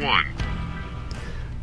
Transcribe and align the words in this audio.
one. 0.00 0.24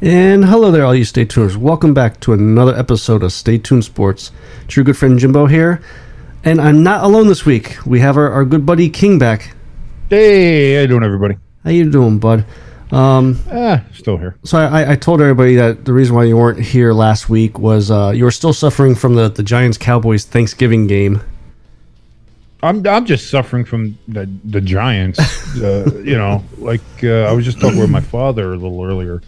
And 0.02 0.46
hello 0.46 0.70
there, 0.70 0.86
all 0.86 0.94
you 0.94 1.06
Stay 1.06 1.26
Tuners. 1.26 1.58
Welcome 1.58 1.94
back 1.94 2.20
to 2.22 2.34
another 2.34 2.76
episode 2.78 3.24
of 3.24 3.34
Stay 3.34 3.58
Tuned 3.58 3.84
Sports. 3.84 4.32
It's 4.66 4.76
your 4.76 4.86
good 4.86 4.96
friend 4.98 5.18
Jimbo 5.18 5.48
here. 5.48 5.82
And 6.44 6.62
I'm 6.62 6.84
not 6.84 7.04
alone 7.04 7.28
this 7.28 7.46
week. 7.46 7.78
We 7.86 8.00
have 8.02 8.16
our, 8.16 8.30
our 8.32 8.46
good 8.46 8.66
buddy 8.66 8.90
King 8.90 9.18
back. 9.18 9.56
Hey, 10.10 10.76
how 10.76 10.82
you 10.82 10.88
doing, 10.88 11.04
everybody? 11.04 11.38
How 11.64 11.72
you 11.72 11.90
doing, 11.92 12.20
bud? 12.20 12.46
Um, 12.92 13.40
Ah, 13.52 13.84
still 13.94 14.18
here. 14.18 14.38
so 14.46 14.58
I, 14.60 14.92
I 14.92 14.96
told 14.96 15.20
everybody 15.20 15.56
that 15.56 15.84
the 15.84 15.92
reason 15.92 16.16
why 16.16 16.24
you 16.24 16.38
weren't 16.38 16.60
here 16.60 16.94
last 16.94 17.28
week 17.28 17.60
was 17.60 17.92
uh, 17.92 18.14
you 18.16 18.24
were 18.24 18.32
still 18.32 18.54
suffering 18.54 18.96
from 18.96 19.16
the, 19.16 19.28
the 19.30 19.44
Giants 19.44 19.78
Cowboys 19.78 20.24
Thanksgiving 20.24 20.88
game. 20.88 21.22
I'm 22.64 22.86
I'm 22.88 23.06
just 23.06 23.30
suffering 23.30 23.66
from 23.66 23.98
the 24.08 24.30
the 24.46 24.62
Giants. 24.62 25.20
uh, 25.62 26.02
you 26.04 26.18
know, 26.18 26.44
like 26.58 26.82
uh, 27.04 27.24
I 27.24 27.32
was 27.34 27.46
just 27.46 27.60
talking 27.60 27.80
with 27.80 27.90
my 27.90 28.02
father 28.02 28.54
a 28.54 28.58
little 28.58 28.84
earlier 28.84 29.22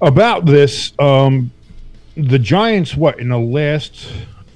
about 0.00 0.46
this. 0.46 0.92
Um, 0.98 1.50
the 2.16 2.38
Giants, 2.38 2.94
what 2.94 3.18
in 3.18 3.28
the 3.30 3.38
last 3.38 4.12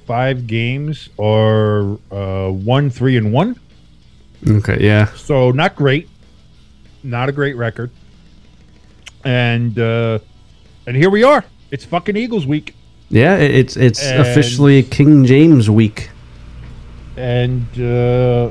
five 0.07 0.47
games 0.47 1.09
are 1.19 1.99
uh, 2.13 2.51
one, 2.51 2.91
three, 2.91 3.17
and 3.17 3.33
one. 3.33 3.59
Okay, 4.49 4.79
yeah. 4.81 5.07
So 5.15 5.51
not 5.51 5.75
great, 5.75 6.09
not 7.03 7.29
a 7.29 7.33
great 7.33 7.57
record. 7.57 7.91
And 9.25 9.77
uh, 9.79 10.21
and 10.87 10.97
here 10.97 11.11
we 11.11 11.25
are. 11.25 11.45
It's 11.73 11.85
fucking 11.85 12.17
Eagles 12.17 12.47
week. 12.47 12.77
Yeah, 13.11 13.35
it's 13.37 13.77
it's 13.77 14.03
And- 14.03 14.21
officially 14.21 14.85
King 14.85 15.25
James 15.25 15.69
week. 15.69 16.11
And 17.19 17.67
uh, 17.81 18.51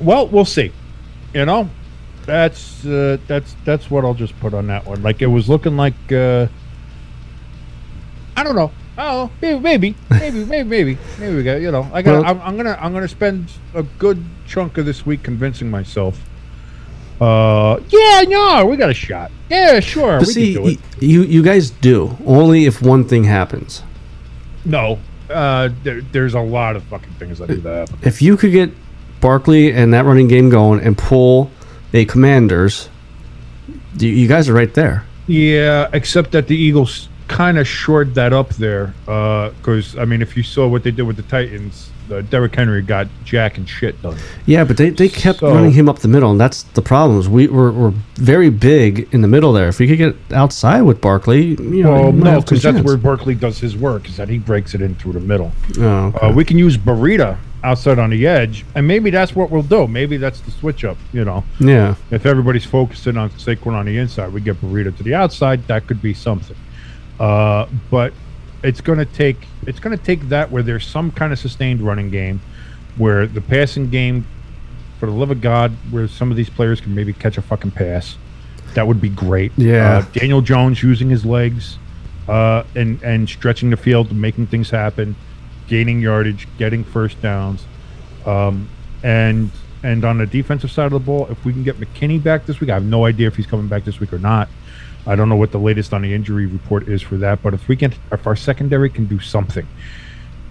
well, 0.00 0.28
we'll 0.28 0.44
see. 0.44 0.70
You 1.34 1.46
know, 1.46 1.68
that's 2.26 2.84
uh, 2.84 3.16
that's 3.26 3.56
that's 3.64 3.90
what 3.90 4.04
I'll 4.04 4.14
just 4.14 4.38
put 4.40 4.54
on 4.54 4.66
that 4.68 4.86
one. 4.86 5.02
Like 5.02 5.22
it 5.22 5.26
was 5.26 5.48
looking 5.48 5.76
like 5.76 5.94
uh, 6.12 6.46
I 8.36 8.44
don't 8.44 8.56
know. 8.56 8.70
Oh, 8.98 9.30
maybe, 9.40 9.58
maybe, 9.60 9.94
maybe, 10.10 10.44
maybe, 10.44 10.68
maybe, 10.68 10.98
maybe 11.18 11.36
we 11.36 11.42
got. 11.42 11.60
You 11.60 11.70
know, 11.70 11.88
I 11.92 12.02
got. 12.02 12.22
Well- 12.22 12.24
I'm, 12.24 12.40
I'm 12.42 12.56
gonna 12.56 12.78
I'm 12.80 12.92
gonna 12.92 13.08
spend 13.08 13.50
a 13.74 13.82
good 13.82 14.22
chunk 14.46 14.76
of 14.78 14.84
this 14.84 15.06
week 15.06 15.22
convincing 15.22 15.70
myself. 15.70 16.20
Uh, 17.20 17.78
yeah, 17.90 18.22
no, 18.26 18.66
we 18.66 18.76
got 18.76 18.90
a 18.90 18.94
shot. 18.94 19.30
Yeah, 19.50 19.80
sure, 19.80 20.20
we 20.20 20.24
see, 20.24 20.54
can 20.54 20.62
do 20.62 20.68
it. 20.70 20.78
you 21.00 21.22
you 21.22 21.42
guys 21.42 21.70
do 21.70 22.16
only 22.24 22.66
if 22.66 22.80
one 22.82 23.04
thing 23.04 23.24
happens. 23.24 23.82
No, 24.64 24.98
uh, 25.30 25.70
there, 25.82 26.00
there's 26.00 26.34
a 26.34 26.40
lot 26.40 26.76
of 26.76 26.82
fucking 26.84 27.12
things 27.14 27.38
that 27.38 27.48
do 27.48 27.60
that. 27.62 27.90
If 28.02 28.20
you 28.20 28.36
could 28.36 28.52
get 28.52 28.70
Barkley 29.20 29.72
and 29.72 29.92
that 29.94 30.04
running 30.04 30.28
game 30.28 30.50
going 30.50 30.80
and 30.80 30.96
pull 30.96 31.50
a 31.92 32.04
Commanders, 32.04 32.88
you, 33.98 34.08
you 34.08 34.28
guys 34.28 34.48
are 34.48 34.54
right 34.54 34.72
there. 34.74 35.04
Yeah, 35.26 35.88
except 35.92 36.32
that 36.32 36.48
the 36.48 36.56
Eagles 36.56 37.08
kind 37.28 37.58
of 37.58 37.68
shored 37.68 38.14
that 38.14 38.32
up 38.32 38.48
there. 38.50 38.94
Because, 39.04 39.96
I 39.96 40.04
mean, 40.04 40.22
if 40.22 40.36
you 40.36 40.42
saw 40.42 40.66
what 40.66 40.82
they 40.82 40.90
did 40.90 41.02
with 41.02 41.16
the 41.16 41.22
Titans, 41.22 41.90
uh, 42.12 42.20
Derrick 42.22 42.54
Henry 42.54 42.82
got 42.82 43.08
jack 43.24 43.56
and 43.58 43.68
shit 43.68 44.00
done. 44.02 44.16
Yeah, 44.46 44.64
but 44.64 44.76
they, 44.76 44.90
they 44.90 45.08
kept 45.08 45.40
So- 45.40 45.52
running 45.54 45.72
him 45.72 45.88
up 45.88 45.98
the 46.00 46.08
middle, 46.08 46.30
and 46.30 46.40
that's 46.40 46.62
the 46.62 46.82
problem. 46.82 47.18
Is 47.18 47.28
we 47.28 47.48
we're, 47.48 47.70
we're 47.72 47.94
very 48.16 48.50
big 48.50 49.08
in 49.12 49.20
the 49.22 49.28
middle 49.28 49.52
there. 49.52 49.68
If 49.68 49.78
we 49.78 49.86
could 49.88 49.98
get 49.98 50.16
outside 50.32 50.82
with 50.82 51.00
Barkley, 51.00 51.46
you 51.56 51.82
know, 51.82 51.90
Well, 51.92 52.12
no, 52.12 52.40
because 52.40 52.62
that's 52.62 52.80
where 52.82 52.96
Barkley 52.96 53.34
does 53.34 53.58
his 53.58 53.76
work, 53.76 54.08
is 54.08 54.16
that 54.16 54.28
he 54.28 54.38
breaks 54.38 54.74
it 54.74 54.82
in 54.82 54.94
through 54.96 55.12
the 55.12 55.20
middle. 55.20 55.52
Oh, 55.78 56.06
okay. 56.14 56.26
Uh, 56.26 56.32
we 56.32 56.44
can 56.44 56.58
use 56.58 56.76
Burita 56.76 57.38
outside 57.62 57.98
on 57.98 58.08
the 58.10 58.26
edge, 58.26 58.64
and 58.74 58.86
maybe 58.88 59.10
that's 59.10 59.36
what 59.36 59.50
we'll 59.50 59.62
do. 59.62 59.86
Maybe 59.86 60.16
that's 60.16 60.40
the 60.40 60.50
switch 60.50 60.82
up, 60.84 60.96
you 61.12 61.24
know. 61.26 61.44
yeah, 61.58 61.94
If 62.10 62.24
everybody's 62.24 62.64
focusing 62.64 63.16
on 63.18 63.28
Saquon 63.30 63.72
on 63.74 63.84
the 63.86 63.98
inside, 63.98 64.32
we 64.32 64.40
get 64.40 64.60
Burrito 64.62 64.96
to 64.96 65.02
the 65.02 65.14
outside. 65.14 65.66
That 65.66 65.86
could 65.86 66.00
be 66.00 66.14
something. 66.14 66.56
Uh, 67.18 67.66
but 67.90 68.14
it's 68.62 68.80
going 68.80 68.98
to 68.98 69.04
take 69.04 69.36
it's 69.66 69.80
going 69.80 69.96
to 69.96 70.02
take 70.02 70.28
that 70.28 70.50
where 70.50 70.62
there's 70.62 70.86
some 70.86 71.10
kind 71.10 71.32
of 71.32 71.38
sustained 71.38 71.80
running 71.80 72.10
game, 72.10 72.40
where 72.96 73.26
the 73.26 73.40
passing 73.40 73.90
game, 73.90 74.26
for 74.98 75.06
the 75.06 75.12
love 75.12 75.30
of 75.30 75.40
God, 75.40 75.72
where 75.90 76.08
some 76.08 76.30
of 76.30 76.36
these 76.36 76.50
players 76.50 76.80
can 76.80 76.94
maybe 76.94 77.12
catch 77.12 77.38
a 77.38 77.42
fucking 77.42 77.72
pass. 77.72 78.16
That 78.74 78.86
would 78.86 79.00
be 79.00 79.08
great. 79.08 79.52
Yeah. 79.56 79.98
Uh, 79.98 80.02
Daniel 80.12 80.42
Jones 80.42 80.82
using 80.82 81.10
his 81.10 81.24
legs, 81.24 81.78
uh, 82.28 82.64
and 82.74 83.02
and 83.02 83.28
stretching 83.28 83.70
the 83.70 83.76
field, 83.76 84.12
making 84.12 84.46
things 84.46 84.70
happen, 84.70 85.16
gaining 85.66 86.00
yardage, 86.00 86.46
getting 86.58 86.84
first 86.84 87.20
downs. 87.20 87.64
Um, 88.26 88.68
and 89.02 89.50
and 89.82 90.04
on 90.04 90.18
the 90.18 90.26
defensive 90.26 90.70
side 90.70 90.86
of 90.86 90.92
the 90.92 90.98
ball, 90.98 91.26
if 91.30 91.44
we 91.44 91.52
can 91.52 91.64
get 91.64 91.76
McKinney 91.76 92.22
back 92.22 92.46
this 92.46 92.60
week, 92.60 92.70
I 92.70 92.74
have 92.74 92.84
no 92.84 93.06
idea 93.06 93.26
if 93.26 93.36
he's 93.36 93.46
coming 93.46 93.66
back 93.66 93.84
this 93.84 93.98
week 93.98 94.12
or 94.12 94.18
not. 94.18 94.48
I 95.06 95.16
don't 95.16 95.28
know 95.28 95.36
what 95.36 95.52
the 95.52 95.58
latest 95.58 95.92
on 95.92 96.02
the 96.02 96.12
injury 96.12 96.46
report 96.46 96.88
is 96.88 97.02
for 97.02 97.16
that, 97.18 97.42
but 97.42 97.54
if 97.54 97.68
we 97.68 97.76
can, 97.76 97.92
if 98.12 98.26
our 98.26 98.36
secondary 98.36 98.90
can 98.90 99.06
do 99.06 99.18
something, 99.18 99.66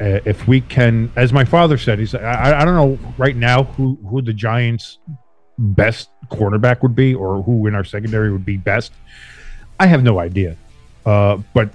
uh, 0.02 0.20
if 0.26 0.48
we 0.48 0.62
can, 0.62 1.12
as 1.16 1.32
my 1.32 1.46
father 1.46 1.78
said, 1.78 2.00
he's 2.00 2.16
I, 2.16 2.62
I 2.62 2.66
don't 2.66 2.76
know 2.76 3.12
right 3.18 3.36
now 3.36 3.64
who 3.64 3.98
who 4.08 4.22
the 4.22 4.34
Giants' 4.34 4.98
best 5.58 6.10
cornerback 6.32 6.82
would 6.82 6.96
be 6.96 7.14
or 7.14 7.44
who 7.44 7.68
in 7.68 7.76
our 7.76 7.84
secondary 7.84 8.32
would 8.32 8.46
be 8.46 8.58
best. 8.58 8.92
I 9.80 9.88
have 9.88 10.04
no 10.04 10.20
idea, 10.20 10.56
uh, 11.06 11.38
but 11.54 11.70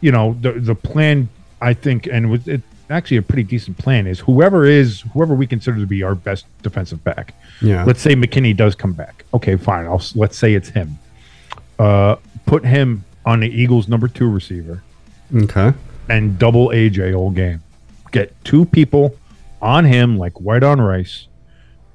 you 0.00 0.12
know 0.12 0.36
the 0.40 0.52
the 0.52 0.74
plan 0.74 1.28
I 1.60 1.74
think, 1.74 2.06
and 2.06 2.30
with 2.30 2.48
it 2.48 2.62
actually 2.90 3.16
a 3.18 3.22
pretty 3.22 3.44
decent 3.44 3.78
plan 3.78 4.06
is 4.06 4.18
whoever 4.18 4.64
is 4.64 5.02
whoever 5.12 5.34
we 5.34 5.46
consider 5.46 5.78
to 5.78 5.86
be 5.86 6.02
our 6.02 6.14
best 6.14 6.46
defensive 6.62 7.02
back. 7.04 7.34
yeah. 7.62 7.84
Let's 7.84 8.00
say 8.00 8.14
McKinney 8.14 8.56
does 8.56 8.74
come 8.74 8.92
back. 8.92 9.24
Okay, 9.32 9.56
fine. 9.56 9.86
I'll 9.86 10.02
let's 10.14 10.36
say 10.36 10.54
it's 10.54 10.68
him. 10.68 10.98
Uh, 11.80 12.16
put 12.44 12.62
him 12.62 13.02
on 13.24 13.40
the 13.40 13.48
Eagles' 13.48 13.88
number 13.88 14.06
two 14.06 14.28
receiver, 14.28 14.82
okay. 15.34 15.72
and 16.10 16.38
double 16.38 16.68
AJ 16.68 17.16
all 17.16 17.30
game. 17.30 17.62
Get 18.12 18.34
two 18.44 18.66
people 18.66 19.16
on 19.62 19.86
him 19.86 20.18
like 20.18 20.38
white 20.38 20.62
on 20.62 20.78
rice, 20.78 21.26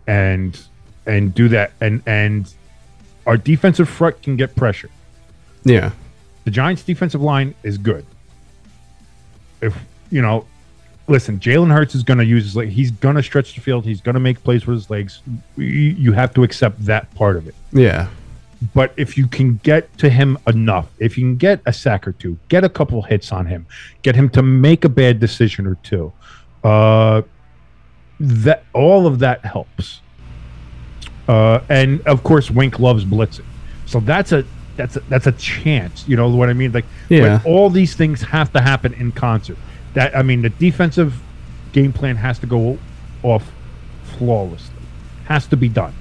and 0.08 0.60
and 1.06 1.36
do 1.36 1.48
that. 1.50 1.74
And 1.80 2.02
and 2.08 2.52
our 3.28 3.38
defensive 3.38 3.88
front 3.88 4.24
can 4.24 4.38
get 4.38 4.56
pressure. 4.56 4.90
Yeah. 5.64 5.92
The 6.46 6.52
Giants' 6.52 6.82
defensive 6.82 7.22
line 7.22 7.54
is 7.62 7.78
good. 7.78 8.08
If 9.62 9.78
you 10.10 10.24
know, 10.24 10.48
listen, 11.08 11.40
Jalen 11.40 11.72
Hurts 11.72 11.94
is 11.94 12.02
going 12.02 12.18
to 12.18 12.26
use 12.26 12.44
his 12.44 12.56
leg. 12.56 12.70
He's 12.70 12.90
going 12.90 13.18
to 13.18 13.24
stretch 13.24 13.54
the 13.54 13.62
field. 13.62 13.86
He's 13.86 14.02
going 14.02 14.16
to 14.16 14.20
make 14.20 14.44
plays 14.44 14.66
with 14.66 14.78
his 14.78 14.90
legs. 14.90 15.22
You, 15.58 15.64
you 15.66 16.12
have 16.14 16.34
to 16.34 16.44
accept 16.44 16.84
that 16.86 17.14
part 17.14 17.36
of 17.38 17.48
it. 17.48 17.54
Yeah. 17.72 18.08
But 18.74 18.94
if 18.98 19.18
you 19.18 19.28
can 19.28 19.58
get 19.64 19.98
to 19.98 20.10
him 20.10 20.38
enough, 20.48 20.88
if 21.00 21.18
you 21.18 21.24
can 21.26 21.36
get 21.38 21.62
a 21.66 21.74
sack 21.74 22.08
or 22.08 22.14
two, 22.14 22.38
get 22.48 22.64
a 22.64 22.70
couple 22.70 23.02
hits 23.02 23.32
on 23.32 23.46
him, 23.46 23.66
get 24.02 24.16
him 24.16 24.30
to 24.30 24.42
make 24.42 24.86
a 24.86 24.90
bad 24.90 25.20
decision 25.20 25.68
or 25.68 25.76
two, 25.84 26.12
uh, 26.64 27.22
that 28.20 28.64
all 28.74 29.08
of 29.08 29.20
that 29.20 29.44
helps. 29.46 30.02
Uh, 31.28 31.60
and 31.70 32.02
of 32.08 32.24
course, 32.24 32.50
Wink 32.52 32.80
loves 32.80 33.04
blitzing, 33.04 33.46
so 33.86 34.00
that's 34.00 34.32
a 34.32 34.46
that's 34.78 34.96
a, 34.96 35.00
that's 35.02 35.28
a 35.28 35.32
chance. 35.34 36.08
You 36.08 36.16
know 36.18 36.30
what 36.30 36.50
I 36.50 36.54
mean? 36.54 36.72
Like, 36.72 36.86
Yeah. 37.10 37.40
but 37.40 37.46
all 37.50 37.70
these 37.70 37.96
things 37.96 38.22
have 38.22 38.52
to 38.54 38.62
happen 38.62 38.94
in 38.94 39.12
concert. 39.12 39.58
That 39.96 40.16
I 40.16 40.22
mean, 40.22 40.42
the 40.44 40.50
defensive 40.50 41.20
game 41.74 41.92
plan 41.92 42.16
has 42.18 42.40
to 42.40 42.46
go 42.48 42.78
off 43.24 43.50
flawlessly. 44.18 44.76
Has 45.26 45.48
to 45.48 45.58
be 45.58 45.68
done. 45.68 45.94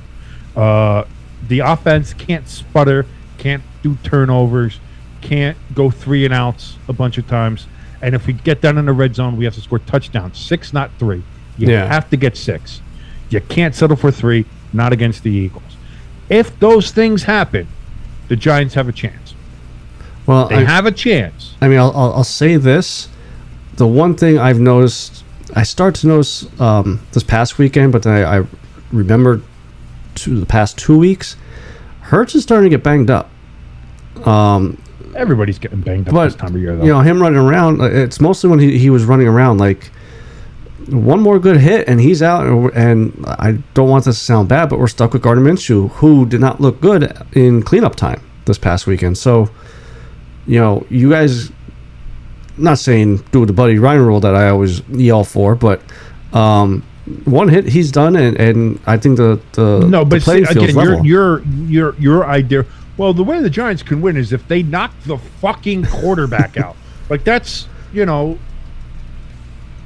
Uh, 0.54 1.04
the 1.48 1.60
offense 1.60 2.12
can't 2.14 2.48
sputter, 2.48 3.06
can't 3.38 3.62
do 3.82 3.96
turnovers, 4.02 4.80
can't 5.20 5.56
go 5.74 5.90
three 5.90 6.24
and 6.24 6.32
outs 6.34 6.76
a 6.88 6.92
bunch 6.92 7.18
of 7.18 7.26
times. 7.26 7.66
And 8.02 8.14
if 8.14 8.26
we 8.26 8.34
get 8.34 8.60
down 8.60 8.76
in 8.78 8.84
the 8.86 8.92
red 8.92 9.14
zone, 9.14 9.36
we 9.36 9.44
have 9.44 9.54
to 9.54 9.60
score 9.60 9.78
touchdowns. 9.78 10.38
Six, 10.38 10.72
not 10.72 10.90
three. 10.98 11.22
You 11.56 11.68
Yeah. 11.68 11.86
have 11.86 12.10
to 12.10 12.16
get 12.16 12.36
six. 12.36 12.80
You 13.30 13.40
can't 13.40 13.74
settle 13.74 13.96
for 13.96 14.10
three, 14.10 14.44
not 14.72 14.92
against 14.92 15.22
the 15.22 15.30
Eagles. 15.30 15.62
If 16.28 16.58
those 16.60 16.90
things 16.90 17.24
happen, 17.24 17.66
the 18.28 18.36
Giants 18.36 18.74
have 18.74 18.88
a 18.88 18.92
chance. 18.92 19.34
Well, 20.26 20.48
They 20.48 20.56
I, 20.56 20.64
have 20.64 20.86
a 20.86 20.92
chance. 20.92 21.54
I 21.60 21.68
mean, 21.68 21.78
I'll, 21.78 21.92
I'll, 21.96 22.12
I'll 22.14 22.24
say 22.24 22.56
this. 22.56 23.08
The 23.76 23.86
one 23.86 24.14
thing 24.14 24.38
I've 24.38 24.60
noticed, 24.60 25.24
I 25.54 25.62
started 25.64 26.00
to 26.02 26.06
notice 26.08 26.48
um, 26.60 27.00
this 27.12 27.22
past 27.22 27.58
weekend, 27.58 27.92
but 27.92 28.02
then 28.02 28.24
I, 28.24 28.38
I 28.40 28.44
remember 28.92 29.42
the 30.30 30.46
past 30.46 30.78
two 30.78 30.98
weeks, 30.98 31.36
Hurts 32.00 32.34
is 32.34 32.42
starting 32.42 32.70
to 32.70 32.76
get 32.76 32.84
banged 32.84 33.10
up. 33.10 33.30
Um, 34.26 34.80
Everybody's 35.16 35.58
getting 35.58 35.80
banged 35.80 36.08
up 36.08 36.14
but 36.14 36.24
this 36.26 36.34
time 36.34 36.54
of 36.54 36.60
year, 36.60 36.76
though. 36.76 36.84
you 36.84 36.90
know, 36.90 37.00
him 37.00 37.20
running 37.20 37.38
around, 37.38 37.80
uh, 37.80 37.84
it's 37.84 38.20
mostly 38.20 38.50
when 38.50 38.58
he, 38.58 38.78
he 38.78 38.90
was 38.90 39.04
running 39.04 39.28
around. 39.28 39.58
Like 39.58 39.90
one 40.88 41.20
more 41.20 41.38
good 41.38 41.56
hit 41.56 41.88
and 41.88 42.00
he's 42.00 42.22
out. 42.22 42.46
And, 42.46 42.70
and 42.74 43.26
I 43.26 43.52
don't 43.74 43.88
want 43.88 44.04
this 44.04 44.18
to 44.18 44.24
sound 44.24 44.48
bad, 44.48 44.68
but 44.68 44.78
we're 44.78 44.88
stuck 44.88 45.12
with 45.12 45.22
Gardner 45.22 45.44
Minshew, 45.44 45.90
who 45.92 46.26
did 46.26 46.40
not 46.40 46.60
look 46.60 46.80
good 46.80 47.16
in 47.32 47.62
cleanup 47.62 47.96
time 47.96 48.20
this 48.44 48.58
past 48.58 48.86
weekend. 48.86 49.16
So, 49.16 49.48
you 50.46 50.60
know, 50.60 50.86
you 50.90 51.10
guys, 51.10 51.50
not 52.56 52.78
saying 52.78 53.18
do 53.32 53.46
the 53.46 53.52
Buddy 53.52 53.78
Ryan 53.78 54.02
rule 54.02 54.20
that 54.20 54.34
I 54.34 54.48
always 54.48 54.86
yell 54.88 55.24
for, 55.24 55.54
but 55.54 55.80
um, 56.32 56.84
one 57.24 57.48
hit 57.48 57.66
he's 57.66 57.92
done, 57.92 58.16
and, 58.16 58.36
and 58.38 58.80
I 58.86 58.96
think 58.96 59.16
the 59.18 59.40
the 59.52 59.86
no, 59.86 60.00
the 60.00 60.04
but 60.04 60.22
see, 60.22 60.44
playing 60.44 60.46
again, 60.48 60.74
your 60.74 61.04
your 61.04 61.42
your 61.68 61.94
your 61.96 62.26
idea. 62.26 62.64
Well, 62.96 63.12
the 63.12 63.24
way 63.24 63.40
the 63.40 63.50
Giants 63.50 63.82
can 63.82 64.00
win 64.00 64.16
is 64.16 64.32
if 64.32 64.46
they 64.48 64.62
knock 64.62 64.92
the 65.04 65.18
fucking 65.18 65.84
quarterback 65.86 66.56
out. 66.64 66.76
Like 67.10 67.24
that's 67.24 67.68
you 67.92 68.06
know. 68.06 68.38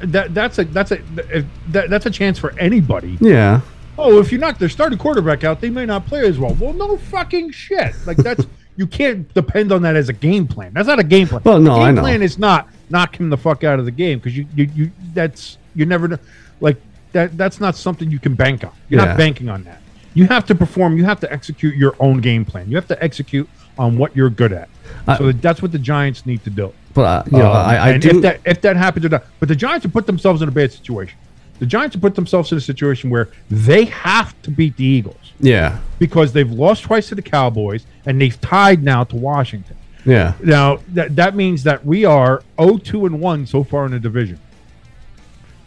That 0.00 0.32
that's 0.32 0.58
a 0.60 0.64
that's 0.64 0.92
a 0.92 1.00
if 1.34 1.44
that, 1.70 1.90
that's 1.90 2.06
a 2.06 2.10
chance 2.10 2.38
for 2.38 2.56
anybody. 2.56 3.18
yeah, 3.20 3.62
Oh, 3.98 4.20
if 4.20 4.30
you 4.30 4.38
knock 4.38 4.58
their 4.58 4.68
starting 4.68 4.96
quarterback 4.96 5.42
out, 5.42 5.60
they 5.60 5.70
may 5.70 5.86
not 5.86 6.06
play 6.06 6.20
as 6.24 6.38
well. 6.38 6.54
Well, 6.60 6.72
no 6.72 6.96
fucking 6.96 7.50
shit. 7.50 7.94
Like 8.06 8.16
that's 8.18 8.46
you 8.76 8.86
can't 8.86 9.32
depend 9.34 9.72
on 9.72 9.82
that 9.82 9.96
as 9.96 10.08
a 10.08 10.12
game 10.12 10.46
plan. 10.46 10.72
That's 10.72 10.86
not 10.86 11.00
a 11.00 11.04
game 11.04 11.26
plan. 11.26 11.42
Well, 11.44 11.58
no, 11.58 11.74
game 11.74 11.82
I 11.82 11.90
know. 11.90 12.02
plan 12.02 12.22
is 12.22 12.38
not 12.38 12.68
knock 12.90 13.18
him 13.18 13.28
the 13.28 13.36
fuck 13.36 13.64
out 13.64 13.80
of 13.80 13.86
the 13.86 13.90
game 13.90 14.18
because 14.20 14.36
you, 14.36 14.46
you 14.54 14.70
you 14.72 14.90
that's 15.14 15.58
you 15.74 15.84
never 15.84 16.06
know. 16.06 16.18
Like 16.60 16.76
that 17.18 17.36
that's 17.36 17.58
not 17.60 17.74
something 17.76 18.10
you 18.10 18.18
can 18.20 18.34
bank 18.34 18.62
on. 18.64 18.70
You're 18.88 19.00
Yeah. 19.00 19.08
not 19.08 19.16
banking 19.18 19.48
on 19.48 19.64
that. 19.64 19.80
You 20.14 20.26
have 20.26 20.46
to 20.46 20.54
perform. 20.54 20.96
You 20.96 21.04
have 21.04 21.20
to 21.20 21.32
execute 21.32 21.74
your 21.76 21.94
own 22.00 22.20
game 22.20 22.44
plan. 22.44 22.68
You 22.70 22.76
have 22.76 22.88
to 22.88 23.02
execute 23.02 23.48
on 23.78 23.98
what 23.98 24.14
you're 24.16 24.30
good 24.30 24.52
at. 24.52 24.68
I- 25.06 25.18
so 25.18 25.32
that's 25.32 25.60
what 25.62 25.72
the 25.72 25.78
Giants 25.78 26.24
need 26.26 26.42
to 26.44 26.50
do. 26.50 26.72
but 26.94 27.02
uh, 27.02 27.22
you 27.30 27.38
know, 27.38 27.52
Um, 27.52 27.66
I, 27.68 27.98
do. 27.98 28.08
if 28.10 28.22
that 28.22 28.40
if 28.44 28.60
that 28.62 28.76
happens 28.76 29.04
or 29.06 29.10
not, 29.10 29.24
but 29.40 29.48
the 29.48 29.54
Giants 29.56 29.82
have 29.84 29.92
put 29.92 30.06
themselves 30.06 30.42
in 30.42 30.48
a 30.48 30.52
bad 30.60 30.72
situation. 30.72 31.16
The 31.60 31.66
Giants 31.66 31.94
have 31.94 32.02
put 32.02 32.14
themselves 32.14 32.50
in 32.52 32.58
a 32.58 32.60
situation 32.72 33.10
where 33.10 33.28
they 33.50 33.84
have 33.86 34.30
to 34.42 34.50
beat 34.58 34.76
the 34.76 34.84
Eagles 34.84 35.24
yeah, 35.40 35.78
because 35.98 36.32
they've 36.32 36.50
lost 36.64 36.82
twice 36.84 37.08
to 37.08 37.14
the 37.16 37.22
Cowboys 37.36 37.82
and 38.06 38.20
they've 38.20 38.40
tied 38.40 38.82
now 38.84 39.02
to 39.10 39.16
Washington. 39.16 39.76
yeah, 40.04 40.32
Now 40.42 40.78
that 40.94 41.14
that 41.16 41.34
means 41.36 41.62
that 41.64 41.84
we 41.84 42.04
are 42.04 42.42
0-2 42.58 43.06
and 43.06 43.20
1 43.20 43.46
so 43.46 43.62
far 43.64 43.84
in 43.86 43.92
the 43.92 43.98
division. 44.00 44.38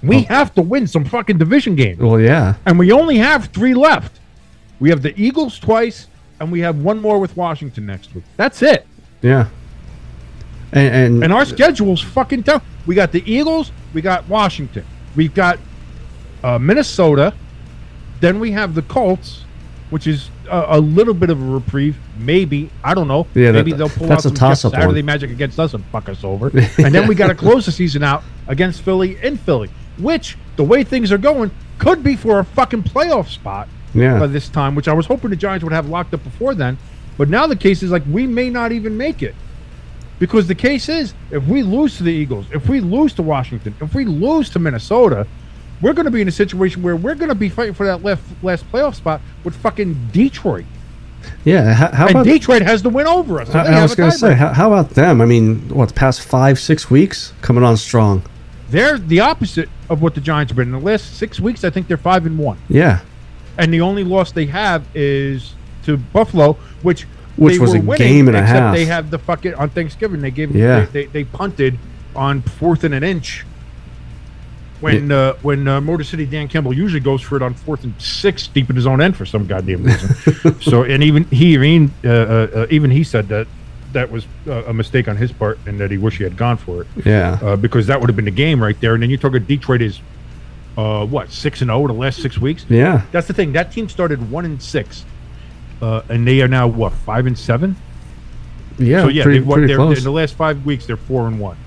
We 0.04 0.18
Oh. 0.18 0.26
have 0.30 0.54
to 0.56 0.62
win 0.62 0.88
some 0.88 1.06
fucking 1.06 1.38
division 1.38 1.76
games. 1.76 2.00
well, 2.00 2.20
yeah. 2.20 2.56
And 2.66 2.80
we 2.80 2.92
only 2.92 3.18
have 3.18 3.46
3 3.48 3.74
left. 3.74 4.20
We 4.80 4.90
have 4.90 5.02
the 5.02 5.14
Eagles 5.22 5.60
twice 5.60 6.08
and 6.40 6.52
we 6.52 6.60
have 6.62 6.78
one 6.80 7.00
more 7.02 7.20
with 7.20 7.38
Washington 7.38 7.86
next 7.86 8.14
week. 8.16 8.24
That's 8.38 8.62
it. 8.64 8.88
Yeah. 9.22 9.48
And 10.72 10.96
and, 10.96 11.24
And 11.24 11.34
our 11.34 11.46
schedule's 11.46 12.02
fucking 12.02 12.44
tough. 12.44 12.64
We 12.88 12.96
got 12.96 13.12
the 13.12 13.24
Eagles, 13.32 13.72
we 13.94 14.02
got 14.02 14.28
Washington, 14.28 14.84
we've 15.16 15.34
got 15.36 15.60
uh, 16.44 16.58
Minnesota, 16.58 17.34
then 18.22 18.40
we 18.40 18.52
have 18.52 18.74
the 18.74 18.82
Colts, 18.82 19.44
which 19.92 20.08
is 20.08 20.30
a, 20.50 20.66
a 20.70 20.80
little 20.80 21.14
bit 21.14 21.30
of 21.30 21.40
a 21.42 21.46
reprieve. 21.46 21.96
Maybe 22.18 22.72
I 22.84 22.96
don't 22.96 23.08
know. 23.08 23.28
Yeah, 23.36 23.52
that- 23.52 23.54
maybe 23.66 23.74
they'll 23.74 23.90
pull 23.90 24.08
that's 24.08 24.26
out 24.26 24.32
a 24.32 24.56
some 24.56 24.72
Saturday 24.72 25.02
one. 25.02 25.06
magic 25.06 25.30
against 25.30 25.60
us 25.60 25.76
and 25.76 25.84
fuck 25.86 26.10
us 26.10 26.24
over. 26.24 26.48
and 26.80 26.96
then 26.96 27.08
we 27.08 27.14
got 27.14 27.28
to 27.28 27.36
close 27.36 27.66
the 27.68 27.72
season 27.72 28.02
out 28.02 28.24
against 28.48 28.82
Philly 28.82 29.18
in 29.22 29.38
Philly, 29.38 29.70
which 29.98 30.38
the 30.56 30.64
way 30.64 30.84
things 30.84 31.12
are 31.12 31.18
going 31.18 31.52
could 31.80 32.04
be 32.04 32.16
for 32.16 32.40
a 32.40 32.46
fucking 32.46 32.84
playoff 32.84 33.30
spot 33.30 33.68
Yeah. 33.94 34.20
by 34.20 34.28
this 34.28 34.50
time, 34.50 34.76
which 34.76 34.88
I 34.88 34.94
was 34.94 35.06
hoping 35.06 35.30
the 35.30 35.36
Giants 35.36 35.64
would 35.64 35.74
have 35.74 35.90
locked 35.90 36.14
up 36.14 36.24
before 36.24 36.54
then. 36.54 36.78
But 37.18 37.30
now 37.30 37.48
the 37.48 37.56
case 37.56 37.84
is 37.84 37.92
like 37.92 38.04
we 38.10 38.28
may 38.28 38.50
not 38.50 38.72
even 38.72 38.98
make 38.98 39.22
it. 39.22 39.36
Because 40.20 40.48
the 40.48 40.56
case 40.56 40.88
is, 40.88 41.16
if 41.32 41.44
we 41.48 41.64
lose 41.64 41.98
to 41.98 42.04
the 42.04 42.12
Eagles, 42.12 42.46
if 42.52 42.70
we 42.70 42.80
lose 42.80 43.14
to 43.14 43.24
Washington, 43.24 43.74
if 43.82 43.96
we 43.96 44.06
lose 44.06 44.52
to 44.52 44.60
Minnesota, 44.60 45.26
we're 45.82 45.94
going 45.94 46.06
to 46.06 46.12
be 46.12 46.22
in 46.22 46.28
a 46.28 46.32
situation 46.32 46.84
where 46.84 46.96
we're 46.96 47.16
going 47.16 47.30
to 47.30 47.36
be 47.36 47.50
fighting 47.50 47.74
for 47.74 47.88
that 47.88 48.04
last 48.04 48.22
last 48.44 48.72
playoff 48.72 48.94
spot 48.94 49.20
with 49.44 49.56
fucking 49.56 50.10
Detroit, 50.12 50.66
yeah. 51.44 51.74
How, 51.74 51.92
how 51.92 52.08
and 52.08 52.12
about? 52.12 52.26
Detroit 52.26 52.62
has 52.62 52.82
to 52.84 52.90
win 52.90 53.08
over 53.08 53.42
us. 53.42 53.52
so 53.52 53.60
I, 53.60 53.80
I 53.80 53.82
was 53.84 53.96
gonna 53.96 54.12
say, 54.12 54.34
how, 54.34 54.54
how 54.54 54.74
about 54.74 54.92
them? 54.92 55.22
I 55.22 55.26
mean, 55.26 55.70
what 55.70 55.90
the 55.90 55.94
past 55.94 56.22
five, 56.22 56.60
six 56.60 56.90
weeks 56.90 57.34
coming 57.42 57.64
on 57.64 57.78
strong. 57.78 58.24
they're 58.70 58.98
the 58.98 59.20
opposite 59.20 59.70
of 59.92 60.02
what 60.02 60.16
the 60.16 60.22
Giants 60.22 60.50
have 60.52 60.56
been 60.56 60.70
in 60.74 60.80
the 60.80 60.86
last 60.86 61.18
six 61.18 61.40
weeks. 61.40 61.64
I 61.66 61.70
think 61.70 61.88
they're 61.90 61.98
five 61.98 62.26
and 62.26 62.38
one, 62.40 62.58
Yeah. 62.70 63.02
and 63.58 63.74
the 63.74 63.82
only 63.82 64.04
loss 64.06 64.32
they 64.32 64.46
have 64.46 64.84
is 64.96 65.54
to 65.84 65.98
Buffalo, 65.98 66.54
which 66.82 67.06
Which 67.36 67.56
they 67.56 67.60
was 67.60 67.74
a 67.74 67.82
winning, 67.82 68.08
game 68.08 68.28
and 68.30 68.38
a 68.38 68.42
half. 68.42 68.74
They 68.74 68.86
have 68.86 69.12
the 69.12 69.20
fucking 69.20 69.54
on 69.56 69.70
Thanksgiving. 69.70 70.22
They 70.22 70.32
gave 70.32 70.56
Yeah. 70.56 70.86
they, 70.86 71.06
they, 71.06 71.06
they 71.08 71.24
punted 71.26 71.78
on 72.16 72.42
fourth 72.42 72.84
and 72.86 72.94
an 72.94 73.04
inch. 73.04 73.46
When 74.80 75.12
uh, 75.12 75.34
when 75.44 75.68
uh, 75.68 75.80
Motor 75.82 76.04
City 76.04 76.26
Dan 76.26 76.48
Campbell 76.48 76.74
usually 76.74 77.02
goes 77.02 77.22
for 77.22 77.36
it 77.36 77.44
on 77.44 77.54
fourth 77.54 77.84
and 77.84 77.94
six 78.02 78.48
deep 78.48 78.68
in 78.70 78.76
his 78.76 78.88
own 78.88 79.00
end 79.00 79.16
for 79.16 79.26
some 79.28 79.46
goddamn 79.46 79.84
reason. 79.84 80.60
so 80.62 80.84
and 80.84 81.04
even 81.04 81.26
he 81.26 81.54
even 81.54 81.92
uh, 82.04 82.10
uh, 82.10 82.48
uh, 82.56 82.68
even 82.72 82.90
he 82.90 83.04
said 83.04 83.28
that 83.28 83.46
that 83.94 84.10
was 84.12 84.26
uh, 84.48 84.64
a 84.66 84.74
mistake 84.74 85.08
on 85.08 85.18
his 85.18 85.32
part 85.32 85.60
and 85.66 85.80
that 85.80 85.92
he 85.92 85.98
wished 85.98 86.18
he 86.18 86.24
had 86.24 86.38
gone 86.38 86.58
for 86.58 86.82
it 86.82 86.88
Yeah. 87.06 87.38
uh, 87.42 87.56
because 87.56 87.88
that 87.88 88.00
would 88.00 88.10
have 88.10 88.16
been 88.16 88.26
the 88.26 88.32
game 88.32 88.62
right 88.62 88.80
there. 88.82 88.94
And 88.94 89.04
then 89.04 89.10
you 89.10 89.18
talk 89.18 89.34
about 89.36 89.48
Detroit 89.48 89.82
is 89.82 90.00
uh, 90.78 91.06
what 91.06 91.32
six 91.32 91.62
and 91.62 91.70
zero 91.70 91.86
the 91.88 91.94
last 91.94 92.22
six 92.22 92.38
weeks. 92.38 92.66
yeah. 92.70 93.02
That's 93.12 93.28
the 93.28 93.34
thing. 93.34 93.52
That 93.54 93.72
team 93.72 93.90
started 93.90 94.32
one 94.32 94.46
and 94.46 94.62
six, 94.62 95.04
uh, 95.82 96.02
and 96.10 96.26
they 96.28 96.42
are 96.42 96.48
now 96.48 96.68
what 96.68 96.94
five 96.94 97.26
and 97.28 97.38
seven. 97.38 97.76
Yeah. 98.80 99.02
so 99.04 99.08
yeah, 99.10 99.24
pretty, 99.24 99.40
they, 99.40 99.46
what, 99.46 99.56
pretty 99.56 99.68
they're, 99.68 99.78
close. 99.78 99.98
in 99.98 100.04
the 100.04 100.12
last 100.12 100.36
five 100.36 100.66
weeks 100.66 100.86
they're 100.86 100.96
four 100.98 101.28
and 101.28 101.40
one. 101.40 101.58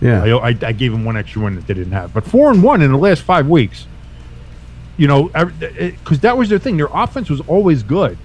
yeah. 0.00 0.22
I, 0.22 0.50
I, 0.50 0.56
I 0.62 0.72
gave 0.72 0.92
them 0.92 1.04
one 1.04 1.16
extra 1.16 1.42
win 1.42 1.56
that 1.56 1.66
they 1.66 1.74
didn't 1.74 1.92
have, 1.92 2.14
but 2.14 2.24
four 2.24 2.50
and 2.50 2.62
one 2.62 2.80
in 2.82 2.90
the 2.92 2.98
last 2.98 3.22
five 3.22 3.48
weeks. 3.48 3.86
You 4.96 5.06
know, 5.08 5.28
because 5.28 6.20
that 6.20 6.36
was 6.36 6.48
their 6.48 6.58
thing. 6.58 6.76
Their 6.76 6.88
offense 6.92 7.30
was 7.30 7.40
always 7.42 7.82
good. 7.84 8.18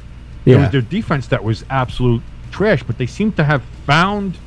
It 0.45 0.51
yeah. 0.51 0.57
was 0.61 0.71
their 0.71 0.81
defense 0.81 1.27
that 1.27 1.43
was 1.43 1.63
absolute 1.69 2.21
trash, 2.53 2.83
but 2.83 2.97
they 2.97 3.05
seem 3.05 3.33
to 3.33 3.43
have 3.43 3.63
found 3.85 4.37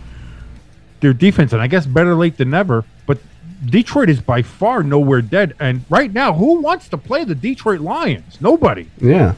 their 1.00 1.12
defense, 1.12 1.52
and 1.52 1.60
I 1.60 1.66
guess 1.66 1.84
better 1.84 2.14
late 2.14 2.38
than 2.38 2.50
never. 2.50 2.84
But 3.06 3.18
Detroit 3.64 4.08
is 4.08 4.20
by 4.20 4.42
far 4.42 4.82
nowhere 4.82 5.20
dead, 5.20 5.54
and 5.60 5.84
right 5.90 6.12
now, 6.12 6.32
who 6.32 6.60
wants 6.60 6.88
to 6.90 6.96
play 6.96 7.25
the 7.25 7.34
Detroit 7.34 7.80
Lions? 7.80 8.40
Nobody. 8.40 8.88
yeah. 9.00 9.34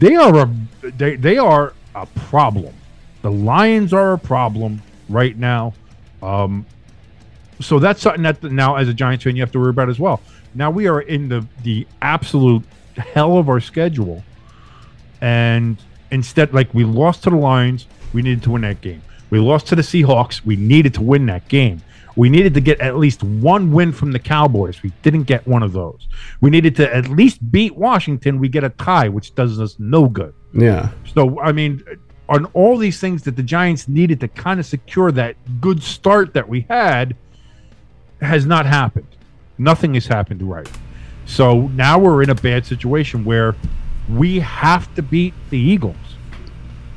They 0.00 0.16
are 0.16 0.36
a 0.36 0.50
they, 0.82 1.14
they 1.14 1.38
are 1.38 1.72
a 1.94 2.06
problem. 2.06 2.74
The 3.22 3.30
Lions 3.30 3.92
are 3.92 4.14
a 4.14 4.18
problem 4.18 4.82
right 5.08 5.36
now. 5.36 5.72
Um, 6.20 6.66
so 7.60 7.78
that's 7.78 8.02
something 8.02 8.22
that 8.22 8.42
now, 8.42 8.74
as 8.74 8.88
a 8.88 8.92
Giants 8.92 9.22
fan, 9.22 9.36
you 9.36 9.42
have 9.42 9.52
to 9.52 9.60
worry 9.60 9.70
about 9.70 9.88
as 9.88 10.00
well. 10.00 10.20
Now 10.54 10.70
we 10.70 10.88
are 10.88 11.00
in 11.00 11.28
the 11.28 11.46
the 11.62 11.86
absolute 12.02 12.64
hell 12.96 13.38
of 13.38 13.48
our 13.48 13.60
schedule, 13.60 14.24
and 15.20 15.78
instead, 16.14 16.54
like 16.54 16.72
we 16.72 16.84
lost 16.84 17.24
to 17.24 17.30
the 17.30 17.36
Lions, 17.36 17.86
we 18.12 18.22
needed 18.22 18.42
to 18.44 18.52
win 18.52 18.62
that 18.62 18.80
game. 18.80 19.02
We 19.30 19.38
lost 19.40 19.66
to 19.68 19.76
the 19.76 19.82
Seahawks, 19.82 20.44
we 20.44 20.56
needed 20.56 20.94
to 20.94 21.02
win 21.02 21.26
that 21.26 21.48
game. 21.48 21.82
We 22.16 22.30
needed 22.30 22.54
to 22.54 22.60
get 22.60 22.80
at 22.80 22.96
least 22.96 23.24
one 23.24 23.72
win 23.72 23.90
from 23.90 24.12
the 24.12 24.20
Cowboys. 24.20 24.80
We 24.84 24.92
didn't 25.02 25.24
get 25.24 25.44
one 25.48 25.64
of 25.64 25.72
those. 25.72 26.06
We 26.40 26.48
needed 26.48 26.76
to 26.76 26.94
at 26.94 27.08
least 27.08 27.50
beat 27.50 27.74
Washington. 27.74 28.38
We 28.38 28.48
get 28.48 28.62
a 28.62 28.68
tie, 28.68 29.08
which 29.08 29.34
does 29.34 29.58
us 29.58 29.76
no 29.80 30.08
good. 30.08 30.32
Yeah. 30.52 30.90
So 31.12 31.40
I 31.40 31.50
mean, 31.50 31.82
on 32.28 32.44
all 32.46 32.76
these 32.76 33.00
things 33.00 33.24
that 33.24 33.34
the 33.34 33.42
Giants 33.42 33.88
needed 33.88 34.20
to 34.20 34.28
kind 34.28 34.60
of 34.60 34.66
secure 34.66 35.10
that 35.12 35.34
good 35.60 35.82
start 35.82 36.34
that 36.34 36.48
we 36.48 36.60
had, 36.68 37.16
has 38.20 38.46
not 38.46 38.64
happened. 38.64 39.08
Nothing 39.58 39.94
has 39.94 40.06
happened 40.06 40.42
right. 40.42 40.70
So 41.26 41.68
now 41.68 41.98
we're 41.98 42.22
in 42.22 42.30
a 42.30 42.34
bad 42.34 42.64
situation 42.64 43.24
where 43.24 43.56
we 44.08 44.40
have 44.40 44.92
to 44.96 45.02
beat 45.02 45.34
the 45.50 45.58
Eagles, 45.58 45.96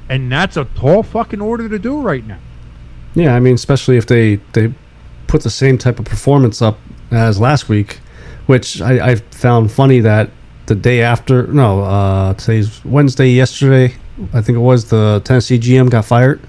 and 0.10 0.32
that's 0.32 0.58
a 0.58 0.66
tall 0.66 1.04
fucking 1.04 1.42
order 1.42 1.70
to 1.70 1.80
do 1.80 2.02
right 2.02 2.26
now. 2.26 2.40
Yeah, 3.16 3.36
I 3.36 3.40
mean, 3.40 3.56
especially 3.56 3.98
if 3.98 4.06
they 4.06 4.36
they 4.54 4.74
put 5.28 5.42
the 5.44 5.50
same 5.50 5.78
type 5.78 6.00
of 6.00 6.06
performance 6.06 6.62
up 6.62 6.80
as 7.12 7.40
last 7.40 7.68
week, 7.70 8.00
which 8.46 8.82
I, 8.82 9.12
I 9.12 9.16
found 9.16 9.72
funny 9.72 10.00
that 10.02 10.30
the 10.68 10.76
day 10.76 11.02
after, 11.02 11.48
no, 11.48 11.82
uh, 11.82 12.34
today's 12.36 12.84
Wednesday. 12.86 13.30
Yesterday, 13.30 13.96
I 14.34 14.42
think 14.42 14.58
it 14.58 14.62
was 14.62 14.90
the 14.90 15.22
Tennessee 15.24 15.58
GM 15.60 15.90
got 15.90 16.06
fired. 16.06 16.42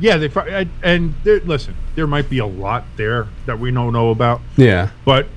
Yeah, 0.00 0.16
they 0.16 0.28
fi- 0.28 0.46
and- 0.48 0.70
and 0.82 1.14
there, 1.24 1.40
listen, 1.40 1.74
there 1.94 2.06
might 2.06 2.28
be 2.28 2.38
a 2.38 2.46
lot 2.46 2.84
there 2.96 3.26
that 3.46 3.58
we 3.58 3.70
don't 3.70 3.92
know 3.92 4.10
about. 4.10 4.40
Yeah, 4.56 4.90
But 5.04 5.28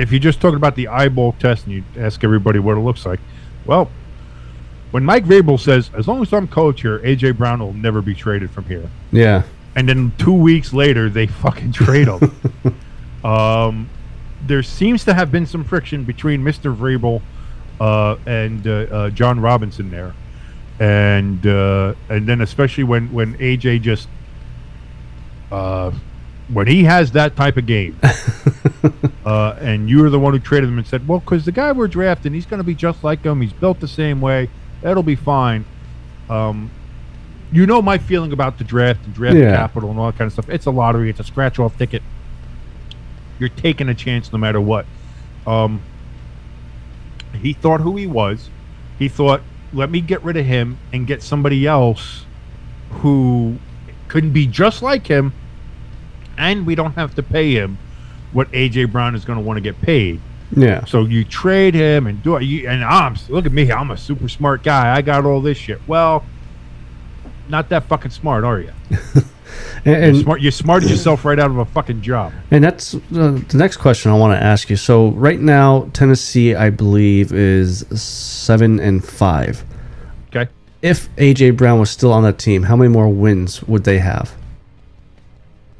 if 0.00 0.10
you're 0.10 0.18
just 0.18 0.40
talking 0.40 0.56
about 0.56 0.76
the 0.76 0.88
eyeball 0.88 1.32
test 1.32 1.66
and 1.66 1.74
you 1.74 1.84
ask 1.98 2.24
everybody 2.24 2.58
what 2.58 2.76
it 2.76 2.80
looks 2.80 3.04
like, 3.04 3.20
well, 3.66 3.90
when 4.92 5.04
Mike 5.04 5.24
Vrabel 5.24 5.60
says, 5.60 5.90
"As 5.94 6.08
long 6.08 6.22
as 6.22 6.32
I'm 6.32 6.48
coach 6.48 6.80
here, 6.80 6.98
AJ 7.00 7.36
Brown 7.36 7.60
will 7.60 7.74
never 7.74 8.00
be 8.00 8.14
traded 8.14 8.50
from 8.50 8.64
here," 8.64 8.90
yeah, 9.12 9.42
and 9.76 9.88
then 9.88 10.12
two 10.18 10.32
weeks 10.32 10.72
later 10.72 11.08
they 11.10 11.26
fucking 11.26 11.72
trade 11.72 12.08
him, 12.08 12.34
um, 13.24 13.88
there 14.46 14.62
seems 14.62 15.04
to 15.04 15.14
have 15.14 15.30
been 15.30 15.46
some 15.46 15.62
friction 15.62 16.04
between 16.04 16.42
Mister 16.42 16.72
Vrabel 16.72 17.20
uh, 17.78 18.16
and 18.26 18.66
uh, 18.66 18.70
uh, 18.70 19.10
Jon 19.10 19.38
Robinson 19.38 19.90
there, 19.90 20.14
and 20.80 21.46
uh, 21.46 21.94
and 22.08 22.26
then 22.26 22.40
especially 22.40 22.84
when 22.84 23.12
when 23.12 23.34
AJ 23.38 23.82
just 23.82 24.08
uh, 25.52 25.92
when 26.52 26.66
he 26.66 26.84
has 26.84 27.12
that 27.12 27.36
type 27.36 27.56
of 27.56 27.66
game, 27.66 27.98
uh, 29.24 29.56
and 29.60 29.88
you're 29.88 30.10
the 30.10 30.18
one 30.18 30.32
who 30.32 30.38
traded 30.38 30.68
him 30.68 30.78
and 30.78 30.86
said, 30.86 31.06
well, 31.06 31.20
because 31.20 31.44
the 31.44 31.52
guy 31.52 31.72
we're 31.72 31.88
drafting, 31.88 32.32
he's 32.34 32.46
going 32.46 32.58
to 32.58 32.64
be 32.64 32.74
just 32.74 33.04
like 33.04 33.22
him. 33.24 33.40
He's 33.40 33.52
built 33.52 33.80
the 33.80 33.88
same 33.88 34.20
way. 34.20 34.48
That'll 34.82 35.02
be 35.02 35.16
fine. 35.16 35.64
Um, 36.28 36.70
you 37.52 37.66
know 37.66 37.82
my 37.82 37.98
feeling 37.98 38.32
about 38.32 38.58
the 38.58 38.64
draft 38.64 39.04
and 39.04 39.14
draft 39.14 39.36
Yeah. 39.36 39.56
capital 39.56 39.90
and 39.90 39.98
all 39.98 40.06
that 40.10 40.18
kind 40.18 40.26
of 40.26 40.32
stuff. 40.32 40.48
It's 40.48 40.66
a 40.66 40.70
lottery. 40.70 41.10
It's 41.10 41.20
a 41.20 41.24
scratch 41.24 41.58
off 41.58 41.76
ticket. 41.76 42.02
You're 43.38 43.48
taking 43.48 43.88
a 43.88 43.94
chance 43.94 44.32
no 44.32 44.38
matter 44.38 44.60
what. 44.60 44.86
Um, 45.46 45.80
he 47.40 47.52
thought 47.52 47.80
who 47.80 47.96
he 47.96 48.06
was. 48.06 48.50
He 48.98 49.08
thought, 49.08 49.40
let 49.72 49.90
me 49.90 50.00
get 50.00 50.22
rid 50.22 50.36
of 50.36 50.44
him 50.46 50.78
and 50.92 51.06
get 51.06 51.22
somebody 51.22 51.66
else 51.66 52.24
who 52.90 53.56
couldn't 54.08 54.32
be 54.32 54.46
just 54.46 54.82
like 54.82 55.06
him, 55.06 55.32
and 56.40 56.66
we 56.66 56.74
don't 56.74 56.92
have 56.94 57.14
to 57.16 57.22
pay 57.22 57.52
him 57.52 57.78
what 58.32 58.50
AJ 58.52 58.90
Brown 58.92 59.14
is 59.14 59.24
going 59.24 59.38
to 59.38 59.44
want 59.44 59.56
to 59.56 59.60
get 59.60 59.80
paid. 59.82 60.20
yeah. 60.56 60.84
So 60.84 61.02
you 61.04 61.24
trade 61.24 61.74
him 61.74 62.06
and 62.06 62.22
do 62.22 62.36
it. 62.36 62.42
You, 62.44 62.68
and 62.68 62.82
I'm 62.84 63.16
look 63.28 63.46
at 63.46 63.52
me. 63.52 63.70
I'm 63.70 63.90
a 63.90 63.96
super 63.96 64.28
smart 64.28 64.62
guy. 64.62 64.94
I 64.96 65.02
got 65.02 65.24
all 65.24 65.40
this 65.40 65.58
shit. 65.58 65.80
Well, 65.86 66.24
not 67.48 67.68
that 67.70 67.84
fucking 67.84 68.10
smart, 68.12 68.44
are 68.44 68.60
you? 68.60 68.72
And 69.84 70.14
You're 70.14 70.22
smart. 70.22 70.40
You 70.42 70.50
smarted 70.50 70.90
yourself 70.90 71.24
right 71.24 71.38
out 71.38 71.50
of 71.50 71.56
a 71.58 71.64
fucking 71.64 72.02
job. 72.02 72.32
and 72.50 72.62
that's 72.62 72.94
uh, 72.94 72.98
the 73.48 73.56
next 73.56 73.78
question 73.78 74.12
I 74.12 74.14
want 74.16 74.38
to 74.38 74.42
ask 74.42 74.68
you. 74.70 74.76
So 74.76 75.08
right 75.12 75.40
now, 75.40 75.88
Tennessee, 75.92 76.54
I 76.54 76.70
believe, 76.70 77.32
is 77.32 77.80
seven 78.00 78.78
and 78.78 79.04
five. 79.04 79.64
Okay. 80.28 80.48
if 80.82 81.14
AJ 81.16 81.56
Brown 81.56 81.80
was 81.80 81.90
still 81.90 82.12
on 82.12 82.22
that 82.24 82.38
team, 82.38 82.62
how 82.64 82.76
many 82.76 82.88
more 82.90 83.08
wins 83.08 83.62
would 83.64 83.84
they 83.84 83.98
have? 83.98 84.32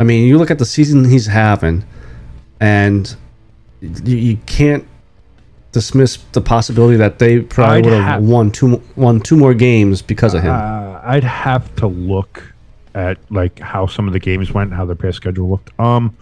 I 0.00 0.02
mean, 0.02 0.26
you 0.26 0.38
look 0.38 0.50
at 0.50 0.59
the 0.59 0.64
season 0.64 1.04
he's 1.09 1.26
having, 1.26 1.85
and 2.59 3.14
you, 3.80 4.16
you 4.16 4.37
can't 4.47 4.87
dismiss 5.73 6.16
the 6.33 6.40
possibility 6.40 6.97
that 6.97 7.19
they 7.21 7.40
probably 7.40 7.92
have 7.92 8.04
have- 8.04 8.23
won 8.23 8.50
two 8.50 8.83
won 8.97 9.21
two 9.21 9.37
more 9.37 9.54
games 9.54 10.02
because 10.02 10.33
of 10.35 10.42
him. 10.42 10.52
Uh, 10.52 11.00
I'd 11.04 11.23
have 11.23 11.75
to 11.76 11.87
look 11.87 12.52
at 12.95 13.19
like 13.30 13.59
how 13.61 13.87
some 13.87 14.07
of 14.07 14.12
the 14.14 14.19
games 14.19 14.52
went, 14.52 14.73
how 14.73 14.85
their 14.87 14.97
past 14.97 15.19
schedule 15.19 15.50
looked. 15.50 15.78
Um, 15.78 16.16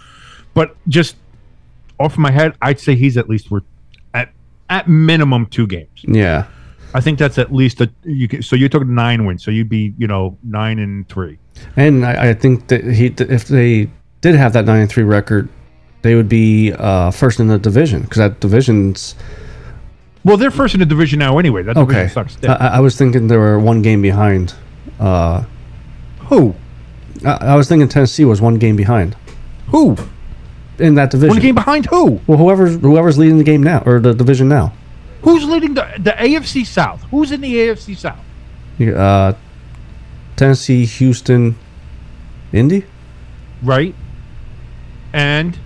but 0.55 0.77
just 0.89 1.17
off 2.01 2.19
my 2.19 2.31
head, 2.33 2.55
I'd 2.61 2.81
say 2.81 2.95
he's 2.97 3.17
at 3.17 3.29
least 3.29 3.51
worth 3.51 3.65
at 4.13 4.33
at 4.69 4.89
minimum 4.89 5.47
two 5.47 5.67
games. 5.69 5.89
yeah, 6.03 6.47
I 6.95 7.01
think 7.01 7.19
that's 7.19 7.39
at 7.39 7.53
least 7.53 7.81
a 7.81 7.91
you. 8.05 8.29
Can, 8.29 8.43
so 8.43 8.57
you 8.57 8.69
took 8.69 8.87
nine 8.87 9.27
wins, 9.27 9.45
so 9.45 9.51
you'd 9.51 9.69
be 9.69 9.95
you 9.99 10.07
know 10.07 10.37
nine 10.43 10.79
and 10.79 11.09
three. 11.09 11.39
and 11.77 12.05
I, 12.05 12.31
I 12.31 12.35
think 12.35 12.69
that 12.69 12.85
he 12.85 13.07
if 13.19 13.49
they 13.49 13.91
did 14.21 14.35
have 14.35 14.53
that 14.55 14.65
nine 14.65 14.83
and 14.83 14.91
three 14.91 15.05
record, 15.05 15.49
they 16.03 16.15
would 16.15 16.29
be 16.29 16.73
uh, 16.73 17.11
first 17.11 17.41
in 17.41 17.49
the 17.49 17.59
division 17.59 18.03
because 18.03 18.19
that 18.19 18.41
division's 18.41 19.15
Well, 20.25 20.37
they're 20.37 20.51
first 20.51 20.75
in 20.75 20.81
the 20.81 20.87
division 20.87 21.19
now 21.19 21.39
anyway. 21.39 21.63
That 21.63 21.75
division 21.75 22.01
okay. 22.01 22.13
sucks. 22.13 22.37
I. 22.45 22.77
I 22.77 22.81
was 22.81 22.97
thinking 22.97 23.29
they 23.29 23.37
were 23.37 23.59
one 23.59 23.83
game 23.83 24.03
behind. 24.03 24.55
Uh, 24.99 25.45
Who? 26.21 26.55
I, 27.25 27.53
I 27.53 27.57
was 27.57 27.69
thinking 27.69 27.89
Tennessee 27.89 28.25
was 28.25 28.41
one 28.41 28.59
game 28.59 28.77
behind 28.77 29.17
Who? 29.69 29.97
in 30.79 30.95
that 30.95 31.11
division. 31.11 31.31
One 31.31 31.41
game 31.41 31.55
behind 31.55 31.87
who? 31.87 32.21
Well, 32.27 32.39
whoever's 32.39 32.77
whoever's 32.77 33.19
leading 33.19 33.39
the 33.39 33.45
game 33.45 33.63
now 33.63 33.83
or 33.85 34.01
the 34.01 34.15
division 34.15 34.49
now. 34.49 34.73
Who's 35.23 35.45
leading 35.45 35.75
the 35.75 35.89
the 35.99 36.13
AFC 36.13 36.67
South? 36.67 37.03
Who's 37.11 37.33
in 37.33 37.41
the 37.41 37.55
AFC 37.55 37.97
South? 37.97 38.25
Uh, 38.81 39.33
Tennessee, 40.37 40.85
Houston, 40.85 41.57
Indy. 42.53 42.85
Right. 43.63 43.95
And 45.13 45.59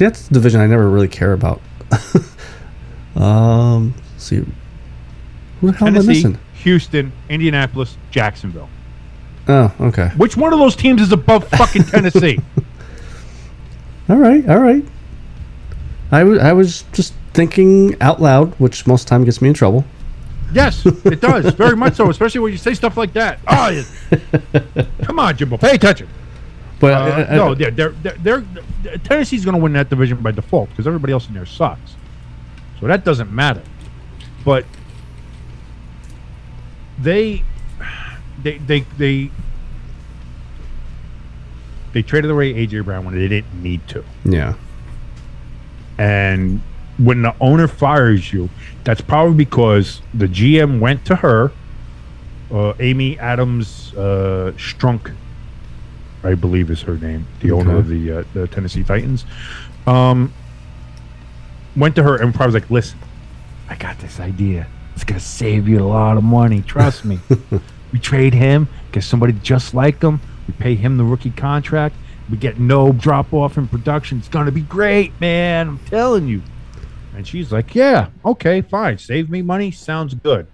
See, 0.00 0.04
that's 0.04 0.28
the 0.28 0.34
division 0.34 0.60
I 0.62 0.66
never 0.66 0.88
really 0.88 1.08
care 1.08 1.32
about. 1.32 1.60
um, 3.16 3.92
let's 4.12 4.24
see, 4.24 4.36
who 5.60 5.70
the 5.70 5.76
hell 5.76 5.88
am 5.88 5.94
I 5.94 5.98
Tennessee, 5.98 6.08
missing? 6.08 6.38
Houston, 6.54 7.12
Indianapolis, 7.28 7.98
Jacksonville. 8.10 8.68
Oh, 9.48 9.74
okay. 9.80 10.08
Which 10.16 10.36
one 10.36 10.52
of 10.52 10.58
those 10.58 10.76
teams 10.76 11.02
is 11.02 11.12
above 11.12 11.48
fucking 11.48 11.84
Tennessee? 11.86 12.38
All 14.08 14.16
right, 14.16 14.48
all 14.48 14.58
right. 14.58 14.84
I 16.12 16.24
was 16.24 16.38
I 16.38 16.52
was 16.52 16.84
just 16.92 17.14
thinking 17.32 17.96
out 18.00 18.20
loud, 18.20 18.54
which 18.58 18.86
most 18.86 19.06
time 19.06 19.24
gets 19.24 19.40
me 19.40 19.48
in 19.48 19.54
trouble. 19.54 19.84
yes, 20.52 20.84
it 20.84 21.20
does 21.20 21.54
very 21.54 21.76
much 21.76 21.94
so. 21.94 22.10
Especially 22.10 22.40
when 22.40 22.52
you 22.52 22.58
say 22.58 22.74
stuff 22.74 22.96
like 22.96 23.12
that. 23.12 23.38
Oh, 23.46 23.68
yeah. 23.68 24.84
come 25.02 25.18
on, 25.20 25.36
Jimbo, 25.36 25.56
pay 25.56 25.74
attention. 25.76 26.08
But 26.80 26.92
Uh, 26.94 26.96
uh, 27.30 27.36
no, 27.36 27.50
uh, 27.52 27.54
they're, 27.54 27.70
they're, 27.70 27.90
they're, 27.92 28.40
they're 28.82 28.96
Tennessee's 29.04 29.44
going 29.44 29.54
to 29.56 29.62
win 29.62 29.72
that 29.74 29.90
division 29.90 30.20
by 30.22 30.30
default 30.32 30.70
because 30.70 30.86
everybody 30.86 31.12
else 31.12 31.28
in 31.28 31.34
there 31.34 31.46
sucks. 31.46 31.94
So 32.80 32.86
that 32.86 33.04
doesn't 33.04 33.30
matter. 33.30 33.62
But 34.44 34.64
they, 36.98 37.44
they, 38.42 38.58
they, 38.58 38.80
they, 38.98 39.30
they 41.92 42.02
traded 42.02 42.30
away 42.30 42.54
AJ 42.54 42.84
Brown 42.86 43.04
when 43.04 43.14
they 43.14 43.28
didn't 43.28 43.62
need 43.62 43.86
to. 43.88 44.02
yeah, 44.24 44.54
And 46.00 46.62
when 46.96 47.20
the 47.20 47.34
owner 47.42 47.68
fires 47.68 48.32
you, 48.32 48.48
that's 48.84 49.02
probably 49.02 49.34
because 49.34 50.00
the 50.14 50.26
GM 50.26 50.80
went 50.80 51.04
to 51.04 51.16
her, 51.16 51.52
uh, 52.50 52.72
Amy 52.80 53.18
Adams 53.18 53.92
uh, 53.94 54.52
Strunk, 54.56 55.14
I 56.24 56.34
believe 56.34 56.70
is 56.70 56.80
her 56.82 56.96
name, 56.96 57.26
the 57.40 57.52
owner 57.52 57.76
of 57.76 57.88
the, 57.88 58.12
uh, 58.12 58.24
the 58.32 58.48
Tennessee 58.48 58.82
Titans. 58.82 59.26
Um, 59.86 60.32
went 61.76 61.96
to 61.96 62.02
her 62.02 62.16
and 62.16 62.34
probably 62.34 62.54
was 62.54 62.62
like, 62.62 62.70
"Listen, 62.70 62.98
I 63.68 63.74
got 63.76 63.98
this 63.98 64.18
idea. 64.18 64.66
It's 64.94 65.04
gonna 65.04 65.20
save 65.20 65.68
you 65.68 65.80
a 65.80 65.86
lot 65.86 66.16
of 66.16 66.24
money. 66.24 66.62
Trust 66.62 67.04
me. 67.04 67.20
we 67.92 67.98
trade 67.98 68.32
him, 68.32 68.68
get 68.92 69.04
somebody 69.04 69.34
just 69.34 69.74
like 69.74 70.00
him. 70.00 70.20
We 70.48 70.54
pay 70.54 70.74
him 70.76 70.96
the 70.96 71.04
rookie 71.04 71.30
contract. 71.30 71.94
We 72.30 72.36
get 72.36 72.60
no 72.60 72.92
drop 72.92 73.32
off 73.32 73.58
in 73.58 73.66
production. 73.66 74.18
It's 74.18 74.28
gonna 74.28 74.52
be 74.52 74.62
great, 74.62 75.18
man. 75.20 75.68
I'm 75.68 75.78
telling 75.86 76.28
you." 76.28 76.42
And 77.14 77.26
she's 77.26 77.50
like, 77.52 77.74
"Yeah, 77.74 78.08
okay, 78.24 78.60
fine. 78.60 78.98
Save 78.98 79.30
me 79.30 79.42
money. 79.42 79.70
Sounds 79.70 80.14
good." 80.14 80.46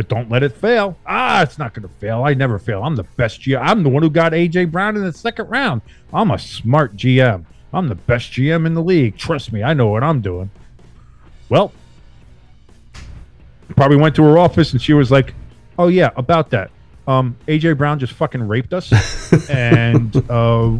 but 0.00 0.08
don't 0.08 0.30
let 0.30 0.42
it 0.42 0.52
fail. 0.52 0.96
Ah, 1.04 1.42
it's 1.42 1.58
not 1.58 1.74
going 1.74 1.86
to 1.86 1.94
fail. 1.96 2.24
I 2.24 2.32
never 2.32 2.58
fail. 2.58 2.82
I'm 2.82 2.96
the 2.96 3.02
best 3.02 3.42
GM. 3.42 3.60
I'm 3.60 3.82
the 3.82 3.90
one 3.90 4.02
who 4.02 4.08
got 4.08 4.32
AJ 4.32 4.70
Brown 4.70 4.96
in 4.96 5.04
the 5.04 5.12
second 5.12 5.50
round. 5.50 5.82
I'm 6.10 6.30
a 6.30 6.38
smart 6.38 6.96
GM. 6.96 7.44
I'm 7.74 7.86
the 7.86 7.96
best 7.96 8.32
GM 8.32 8.64
in 8.64 8.72
the 8.72 8.82
league. 8.82 9.18
Trust 9.18 9.52
me, 9.52 9.62
I 9.62 9.74
know 9.74 9.88
what 9.88 10.02
I'm 10.02 10.22
doing. 10.22 10.50
Well, 11.50 11.70
probably 13.76 13.98
went 13.98 14.14
to 14.16 14.24
her 14.24 14.38
office 14.38 14.72
and 14.72 14.80
she 14.80 14.94
was 14.94 15.10
like, 15.10 15.34
"Oh 15.78 15.88
yeah, 15.88 16.12
about 16.16 16.48
that. 16.48 16.70
Um, 17.06 17.36
AJ 17.46 17.76
Brown 17.76 17.98
just 17.98 18.14
fucking 18.14 18.48
raped 18.48 18.72
us, 18.72 19.50
and 19.50 20.16
uh, 20.30 20.78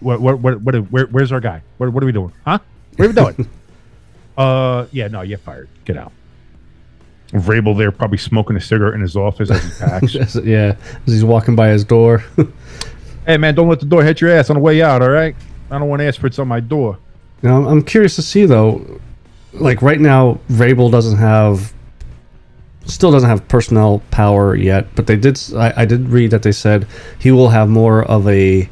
what, 0.00 0.20
what, 0.20 0.38
what, 0.40 0.60
what, 0.60 0.74
where, 0.90 1.06
where's 1.06 1.32
our 1.32 1.40
guy? 1.40 1.62
What, 1.78 1.92
what 1.92 2.02
are 2.02 2.06
we 2.06 2.12
doing? 2.12 2.32
Huh? 2.44 2.58
What 2.96 3.04
are 3.04 3.08
we 3.08 3.14
doing? 3.14 3.48
uh, 4.38 4.86
yeah, 4.92 5.08
no, 5.08 5.22
you're 5.22 5.38
fired. 5.38 5.68
Get 5.84 5.96
out. 5.96 6.12
Vrabel 7.32 7.76
there, 7.76 7.90
probably 7.90 8.18
smoking 8.18 8.56
a 8.56 8.60
cigarette 8.60 8.94
in 8.94 9.00
his 9.00 9.16
office 9.16 9.50
as 9.50 9.62
he 9.64 9.84
packs. 9.84 10.34
Yeah, 10.44 10.76
as 11.06 11.12
he's 11.12 11.24
walking 11.24 11.56
by 11.56 11.68
his 11.68 11.84
door. 11.84 12.22
hey 13.26 13.36
man, 13.38 13.54
don't 13.54 13.68
let 13.68 13.80
the 13.80 13.86
door 13.86 14.04
hit 14.04 14.20
your 14.20 14.30
ass 14.30 14.50
on 14.50 14.54
the 14.54 14.60
way 14.60 14.82
out. 14.82 15.02
All 15.02 15.10
right, 15.10 15.34
I 15.70 15.78
don't 15.78 15.88
want 15.88 16.18
prints 16.20 16.38
on 16.38 16.46
my 16.46 16.60
door. 16.60 16.98
Now, 17.42 17.54
I'm- 17.54 17.66
I'm 17.66 17.82
curious 17.82 18.14
to 18.16 18.22
see 18.22 18.46
though, 18.46 19.00
like 19.52 19.82
right 19.82 20.00
now, 20.00 20.38
Vrabel 20.48 20.90
doesn't 20.90 21.18
have, 21.18 21.72
still 22.84 23.10
doesn't 23.10 23.28
have 23.28 23.46
personnel 23.48 24.00
power 24.10 24.54
yet. 24.54 24.86
But 24.94 25.06
they 25.08 25.16
did. 25.16 25.40
I 25.56 25.84
did 25.84 26.08
read 26.08 26.30
that 26.30 26.42
they 26.42 26.52
said 26.52 26.86
he 27.18 27.32
will 27.32 27.48
have 27.48 27.68
more 27.68 28.04
of 28.04 28.28
a 28.28 28.68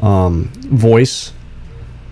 um, 0.00 0.44
voice. 0.64 1.32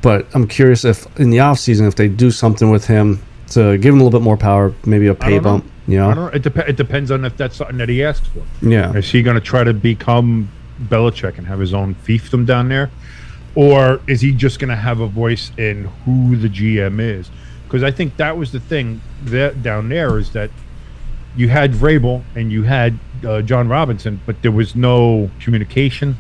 But 0.03 0.27
I'm 0.35 0.47
curious 0.47 0.85
if 0.85 1.07
in 1.19 1.31
the 1.31 1.41
off 1.41 1.59
season, 1.59 1.87
if 1.87 1.97
they 1.97 2.09
do 2.09 2.31
something 2.31 2.71
with 2.71 2.87
him 2.87 3.23
to 3.51 3.79
give 3.79 3.95
him 3.95 4.01
a 4.01 4.05
little 4.05 4.19
bit 4.19 4.25
more 4.25 4.37
power, 4.37 4.73
maybe 4.85 5.07
a 5.07 5.15
pay 5.15 5.31
don't 5.31 5.37
know. 5.37 5.51
bump. 5.51 5.71
You 5.89 6.05
I 6.05 6.15
don't. 6.15 6.35
It, 6.35 6.43
dep- 6.43 6.69
it 6.69 6.77
depends 6.77 7.11
on 7.11 7.25
if 7.25 7.37
that's 7.37 7.57
something 7.57 7.79
that 7.79 7.89
he 7.89 8.03
asks 8.03 8.27
for. 8.27 8.43
Yeah. 8.67 8.93
Is 8.95 9.11
he 9.11 9.23
going 9.23 9.37
to 9.37 9.41
try 9.41 9.63
to 9.63 9.73
become 9.73 10.51
Belichick 10.83 11.39
and 11.39 11.47
have 11.47 11.61
his 11.61 11.73
own 11.73 11.95
fiefdom 11.95 12.45
down 12.45 12.69
there? 12.69 12.91
Or 13.55 14.01
is 14.07 14.21
he 14.21 14.33
just 14.33 14.59
going 14.59 14.69
to 14.71 14.77
have 14.77 15.01
a 15.01 15.07
voice 15.07 15.51
in 15.57 15.85
who 16.05 16.37
the 16.37 16.49
GM 16.49 17.01
is? 17.01 17.31
Because 17.65 17.83
I 17.83 17.91
think 17.91 18.17
that 18.17 18.37
was 18.37 18.53
the 18.53 18.61
thing 18.61 19.01
that 19.25 19.63
down 19.63 19.89
there 19.89 20.19
is 20.19 20.33
that 20.33 20.51
you 21.37 21.49
had 21.49 21.73
Vrabel 21.73 22.23
and 22.35 22.51
you 22.51 22.65
had 22.65 22.99
uh, 23.25 23.43
Jon 23.43 23.69
Robinson, 23.69 24.21
but 24.27 24.43
there 24.43 24.53
was 24.53 24.75
no 24.77 25.31
communication. 25.41 26.17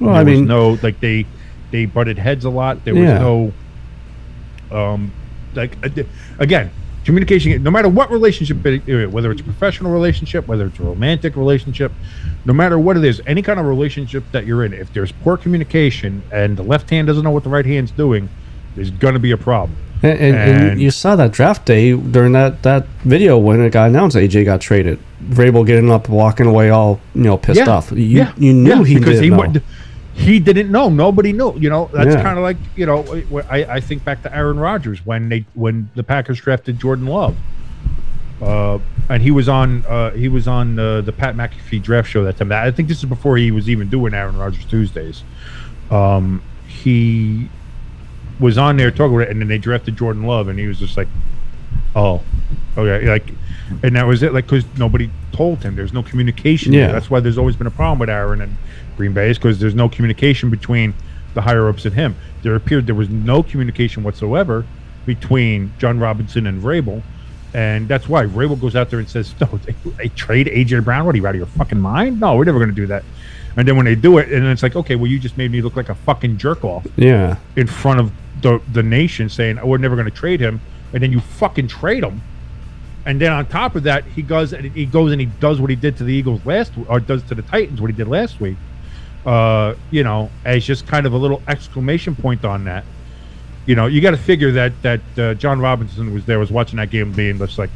Well, 0.00 0.12
there 0.12 0.20
I 0.20 0.24
was 0.24 0.38
mean, 0.38 0.46
no 0.46 0.78
like 0.82 1.00
they 1.00 1.26
they 1.70 1.86
butted 1.86 2.18
heads 2.18 2.44
a 2.44 2.50
lot. 2.50 2.84
There 2.84 2.94
Yeah. 2.94 3.12
was 3.24 3.52
no 4.70 4.86
um 4.94 5.12
like 5.54 5.76
uh, 5.84 6.02
again 6.38 6.70
communication. 7.04 7.62
No 7.62 7.70
matter 7.70 7.88
what 7.88 8.10
relationship, 8.10 8.56
whether 8.64 9.30
it's 9.30 9.40
a 9.40 9.44
professional 9.44 9.92
relationship, 9.92 10.48
whether 10.48 10.66
it's 10.66 10.78
a 10.80 10.82
romantic 10.82 11.36
relationship, 11.36 11.92
no 12.44 12.52
matter 12.52 12.80
what 12.80 12.96
it 12.96 13.04
is, 13.04 13.22
any 13.28 13.42
kind 13.42 13.60
of 13.60 13.66
relationship 13.66 14.24
that 14.32 14.44
you're 14.44 14.64
in, 14.64 14.72
if 14.72 14.92
there's 14.92 15.12
poor 15.12 15.36
communication 15.36 16.20
and 16.32 16.56
the 16.56 16.64
left 16.64 16.90
hand 16.90 17.06
doesn't 17.06 17.22
know 17.22 17.30
what 17.30 17.44
the 17.44 17.48
right 17.48 17.64
hand's 17.64 17.92
doing, 17.92 18.28
there's 18.74 18.90
gonna 18.90 19.20
be 19.20 19.30
a 19.30 19.36
problem. 19.36 19.76
And, 20.02 20.18
and, 20.18 20.36
and 20.36 20.68
And- 20.72 20.80
you 20.80 20.90
saw 20.90 21.14
that 21.16 21.30
draft 21.30 21.64
day 21.64 21.92
during 21.96 22.32
that, 22.32 22.64
that 22.64 22.86
video 23.04 23.38
when 23.38 23.60
it 23.62 23.70
got 23.70 23.88
announced 23.88 24.16
AJ 24.16 24.44
got 24.44 24.60
traded. 24.60 24.98
Vrabel 25.30 25.64
getting 25.64 25.90
up, 25.92 26.08
walking 26.08 26.46
away, 26.46 26.70
all 26.70 27.00
you 27.14 27.22
know, 27.22 27.38
pissed 27.38 27.68
off. 27.68 27.92
You, 27.92 27.98
yeah, 27.98 28.32
you 28.36 28.52
knew 28.52 28.68
yeah, 28.78 28.84
he 28.84 28.94
because 28.98 29.20
didn't 29.20 29.24
he 29.24 29.30
know. 29.30 29.60
He 30.16 30.40
didn't 30.40 30.70
know. 30.70 30.88
Nobody 30.88 31.32
knew. 31.32 31.54
You 31.58 31.68
know, 31.70 31.90
that's 31.92 32.14
Yeah. 32.14 32.22
kind 32.22 32.38
of 32.38 32.42
like 32.42 32.56
you 32.74 32.86
know. 32.86 33.04
I, 33.50 33.64
I 33.64 33.80
think 33.80 34.04
back 34.04 34.22
to 34.22 34.34
Aaron 34.34 34.58
Rodgers 34.58 35.04
when 35.04 35.28
they 35.28 35.44
when 35.54 35.90
the 35.94 36.02
Packers 36.02 36.40
drafted 36.40 36.78
Jordan 36.80 37.06
Love, 37.06 37.36
uh, 38.42 38.78
and 39.08 39.22
he 39.22 39.30
was 39.30 39.48
on 39.48 39.84
uh, 39.86 40.10
he 40.12 40.28
was 40.28 40.48
on 40.48 40.78
uh, 40.78 41.00
the 41.02 41.12
Pat 41.12 41.36
McAfee 41.36 41.82
draft 41.82 42.08
show 42.08 42.24
that 42.24 42.38
time. 42.38 42.50
I 42.50 42.70
think 42.70 42.88
this 42.88 42.98
is 42.98 43.04
before 43.04 43.36
he 43.36 43.50
was 43.50 43.68
even 43.68 43.88
doing 43.88 44.14
Aaron 44.14 44.36
Rodgers 44.36 44.64
Tuesdays. 44.64 45.22
Um, 45.90 46.42
he 46.66 47.48
was 48.40 48.58
on 48.58 48.76
there 48.76 48.90
talking 48.90 49.14
about 49.14 49.28
it, 49.28 49.30
and 49.30 49.40
then 49.40 49.48
they 49.48 49.58
drafted 49.58 49.96
Jordan 49.96 50.24
Love, 50.24 50.48
and 50.48 50.58
he 50.58 50.66
was 50.66 50.78
just 50.78 50.96
like, 50.96 51.08
"Oh, 51.94 52.22
okay," 52.76 53.06
like, 53.08 53.28
and 53.82 53.94
that 53.96 54.06
was 54.06 54.22
it. 54.22 54.32
Like, 54.32 54.46
because 54.46 54.64
nobody 54.78 55.10
told 55.32 55.62
him. 55.62 55.76
There's 55.76 55.92
no 55.92 56.02
communication. 56.02 56.72
there. 56.72 56.86
Yeah. 56.86 56.92
that's 56.92 57.10
why 57.10 57.20
there's 57.20 57.38
always 57.38 57.56
been 57.56 57.66
a 57.66 57.70
problem 57.70 57.98
with 57.98 58.08
Aaron 58.10 58.40
and 58.40 58.56
Green 58.96 59.12
Bay 59.12 59.30
is 59.30 59.38
because 59.38 59.58
there's 59.58 59.74
no 59.74 59.88
communication 59.88 60.50
between 60.50 60.94
the 61.34 61.42
higher 61.42 61.68
ups 61.68 61.84
and 61.84 61.94
him. 61.94 62.16
There 62.42 62.54
appeared 62.54 62.86
there 62.86 62.94
was 62.94 63.10
no 63.10 63.42
communication 63.42 64.02
whatsoever 64.02 64.64
between 65.04 65.72
Jon 65.78 65.98
Robinson 65.98 66.46
and 66.46 66.62
Vrabel. 66.62 67.02
And 67.54 67.88
that's 67.88 68.08
why 68.08 68.26
Vrabel 68.26 68.60
goes 68.60 68.76
out 68.76 68.90
there 68.90 68.98
and 68.98 69.08
says, 69.08 69.34
"No, 69.40 69.46
they, 69.46 69.74
they 69.96 70.08
trade 70.08 70.46
AJ 70.46 70.84
Brown. 70.84 71.06
What 71.06 71.14
are 71.14 71.18
you 71.18 71.26
out 71.26 71.30
of 71.30 71.36
your 71.36 71.46
fucking 71.46 71.80
mind? 71.80 72.20
No, 72.20 72.36
we're 72.36 72.44
never 72.44 72.58
going 72.58 72.70
to 72.70 72.74
do 72.74 72.86
that." 72.86 73.04
And 73.56 73.66
then 73.66 73.76
when 73.76 73.86
they 73.86 73.94
do 73.94 74.18
it, 74.18 74.30
and 74.30 74.44
it's 74.46 74.62
like, 74.62 74.76
"Okay, 74.76 74.96
well, 74.96 75.06
you 75.06 75.18
just 75.18 75.38
made 75.38 75.50
me 75.50 75.62
look 75.62 75.76
like 75.76 75.88
a 75.88 75.94
fucking 75.94 76.36
jerk 76.36 76.64
off 76.64 76.86
yeah. 76.96 77.36
in 77.54 77.66
front 77.66 78.00
of 78.00 78.12
the 78.42 78.60
the 78.72 78.82
nation, 78.82 79.28
saying 79.28 79.58
oh, 79.58 79.66
we're 79.66 79.78
never 79.78 79.96
going 79.96 80.10
to 80.10 80.14
trade 80.14 80.40
him," 80.40 80.60
and 80.92 81.02
then 81.02 81.12
you 81.12 81.20
fucking 81.20 81.68
trade 81.68 82.04
him. 82.04 82.20
And 83.06 83.20
then 83.20 83.32
on 83.32 83.46
top 83.46 83.76
of 83.76 83.84
that, 83.84 84.04
he 84.04 84.20
goes 84.20 84.52
and 84.52 84.66
he 84.74 84.84
goes 84.84 85.12
and 85.12 85.20
he 85.20 85.26
does 85.26 85.60
what 85.60 85.70
he 85.70 85.76
did 85.76 85.96
to 85.98 86.04
the 86.04 86.12
Eagles 86.12 86.44
last, 86.44 86.72
or 86.88 87.00
does 87.00 87.22
to 87.24 87.34
the 87.34 87.42
Titans 87.42 87.80
what 87.80 87.88
he 87.88 87.96
did 87.96 88.08
last 88.08 88.40
week. 88.40 88.56
Uh, 89.26 89.74
you 89.90 90.04
know, 90.04 90.30
as 90.44 90.64
just 90.64 90.86
kind 90.86 91.04
of 91.04 91.12
a 91.12 91.16
little 91.16 91.42
exclamation 91.48 92.14
point 92.14 92.44
on 92.44 92.64
that. 92.64 92.84
You 93.66 93.74
know, 93.74 93.86
you 93.86 94.00
got 94.00 94.12
to 94.12 94.16
figure 94.16 94.52
that 94.52 94.80
that 94.82 95.00
uh, 95.18 95.34
Jon 95.34 95.60
Robinson 95.60 96.14
was 96.14 96.24
there, 96.24 96.38
was 96.38 96.52
watching 96.52 96.76
that 96.76 96.90
game, 96.90 97.10
being 97.10 97.36
just 97.38 97.58
like, 97.58 97.70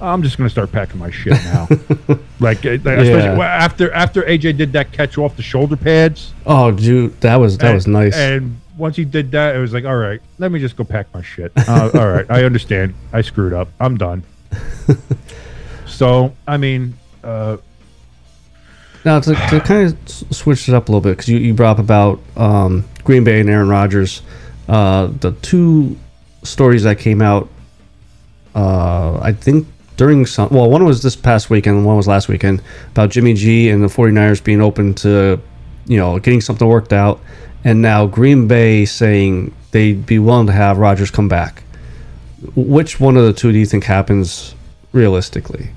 I'm 0.00 0.24
just 0.24 0.36
going 0.36 0.46
to 0.46 0.50
start 0.50 0.72
packing 0.72 0.98
my 0.98 1.12
shit 1.12 1.34
now. 1.44 1.68
like, 2.40 2.66
uh, 2.66 2.70
especially 2.70 3.12
Yeah. 3.12 3.38
after 3.40 3.92
after 3.92 4.22
AJ 4.22 4.56
did 4.56 4.72
that 4.72 4.90
catch 4.90 5.16
off 5.16 5.36
the 5.36 5.42
shoulder 5.44 5.76
pads. 5.76 6.34
Oh, 6.44 6.72
dude, 6.72 7.20
that 7.20 7.36
was 7.36 7.56
that 7.58 7.66
and- 7.66 7.74
was 7.76 7.86
nice. 7.86 8.16
And 8.16 8.60
once 8.76 8.96
he 8.96 9.04
did 9.04 9.30
that, 9.30 9.54
it 9.54 9.60
was 9.60 9.72
like, 9.72 9.84
all 9.84 9.96
right, 9.96 10.20
let 10.38 10.50
me 10.50 10.58
just 10.58 10.76
go 10.76 10.82
pack 10.82 11.06
my 11.14 11.22
shit. 11.22 11.52
Uh, 11.56 11.90
all 11.94 12.08
right, 12.08 12.26
I 12.28 12.42
understand. 12.42 12.92
I 13.12 13.20
screwed 13.22 13.52
up. 13.52 13.68
I'm 13.78 13.96
done. 13.96 14.24
so, 15.86 16.34
I 16.46 16.56
mean, 16.56 16.94
uh, 17.22 17.56
Now 19.06 19.20
to, 19.20 19.36
to 19.36 19.60
kind 19.60 19.86
of 19.86 20.34
switch 20.34 20.68
it 20.68 20.74
up 20.74 20.88
a 20.88 20.90
little 20.90 21.00
bit 21.00 21.10
because 21.10 21.28
you, 21.28 21.38
you 21.38 21.54
brought 21.54 21.78
up 21.78 21.78
about 21.78 22.18
um, 22.36 22.84
Green 23.04 23.22
Bay 23.22 23.38
and 23.38 23.48
Aaron 23.48 23.68
Rodgers, 23.68 24.20
uh, 24.68 25.06
the 25.06 25.30
two 25.30 25.96
stories 26.42 26.82
that 26.82 26.98
came 26.98 27.22
out, 27.22 27.48
uh, 28.56 29.20
I 29.22 29.32
think 29.32 29.68
during 29.96 30.26
some 30.26 30.48
well 30.50 30.68
one 30.68 30.84
was 30.84 31.04
this 31.04 31.14
past 31.14 31.50
weekend, 31.50 31.76
and 31.76 31.86
one 31.86 31.96
was 31.96 32.08
last 32.08 32.26
weekend 32.26 32.60
about 32.90 33.10
Jimmy 33.10 33.34
G 33.34 33.70
and 33.70 33.80
the 33.80 33.86
49ers 33.86 34.42
being 34.42 34.60
open 34.60 34.92
to 34.94 35.40
you 35.86 35.98
know 35.98 36.18
getting 36.18 36.40
something 36.40 36.66
worked 36.66 36.92
out, 36.92 37.20
and 37.62 37.80
now 37.80 38.06
Green 38.06 38.48
Bay 38.48 38.84
saying 38.86 39.54
they'd 39.70 40.04
be 40.04 40.18
willing 40.18 40.48
to 40.48 40.52
have 40.52 40.78
Rodgers 40.78 41.12
come 41.12 41.28
back. 41.28 41.62
Which 42.56 42.98
one 42.98 43.16
of 43.16 43.24
the 43.24 43.32
two 43.32 43.52
do 43.52 43.58
you 43.58 43.66
think 43.66 43.84
happens 43.84 44.56
realistically? 44.90 45.70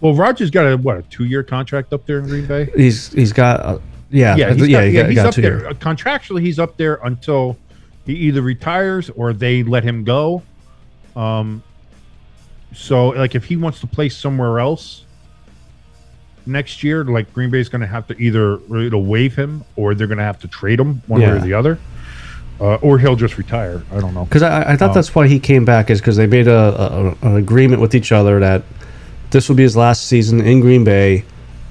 Well, 0.00 0.14
Rodgers 0.14 0.50
got 0.50 0.64
a 0.66 0.76
what 0.76 0.96
a 0.98 1.02
two 1.02 1.24
year 1.24 1.42
contract 1.42 1.92
up 1.92 2.06
there 2.06 2.18
in 2.20 2.26
Green 2.26 2.46
Bay. 2.46 2.70
He's 2.76 3.12
he's 3.12 3.32
got 3.32 3.60
uh, 3.60 3.78
yeah 4.10 4.34
Yeah, 4.36 4.52
he's, 4.54 4.68
yeah 4.68 4.78
got, 4.80 4.84
he 4.86 4.90
yeah, 4.92 5.02
got- 5.02 5.08
he's 5.10 5.16
got 5.16 5.26
up 5.26 5.34
there. 5.34 5.58
year. 5.60 5.68
Uh, 5.68 5.72
Contractually, 5.74 6.40
he's 6.40 6.58
up 6.58 6.76
there 6.76 6.98
until 7.04 7.56
he 8.06 8.14
either 8.14 8.40
retires 8.42 9.10
or 9.10 9.32
they 9.32 9.62
let 9.62 9.84
him 9.84 10.04
go. 10.04 10.42
Um, 11.16 11.62
so 12.72 13.08
like 13.08 13.34
if 13.34 13.44
he 13.44 13.56
wants 13.56 13.80
to 13.80 13.86
play 13.86 14.08
somewhere 14.08 14.58
else 14.60 15.04
next 16.46 16.82
year, 16.82 17.04
like 17.04 17.32
Green 17.34 17.50
Bay's 17.50 17.68
going 17.68 17.80
to 17.82 17.86
have 17.86 18.06
to 18.08 18.16
either 18.18 18.54
it'll 18.84 19.04
waive 19.04 19.36
him 19.36 19.64
or 19.76 19.94
they're 19.94 20.06
going 20.06 20.18
to 20.18 20.24
have 20.24 20.38
to 20.40 20.48
trade 20.48 20.80
him 20.80 21.02
one 21.06 21.20
way 21.20 21.28
or 21.28 21.38
the 21.40 21.52
other, 21.52 21.78
uh, 22.60 22.76
or 22.76 22.98
he'll 22.98 23.16
just 23.16 23.36
retire. 23.38 23.82
I 23.92 24.00
don't 24.00 24.14
know. 24.14 24.24
Because 24.24 24.42
I, 24.42 24.72
I 24.72 24.76
thought 24.76 24.90
Oh. 24.90 24.94
that's 24.94 25.14
why 25.14 25.26
he 25.28 25.38
came 25.38 25.64
back 25.64 25.90
is 25.90 26.00
because 26.00 26.16
they 26.16 26.26
made 26.26 26.48
a, 26.48 27.16
a 27.22 27.26
an 27.28 27.36
agreement 27.36 27.82
with 27.82 27.94
each 27.94 28.12
other 28.12 28.40
that 28.40 28.62
this 29.30 29.48
will 29.48 29.56
be 29.56 29.62
his 29.62 29.76
last 29.76 30.06
season 30.06 30.40
in 30.40 30.60
Green 30.60 30.84
Bay, 30.84 31.24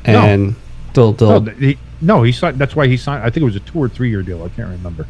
No. 0.08 0.20
and 0.22 0.56
they'll 0.94 1.12
No, 1.12 1.40
they'll 1.40 1.46
th- 1.46 1.58
he, 1.58 1.78
no, 2.02 2.24
he 2.24 2.32
signed. 2.32 2.58
That's 2.58 2.76
why 2.76 2.88
he 2.88 2.98
signed. 2.98 3.24
I 3.24 3.30
think 3.30 3.42
it 3.42 3.46
was 3.46 3.56
a 3.56 3.62
two 3.62 3.80
or 3.80 3.90
three 3.90 4.10
year 4.10 4.22
deal. 4.22 4.44
I 4.44 4.50
can't 4.50 4.70
remember. 4.70 5.08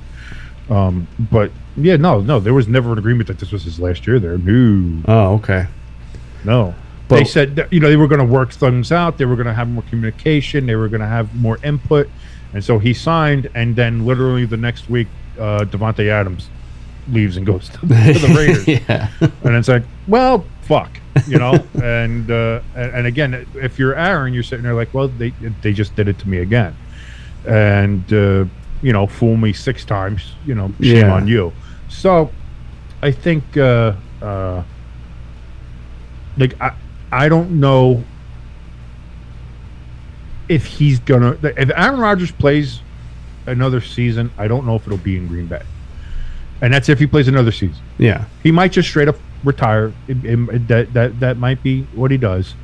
Um, 0.70 1.08
but 1.32 1.52
yeah, 1.78 1.96
no, 1.98 2.22
no, 2.22 2.40
there 2.40 2.54
was 2.54 2.68
never 2.68 2.92
an 2.92 2.98
agreement 3.00 3.28
that 3.28 3.40
this 3.40 3.52
was 3.52 3.64
his 3.64 3.80
last 3.80 4.06
year 4.06 4.20
there. 4.20 4.38
No, 4.38 5.02
oh 5.08 5.34
okay 5.36 5.68
no. 6.44 6.74
But- 7.08 7.18
they 7.20 7.24
said 7.26 7.56
that, 7.56 7.74
you 7.74 7.80
know 7.80 7.90
they 7.90 7.96
were 7.96 8.08
going 8.08 8.20
to 8.20 8.26
work 8.34 8.52
things 8.52 8.92
out. 8.92 9.18
They 9.18 9.26
were 9.26 9.36
going 9.36 9.48
to 9.48 9.54
have 9.54 9.68
more 9.68 9.84
communication. 9.90 10.68
They 10.68 10.76
were 10.76 10.88
going 10.88 11.02
to 11.02 11.08
have 11.08 11.34
more 11.36 11.58
input, 11.64 12.08
and 12.54 12.64
so 12.64 12.78
he 12.78 12.94
signed. 12.94 13.50
And 13.56 13.76
then 13.76 14.06
literally 14.06 14.46
the 14.46 14.58
next 14.58 14.90
week, 14.90 15.08
uh, 15.40 15.62
Davante 15.66 16.08
Adams 16.08 16.50
leaves 17.12 17.36
and 17.38 17.46
goes 17.48 17.68
to, 17.70 17.78
to 17.82 17.88
the 17.88 18.34
Raiders. 18.38 18.68
yeah 18.88 19.10
and 19.44 19.56
it's 19.56 19.68
like, 19.68 19.82
well, 20.08 20.46
fuck, 20.70 20.92
you 21.28 21.40
know. 21.40 21.54
and, 21.84 22.30
uh, 22.30 22.62
and 22.76 23.08
again, 23.08 23.46
if 23.56 23.80
you're 23.80 23.96
Aaron, 23.96 24.34
you're 24.34 24.44
sitting 24.44 24.64
there 24.64 24.76
like, 24.76 24.94
well, 24.94 25.08
they 25.10 25.32
they 25.64 25.74
just 25.74 25.96
did 25.96 26.08
it 26.08 26.20
to 26.20 26.30
me 26.30 26.38
again, 26.38 26.78
and 27.46 28.06
uh, 28.14 28.46
you 28.82 28.94
know, 28.94 29.08
fool 29.08 29.36
me 29.36 29.52
six 29.52 29.84
times, 29.84 30.34
you 30.46 30.54
know, 30.56 30.72
shame 30.80 30.98
Yeah. 30.98 31.14
on 31.14 31.28
you. 31.28 31.52
So, 31.90 32.32
I 33.02 33.12
think, 33.12 33.58
uh, 33.58 33.94
uh, 34.22 34.64
like, 36.38 36.54
I, 36.62 36.72
I 37.12 37.28
don't 37.28 37.60
know 37.60 38.04
if 40.48 40.66
he's 40.66 41.00
gonna. 41.00 41.36
If 41.44 41.72
Aaron 41.76 42.00
Rodgers 42.00 42.32
plays 42.32 42.82
another 43.48 43.82
season, 43.82 44.32
I 44.38 44.48
don't 44.48 44.66
know 44.68 44.76
if 44.76 44.86
it'll 44.86 44.98
be 45.00 45.18
in 45.18 45.28
Green 45.28 45.48
Bay, 45.48 45.64
and 46.62 46.72
that's 46.74 46.90
if 46.90 47.00
he 47.00 47.08
plays 47.08 47.28
another 47.28 47.52
season. 47.52 47.82
Yeah. 47.98 48.26
He 48.44 48.52
might 48.52 48.72
just 48.72 48.88
straight 48.88 49.08
up 49.08 49.18
retire. 49.44 49.94
It- 50.08 50.24
it- 50.24 50.68
that 50.68 50.94
that 50.94 51.20
that 51.20 51.38
might 51.38 51.64
be 51.64 51.84
what 51.94 52.12
he 52.12 52.18
does. 52.18 52.56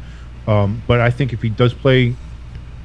Um, 0.47 0.81
but 0.87 0.99
I 0.99 1.09
think 1.09 1.33
if 1.33 1.41
he 1.41 1.49
does 1.49 1.73
play 1.73 2.15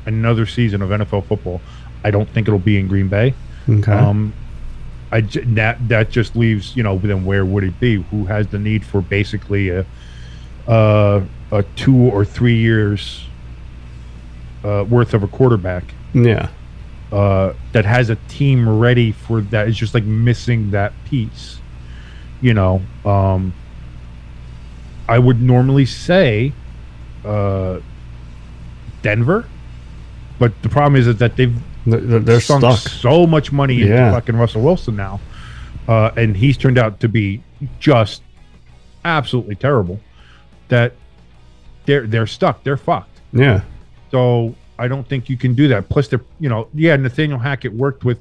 another 0.07 0.47
season 0.47 0.83
of 0.83 0.91
NFL 0.91 1.23
football, 1.23 1.61
I 2.05 2.11
don't 2.11 2.29
think 2.29 2.49
it'll 2.49 2.59
be 2.59 2.79
in 2.79 2.89
Green 2.89 3.09
Bay. 3.09 3.35
Okay. 3.69 3.93
Um, 3.93 4.33
I 5.13 5.21
that 5.21 5.89
that 5.89 6.11
just 6.11 6.37
leaves 6.37 6.77
you 6.77 6.83
know 6.83 6.99
then 6.99 7.25
where 7.25 7.45
would 7.45 7.65
it 7.65 7.79
be? 7.81 8.03
Who 8.11 8.27
has 8.27 8.47
the 8.49 8.59
need 8.59 8.85
for 8.85 9.01
basically 9.01 9.69
a 9.71 9.85
uh, 10.69 11.23
a 11.51 11.63
two 11.75 11.97
or 11.97 12.25
three 12.25 12.57
years 12.57 13.25
uh, 14.65 14.85
worth 14.89 15.15
of 15.15 15.23
a 15.23 15.27
quarterback 15.27 15.85
yeah. 16.13 16.49
uh, 17.11 17.53
that 17.73 17.85
has 17.85 18.11
a 18.11 18.17
team 18.29 18.79
ready 18.79 19.13
for 19.13 19.41
that 19.41 19.69
is 19.69 19.77
just 19.77 19.95
like 19.95 20.05
missing 20.05 20.71
that 20.71 20.93
piece. 21.07 21.59
You 22.41 22.55
know, 22.55 22.81
um, 23.05 23.53
I 25.11 25.19
would 25.19 25.43
normally 25.43 25.87
say 25.87 26.53
uh, 27.25 27.81
Denver, 29.03 29.45
but 30.39 30.53
the 30.63 30.69
problem 30.69 30.95
is, 31.01 31.07
is 31.09 31.17
that 31.17 31.37
they've 31.37 31.55
They're, 31.87 32.21
they're- 32.21 32.41
sunk 32.41 32.63
stuck. 32.63 32.79
so 32.93 33.27
much 33.27 33.51
money 33.53 33.83
into 33.83 33.97
fucking 33.97 34.37
Russell 34.37 34.63
Wilson 34.63 34.95
now, 34.97 35.21
uh, 35.89 36.13
and 36.17 36.37
he's 36.37 36.57
turned 36.57 36.79
out 36.79 37.01
to 37.01 37.09
be 37.09 37.43
just 37.81 38.23
absolutely 39.05 39.57
terrible. 39.57 39.99
That 40.69 40.95
they're 41.87 42.07
they're 42.07 42.29
stuck. 42.29 42.63
They're 42.63 42.77
fucked. 42.77 43.21
Yeah. 43.33 43.63
So 44.13 44.55
I 44.79 44.87
don't 44.87 45.07
think 45.09 45.29
you 45.29 45.37
can 45.37 45.55
do 45.55 45.67
that. 45.69 45.89
Plus, 45.89 46.07
they're 46.09 46.21
you 46.39 46.49
know, 46.49 46.69
yeah, 46.75 46.95
Nathaniel 46.97 47.39
Hackett 47.41 47.73
worked 47.73 48.05
with 48.05 48.19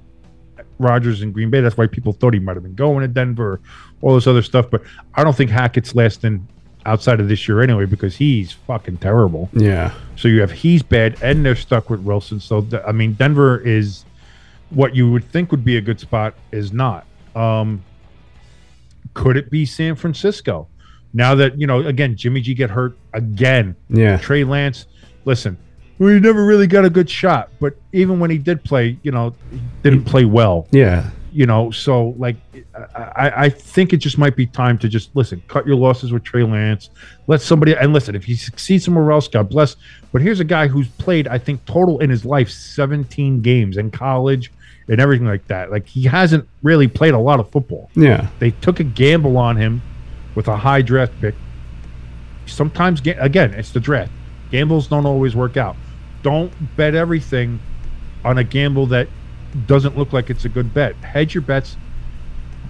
Rodgers 0.80 1.22
in 1.22 1.32
Green 1.32 1.52
Bay. 1.52 1.62
That's 1.62 1.78
why 1.78 1.86
people 1.86 2.14
thought 2.14 2.34
he 2.34 2.40
might 2.40 2.56
have 2.56 2.64
been 2.64 2.74
going 2.76 3.02
to 3.02 3.08
Denver, 3.08 3.60
all 4.02 4.16
this 4.16 4.26
other 4.26 4.42
stuff. 4.42 4.72
But 4.72 4.82
I 5.14 5.24
don't 5.24 5.36
think 5.36 5.52
Hackett's 5.52 5.94
lasting 5.94 6.48
outside 6.86 7.20
of 7.20 7.28
this 7.28 7.48
year 7.48 7.62
anyway 7.62 7.86
because 7.86 8.16
he's 8.16 8.52
fucking 8.52 8.98
terrible. 8.98 9.50
Yeah. 9.54 9.94
So 10.16 10.28
you 10.28 10.42
have 10.42 10.52
he's 10.52 10.82
bad, 10.84 11.18
and 11.22 11.46
they're 11.46 11.56
stuck 11.56 11.90
with 11.90 12.02
Wilson. 12.02 12.40
So 12.40 12.62
th- 12.62 12.82
I 12.88 12.92
mean, 12.92 13.14
Denver 13.14 13.60
is 13.60 14.06
what 14.70 14.96
you 14.96 15.12
would 15.12 15.26
think 15.26 15.52
would 15.52 15.66
be 15.66 15.78
a 15.78 15.82
good 15.82 16.00
spot 16.00 16.36
is 16.52 16.72
not. 16.72 17.06
Um, 17.36 17.84
could 19.14 19.38
it 19.38 19.50
be 19.50 19.66
San 19.66 19.96
Francisco? 19.96 20.68
Now 21.14 21.36
that 21.36 21.60
you 21.60 21.68
know, 21.68 21.80
again, 21.86 22.16
Jimmy 22.16 22.42
G 22.42 22.54
get 22.54 22.70
hurt 22.70 22.98
again. 23.14 23.76
Yeah. 23.90 24.18
Trey 24.18 24.44
Lance, 24.44 24.86
listen, 25.26 25.58
we 25.98 26.20
never 26.20 26.46
really 26.46 26.68
got 26.68 26.86
a 26.86 26.90
good 26.90 27.10
shot, 27.10 27.50
but 27.60 27.76
even 27.92 28.20
when 28.20 28.30
he 28.30 28.38
did 28.38 28.64
play, 28.64 28.98
you 29.04 29.12
know, 29.12 29.36
didn't 29.84 30.06
play 30.06 30.26
well 30.26 30.68
Yeah. 30.72 31.10
You 31.32 31.46
know, 31.46 31.72
so 31.72 32.16
like, 32.18 32.36
I, 32.96 33.32
I 33.36 33.50
think 33.50 33.94
it 33.94 33.98
just 33.98 34.18
might 34.18 34.36
be 34.36 34.46
time 34.46 34.78
to 34.80 34.90
just 34.90 35.16
listen, 35.16 35.42
cut 35.48 35.66
your 35.66 35.76
losses 35.76 36.12
with 36.12 36.24
Trey 36.24 36.44
Lance. 36.44 36.90
Let 37.28 37.42
somebody 37.42 37.76
and 37.76 37.94
listen. 37.94 38.16
If 38.16 38.24
he 38.24 38.36
succeeds 38.36 38.86
somewhere 38.86 39.12
else, 39.12 39.28
God 39.28 39.50
bless. 39.50 39.76
But 40.12 40.22
here's 40.22 40.40
a 40.40 40.46
guy 40.46 40.68
who's 40.68 40.88
played, 40.88 41.28
I 41.28 41.38
think, 41.38 41.66
total 41.66 42.00
in 42.00 42.10
his 42.10 42.26
life, 42.26 42.50
17 42.50 43.42
games 43.42 43.78
in 43.78 43.92
college 43.92 44.52
and 44.88 45.00
everything 45.00 45.28
like 45.28 45.48
that. 45.48 45.72
Like 45.72 45.88
he 45.88 46.04
hasn't 46.04 46.48
really 46.64 46.88
played 46.88 47.14
a 47.14 47.20
lot 47.20 47.40
of 47.40 47.50
football. 47.52 47.90
Yeah. 47.96 48.28
They 48.40 48.52
took 48.52 48.80
a 48.80 48.84
gamble 48.84 49.38
on 49.38 49.56
him 49.56 49.82
with 50.36 50.48
a 50.48 50.58
high 50.58 50.82
draft 50.82 51.14
pick. 51.22 51.36
Sometimes, 52.46 53.02
again, 53.06 53.54
it's 53.54 53.72
the 53.72 53.80
draft. 53.80 54.12
Gambles 54.52 54.88
don't 54.88 55.06
always 55.06 55.36
work 55.36 55.58
out. 55.58 55.76
Don't 56.24 56.52
bet 56.76 56.96
everything 56.96 57.60
on 58.26 58.38
a 58.38 58.44
gamble 58.44 58.88
that 58.88 59.08
doesn't 59.68 59.98
look 59.98 60.14
like 60.14 60.30
it's 60.30 60.46
a 60.46 60.50
good 60.50 60.74
bet. 60.74 60.96
Hedge 60.98 61.34
your 61.34 61.42
bets, 61.42 61.76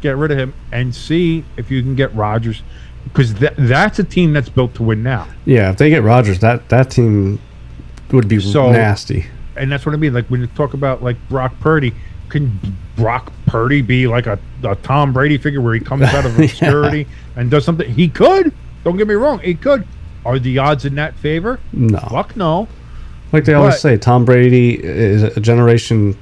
get 0.01 0.15
rid 0.17 0.31
of 0.31 0.37
him, 0.37 0.53
and 0.71 0.93
see 0.93 1.43
if 1.57 1.69
you 1.71 1.81
can 1.81 1.95
get 1.95 2.13
Rodgers, 2.15 2.63
because 3.05 3.33
th- 3.33 3.53
that's 3.57 3.99
a 3.99 4.03
team 4.03 4.33
that's 4.33 4.49
built 4.49 4.75
to 4.75 4.83
win 4.83 5.03
now. 5.03 5.27
Yeah. 5.45 5.71
If 5.71 5.77
they 5.77 5.89
get 5.89 6.03
Rodgers, 6.03 6.39
that 6.39 6.69
that 6.69 6.91
team 6.91 7.39
would 8.11 8.27
be 8.27 8.39
So- 8.39 8.71
nasty. 8.71 9.25
And 9.55 9.69
that's 9.71 9.85
what 9.85 9.93
I 9.93 9.97
mean. 9.97 10.13
Like 10.13 10.27
when 10.27 10.39
you 10.39 10.47
talk 10.47 10.73
about 10.73 11.03
like 11.03 11.17
Brock 11.27 11.53
Purdy, 11.59 11.93
can 12.29 12.59
Brock 12.95 13.31
Purdy 13.45 13.81
be 13.81 14.07
like 14.07 14.25
a, 14.25 14.39
a 14.63 14.75
Tom 14.77 15.11
Brady 15.11 15.37
figure 15.37 15.59
where 15.59 15.73
he 15.73 15.81
comes 15.81 16.03
out 16.03 16.25
of 16.25 16.33
Yeah. 16.39 16.45
obscurity 16.45 17.07
and 17.35 17.51
does 17.51 17.65
something? 17.65 17.91
He 17.93 18.07
could. 18.07 18.53
Don't 18.85 18.95
get 18.95 19.05
me 19.07 19.15
wrong. 19.15 19.39
He 19.39 19.55
could. 19.55 19.85
Are 20.25 20.39
the 20.39 20.57
odds 20.59 20.85
in 20.85 20.95
that 20.95 21.15
favor? 21.15 21.59
No. 21.73 21.97
Fuck 21.99 22.37
no. 22.37 22.69
Like 23.33 23.43
they 23.45 23.53
always 23.53 23.79
say, 23.79 23.97
Tom 23.97 24.23
Brady 24.25 24.81
is 24.81 25.23
a 25.23 25.39
generation 25.41 26.15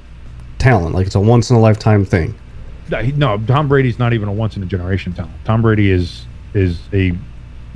talent. 0.58 0.94
Like 0.94 1.06
it's 1.06 1.14
a 1.14 1.20
once 1.20 1.50
in 1.50 1.56
a 1.56 1.60
lifetime 1.60 2.04
thing. 2.04 2.34
No, 2.90 3.38
Tom 3.46 3.68
Brady's 3.68 3.98
not 3.98 4.12
even 4.12 4.28
a 4.28 4.32
once 4.32 4.56
in 4.56 4.62
a 4.62 4.66
generation 4.66 5.12
talent. 5.12 5.34
Tom 5.44 5.62
Brady 5.62 5.90
is 5.90 6.26
is 6.54 6.80
a 6.92 7.12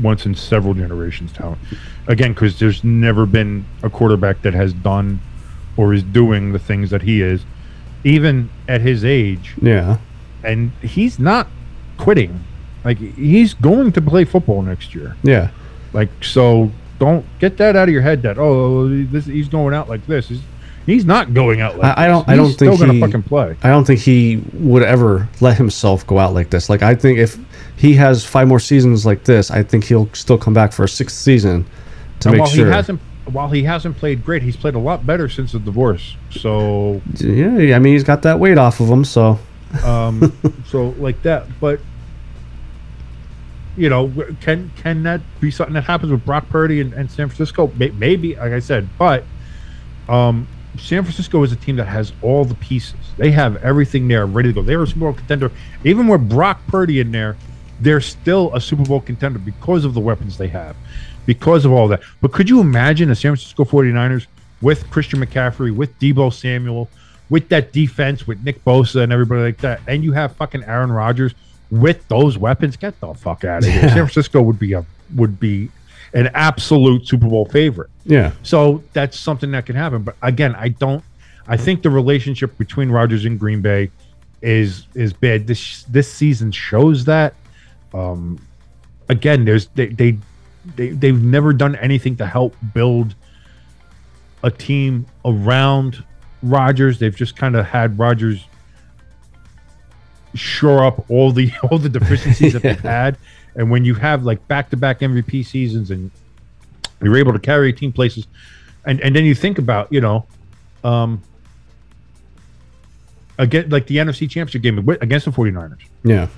once 0.01 0.27
in 0.27 0.35
several 0.35 0.75
generations 0.75 1.33
talent. 1.33 1.59
Again, 2.07 2.33
because 2.33 2.59
there's 2.59 2.83
never 2.83 3.27
been 3.27 3.65
a 3.83 3.91
quarterback 3.91 4.43
that 4.43 4.55
has 4.55 4.73
done 4.73 5.21
or 5.77 5.95
is 5.95 6.03
doing 6.03 6.53
the 6.53 6.59
things 6.59 6.91
that 6.91 7.03
he 7.03 7.23
is, 7.23 7.45
even 8.05 8.51
at 8.69 8.81
his 8.81 9.05
age. 9.05 9.55
Yeah. 9.61 9.99
And 10.43 10.73
he's 10.83 11.19
not 11.19 11.49
quitting. 11.99 12.43
Like 12.85 12.99
he's 12.99 13.55
going 13.55 13.93
to 13.93 14.01
play 14.01 14.25
football 14.25 14.63
next 14.63 14.95
year. 14.95 15.17
Yeah. 15.23 15.51
Like 15.93 16.09
so, 16.23 16.73
don't 16.99 17.25
get 17.39 17.59
that 17.59 17.77
out 17.77 17.89
of 17.89 17.93
your 17.93 18.03
head. 18.03 18.23
That 18.23 18.39
oh, 18.39 18.89
this, 18.89 19.27
he's 19.27 19.49
going 19.49 19.75
out 19.75 19.89
like 19.89 20.07
this. 20.07 20.29
He's, 20.29 20.41
he's 20.87 21.05
not 21.05 21.33
going 21.35 21.61
out 21.61 21.79
like. 21.79 21.97
I- 21.99 22.05
I 22.05 22.09
don't- 22.09 22.27
This. 22.27 22.33
I 22.33 22.37
don't 22.37 22.47
He's 22.49 22.57
think 22.57 22.75
still 22.75 22.87
gonna 22.87 23.01
fucking 23.01 23.23
play. 23.25 23.57
I 23.63 23.69
don't 23.69 23.85
think 23.87 24.01
he 24.01 24.43
would 24.55 24.83
ever 24.83 25.29
let 25.41 25.57
himself 25.57 26.07
go 26.07 26.19
out 26.19 26.35
like 26.35 26.51
this. 26.51 26.69
Like 26.71 26.83
I 26.83 26.95
think 26.95 27.19
if 27.19 27.39
he 27.77 27.95
has 27.95 28.25
five 28.25 28.49
more 28.49 28.61
seasons 28.61 29.05
like 29.07 29.25
this, 29.25 29.51
I 29.51 29.63
think 29.63 29.85
he'll 29.85 30.09
still 30.13 30.39
come 30.39 30.55
back 30.55 30.73
for 30.73 30.85
a 30.85 30.89
sixth 30.89 31.17
season 31.17 31.65
to 32.21 32.29
And 32.29 32.33
make 32.37 32.41
while 32.43 32.51
sure. 32.51 32.67
he 32.67 32.73
hasn't, 32.73 33.01
while 33.27 33.49
he 33.51 33.63
hasn't 33.65 33.97
played 33.97 34.25
great, 34.25 34.43
he's 34.43 34.57
played 34.57 34.75
a 34.75 34.79
lot 34.79 35.05
better 35.07 35.29
since 35.29 35.53
the 35.53 35.59
divorce. 35.59 36.17
So, 36.31 37.01
yeah, 37.17 37.75
I 37.77 37.79
mean 37.79 37.95
he's 37.95 38.05
got 38.05 38.23
that 38.23 38.39
weight 38.39 38.59
off 38.59 38.81
of 38.81 38.89
him. 38.89 39.05
So 39.05 39.39
um, 39.85 40.33
so 40.67 40.91
like 40.99 41.23
that. 41.23 41.47
But 41.61 41.81
you 43.77 43.89
know, 43.89 44.13
can 44.43 44.71
can 44.77 45.03
that 45.05 45.21
be 45.41 45.51
something 45.51 45.75
that 45.75 45.85
happens 45.85 46.13
with 46.13 46.25
Brock 46.27 46.49
Purdy 46.51 46.81
and, 46.81 46.93
and 46.93 47.11
San 47.11 47.29
Francisco? 47.29 47.73
Maybe, 47.77 48.35
like 48.37 48.53
I 48.53 48.59
said, 48.59 48.89
but 48.99 49.25
um, 50.09 50.47
San 50.79 51.03
Francisco 51.03 51.43
is 51.43 51.53
a 51.53 51.57
team 51.57 51.77
that 51.77 51.87
has 51.87 52.13
all 52.23 52.45
the 52.45 52.55
pieces. 52.55 52.95
They 53.17 53.31
have 53.33 53.63
everything 53.63 54.09
there 54.09 54.27
ready 54.27 54.49
to 54.51 54.55
go. 54.55 54.63
They're 54.63 54.83
a 54.83 54.87
Super 54.87 55.01
Bowl 55.01 55.13
contender. 55.13 55.51
Even 55.85 56.09
with 56.09 56.29
Brock 56.29 56.61
Purdy 56.67 57.01
in 57.01 57.13
there, 57.13 57.37
they're 57.81 58.01
still 58.01 58.55
a 58.55 58.61
Super 58.61 58.85
Bowl 58.85 59.01
contender 59.01 59.39
because 59.39 59.85
of 59.85 59.95
the 59.95 60.01
weapons 60.01 60.39
they 60.39 60.49
have, 60.49 60.77
because 61.27 61.65
of 61.65 61.73
all 61.73 61.89
that. 61.89 62.01
But 62.21 62.33
could 62.33 62.49
you 62.49 62.61
imagine 62.61 63.09
the 63.09 63.15
San 63.15 63.33
Francisco 63.33 63.65
49ers 63.65 64.27
with 64.61 64.89
Christian 64.91 65.21
McCaffrey, 65.21 65.75
with 65.75 65.99
Deebo 65.99 66.33
Samuel, 66.33 66.89
with 67.29 67.49
that 67.49 67.73
defense, 67.73 68.27
with 68.27 68.43
Nick 68.45 68.65
Bosa 68.65 69.03
and 69.03 69.13
everybody 69.13 69.43
like 69.43 69.59
that, 69.59 69.81
and 69.87 70.05
you 70.05 70.13
have 70.13 70.37
fucking 70.37 70.65
Aaron 70.65 70.93
Rodgers 70.93 71.35
with 71.71 72.07
those 72.09 72.39
weapons? 72.39 72.77
Get 72.77 72.99
the 73.01 73.13
fuck 73.15 73.45
out 73.45 73.65
of 73.65 73.71
here. 73.71 73.83
Yeah. 73.83 73.89
San 73.89 73.97
Francisco 74.07 74.41
would 74.43 74.59
be 74.59 74.73
a 74.75 74.87
would 75.15 75.39
be 75.39 75.71
an 76.15 76.29
absolute 76.35 77.07
Super 77.07 77.29
Bowl 77.29 77.47
favorite. 77.47 77.91
yeah, 78.05 78.33
So 78.43 78.83
that's 78.93 79.19
something 79.19 79.51
that 79.53 79.67
can 79.67 79.77
happen. 79.77 80.03
But 80.03 80.17
again, 80.23 80.55
I 80.55 80.69
don't. 80.69 81.03
I 81.49 81.57
think 81.57 81.83
the 81.83 81.91
relationship 81.91 82.57
between 82.59 82.91
Rodgers 82.91 83.25
and 83.25 83.39
Green 83.39 83.61
Bay 83.63 83.91
is 84.43 84.87
is 84.95 85.13
bad. 85.13 85.47
This 85.47 85.85
this 85.85 86.13
season 86.13 86.53
shows 86.53 87.05
that. 87.07 87.35
Um, 87.95 88.39
again, 89.09 89.45
there's 89.45 89.67
they 89.69 89.87
they, 89.87 90.19
they 90.77 90.91
they've 90.91 91.21
never 91.23 91.53
done 91.53 91.77
anything 91.77 92.17
to 92.17 92.27
help 92.27 92.55
build 92.75 93.15
a 94.43 94.51
team 94.51 95.07
around 95.25 96.05
Rodgers. 96.43 96.99
They've 96.99 97.15
just 97.15 97.37
kind 97.37 97.57
of 97.57 97.67
had 97.67 97.99
Rodgers 97.99 98.45
shore 100.35 100.85
up 100.85 101.09
all 101.11 101.33
the 101.33 101.51
all 101.71 101.79
the 101.79 101.89
deficiencies 101.89 102.53
that 102.55 102.63
they've 102.63 102.81
had. 102.99 103.17
And 103.55 103.71
when 103.71 103.85
you 103.85 103.95
have 103.95 104.25
like 104.25 104.47
back 104.49 104.71
to 104.71 104.77
back 104.77 105.01
MVP 105.01 105.45
seasons 105.45 105.91
and 105.91 106.11
you're 107.03 107.17
able 107.17 107.33
to 107.33 107.39
carry 107.39 107.73
team 107.73 107.93
places, 107.93 108.27
and 108.85 109.01
and 109.01 109.15
then 109.15 109.25
you 109.25 109.35
think 109.35 109.59
about 109.59 109.93
you 109.93 110.01
know, 110.01 110.27
um, 110.85 111.23
again 113.39 113.69
like 113.71 113.87
the 113.87 113.97
NFC 113.97 114.29
Championship 114.29 114.63
game 114.63 114.79
against 115.01 115.27
the 115.27 115.33
49ers 115.33 115.79
yeah, 116.05 116.29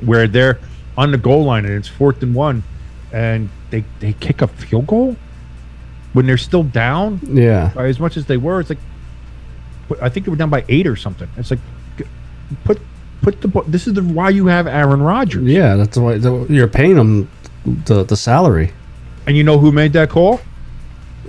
where 0.00 0.26
they're 0.26 0.58
on 0.96 1.10
the 1.10 1.18
goal 1.18 1.44
line 1.44 1.64
and 1.64 1.74
it's 1.74 1.88
fourth 1.88 2.22
and 2.22 2.34
one, 2.34 2.62
and 3.12 3.48
they 3.70 3.84
they 4.00 4.12
kick 4.14 4.42
a 4.42 4.48
field 4.48 4.86
goal 4.86 5.16
when 6.12 6.26
they're 6.26 6.38
still 6.38 6.62
down 6.62 7.20
yeah, 7.24 7.72
by 7.74 7.86
as 7.86 8.00
much 8.00 8.16
as 8.16 8.26
they 8.26 8.36
were. 8.36 8.60
It's 8.60 8.70
like, 8.70 8.78
I 10.00 10.08
think 10.08 10.26
they 10.26 10.30
were 10.30 10.36
down 10.36 10.50
by 10.50 10.64
eight 10.68 10.86
or 10.86 10.96
something. 10.96 11.28
It's 11.36 11.50
like, 11.50 11.60
put 12.64 12.80
put 13.22 13.40
the. 13.40 13.48
This 13.66 13.86
is 13.86 13.94
the 13.94 14.02
why 14.02 14.30
you 14.30 14.46
have 14.46 14.66
Aaron 14.66 15.02
Rodgers. 15.02 15.44
yeah. 15.44 15.76
That's 15.76 15.96
why 15.96 16.18
the, 16.18 16.46
you're 16.48 16.68
paying 16.68 16.96
him 16.96 17.30
the 17.64 18.04
the 18.04 18.16
salary. 18.16 18.72
And 19.26 19.36
you 19.36 19.44
know 19.44 19.58
who 19.58 19.72
made 19.72 19.92
that 19.94 20.10
call? 20.10 20.40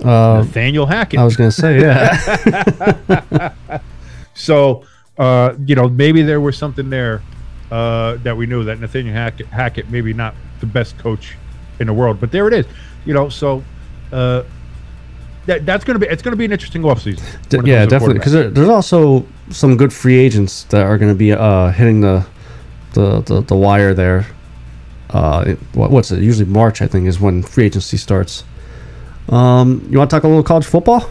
Uh, 0.02 0.42
Nathaniel 0.44 0.86
Hackett. 0.86 1.20
I 1.20 1.24
was 1.24 1.36
gonna 1.36 1.52
say, 1.52 1.80
yeah, 1.80 3.52
So, 4.34 4.84
uh, 5.16 5.54
you 5.64 5.76
know, 5.76 5.88
maybe 5.88 6.22
there 6.22 6.40
was 6.40 6.58
something 6.58 6.90
there 6.90 7.22
uh, 7.70 8.16
that 8.24 8.36
we 8.36 8.46
knew 8.46 8.64
that 8.64 8.80
Nathaniel 8.80 9.14
Hackett, 9.14 9.46
Hackett, 9.46 9.90
maybe 9.90 10.12
not 10.12 10.34
the 10.58 10.66
best 10.66 10.98
coach 10.98 11.36
in 11.78 11.86
the 11.86 11.92
world, 11.92 12.20
but 12.20 12.32
there 12.32 12.48
it 12.48 12.52
is. 12.52 12.66
You 13.04 13.14
know, 13.14 13.28
so 13.28 13.62
uh, 14.12 14.42
that 15.46 15.66
that's 15.66 15.84
gonna 15.84 15.98
be 15.98 16.06
it's 16.06 16.22
gonna 16.22 16.36
be 16.36 16.44
an 16.44 16.52
interesting 16.52 16.82
offseason. 16.82 17.22
D- 17.48 17.58
yeah, 17.70 17.86
definitely. 17.86 18.14
Because 18.18 18.32
there, 18.32 18.50
there's 18.50 18.68
also 18.68 19.26
some 19.50 19.76
good 19.76 19.92
free 19.92 20.16
agents 20.16 20.64
that 20.64 20.82
are 20.86 20.96
going 20.98 21.12
to 21.12 21.18
be 21.18 21.32
uh, 21.32 21.70
hitting 21.70 22.00
the, 22.00 22.26
the 22.94 23.20
the 23.20 23.40
the 23.42 23.56
wire 23.56 23.92
there. 23.94 24.26
Uh, 25.10 25.44
it- 25.48 25.58
what's 25.74 26.10
it? 26.10 26.22
Usually 26.22 26.48
March, 26.48 26.80
I 26.82 26.86
think, 26.86 27.06
is 27.06 27.20
when 27.20 27.42
free 27.42 27.66
agency 27.66 27.96
starts. 27.98 28.44
Um, 29.28 29.86
you 29.90 29.98
want 29.98 30.10
to 30.10 30.16
talk 30.16 30.24
a 30.24 30.28
little 30.28 30.42
college 30.42 30.66
football? 30.66 31.02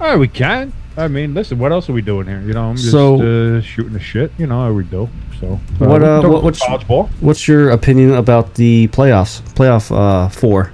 All 0.00 0.08
right, 0.08 0.16
we 0.18 0.28
can. 0.28 0.72
I 0.96 1.08
mean, 1.08 1.34
listen, 1.34 1.58
what 1.58 1.72
else 1.72 1.88
are 1.90 1.92
we 1.92 2.00
doing 2.02 2.26
here? 2.26 2.40
You 2.40 2.52
know, 2.54 2.70
I'm 2.70 2.76
just 2.76 2.90
So- 2.90 3.16
uh, 3.56 3.60
shooting 3.60 3.92
the 3.92 4.00
shit. 4.00 4.32
You 4.38 4.46
know 4.46 4.60
how 4.62 4.72
we 4.72 4.84
do. 4.84 5.08
So, 5.40 5.60
What, 5.78 6.02
uh, 6.02 6.22
what- 6.22 6.42
what's- 6.42 6.62
What's 7.20 7.46
your 7.48 7.70
opinion 7.70 8.12
about 8.14 8.54
the 8.54 8.88
playoffs? 8.88 9.42
Playoff 9.54 9.94
uh, 9.94 10.28
four. 10.30 10.72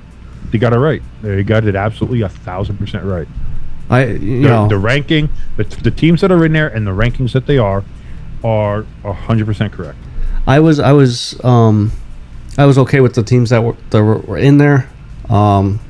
You 0.53 0.59
got 0.59 0.73
it 0.73 0.79
right. 0.79 1.03
You 1.23 1.43
got 1.43 1.65
it 1.65 1.75
absolutely 1.75 2.21
a 2.23 2.29
thousand 2.29 2.77
percent 2.77 3.05
right. 3.05 3.27
I 3.91 4.05
you 4.07 4.43
The, 4.43 4.49
know 4.49 4.69
the 4.69 4.79
ranking, 4.79 5.29
the, 5.57 5.65
the 5.65 5.91
teams 5.91 6.21
that 6.21 6.31
are 6.31 6.45
in 6.45 6.53
there, 6.53 6.69
and 6.69 6.87
the 6.87 6.93
rankings 6.93 7.33
that 7.33 7.47
they 7.47 7.59
are, 7.59 7.85
are 8.45 8.87
a 9.05 9.13
hundred 9.13 9.47
percent 9.47 9.73
correct. 9.73 9.99
I 10.47 10.61
was 10.61 10.79
I 10.79 10.93
was 10.93 11.43
um 11.45 11.93
I 12.59 12.67
was 12.67 12.79
okay 12.79 13.01
with 13.01 13.15
the 13.15 13.23
teams 13.23 13.51
that 13.51 13.63
were 13.63 13.77
that 13.91 14.03
were, 14.03 14.19
were 14.19 14.39
in 14.39 14.59
there. 14.59 14.89
Um, 15.29 15.81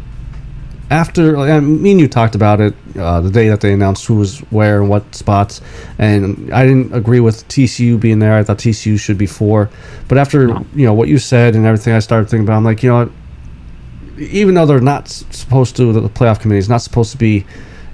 after 0.90 1.38
like, 1.38 1.50
I 1.50 1.58
mean, 1.60 1.82
me 1.82 1.92
and 1.92 2.00
you 2.00 2.06
talked 2.06 2.34
about 2.34 2.60
it 2.60 2.74
uh, 2.98 3.20
the 3.22 3.30
day 3.30 3.48
that 3.48 3.62
they 3.62 3.72
announced 3.72 4.04
who 4.06 4.16
was 4.16 4.40
where 4.50 4.80
and 4.80 4.90
what 4.90 5.14
spots, 5.14 5.60
and 5.98 6.52
I 6.52 6.66
didn't 6.66 6.94
agree 6.94 7.20
with 7.20 7.48
TCU 7.48 7.98
being 7.98 8.18
there. 8.18 8.34
I 8.34 8.44
thought 8.44 8.58
TCU 8.58 8.98
should 9.00 9.16
be 9.16 9.26
four, 9.26 9.70
but 10.06 10.18
after 10.18 10.48
you 10.74 10.84
know 10.86 10.92
what 10.92 11.08
you 11.08 11.18
said 11.18 11.54
and 11.56 11.64
everything, 11.64 11.94
I 11.94 11.98
started 11.98 12.28
thinking 12.28 12.46
about. 12.46 12.58
I'm 12.58 12.64
like, 12.64 12.82
you 12.82 12.90
know 12.90 13.04
what? 13.04 13.12
Even 14.22 14.54
though 14.54 14.66
they're 14.66 14.80
not 14.80 15.08
supposed 15.08 15.76
to, 15.76 15.92
the 15.92 16.08
playoff 16.08 16.40
committee 16.40 16.58
is 16.58 16.68
not 16.68 16.82
supposed 16.82 17.10
to 17.12 17.18
be 17.18 17.44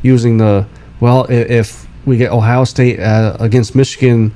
using 0.02 0.36
the 0.38 0.66
well. 1.00 1.24
If 1.30 1.86
we 2.04 2.16
get 2.16 2.32
Ohio 2.32 2.64
State 2.64 3.00
uh, 3.00 3.36
against 3.40 3.74
Michigan 3.74 4.34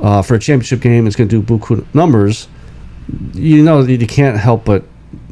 uh, 0.00 0.22
for 0.22 0.34
a 0.34 0.38
championship 0.38 0.80
game, 0.80 1.06
it's 1.06 1.16
going 1.16 1.28
to 1.28 1.42
do 1.42 1.58
buku 1.58 1.84
numbers. 1.94 2.48
You 3.34 3.62
know, 3.62 3.80
you 3.80 4.06
can't 4.06 4.36
help 4.38 4.64
but 4.64 4.84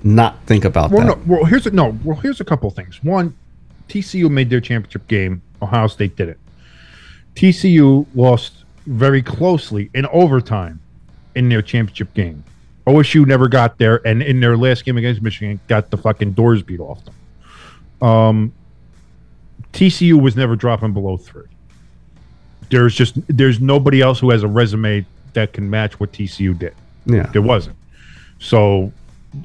not 0.03 0.43
think 0.47 0.65
about 0.65 0.91
Well, 0.91 1.07
that. 1.07 1.27
no. 1.27 1.35
Well, 1.37 1.45
here's 1.45 1.67
a 1.67 1.71
no. 1.71 1.99
Well, 2.05 2.17
here's 2.17 2.41
a 2.41 2.45
couple 2.45 2.71
things. 2.71 3.03
One, 3.03 3.35
TCU 3.89 4.31
made 4.31 4.49
their 4.51 4.61
championship 4.61 5.07
game. 5.09 5.43
Ohio 5.61 5.87
State 5.89 6.17
didn't. 6.17 6.39
TCU 7.35 8.07
lost 8.15 8.65
very 8.87 9.23
closely 9.23 9.91
in 9.95 10.07
overtime 10.07 10.81
in 11.35 11.49
their 11.49 11.61
championship 11.63 12.13
game. 12.15 12.43
OSU 12.87 13.27
never 13.27 13.49
got 13.49 13.79
there, 13.79 14.07
and 14.07 14.23
in 14.23 14.41
their 14.41 14.57
last 14.57 14.85
game 14.85 14.97
against 14.97 15.21
Michigan, 15.21 15.59
got 15.67 15.91
the 15.91 15.97
fucking 15.97 16.33
doors 16.33 16.63
beat 16.63 16.81
off 16.81 17.01
them. 17.05 18.09
Um, 18.09 18.53
TCU 19.73 20.21
was 20.21 20.37
never 20.37 20.57
dropping 20.57 20.93
below 20.93 21.17
three. 21.17 21.47
There's 22.71 22.95
just 22.95 23.15
there's 23.29 23.61
nobody 23.61 24.01
else 24.01 24.19
who 24.19 24.31
has 24.31 24.43
a 24.43 24.49
resume 24.49 25.05
that 25.35 25.53
can 25.53 25.69
match 25.69 26.01
what 26.01 26.13
TCU 26.13 26.59
did. 26.59 26.75
Yeah, 27.07 27.27
There 27.33 27.43
wasn't. 27.43 27.77
So 28.39 28.93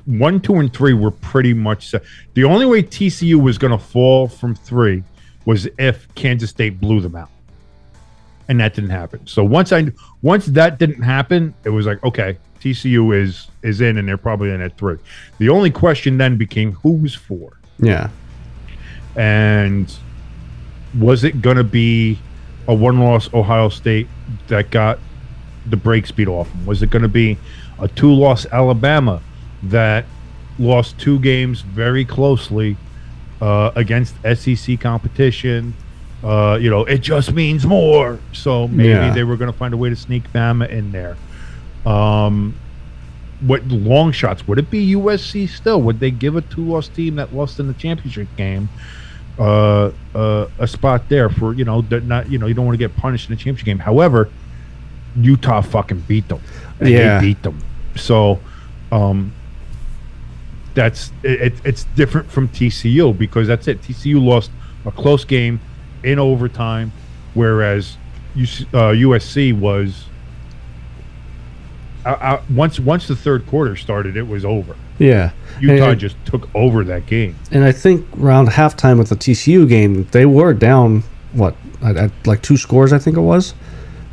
one, 0.05 0.39
two, 0.39 0.55
and 0.55 0.73
three 0.73 0.93
were 0.93 1.11
pretty 1.11 1.53
much 1.53 1.89
set. 1.89 2.03
The 2.33 2.43
only 2.43 2.65
way 2.65 2.81
TCU 2.81 3.41
was 3.41 3.57
going 3.57 3.71
to 3.71 3.83
fall 3.83 4.27
from 4.27 4.55
three 4.55 5.03
was 5.45 5.67
if 5.77 6.13
Kansas 6.15 6.49
State 6.49 6.79
blew 6.79 7.01
them 7.01 7.15
out, 7.15 7.29
and 8.51 8.59
that 8.59 8.73
didn't 8.73 8.89
happen. 8.89 9.25
So 9.25 9.45
once 9.45 9.71
I 9.71 9.87
once 10.21 10.45
that 10.47 10.77
didn't 10.77 11.03
happen, 11.03 11.53
it 11.63 11.69
was 11.69 11.85
like 11.85 12.03
okay, 12.03 12.37
TCU 12.59 13.17
is 13.17 13.47
is 13.63 13.79
in, 13.79 13.97
and 13.97 14.07
they're 14.07 14.17
probably 14.17 14.51
in 14.51 14.59
at 14.59 14.77
three. 14.77 14.97
The 15.37 15.47
only 15.47 15.71
question 15.71 16.17
then 16.17 16.35
became 16.35 16.73
who's 16.73 17.15
four, 17.15 17.57
yeah, 17.79 18.09
and 19.15 19.91
was 20.99 21.23
it 21.23 21.41
going 21.41 21.55
to 21.55 21.63
be 21.63 22.19
a 22.67 22.73
one-loss 22.73 23.33
Ohio 23.33 23.69
State 23.69 24.09
that 24.47 24.69
got 24.69 24.99
the 25.67 25.77
brakes 25.77 26.11
beat 26.11 26.27
off 26.27 26.51
them? 26.51 26.65
Was 26.65 26.83
it 26.83 26.89
going 26.89 27.03
to 27.03 27.07
be 27.07 27.37
a 27.79 27.87
two-loss 27.87 28.45
Alabama 28.47 29.21
that 29.63 30.03
lost 30.59 30.99
two 30.99 31.19
games 31.19 31.61
very 31.61 32.03
closely 32.03 32.75
uh, 33.39 33.71
against 33.75 34.13
SEC 34.35 34.77
competition? 34.81 35.73
Uh, 36.23 36.57
you 36.61 36.69
know, 36.69 36.83
it 36.85 36.99
just 37.01 37.33
means 37.33 37.65
more. 37.65 38.19
So 38.31 38.67
maybe 38.67 38.89
Yeah. 38.89 39.11
they 39.13 39.23
were 39.23 39.37
going 39.37 39.51
to 39.51 39.57
find 39.57 39.73
a 39.73 39.77
way 39.77 39.89
to 39.89 39.95
sneak 39.95 40.31
Bama 40.31 40.69
in 40.69 40.91
there. 40.91 41.17
Um, 41.85 42.53
what 43.39 43.65
long 43.67 44.11
shots 44.11 44.47
would 44.47 44.59
it 44.59 44.69
be? 44.69 44.93
USC 44.95 45.47
still? 45.49 45.81
Would 45.81 45.99
they 45.99 46.11
give 46.11 46.35
a 46.35 46.41
two-loss 46.41 46.87
team 46.89 47.15
that 47.15 47.33
lost 47.33 47.59
in 47.59 47.67
the 47.67 47.73
championship 47.73 48.27
game 48.37 48.69
uh, 49.39 49.89
uh, 50.13 50.45
a 50.59 50.67
spot 50.67 51.09
there 51.09 51.29
for 51.29 51.53
you 51.53 51.63
know 51.65 51.81
that 51.83 52.03
not 52.03 52.29
you 52.29 52.37
know 52.37 52.45
you 52.45 52.53
don't 52.53 52.65
want 52.65 52.75
to 52.75 52.77
get 52.87 52.95
punished 52.97 53.27
in 53.29 53.35
the 53.35 53.37
championship 53.39 53.65
game. 53.65 53.79
However, 53.79 54.29
Utah 55.15 55.61
fucking 55.61 56.01
beat 56.07 56.27
them. 56.27 56.39
And 56.79 56.89
Yeah. 56.89 57.19
they 57.19 57.27
beat 57.27 57.41
them. 57.41 57.57
So, 57.95 58.39
um, 58.91 59.31
that's 60.75 61.11
it, 61.23 61.53
it's 61.65 61.85
different 61.95 62.29
from 62.29 62.47
TCU 62.49 63.17
because 63.17 63.47
that's 63.47 63.67
it. 63.67 63.81
TCU 63.81 64.23
lost 64.23 64.51
a 64.85 64.91
close 64.91 65.25
game 65.25 65.59
in 66.03 66.19
overtime, 66.19 66.91
whereas 67.33 67.97
UC, 68.35 68.61
uh, 68.73 68.93
USC 68.93 69.57
was. 69.57 70.05
Uh, 72.05 72.09
uh, 72.09 72.41
once 72.49 72.79
once 72.79 73.07
the 73.07 73.15
third 73.15 73.45
quarter 73.45 73.75
started, 73.75 74.17
it 74.17 74.27
was 74.27 74.43
over. 74.43 74.75
yeah. 74.97 75.31
Utah 75.59 75.89
and, 75.89 75.99
just 75.99 76.15
took 76.25 76.49
over 76.55 76.83
that 76.83 77.05
game. 77.05 77.35
and 77.51 77.63
I 77.63 77.71
think 77.71 78.07
around 78.17 78.47
halftime 78.47 78.97
with 78.97 79.09
the 79.09 79.15
TCU 79.15 79.69
game, 79.69 80.05
they 80.11 80.25
were 80.25 80.53
down 80.53 81.03
what 81.33 81.55
at, 81.83 81.97
at 81.97 82.11
like 82.25 82.41
two 82.41 82.57
scores, 82.57 82.91
I 82.91 82.97
think 82.97 83.17
it 83.17 83.21
was. 83.21 83.53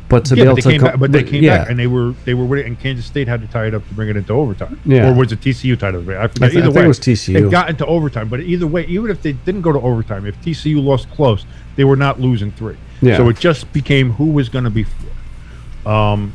But 0.09 0.25
to 0.25 0.35
yeah, 0.35 0.43
be 0.43 0.47
able 0.47 0.55
they 0.55 0.61
to 0.61 0.69
came 0.69 0.79
come, 0.81 0.89
back, 0.89 0.99
but 0.99 1.11
they 1.11 1.23
came 1.23 1.43
yeah, 1.43 1.59
back 1.59 1.69
and 1.69 1.79
they 1.79 1.85
were 1.85 2.13
they 2.25 2.33
were 2.33 2.57
and 2.57 2.79
Kansas 2.79 3.05
State 3.05 3.27
had 3.27 3.41
to 3.41 3.47
tie 3.47 3.67
it 3.67 3.75
up 3.75 3.87
to 3.87 3.93
bring 3.93 4.09
it 4.09 4.17
into 4.17 4.33
overtime. 4.33 4.79
Yeah. 4.83 5.09
or 5.09 5.13
was 5.13 5.31
it 5.31 5.39
TCU 5.39 5.77
tied 5.77 5.93
up? 5.93 6.01
I 6.01 6.03
forget. 6.03 6.19
I, 6.19 6.27
th- 6.27 6.41
I 6.41 6.45
either 6.45 6.61
think 6.61 6.75
way, 6.75 6.83
it 6.85 6.87
was 6.87 6.99
TCU. 6.99 7.45
It 7.47 7.51
got 7.51 7.69
into 7.69 7.85
overtime, 7.85 8.27
but 8.27 8.39
either 8.39 8.65
way, 8.65 8.85
even 8.87 9.11
if 9.11 9.21
they 9.21 9.33
didn't 9.33 9.61
go 9.61 9.71
to 9.71 9.79
overtime, 9.79 10.25
if 10.25 10.35
TCU 10.41 10.83
lost 10.83 11.09
close, 11.11 11.45
they 11.75 11.83
were 11.83 11.95
not 11.95 12.19
losing 12.19 12.51
three. 12.51 12.77
Yeah. 13.01 13.17
So 13.17 13.29
it 13.29 13.37
just 13.37 13.71
became 13.71 14.13
who 14.13 14.31
was 14.31 14.49
going 14.49 14.63
to 14.63 14.71
be 14.71 14.83
four. 14.83 15.91
Um, 15.91 16.33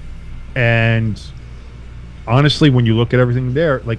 and 0.55 1.21
honestly, 2.29 2.71
when 2.71 2.87
you 2.87 2.95
look 2.97 3.13
at 3.13 3.21
everything 3.21 3.55
there, 3.55 3.81
like 3.81 3.99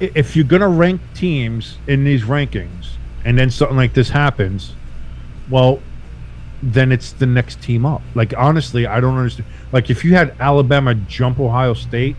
if 0.00 0.36
you're 0.36 0.44
going 0.44 0.62
to 0.62 0.68
rank 0.68 1.00
teams 1.14 1.78
in 1.86 2.04
these 2.04 2.22
rankings, 2.22 2.94
and 3.24 3.38
then 3.38 3.50
something 3.50 3.76
like 3.76 3.94
this 3.94 4.10
happens, 4.10 4.74
well, 5.50 5.80
then 6.72 6.92
it's 6.92 7.12
the 7.12 7.26
next 7.26 7.60
team 7.60 7.84
up. 7.84 8.00
Like 8.14 8.32
honestly, 8.36 8.86
I 8.86 8.98
don't 9.00 9.16
understand. 9.16 9.46
Like 9.72 9.90
if 9.90 10.04
you 10.04 10.14
had 10.14 10.34
Alabama 10.40 10.94
jump 10.94 11.38
Ohio 11.38 11.74
State, 11.74 12.16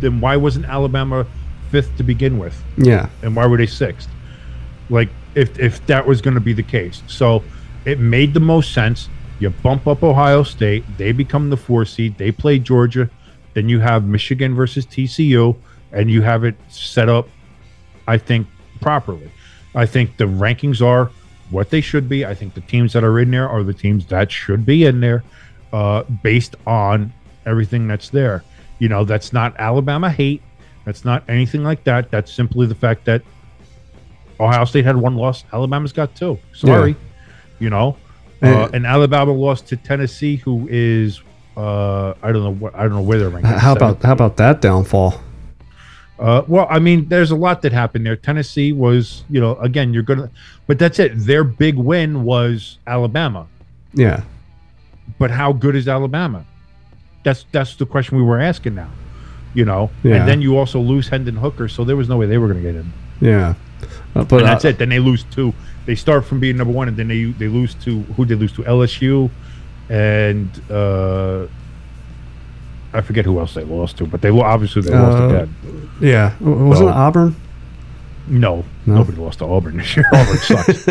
then 0.00 0.20
why 0.20 0.36
wasn't 0.36 0.66
Alabama 0.66 1.26
fifth 1.70 1.96
to 1.96 2.02
begin 2.02 2.38
with, 2.38 2.60
yeah, 2.76 3.08
and 3.22 3.36
why 3.36 3.46
were 3.46 3.56
they 3.56 3.66
sixth? 3.66 4.08
Like 4.90 5.08
if 5.34 5.58
if 5.58 5.86
that 5.86 6.06
was 6.06 6.20
going 6.20 6.34
to 6.34 6.40
be 6.40 6.52
the 6.52 6.64
case, 6.64 7.02
so 7.06 7.44
it 7.84 8.00
made 8.00 8.34
the 8.34 8.40
most 8.40 8.72
sense. 8.72 9.08
You 9.38 9.50
bump 9.50 9.86
up 9.86 10.02
Ohio 10.02 10.42
State, 10.42 10.84
they 10.96 11.12
become 11.12 11.50
the 11.50 11.58
four 11.58 11.84
seed. 11.84 12.16
They 12.16 12.32
play 12.32 12.58
Georgia, 12.58 13.10
then 13.54 13.68
you 13.68 13.80
have 13.80 14.04
Michigan 14.04 14.54
versus 14.54 14.86
TCU, 14.86 15.54
and 15.92 16.10
you 16.10 16.22
have 16.22 16.42
it 16.42 16.56
set 16.68 17.08
up. 17.08 17.28
I 18.08 18.18
think 18.18 18.46
properly. 18.80 19.30
I 19.74 19.86
think 19.86 20.16
the 20.16 20.24
rankings 20.24 20.84
are 20.84 21.10
what 21.50 21.70
they 21.70 21.80
should 21.80 22.08
be. 22.08 22.24
I 22.26 22.34
think 22.34 22.54
the 22.54 22.60
teams 22.62 22.92
that 22.94 23.04
are 23.04 23.18
in 23.18 23.30
there 23.30 23.48
are 23.48 23.62
the 23.62 23.74
teams 23.74 24.06
that 24.06 24.30
should 24.32 24.64
be 24.66 24.84
in 24.84 25.00
there, 25.00 25.22
uh, 25.72 26.02
based 26.22 26.56
on 26.66 27.12
everything 27.44 27.86
that's 27.86 28.08
there. 28.10 28.42
You 28.78 28.88
know, 28.88 29.04
that's 29.04 29.32
not 29.32 29.54
Alabama 29.58 30.10
hate. 30.10 30.42
That's 30.84 31.04
not 31.04 31.24
anything 31.28 31.64
like 31.64 31.84
that. 31.84 32.10
That's 32.10 32.32
simply 32.32 32.66
the 32.66 32.74
fact 32.74 33.04
that 33.06 33.22
Ohio 34.38 34.64
State 34.64 34.84
had 34.84 34.96
one 34.96 35.16
loss. 35.16 35.44
Alabama's 35.52 35.92
got 35.92 36.14
two. 36.14 36.38
Sorry, 36.52 36.94
you 37.58 37.70
know. 37.70 37.96
Uh, 38.42 38.46
And- 38.46 38.74
and 38.76 38.86
Alabama 38.86 39.32
lost 39.32 39.66
to 39.68 39.76
Tennessee, 39.76 40.36
who 40.36 40.68
is 40.70 41.22
uh, 41.56 42.12
I 42.22 42.32
don't 42.32 42.44
know 42.44 42.52
what 42.52 42.74
I 42.74 42.82
don't 42.82 42.90
know 42.92 43.00
where 43.00 43.18
they're 43.18 43.30
ranked. 43.30 43.48
how 43.48 43.72
about 43.72 44.02
how 44.02 44.12
about 44.12 44.36
that 44.36 44.60
downfall? 44.60 45.20
Uh, 46.18 46.42
well, 46.48 46.66
I 46.70 46.78
mean, 46.78 47.08
there's 47.08 47.30
a 47.30 47.36
lot 47.36 47.62
that 47.62 47.72
happened 47.72 48.06
there. 48.06 48.16
Tennessee 48.16 48.72
was, 48.72 49.24
you 49.28 49.40
know, 49.40 49.56
again, 49.56 49.92
you're 49.92 50.02
gonna, 50.02 50.30
but 50.66 50.78
that's 50.78 50.98
it. 50.98 51.12
Their 51.14 51.44
big 51.44 51.76
win 51.76 52.24
was 52.24 52.78
Alabama. 52.86 53.46
Yeah, 53.92 54.22
But 55.18 55.30
how 55.30 55.52
good 55.52 55.76
is 55.76 55.88
Alabama? 55.88 56.44
That's 57.22 57.44
that's 57.52 57.76
the 57.76 57.86
question 57.86 58.16
we 58.16 58.22
were 58.22 58.40
asking 58.40 58.74
now. 58.74 58.90
you 59.54 59.64
know. 59.64 59.90
Yeah. 60.02 60.16
And 60.16 60.28
then 60.28 60.42
you 60.42 60.58
also 60.58 60.80
lose 60.80 61.08
Hendon 61.08 61.36
Hooker, 61.36 61.66
so 61.68 61.82
there 61.84 61.96
was 61.96 62.08
no 62.08 62.16
way 62.18 62.26
they 62.26 62.38
were 62.38 62.46
going 62.46 62.62
to 62.62 62.72
get 62.72 62.78
in. 62.78 62.92
Yeah, 63.20 63.54
Uh, 64.14 64.24
but 64.24 64.40
And 64.40 64.46
that's 64.46 64.64
uh, 64.64 64.68
it. 64.68 64.78
Then 64.78 64.90
they 64.90 64.98
lose 64.98 65.24
two. 65.24 65.54
They 65.86 65.94
start 65.94 66.24
from 66.24 66.40
being 66.40 66.56
number 66.56 66.72
one, 66.72 66.88
and 66.88 66.96
then 66.96 67.08
they 67.08 67.24
they 67.24 67.48
lose 67.48 67.74
to 67.84 68.02
who? 68.16 68.24
They 68.24 68.34
lose 68.34 68.52
to 68.54 68.62
LSU, 68.62 69.30
and 69.88 70.48
uh, 70.70 71.46
I 72.96 73.00
forget 73.02 73.24
who 73.24 73.38
else 73.38 73.54
they 73.54 73.64
lost 73.64 73.98
to, 73.98 74.06
but 74.06 74.22
they 74.22 74.30
obviously 74.30 74.82
they 74.82 74.90
lost 74.94 75.18
Uh, 75.18 75.28
to 75.28 75.34
Penn. 75.34 75.88
Yeah, 76.00 76.32
wasn't 76.40 76.88
Oh. 76.88 76.92
it 76.92 76.96
Auburn? 76.96 77.36
No, 78.28 78.64
No? 78.86 78.94
nobody 78.96 79.18
lost 79.18 79.38
to 79.38 79.44
Auburn 79.44 79.76
this 79.76 79.96
year. 79.96 80.04
Auburn 80.12 80.36
sucks. 80.38 80.88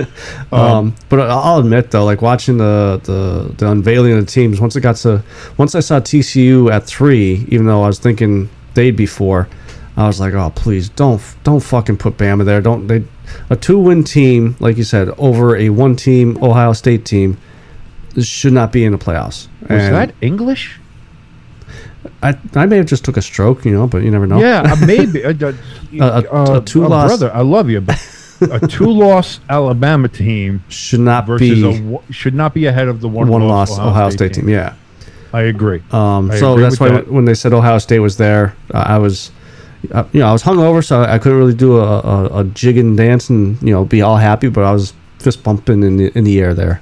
Um, 0.53 0.95
but 1.09 1.19
I- 1.19 1.27
I'll 1.27 1.59
admit 1.59 1.91
though, 1.91 2.05
like 2.05 2.21
watching 2.21 2.57
the, 2.57 3.01
the 3.03 3.53
the 3.57 3.69
unveiling 3.69 4.13
of 4.13 4.25
the 4.25 4.31
teams. 4.31 4.61
Once 4.61 4.75
it 4.77 4.81
got 4.81 4.95
to, 4.97 5.21
once 5.57 5.75
I 5.75 5.81
saw 5.81 5.99
TCU 5.99 6.71
at 6.71 6.85
three, 6.85 7.45
even 7.49 7.65
though 7.65 7.83
I 7.83 7.87
was 7.87 7.99
thinking 7.99 8.47
they'd 8.73 8.95
be 8.95 9.05
four, 9.05 9.49
I 9.97 10.07
was 10.07 10.19
like, 10.19 10.33
oh 10.33 10.49
please 10.55 10.87
don't 10.89 11.21
don't 11.43 11.59
fucking 11.61 11.97
put 11.97 12.17
Bama 12.17 12.45
there. 12.45 12.61
Don't 12.61 12.87
they? 12.87 13.03
A 13.49 13.55
two 13.57 13.79
win 13.79 14.03
team, 14.03 14.55
like 14.61 14.77
you 14.77 14.83
said, 14.85 15.09
over 15.17 15.57
a 15.57 15.69
one 15.69 15.95
team 15.97 16.37
Ohio 16.41 16.71
State 16.73 17.03
team, 17.05 17.37
should 18.21 18.53
not 18.53 18.71
be 18.71 18.85
in 18.85 18.93
the 18.93 18.97
playoffs. 18.97 19.47
Was 19.63 19.71
And 19.83 19.95
that 19.95 20.15
English? 20.21 20.79
I 22.29 22.38
I 22.55 22.65
may 22.65 22.77
have 22.77 22.85
just 22.85 23.05
took 23.05 23.17
a 23.17 23.21
stroke, 23.21 23.65
you 23.65 23.71
know, 23.71 23.88
but 23.88 24.03
you 24.03 24.11
never 24.11 24.25
know. 24.27 24.39
Yeah, 24.39 24.61
uh, 24.61 24.85
maybe. 24.85 25.23
Uh, 25.23 25.33
A- 25.99 26.23
a- 26.31 26.57
a 26.57 26.61
two-loss- 26.61 27.07
brother. 27.07 27.33
I 27.33 27.41
love 27.41 27.69
you, 27.69 27.81
but 27.81 27.97
a 28.41 28.67
two-loss 28.67 29.39
Alabama 29.49 30.07
team 30.07 30.63
should 30.67 30.99
not 30.99 31.25
be 31.38 31.99
a 32.07 32.11
should 32.11 32.33
not 32.33 32.53
be 32.53 32.65
ahead 32.65 32.88
of 32.88 33.01
the 33.01 33.07
one, 33.07 33.27
one 33.29 33.47
loss 33.47 33.77
Ohio, 33.77 34.09
State, 34.09 34.33
team. 34.33 34.49
Yeah. 34.49 34.73
I 35.33 35.43
agree. 35.43 35.83
Um, 35.91 36.31
I 36.31 36.39
so 36.39 36.53
agree 36.53 36.63
that's 36.63 36.79
why 36.79 36.89
that. 36.89 37.11
when 37.11 37.25
they 37.25 37.33
said 37.33 37.51
Ohio 37.53 37.77
State 37.77 37.99
was 37.99 38.15
there, 38.15 38.55
uh, 38.73 38.85
I 38.88 38.97
was, 38.97 39.31
uh, 39.91 40.05
you 40.13 40.21
know, 40.21 40.27
I 40.27 40.31
was 40.31 40.41
hungover, 40.43 40.81
so 40.83 41.01
I 41.03 41.19
couldn't 41.19 41.38
really 41.38 41.53
do 41.53 41.77
a, 41.77 41.99
a, 41.99 42.39
a 42.39 42.43
jig 42.45 42.77
and 42.77 42.95
dance 42.95 43.29
and 43.29 43.61
you 43.61 43.71
know 43.73 43.83
be 43.85 44.01
all 44.01 44.15
happy, 44.17 44.47
but 44.49 44.63
I 44.63 44.71
was 44.71 44.93
fist 45.19 45.43
bumping 45.43 45.83
in 45.83 45.97
the 45.97 46.17
in 46.17 46.23
the 46.23 46.39
air 46.39 46.53
there. 46.53 46.81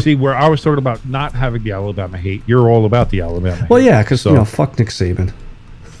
See, 0.00 0.14
where 0.14 0.34
I 0.34 0.48
was 0.48 0.62
talking 0.62 0.78
about 0.78 1.04
not 1.06 1.32
having 1.32 1.62
the 1.64 1.72
Alabama 1.72 2.16
hate, 2.18 2.42
you're 2.46 2.68
all 2.70 2.86
about 2.86 3.10
the 3.10 3.20
Alabama. 3.20 3.56
Hate. 3.56 3.70
Well, 3.70 3.80
yeah, 3.80 4.02
because 4.02 4.20
So- 4.20 4.30
you 4.30 4.36
know, 4.36 4.44
fuck 4.44 4.78
Nick 4.78 4.88
Saban. 4.88 5.32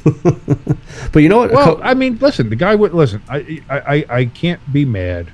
but 1.12 1.22
you 1.22 1.28
know 1.28 1.38
what? 1.38 1.50
Well, 1.52 1.80
I 1.82 1.94
mean, 1.94 2.18
listen, 2.18 2.50
the 2.50 2.56
guy 2.56 2.74
would 2.74 2.92
listen. 2.92 3.22
I, 3.28 3.62
I, 3.70 3.78
I, 3.78 4.04
I 4.10 4.24
can't 4.26 4.60
be 4.72 4.84
mad 4.84 5.28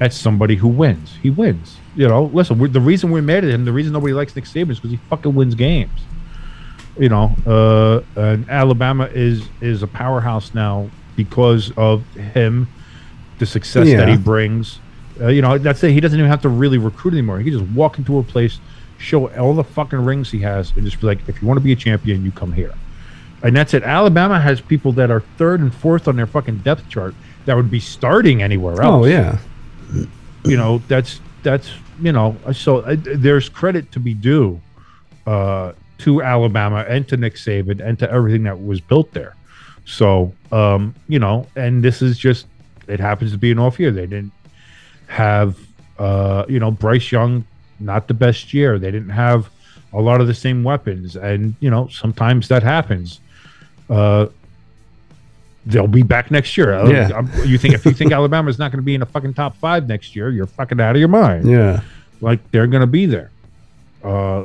at 0.00 0.12
somebody 0.12 0.56
who 0.56 0.68
wins. 0.68 1.16
He 1.22 1.30
wins. 1.30 1.76
You 1.94 2.08
know, 2.08 2.24
listen. 2.24 2.58
We're, 2.58 2.68
the 2.68 2.80
reason 2.80 3.10
we're 3.10 3.22
mad 3.22 3.44
at 3.44 3.50
him, 3.50 3.64
the 3.64 3.72
reason 3.72 3.92
nobody 3.92 4.12
likes 4.12 4.34
Nick 4.34 4.44
Saban 4.46 4.70
is 4.70 4.78
because 4.78 4.90
he 4.90 4.96
fucking 5.08 5.34
wins 5.34 5.54
games. 5.54 6.00
You 6.98 7.10
know, 7.10 7.36
uh, 7.46 8.20
and 8.20 8.48
Alabama 8.50 9.04
is 9.12 9.48
is 9.60 9.82
a 9.82 9.86
powerhouse 9.86 10.52
now 10.52 10.90
because 11.14 11.70
of 11.76 12.04
him, 12.14 12.68
the 13.38 13.46
success 13.46 13.86
that 13.86 14.08
he 14.08 14.16
brings. 14.16 14.80
Uh, 15.20 15.28
you 15.28 15.42
know, 15.42 15.58
that's 15.58 15.82
it. 15.82 15.92
He 15.92 16.00
doesn't 16.00 16.18
even 16.18 16.30
have 16.30 16.42
to 16.42 16.48
really 16.48 16.78
recruit 16.78 17.14
anymore. 17.14 17.38
He 17.38 17.50
can 17.50 17.60
just 17.60 17.70
walk 17.72 17.98
into 17.98 18.18
a 18.18 18.22
place, 18.22 18.58
show 18.98 19.28
all 19.30 19.54
the 19.54 19.64
fucking 19.64 20.04
rings 20.04 20.30
he 20.30 20.40
has, 20.40 20.72
and 20.76 20.84
just 20.84 21.00
be 21.00 21.06
like, 21.06 21.26
if 21.28 21.40
you 21.40 21.48
want 21.48 21.58
to 21.58 21.64
be 21.64 21.72
a 21.72 21.76
champion, 21.76 22.24
you 22.24 22.30
come 22.32 22.52
here. 22.52 22.74
And 23.42 23.56
that's 23.56 23.74
it. 23.74 23.82
Alabama 23.82 24.40
has 24.40 24.60
people 24.60 24.92
that 24.92 25.10
are 25.10 25.20
third 25.38 25.60
and 25.60 25.72
fourth 25.74 26.08
on 26.08 26.16
their 26.16 26.26
fucking 26.26 26.58
depth 26.58 26.88
chart 26.88 27.14
that 27.44 27.54
would 27.54 27.70
be 27.70 27.80
starting 27.80 28.42
anywhere 28.42 28.80
else. 28.82 29.04
oh 29.04 29.06
yeah, 29.06 29.38
You 30.44 30.56
know, 30.56 30.78
that's 30.88 31.20
that's 31.42 31.70
you 32.00 32.12
know. 32.12 32.36
So 32.52 32.78
uh, 32.78 32.96
there's 32.98 33.48
credit 33.48 33.92
to 33.92 34.00
be 34.00 34.14
due 34.14 34.60
uh, 35.26 35.72
to 35.98 36.22
Alabama 36.22 36.84
and 36.88 37.06
to 37.08 37.16
Nick 37.16 37.34
Saban 37.34 37.80
and 37.80 37.98
to 38.00 38.10
everything 38.10 38.42
that 38.44 38.62
was 38.64 38.80
built 38.80 39.12
there. 39.12 39.34
So 39.84 40.32
um, 40.50 40.94
you 41.08 41.18
know, 41.18 41.46
and 41.56 41.82
this 41.84 42.02
is 42.02 42.18
just 42.18 42.46
it 42.88 43.00
happens 43.00 43.32
to 43.32 43.38
be 43.38 43.50
an 43.52 43.58
off 43.58 43.78
year. 43.78 43.90
They 43.90 44.06
didn't 44.06 44.32
have 45.06 45.56
uh, 45.98 46.44
you 46.48 46.58
know 46.60 46.70
Bryce 46.70 47.10
Young, 47.12 47.44
not 47.80 48.08
the 48.08 48.14
best 48.14 48.52
year. 48.54 48.78
They 48.78 48.90
didn't 48.90 49.10
have 49.10 49.48
a 49.92 50.00
lot 50.00 50.20
of 50.20 50.26
the 50.26 50.34
same 50.34 50.62
weapons, 50.64 51.16
and 51.16 51.54
you 51.60 51.70
know 51.70 51.88
sometimes 51.88 52.48
that 52.48 52.62
happens. 52.62 53.20
Uh, 53.88 54.26
they'll 55.64 55.86
be 55.88 56.02
back 56.02 56.30
next 56.30 56.56
year. 56.56 56.74
Uh, 56.74 56.88
Yeah. 56.88 57.44
You 57.44 57.58
think 57.58 57.74
if 57.74 57.84
you 57.84 57.92
think 57.92 58.12
Alabama's 58.18 58.58
not 58.58 58.70
going 58.70 58.80
to 58.80 58.84
be 58.86 58.94
in 58.94 59.00
the 59.00 59.06
fucking 59.06 59.34
top 59.34 59.56
five 59.56 59.88
next 59.88 60.14
year, 60.14 60.30
you're 60.30 60.46
fucking 60.46 60.80
out 60.80 60.94
of 60.94 61.00
your 61.00 61.08
mind. 61.08 61.48
yeah, 61.50 61.80
Like 62.20 62.50
they're 62.50 62.66
going 62.68 62.82
to 62.82 62.86
be 62.86 63.06
there. 63.06 63.30
Uh, 64.02 64.44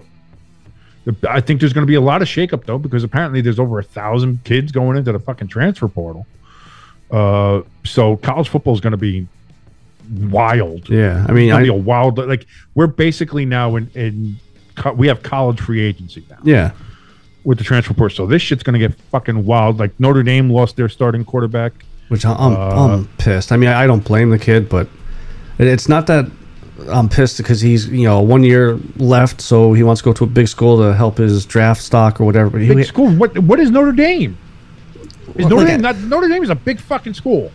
I 1.28 1.42
think 1.42 1.60
there's 1.60 1.74
going 1.74 1.86
to 1.86 1.88
be 1.90 1.96
a 1.96 2.02
lot 2.02 2.22
of 2.22 2.28
shakeup 2.28 2.66
though, 2.66 2.78
because 2.78 3.04
apparently 3.04 3.42
there's 3.42 3.60
over 3.60 3.80
a 3.80 3.84
thousand 3.84 4.44
kids 4.44 4.72
going 4.72 4.98
into 4.98 5.12
the 5.12 5.20
fucking 5.20 5.48
transfer 5.48 5.88
portal. 5.88 6.26
Uh, 7.10 7.62
so 7.84 8.18
college 8.18 8.50
football 8.50 8.74
is 8.74 8.80
going 8.82 8.92
to 8.92 8.98
be 8.98 9.28
wild. 10.12 10.90
yeah. 10.90 11.26
I 11.28 11.32
mean, 11.32 11.46
It's 11.50 11.52
gonna 11.54 11.60
I, 11.62 11.64
be 11.64 11.70
a 11.70 11.74
wild. 11.74 12.18
Like 12.18 12.46
we're 12.76 12.88
basically 12.88 13.46
now 13.46 13.76
in 13.76 13.90
in 13.96 14.36
co- 14.76 14.94
we 14.94 15.08
have 15.08 15.24
college 15.24 15.60
free 15.60 15.82
agency 15.82 16.24
now 16.30 16.38
yeah, 16.44 16.72
with 17.44 17.58
the 17.58 17.64
transfer 17.64 17.94
portal. 17.94 18.16
So 18.16 18.26
this 18.26 18.42
shit's 18.42 18.64
to 18.64 18.78
get 18.80 18.94
fucking 19.12 19.46
wild. 19.46 19.80
Like 19.80 19.98
Notre 20.00 20.24
Dame 20.24 20.50
lost 20.50 20.76
their 20.76 20.90
starting 20.90 21.24
quarterback. 21.26 21.74
which 22.10 22.26
I- 22.26 22.34
I'm 22.34 22.54
Uh, 22.54 22.94
I'm 22.94 23.08
pissed. 23.18 23.52
I 23.52 23.58
mean, 23.58 23.70
I 23.70 23.88
don't 23.88 24.04
blame 24.04 24.30
the 24.32 24.40
kid, 24.40 24.68
but 24.68 24.88
it's 25.60 25.88
not 25.88 26.08
that 26.08 26.26
I'm 26.90 27.08
pissed 27.10 27.38
because 27.38 27.62
he's 27.62 27.88
you 27.88 28.04
know 28.04 28.20
one 28.22 28.44
year 28.44 28.78
left, 28.98 29.40
so 29.40 29.72
he 29.74 29.84
wants 29.84 30.02
to 30.02 30.06
go 30.06 30.14
to 30.14 30.24
a 30.24 30.28
big 30.28 30.48
school 30.48 30.78
to 30.84 30.94
help 30.96 31.18
his 31.20 31.46
draft 31.46 31.82
stock 31.82 32.20
or 32.20 32.26
whatever. 32.26 32.50
But 32.50 32.62
he, 32.62 32.74
Big 32.74 32.86
school. 32.86 33.10
What 33.16 33.38
what 33.40 33.60
is 33.60 33.70
Notre 33.72 33.92
Dame? 33.92 34.36
Is 35.36 35.46
Well, 35.46 35.50
Notre 35.50 35.56
like 35.58 35.68
Dame 35.68 35.80
a- 35.80 35.84
not, 35.84 35.98
Notre 36.00 36.28
Dame 36.28 36.44
is 36.44 36.50
a 36.50 36.56
big 36.56 36.80
fucking 36.82 37.14
school. 37.14 37.52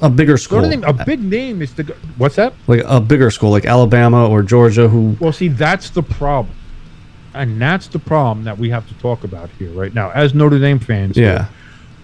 A 0.00 0.08
bigger 0.10 0.36
school, 0.36 0.62
Dame, 0.68 0.84
a 0.84 0.92
big 0.92 1.22
name 1.22 1.62
is 1.62 1.74
the. 1.74 1.84
What's 2.16 2.36
that? 2.36 2.54
like 2.66 2.82
a 2.86 3.00
bigger 3.00 3.30
school, 3.30 3.50
like 3.50 3.64
Alabama 3.64 4.28
or 4.28 4.42
Georgia, 4.42 4.88
who 4.88 5.16
Well, 5.20 5.32
see, 5.32 5.48
that's 5.48 5.90
the 5.90 6.02
problem, 6.02 6.54
and 7.34 7.60
that's 7.60 7.86
the 7.88 7.98
problem 7.98 8.44
that 8.44 8.58
we 8.58 8.70
have 8.70 8.86
to 8.88 8.94
talk 8.94 9.24
about 9.24 9.50
here 9.58 9.70
right 9.70 9.92
now 9.92 10.10
as 10.10 10.34
Notre 10.34 10.58
Dame 10.58 10.78
fans. 10.78 11.16
yeah, 11.16 11.46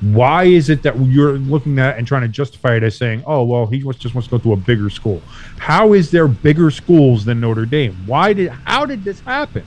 Why 0.01 0.45
is 0.45 0.69
it 0.71 0.83
that 0.83 0.99
you're 0.99 1.39
looking 1.39 1.79
at 1.79 1.97
and 1.99 2.07
trying 2.07 2.23
to 2.23 2.29
justify 2.29 2.77
it 2.77 2.83
as 2.83 2.97
saying, 2.97 3.23
"Oh, 3.27 3.45
well, 3.45 3.67
he 3.67 3.79
just 3.99 4.15
wants 4.15 4.29
to 4.29 4.31
go 4.33 4.39
to 4.39 4.53
a 4.53 4.57
bigger 4.57 4.91
school"? 4.91 5.23
How 5.59 5.93
is 5.93 6.11
there 6.11 6.27
bigger 6.29 6.71
schools 6.71 7.25
than 7.25 7.41
Notre 7.41 7.67
Dame? 7.67 7.97
Why 8.07 8.33
did? 8.33 8.49
How 8.51 8.87
did 8.87 9.05
this 9.05 9.21
happen? 9.21 9.65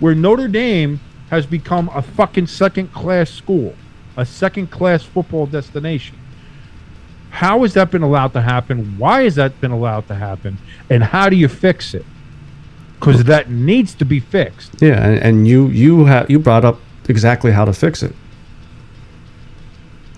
Where 0.00 0.14
Notre 0.14 0.48
Dame 0.48 1.00
has 1.30 1.46
become 1.46 1.90
a 1.94 2.02
fucking 2.02 2.46
second-class 2.46 3.30
school, 3.30 3.74
a 4.16 4.24
second-class 4.26 5.02
football 5.04 5.46
destination. 5.46 6.16
How 7.34 7.62
has 7.62 7.74
that 7.74 7.90
been 7.90 8.02
allowed 8.02 8.32
to 8.34 8.40
happen? 8.40 8.96
Why 8.96 9.24
has 9.24 9.34
that 9.34 9.60
been 9.60 9.72
allowed 9.72 10.06
to 10.06 10.14
happen? 10.14 10.56
And 10.88 11.02
how 11.02 11.28
do 11.28 11.34
you 11.34 11.48
fix 11.48 11.92
it? 11.92 12.06
Because 13.00 13.24
that 13.24 13.50
needs 13.50 13.92
to 13.96 14.04
be 14.04 14.20
fixed. 14.20 14.80
yeah, 14.80 15.04
and, 15.04 15.18
and 15.18 15.48
you 15.48 15.66
you 15.66 16.04
have 16.04 16.30
you 16.30 16.38
brought 16.38 16.64
up 16.64 16.78
exactly 17.08 17.50
how 17.50 17.64
to 17.64 17.72
fix 17.72 18.02
it. 18.04 18.14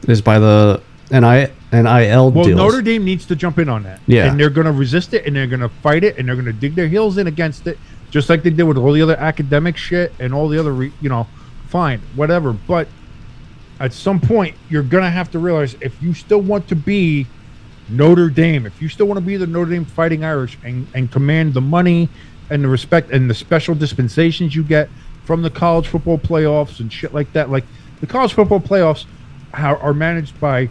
Is 0.06 0.20
by 0.20 0.38
the 0.38 0.82
NI 1.10 1.48
NIL 1.72 2.30
Well, 2.30 2.44
deals. 2.44 2.56
Notre 2.58 2.82
Dame 2.82 3.04
needs 3.04 3.24
to 3.26 3.34
jump 3.34 3.58
in 3.58 3.68
on 3.70 3.82
that. 3.84 4.00
Yeah. 4.06 4.26
And 4.26 4.38
they're 4.38 4.50
going 4.50 4.66
to 4.66 4.72
resist 4.72 5.14
it 5.14 5.26
and 5.26 5.34
they're 5.34 5.46
going 5.46 5.60
to 5.60 5.68
fight 5.68 6.04
it 6.04 6.18
and 6.18 6.28
they're 6.28 6.36
going 6.36 6.46
to 6.46 6.52
dig 6.52 6.74
their 6.74 6.86
heels 6.88 7.16
in 7.18 7.26
against 7.26 7.66
it, 7.66 7.78
just 8.10 8.28
like 8.28 8.42
they 8.42 8.50
did 8.50 8.64
with 8.64 8.76
all 8.76 8.92
the 8.92 9.02
other 9.02 9.16
academic 9.16 9.76
shit 9.76 10.12
and 10.20 10.34
all 10.34 10.48
the 10.48 10.58
other, 10.58 10.72
re- 10.72 10.92
you 11.00 11.08
know, 11.08 11.26
fine, 11.68 12.00
whatever. 12.14 12.52
But 12.52 12.88
at 13.78 13.92
some 13.92 14.20
point, 14.20 14.56
you're 14.68 14.82
going 14.82 15.04
to 15.04 15.10
have 15.10 15.30
to 15.32 15.38
realize 15.38 15.76
if 15.80 16.02
you 16.02 16.14
still 16.14 16.40
want 16.40 16.68
to 16.68 16.76
be 16.76 17.26
Notre 17.88 18.30
Dame, 18.30 18.66
if 18.66 18.80
you 18.80 18.88
still 18.88 19.06
want 19.06 19.18
to 19.18 19.24
be 19.24 19.36
the 19.36 19.46
Notre 19.46 19.70
Dame 19.70 19.84
Fighting 19.84 20.24
Irish 20.24 20.58
and, 20.64 20.86
and 20.94 21.10
command 21.10 21.54
the 21.54 21.60
money 21.60 22.08
and 22.50 22.64
the 22.64 22.68
respect 22.68 23.10
and 23.10 23.28
the 23.28 23.34
special 23.34 23.74
dispensations 23.74 24.54
you 24.54 24.62
get 24.62 24.88
from 25.24 25.42
the 25.42 25.50
college 25.50 25.86
football 25.86 26.18
playoffs 26.18 26.80
and 26.80 26.92
shit 26.92 27.12
like 27.12 27.32
that, 27.32 27.50
like 27.50 27.64
the 28.00 28.06
college 28.06 28.32
football 28.32 28.60
playoffs 28.60 29.04
are, 29.52 29.76
are 29.78 29.94
managed 29.94 30.38
by 30.40 30.68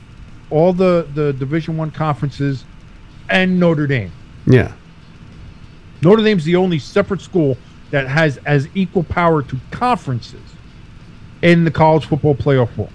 all 0.49 0.73
the, 0.73 1.07
the 1.13 1.33
Division 1.33 1.77
One 1.77 1.91
conferences 1.91 2.63
and 3.29 3.59
Notre 3.59 3.87
Dame. 3.87 4.11
yeah, 4.45 4.73
Notre 6.01 6.23
Dame's 6.23 6.45
the 6.45 6.55
only 6.55 6.79
separate 6.79 7.21
school 7.21 7.57
that 7.91 8.07
has 8.07 8.37
as 8.45 8.67
equal 8.75 9.03
power 9.03 9.41
to 9.43 9.59
conferences 9.71 10.41
in 11.41 11.63
the 11.63 11.71
college 11.71 12.05
football 12.05 12.35
playoff 12.35 12.73
pool. 12.75 12.89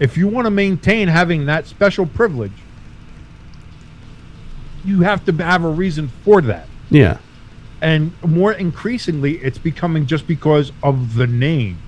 If 0.00 0.16
you 0.16 0.26
want 0.26 0.46
to 0.46 0.50
maintain 0.50 1.08
having 1.08 1.46
that 1.46 1.66
special 1.66 2.06
privilege, 2.06 2.52
you 4.84 5.02
have 5.02 5.24
to 5.26 5.32
have 5.32 5.62
a 5.62 5.68
reason 5.68 6.08
for 6.24 6.40
that. 6.40 6.66
yeah, 6.88 7.18
And 7.82 8.12
more 8.24 8.52
increasingly, 8.52 9.36
it's 9.38 9.58
becoming 9.58 10.06
just 10.06 10.26
because 10.26 10.72
of 10.82 11.14
the 11.14 11.26
name, 11.26 11.78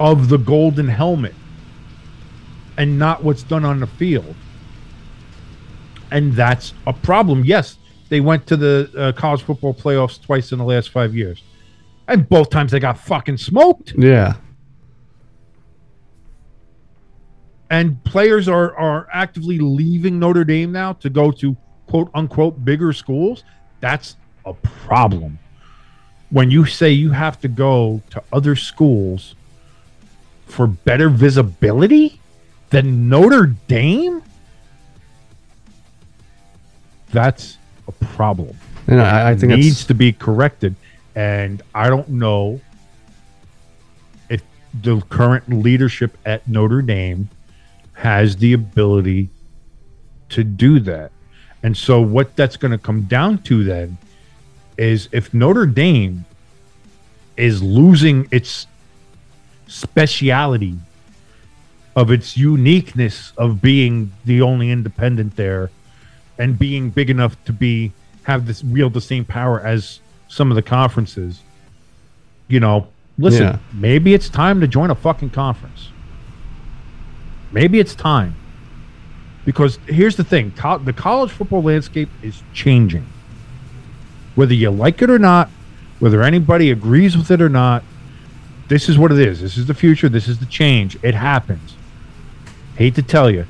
of 0.00 0.30
the 0.30 0.38
golden 0.38 0.88
helmet, 0.88 1.34
and 2.78 2.98
not 2.98 3.22
what's 3.22 3.42
done 3.42 3.64
on 3.64 3.80
the 3.80 3.86
field. 3.86 4.34
And 6.10 6.32
that's 6.32 6.72
a 6.86 6.94
problem. 6.94 7.44
Yes, 7.44 7.76
they 8.08 8.20
went 8.20 8.46
to 8.46 8.56
the 8.56 8.90
uh, 8.96 9.12
college 9.12 9.42
football 9.42 9.74
playoffs 9.74 10.20
twice 10.20 10.50
in 10.50 10.58
the 10.58 10.64
last 10.64 10.90
five 10.90 11.14
years. 11.14 11.42
And 12.08 12.26
both 12.28 12.48
times 12.50 12.72
they 12.72 12.80
got 12.80 12.98
fucking 12.98 13.36
smoked. 13.36 13.94
yeah. 13.98 14.34
And 17.74 18.04
players 18.04 18.48
are 18.48 18.76
are 18.76 19.08
actively 19.12 19.58
leaving 19.58 20.20
Notre 20.20 20.44
Dame 20.44 20.70
now 20.70 20.92
to 20.94 21.10
go 21.10 21.32
to 21.32 21.56
quote 21.88 22.08
unquote 22.14 22.64
bigger 22.64 22.92
schools, 22.92 23.42
that's 23.80 24.14
a 24.46 24.54
problem. 24.54 25.40
When 26.30 26.50
you 26.52 26.66
say 26.66 26.90
you 26.90 27.10
have 27.10 27.40
to 27.40 27.48
go 27.48 28.00
to 28.10 28.22
other 28.32 28.54
schools 28.54 29.34
for 30.46 30.68
better 30.68 31.08
visibility 31.08 32.20
than 32.70 33.08
Notre 33.08 33.46
Dame, 33.66 34.22
that's 37.10 37.58
a 37.88 37.92
problem 37.92 38.56
And 38.86 39.00
I, 39.00 39.30
I 39.30 39.36
think 39.36 39.52
needs 39.52 39.84
to 39.86 39.94
be 39.94 40.12
corrected. 40.12 40.76
And 41.16 41.60
I 41.74 41.88
don't 41.88 42.08
know 42.08 42.60
if 44.30 44.42
the 44.80 45.00
current 45.08 45.48
leadership 45.48 46.16
at 46.24 46.46
Notre 46.48 46.82
Dame 46.82 47.28
has 47.94 48.36
the 48.36 48.52
ability 48.52 49.30
to 50.30 50.44
do 50.44 50.80
that. 50.80 51.12
And 51.62 51.76
so, 51.76 52.00
what 52.00 52.36
that's 52.36 52.56
going 52.56 52.72
to 52.72 52.78
come 52.78 53.02
down 53.02 53.38
to 53.44 53.64
then 53.64 53.96
is 54.76 55.08
if 55.12 55.32
Notre 55.32 55.66
Dame 55.66 56.24
is 57.36 57.62
losing 57.62 58.28
its 58.30 58.66
speciality 59.66 60.76
of 61.96 62.10
its 62.10 62.36
uniqueness 62.36 63.32
of 63.38 63.62
being 63.62 64.12
the 64.24 64.42
only 64.42 64.70
independent 64.70 65.36
there 65.36 65.70
and 66.38 66.58
being 66.58 66.90
big 66.90 67.08
enough 67.10 67.42
to 67.44 67.52
be 67.52 67.92
have 68.24 68.46
this 68.46 68.62
wield 68.64 68.92
the 68.92 69.00
same 69.00 69.24
power 69.24 69.60
as 69.60 70.00
some 70.28 70.50
of 70.50 70.54
the 70.56 70.62
conferences 70.62 71.40
you 72.48 72.58
know 72.58 72.86
listen 73.18 73.44
Yeah. 73.44 73.58
maybe 73.72 74.12
it's 74.14 74.28
time 74.28 74.60
to 74.60 74.66
join 74.66 74.90
a 74.90 74.94
fucking 74.94 75.30
conference 75.30 75.88
maybe 77.54 77.80
it's 77.80 77.94
time 77.94 78.34
because 79.44 79.78
here's 79.86 80.16
the 80.16 80.24
thing 80.24 80.50
co- 80.52 80.78
the 80.78 80.92
college 80.92 81.30
football 81.30 81.62
landscape 81.62 82.08
is 82.22 82.42
changing 82.52 83.06
whether 84.34 84.54
you 84.54 84.70
like 84.70 85.00
it 85.00 85.08
or 85.08 85.18
not 85.18 85.48
whether 86.00 86.22
anybody 86.22 86.70
agrees 86.70 87.16
with 87.16 87.30
it 87.30 87.40
or 87.40 87.48
not 87.48 87.82
this 88.68 88.88
is 88.88 88.98
what 88.98 89.10
it 89.12 89.18
is 89.18 89.40
this 89.40 89.56
is 89.56 89.66
the 89.66 89.74
future 89.74 90.08
this 90.08 90.28
is 90.28 90.38
the 90.38 90.46
change 90.46 90.98
it 91.02 91.14
happens 91.14 91.76
hate 92.76 92.94
to 92.94 93.02
tell 93.02 93.30
you 93.30 93.46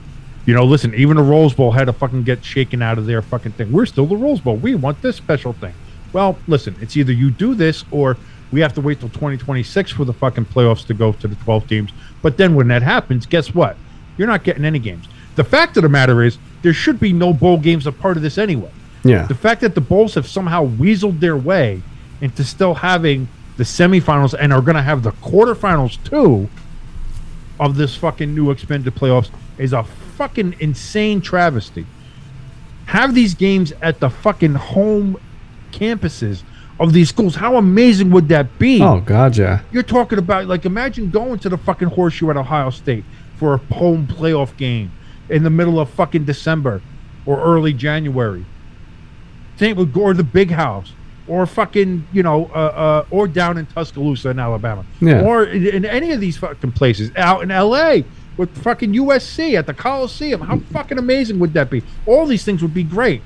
you 0.46 0.52
know, 0.52 0.64
listen, 0.64 0.94
even 0.94 1.16
the 1.16 1.22
Rose 1.22 1.54
Bowl 1.54 1.72
had 1.72 1.86
to 1.86 1.92
fucking 1.92 2.24
get 2.24 2.44
shaken 2.44 2.82
out 2.82 2.98
of 2.98 3.06
their 3.06 3.22
fucking 3.22 3.52
thing. 3.52 3.72
We're 3.72 3.86
still 3.86 4.06
the 4.06 4.16
Rose 4.16 4.40
Bowl. 4.40 4.56
We 4.56 4.74
want 4.74 5.00
this 5.00 5.16
special 5.16 5.54
thing. 5.54 5.74
Well, 6.12 6.38
listen, 6.46 6.76
it's 6.80 6.96
either 6.96 7.12
you 7.12 7.30
do 7.30 7.54
this 7.54 7.84
or 7.90 8.16
we 8.52 8.60
have 8.60 8.74
to 8.74 8.80
wait 8.80 9.00
till 9.00 9.08
2026 9.08 9.92
for 9.92 10.04
the 10.04 10.12
fucking 10.12 10.44
playoffs 10.46 10.86
to 10.86 10.94
go 10.94 11.12
to 11.12 11.28
the 11.28 11.34
12 11.36 11.66
teams. 11.66 11.90
But 12.20 12.36
then 12.36 12.54
when 12.54 12.68
that 12.68 12.82
happens, 12.82 13.24
guess 13.24 13.54
what? 13.54 13.76
You're 14.16 14.28
not 14.28 14.44
getting 14.44 14.64
any 14.64 14.78
games. 14.78 15.06
The 15.36 15.44
fact 15.44 15.76
of 15.76 15.82
the 15.82 15.88
matter 15.88 16.22
is, 16.22 16.38
there 16.62 16.72
should 16.72 17.00
be 17.00 17.12
no 17.12 17.32
bowl 17.32 17.58
games 17.58 17.86
a 17.86 17.92
part 17.92 18.16
of 18.16 18.22
this 18.22 18.38
anyway. 18.38 18.70
yeah. 19.02 19.26
The 19.26 19.34
fact 19.34 19.60
that 19.62 19.74
the 19.74 19.80
Bulls 19.80 20.14
have 20.14 20.26
somehow 20.26 20.66
weaseled 20.66 21.20
their 21.20 21.36
way 21.36 21.82
into 22.20 22.44
still 22.44 22.74
having 22.74 23.28
the 23.56 23.64
semifinals 23.64 24.34
and 24.38 24.52
are 24.52 24.62
going 24.62 24.76
to 24.76 24.82
have 24.82 25.02
the 25.02 25.10
quarterfinals 25.12 26.02
too 26.04 26.48
of 27.60 27.76
this 27.76 27.94
fucking 27.96 28.34
new 28.34 28.50
expanded 28.50 28.94
playoffs 28.94 29.30
is 29.58 29.72
a 29.72 29.84
fucking 30.16 30.56
insane 30.60 31.20
travesty. 31.20 31.86
Have 32.86 33.14
these 33.14 33.34
games 33.34 33.72
at 33.82 34.00
the 34.00 34.10
fucking 34.10 34.54
home 34.54 35.16
campuses 35.72 36.42
of 36.80 36.92
these 36.92 37.08
schools. 37.08 37.36
How 37.36 37.56
amazing 37.56 38.10
would 38.10 38.28
that 38.28 38.58
be? 38.58 38.80
Oh 38.82 39.00
God, 39.00 39.36
yeah. 39.36 39.60
You're 39.72 39.82
talking 39.82 40.18
about 40.18 40.46
like 40.46 40.64
imagine 40.64 41.10
going 41.10 41.38
to 41.40 41.48
the 41.48 41.58
fucking 41.58 41.88
horseshoe 41.88 42.30
at 42.30 42.36
Ohio 42.36 42.70
State 42.70 43.04
for 43.36 43.54
a 43.54 43.74
home 43.74 44.06
playoff 44.06 44.56
game 44.56 44.92
in 45.28 45.42
the 45.42 45.50
middle 45.50 45.80
of 45.80 45.90
fucking 45.90 46.24
December 46.24 46.82
or 47.26 47.42
early 47.42 47.72
January. 47.72 48.44
Same 49.56 49.76
with 49.76 49.96
or 49.96 50.14
the 50.14 50.24
big 50.24 50.50
house. 50.50 50.92
Or 51.26 51.46
fucking, 51.46 52.06
you 52.12 52.22
know, 52.22 52.50
uh, 52.54 52.58
uh, 52.58 53.04
or 53.10 53.26
down 53.26 53.56
in 53.56 53.64
Tuscaloosa 53.64 54.28
in 54.28 54.38
Alabama, 54.38 54.84
Yeah. 55.00 55.22
or 55.22 55.44
in, 55.44 55.66
in 55.66 55.84
any 55.86 56.12
of 56.12 56.20
these 56.20 56.36
fucking 56.36 56.72
places, 56.72 57.10
out 57.16 57.42
in 57.42 57.50
L.A. 57.50 58.04
with 58.36 58.54
fucking 58.62 58.92
USC 58.92 59.54
at 59.58 59.66
the 59.66 59.72
Coliseum. 59.72 60.42
How 60.42 60.58
fucking 60.58 60.98
amazing 60.98 61.38
would 61.38 61.54
that 61.54 61.70
be? 61.70 61.82
All 62.04 62.26
these 62.26 62.44
things 62.44 62.60
would 62.60 62.74
be 62.74 62.82
great, 62.82 63.22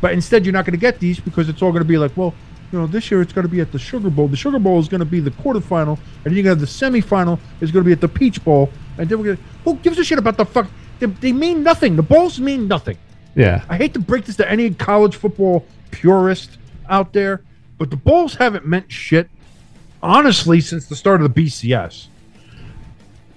but 0.00 0.12
instead 0.12 0.44
you're 0.44 0.52
not 0.52 0.64
going 0.64 0.72
to 0.72 0.80
get 0.80 0.98
these 0.98 1.20
because 1.20 1.48
it's 1.48 1.62
all 1.62 1.70
going 1.70 1.84
to 1.84 1.88
be 1.88 1.98
like, 1.98 2.16
well, 2.16 2.34
you 2.72 2.80
know, 2.80 2.88
this 2.88 3.12
year 3.12 3.22
it's 3.22 3.32
going 3.32 3.46
to 3.46 3.52
be 3.52 3.60
at 3.60 3.70
the 3.70 3.78
Sugar 3.78 4.10
Bowl. 4.10 4.26
The 4.26 4.36
Sugar 4.36 4.58
Bowl 4.58 4.80
is 4.80 4.88
going 4.88 4.98
to 4.98 5.04
be 5.04 5.20
the 5.20 5.30
quarterfinal, 5.30 6.00
and 6.24 6.34
then 6.34 6.42
to 6.42 6.48
have 6.48 6.58
the 6.58 6.66
semifinal 6.66 7.38
is 7.60 7.70
going 7.70 7.84
to 7.84 7.86
be 7.86 7.92
at 7.92 8.00
the 8.00 8.08
Peach 8.08 8.42
Bowl, 8.44 8.72
and 8.98 9.08
then 9.08 9.20
we're 9.20 9.36
to. 9.36 9.42
Who 9.64 9.76
gives 9.76 9.98
a 9.98 10.04
shit 10.04 10.18
about 10.18 10.36
the 10.36 10.44
fuck? 10.44 10.68
They, 10.98 11.06
they 11.06 11.32
mean 11.32 11.62
nothing. 11.62 11.96
The 11.96 12.02
bowls 12.02 12.40
mean 12.40 12.68
nothing. 12.68 12.98
Yeah. 13.34 13.64
I 13.68 13.76
hate 13.76 13.92
to 13.94 14.00
break 14.00 14.24
this 14.24 14.36
to 14.36 14.50
any 14.50 14.70
college 14.70 15.16
football 15.16 15.66
purist 15.90 16.58
out 16.88 17.12
there, 17.12 17.42
but 17.78 17.90
the 17.90 17.96
bowls 17.96 18.34
haven't 18.34 18.66
meant 18.66 18.90
shit, 18.90 19.28
honestly, 20.02 20.60
since 20.60 20.86
the 20.86 20.96
start 20.96 21.20
of 21.20 21.34
the 21.34 21.42
BCS 21.44 22.08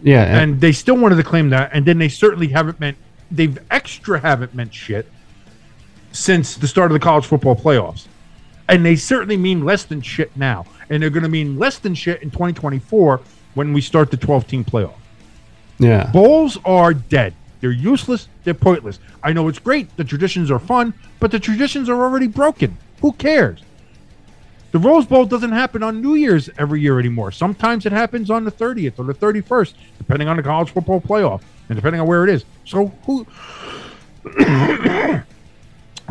Yeah. 0.01 0.23
And, 0.23 0.53
and 0.53 0.61
they 0.61 0.71
still 0.71 0.95
wanted 0.95 1.17
to 1.17 1.23
claim 1.23 1.49
that, 1.49 1.71
and 1.73 1.85
then 1.85 1.97
they 1.97 2.09
certainly 2.09 2.47
haven't 2.47 2.79
meant 2.79 2.97
they've 3.31 3.57
extra 3.69 4.19
haven't 4.19 4.55
meant 4.55 4.73
shit 4.73 5.11
since 6.11 6.55
the 6.55 6.67
start 6.67 6.91
of 6.91 6.93
the 6.93 6.99
college 6.99 7.25
football 7.25 7.55
playoffs, 7.55 8.07
and 8.69 8.85
they 8.85 8.95
certainly 8.95 9.37
mean 9.37 9.65
less 9.65 9.83
than 9.83 10.01
shit 10.01 10.35
now, 10.37 10.65
and 10.89 11.03
they're 11.03 11.09
going 11.09 11.23
to 11.23 11.29
mean 11.29 11.59
less 11.59 11.77
than 11.79 11.93
shit 11.93 12.21
in 12.23 12.31
2024 12.31 13.21
when 13.53 13.73
we 13.73 13.81
start 13.81 14.09
the 14.11 14.17
12 14.17 14.47
team 14.47 14.63
playoff. 14.63 14.95
Yeah. 15.79 16.09
Bowls 16.11 16.57
are 16.65 16.93
dead. 16.93 17.33
They're 17.61 17.71
useless. 17.71 18.27
They're 18.43 18.53
pointless. 18.53 18.99
I 19.23 19.33
know 19.33 19.47
it's 19.47 19.59
great. 19.59 19.95
The 19.97 20.03
traditions 20.03 20.51
are 20.51 20.59
fun, 20.59 20.93
but 21.19 21.31
the 21.31 21.39
traditions 21.39 21.89
are 21.89 22.01
already 22.01 22.27
broken. 22.27 22.77
Who 23.01 23.11
cares? 23.13 23.61
The 24.71 24.79
Rose 24.79 25.05
Bowl 25.05 25.25
doesn't 25.25 25.51
happen 25.51 25.81
on 25.81 26.01
New 26.01 26.13
Year's 26.15 26.49
every 26.57 26.79
year 26.79 26.99
anymore. 26.99 27.31
Sometimes 27.31 27.85
it 27.87 27.91
happens 27.91 28.29
on 28.29 28.43
the 28.43 28.51
30th 28.51 28.99
or 28.99 29.05
the 29.05 29.15
31st, 29.15 29.73
depending 29.97 30.27
on 30.27 30.37
the 30.37 30.43
college 30.43 30.69
football 30.69 31.01
playoff 31.01 31.41
and 31.69 31.75
depending 31.75 31.99
on 31.99 32.07
where 32.07 32.23
it 32.23 32.29
is. 32.29 32.45
So 32.65 32.87
who 33.05 33.25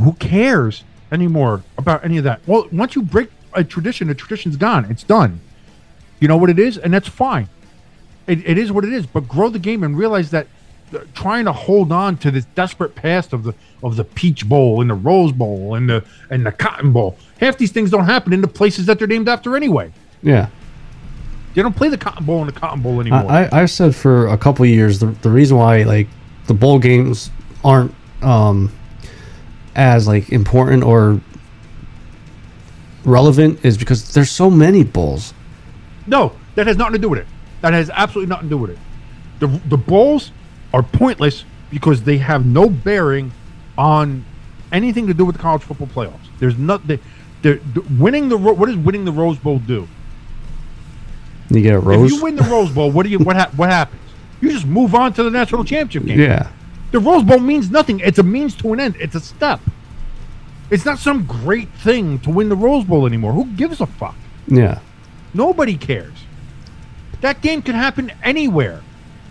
who 0.01 0.13
cares 0.19 0.83
anymore 1.13 1.63
about 1.77 2.05
any 2.05 2.19
of 2.19 2.25
that? 2.25 2.41
Well, 2.47 2.67
once 2.73 2.97
you 2.97 3.03
break 3.03 3.31
a 3.55 3.63
tradition, 3.63 4.09
the 4.09 4.15
tradition's 4.15 4.57
gone. 4.57 4.87
It's 4.91 5.05
done. 5.05 5.41
You 6.19 6.27
know 6.27 6.37
what 6.37 6.51
it 6.51 6.59
is, 6.59 6.79
and 6.79 6.93
that's 6.93 7.09
fine. 7.09 7.49
It, 8.29 8.49
it 8.49 8.59
is 8.59 8.71
what 8.71 8.85
it 8.85 8.93
is. 8.93 9.07
But 9.07 9.27
grow 9.27 9.49
the 9.49 9.59
game 9.59 9.83
and 9.83 9.99
realize 9.99 10.31
that 10.31 10.47
uh, 10.93 11.01
trying 11.15 11.45
to 11.47 11.53
hold 11.53 11.91
on 11.91 12.17
to 12.19 12.31
this 12.31 12.45
desperate 12.55 12.95
past 12.95 13.33
of 13.33 13.43
the 13.43 13.55
of 13.83 13.97
the 13.97 14.05
Peach 14.05 14.49
Bowl 14.49 14.81
and 14.81 14.89
the 14.89 14.95
Rose 14.95 15.33
Bowl 15.33 15.75
and 15.75 15.89
the 15.89 16.05
and 16.31 16.47
the 16.47 16.53
Cotton 16.53 16.93
Bowl. 16.93 17.19
Half 17.41 17.59
these 17.59 17.73
things 17.73 17.91
don't 17.91 18.05
happen 18.05 18.33
in 18.33 18.41
the 18.41 18.49
places 18.49 18.87
that 18.87 18.99
they're 18.99 19.09
named 19.09 19.29
after 19.29 19.57
anyway. 19.57 19.93
Yeah. 20.23 20.49
They 21.55 21.63
don't 21.63 21.75
play 21.75 21.89
the 21.89 21.99
Cotton 21.99 22.25
Bowl 22.25 22.41
and 22.41 22.49
the 22.49 22.59
Cotton 22.59 22.83
Bowl 22.83 23.01
anymore. 23.01 23.31
I, 23.31 23.49
I, 23.51 23.65
said 23.67 23.97
for 23.97 24.29
a 24.29 24.39
couple 24.39 24.65
years 24.67 25.01
the, 25.01 25.07
the 25.07 25.31
reason 25.31 25.57
why 25.57 25.83
like 25.83 26.07
the 26.47 26.55
bowl 26.55 26.79
games 26.79 27.31
aren't 27.65 27.95
um 28.23 28.73
as 29.75 30.07
like 30.07 30.31
important 30.31 30.85
or 30.85 31.21
relevant 33.05 33.65
is 33.65 33.77
because 33.77 34.13
there's 34.13 34.31
so 34.31 34.51
many 34.51 34.85
bowls. 34.85 35.35
No, 36.07 36.33
that 36.55 36.67
has 36.67 36.77
nothing 36.77 36.95
to 36.95 36.99
do 36.99 37.09
with 37.09 37.21
it. 37.21 37.27
That 37.61 37.73
has 37.73 37.91
absolutely 37.91 38.29
nothing 38.31 38.49
to 38.49 38.55
do 38.55 38.59
with 38.59 38.71
it. 38.71 38.79
The 39.41 39.47
the 39.69 39.77
bowls 39.77 40.33
are 40.73 40.83
pointless 40.83 41.45
because 41.71 42.03
they 42.03 42.19
have 42.19 42.47
no 42.47 42.69
bearing 42.69 43.33
on 43.77 44.25
anything 44.73 45.07
to 45.07 45.15
do 45.15 45.25
with 45.25 45.37
the 45.37 45.43
college 45.43 45.63
football 45.63 45.87
playoffs. 45.89 46.29
There's 46.39 46.57
nothing. 46.59 46.87
they, 46.87 46.99
they're, 47.43 47.61
the- 47.75 47.83
winning 47.99 48.29
the 48.29 48.37
what 48.37 48.67
does 48.67 48.77
winning 48.77 49.05
the 49.05 49.13
Rose 49.13 49.39
Bowl 49.39 49.59
do? 49.59 49.89
You 51.51 51.63
get 51.63 51.75
a 51.75 51.79
rose. 51.79 51.97
Bowl. 51.97 52.05
If 52.07 52.13
you 52.13 52.23
win 52.23 52.37
the 52.37 52.43
Rose 52.45 52.71
Bowl, 52.71 52.91
what 52.91 53.05
do 53.05 53.11
you 53.11 53.19
what 53.19 53.37
hap 53.37 53.55
what 53.55 53.71
happens? 53.71 54.03
You 54.41 54.51
just 54.51 54.67
move 54.67 54.95
on 54.95 55.13
to 55.15 55.23
the 55.23 55.31
national 55.31 55.65
championship 55.65 56.07
game. 56.07 56.21
yeah. 56.21 56.51
The 56.91 57.01
Rose 57.01 57.23
Bowl 57.23 57.39
means 57.39 57.71
nothing. 57.71 58.01
It's 58.01 58.19
a 58.19 58.23
means 58.23 58.55
to 58.57 58.73
an 58.73 58.81
end. 58.81 58.97
It's 58.99 59.15
a 59.15 59.21
step. 59.21 59.61
It's 60.71 60.85
not 60.85 60.99
some 60.99 61.27
great 61.27 61.69
thing 61.71 62.19
to 62.21 62.31
win 62.31 62.49
the 62.49 62.57
Rose 62.57 62.85
Bowl 62.85 63.07
anymore. 63.07 63.33
Who 63.33 63.47
gives 63.47 63.81
a 63.81 63.87
fuck? 63.87 64.15
Yeah. 64.47 64.81
Nobody 65.35 65.77
cares. 65.77 66.15
That 67.21 67.41
game 67.43 67.63
could 67.63 67.75
happen 67.75 68.13
anywhere. 68.23 68.81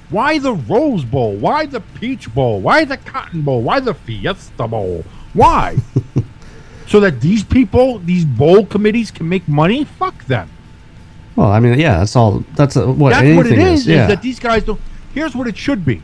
Why 0.10 0.40
the 0.40 0.54
Rose 0.54 1.04
Bowl? 1.04 1.36
Why 1.36 1.66
the 1.66 1.82
Peach 1.82 2.34
Bowl? 2.34 2.62
Why 2.62 2.86
the 2.86 2.98
Cotton 2.98 3.42
Bowl? 3.42 3.62
Why 3.62 3.80
the 3.80 3.94
Fiesta 3.94 4.68
Bowl? 4.68 5.04
Why? 5.34 5.78
so 6.88 7.00
that 7.02 7.20
these 7.22 7.44
people, 7.44 8.00
these 8.00 8.24
bowl 8.24 8.66
committees 8.66 9.12
can 9.12 9.28
make 9.28 9.48
money? 9.48 9.84
Fuck 9.84 10.26
them. 10.26 10.50
Well, 11.36 11.52
I 11.52 11.60
mean, 11.60 11.78
yeah, 11.80 12.00
that's 12.00 12.16
all. 12.16 12.44
That's 12.56 12.76
a, 12.78 12.92
what 12.92 13.12
That's 13.12 13.22
anything 13.22 13.38
what 13.38 13.46
it 13.48 13.60
is, 13.60 13.86
Yeah. 13.86 14.04
is 14.04 14.08
that 14.10 14.22
these 14.22 14.40
guys 14.40 14.64
don't. 14.64 14.80
Here's 15.14 15.36
what 15.36 15.48
it 15.48 15.58
should 15.58 15.86
be. 15.86 16.02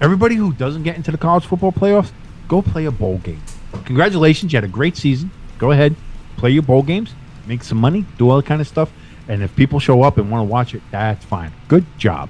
Everybody 0.00 0.34
who 0.34 0.52
doesn't 0.52 0.82
get 0.82 0.96
into 0.96 1.10
the 1.10 1.18
college 1.18 1.46
football 1.46 1.72
playoffs, 1.72 2.12
go 2.48 2.60
play 2.62 2.84
a 2.84 2.90
bowl 2.90 3.18
game. 3.18 3.42
Congratulations, 3.84 4.52
you 4.52 4.56
had 4.56 4.64
a 4.64 4.68
great 4.68 4.96
season. 4.96 5.30
Go 5.58 5.70
ahead, 5.70 5.94
play 6.36 6.50
your 6.50 6.62
bowl 6.62 6.82
games, 6.82 7.14
make 7.46 7.62
some 7.62 7.78
money, 7.78 8.04
do 8.18 8.28
all 8.28 8.36
that 8.36 8.46
kind 8.46 8.60
of 8.60 8.66
stuff. 8.68 8.90
And 9.28 9.42
if 9.42 9.54
people 9.56 9.78
show 9.80 10.02
up 10.02 10.18
and 10.18 10.30
want 10.30 10.46
to 10.48 10.50
watch 10.52 10.74
it, 10.74 10.82
that's 10.90 11.24
fine. 11.24 11.52
Good 11.68 11.84
job. 11.98 12.28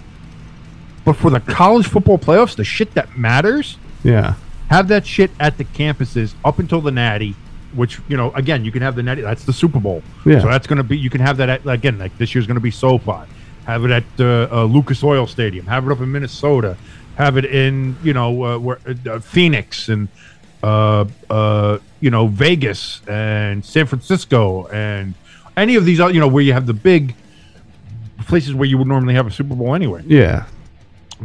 But 1.05 1.14
for 1.16 1.30
the 1.30 1.40
college 1.40 1.86
football 1.86 2.18
playoffs, 2.18 2.55
the 2.55 2.64
shit 2.64 2.95
that 2.95 3.16
matters, 3.16 3.76
Yeah. 4.05 4.34
have 4.68 4.88
that 4.88 5.07
shit 5.07 5.30
at 5.40 5.59
the 5.59 5.64
campuses 5.64 6.34
up 6.45 6.59
until 6.59 6.80
the 6.80 6.90
Natty, 6.93 7.34
which 7.74 7.99
you 8.09 8.16
know, 8.16 8.30
again, 8.32 8.64
you 8.64 8.70
can 8.70 8.82
have 8.82 8.95
the 8.95 9.03
Natty. 9.03 9.22
That's 9.22 9.45
the 9.45 9.53
Super 9.53 9.80
Bowl. 9.80 10.03
Yeah. 10.24 10.40
So 10.40 10.49
that's 10.49 10.66
going 10.66 10.76
to 10.76 10.84
be. 10.84 10.97
You 10.99 11.11
can 11.11 11.20
have 11.22 11.38
that 11.38 11.49
at 11.49 11.66
again. 11.66 11.99
Like 11.99 12.16
this 12.18 12.34
year's 12.34 12.47
going 12.47 12.57
to 12.57 12.61
be 12.61 12.70
SoFi. 12.70 13.22
Have 13.66 13.84
it 13.84 13.90
at 13.90 14.05
uh, 14.20 14.49
uh, 14.53 14.64
Lucas 14.64 15.03
Oil 15.03 15.26
Stadium. 15.26 15.66
Have 15.66 15.86
it 15.86 15.93
up 15.93 16.01
in 16.01 16.11
Minnesota. 16.12 16.76
Have 17.16 17.36
it 17.36 17.47
in 17.47 17.97
you 18.03 18.12
know 18.12 18.45
uh, 18.45 18.59
where, 18.59 18.78
uh, 19.11 19.18
Phoenix 19.20 19.88
and 19.88 20.09
uh, 20.62 21.05
uh, 21.30 21.78
you 22.01 22.11
know 22.11 22.26
Vegas 22.28 23.01
and 23.09 23.64
San 23.64 23.86
Francisco 23.86 24.66
and 24.68 25.14
any 25.57 25.76
of 25.76 25.84
these. 25.84 25.98
You 25.98 26.20
know 26.20 26.28
where 26.28 26.42
you 26.42 26.53
have 26.53 26.66
the 26.66 26.74
big 26.74 27.14
places 28.26 28.55
where 28.55 28.68
you 28.68 28.78
would 28.78 28.86
normally 28.86 29.14
have 29.14 29.26
a 29.26 29.30
Super 29.30 29.55
Bowl 29.55 29.74
anyway 29.74 30.03
Yeah. 30.07 30.44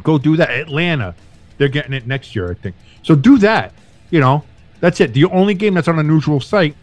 go 0.04 0.18
do 0.18 0.36
that. 0.38 0.50
Atlanta, 0.50 1.14
they're 1.58 1.68
getting 1.68 1.94
it 1.94 2.08
next 2.08 2.36
year, 2.36 2.50
I 2.52 2.56
think. 2.56 2.76
So 3.04 3.16
do 3.16 3.38
that. 3.40 3.74
You 4.10 4.20
know, 4.20 4.44
that's 4.80 5.00
it. 5.02 5.14
The 5.14 5.26
only 5.26 5.54
game 5.54 5.74
that's 5.76 5.88
on 5.88 6.00
a 6.00 6.04
neutral 6.04 6.40
site 6.40 6.76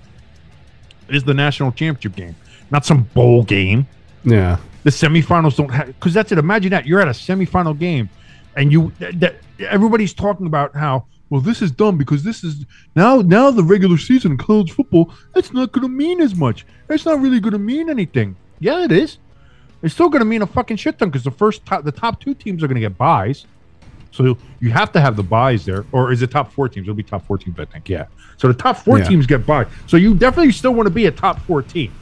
is 1.09 1.25
the 1.25 1.35
national 1.35 1.73
championship 1.73 2.15
game, 2.17 2.37
not 2.71 2.85
some 2.87 3.03
bowl 3.15 3.43
game. 3.43 3.87
Yeah. 4.25 4.59
The 4.85 4.91
semifinals 4.91 5.57
don't 5.57 5.71
have 5.71 5.87
because 5.89 6.15
that's 6.15 6.31
it. 6.33 6.39
Imagine 6.39 6.71
that 6.71 6.87
you're 6.87 7.01
at 7.01 7.09
a 7.09 7.13
semifinal 7.13 7.79
game, 7.79 8.09
and 8.57 8.71
you 8.71 8.93
that, 8.99 9.19
that 9.21 9.37
everybody's 9.59 10.13
talking 10.13 10.47
about 10.47 10.75
how 10.77 11.07
well 11.35 11.43
this 11.43 11.61
is 11.63 11.73
dumb 11.73 11.99
because 11.99 12.23
this 12.23 12.45
is 12.45 12.65
now 12.95 13.21
now 13.21 13.51
the 13.51 13.65
regular 13.65 13.99
season 13.99 14.31
in 14.33 14.39
college 14.39 14.71
football. 14.71 15.13
That's 15.35 15.53
not 15.53 15.73
going 15.73 15.83
to 15.83 15.89
mean 15.89 16.21
as 16.21 16.37
much. 16.37 16.65
It's 16.89 17.05
not 17.05 17.21
really 17.21 17.41
going 17.41 17.55
to 17.55 17.59
mean 17.59 17.91
anything. 17.91 18.37
Yeah, 18.61 18.85
it 18.85 18.93
is. 18.93 19.19
It's 19.83 19.93
still 19.95 20.09
going 20.09 20.21
to 20.21 20.25
mean 20.25 20.43
a 20.43 20.47
fucking 20.47 20.77
shit 20.77 20.97
ton 20.99 21.09
because 21.11 21.25
the 21.25 21.33
first 21.33 21.67
top, 21.67 21.83
the 21.83 21.91
top 21.91 22.21
two 22.21 22.35
teams 22.35 22.63
are 22.63 22.69
going 22.69 22.77
to 22.77 22.81
get 22.81 22.97
byes. 22.97 23.47
So 24.13 24.39
you 24.61 24.71
have 24.71 24.93
to 24.93 25.01
have 25.01 25.17
the 25.17 25.25
byes 25.25 25.65
there, 25.65 25.85
or 25.91 26.13
is 26.13 26.23
it 26.23 26.31
top 26.31 26.53
four 26.53 26.69
teams? 26.69 26.85
It'll 26.85 26.95
be 26.95 27.03
top 27.03 27.27
four 27.27 27.37
teams, 27.37 27.59
I 27.59 27.65
think. 27.65 27.89
Yeah. 27.89 28.07
So 28.37 28.47
the 28.47 28.55
top 28.55 28.77
four 28.77 28.99
Yeah. 29.01 29.09
teams 29.09 29.27
get 29.27 29.45
bye. 29.45 29.67
So 29.89 29.97
you 29.97 30.15
definitely 30.15 30.53
still 30.53 30.73
want 30.73 30.87
to 30.87 30.95
be 30.95 31.07
a 31.07 31.11
top 31.11 31.41
four 31.41 31.63
team 31.63 31.93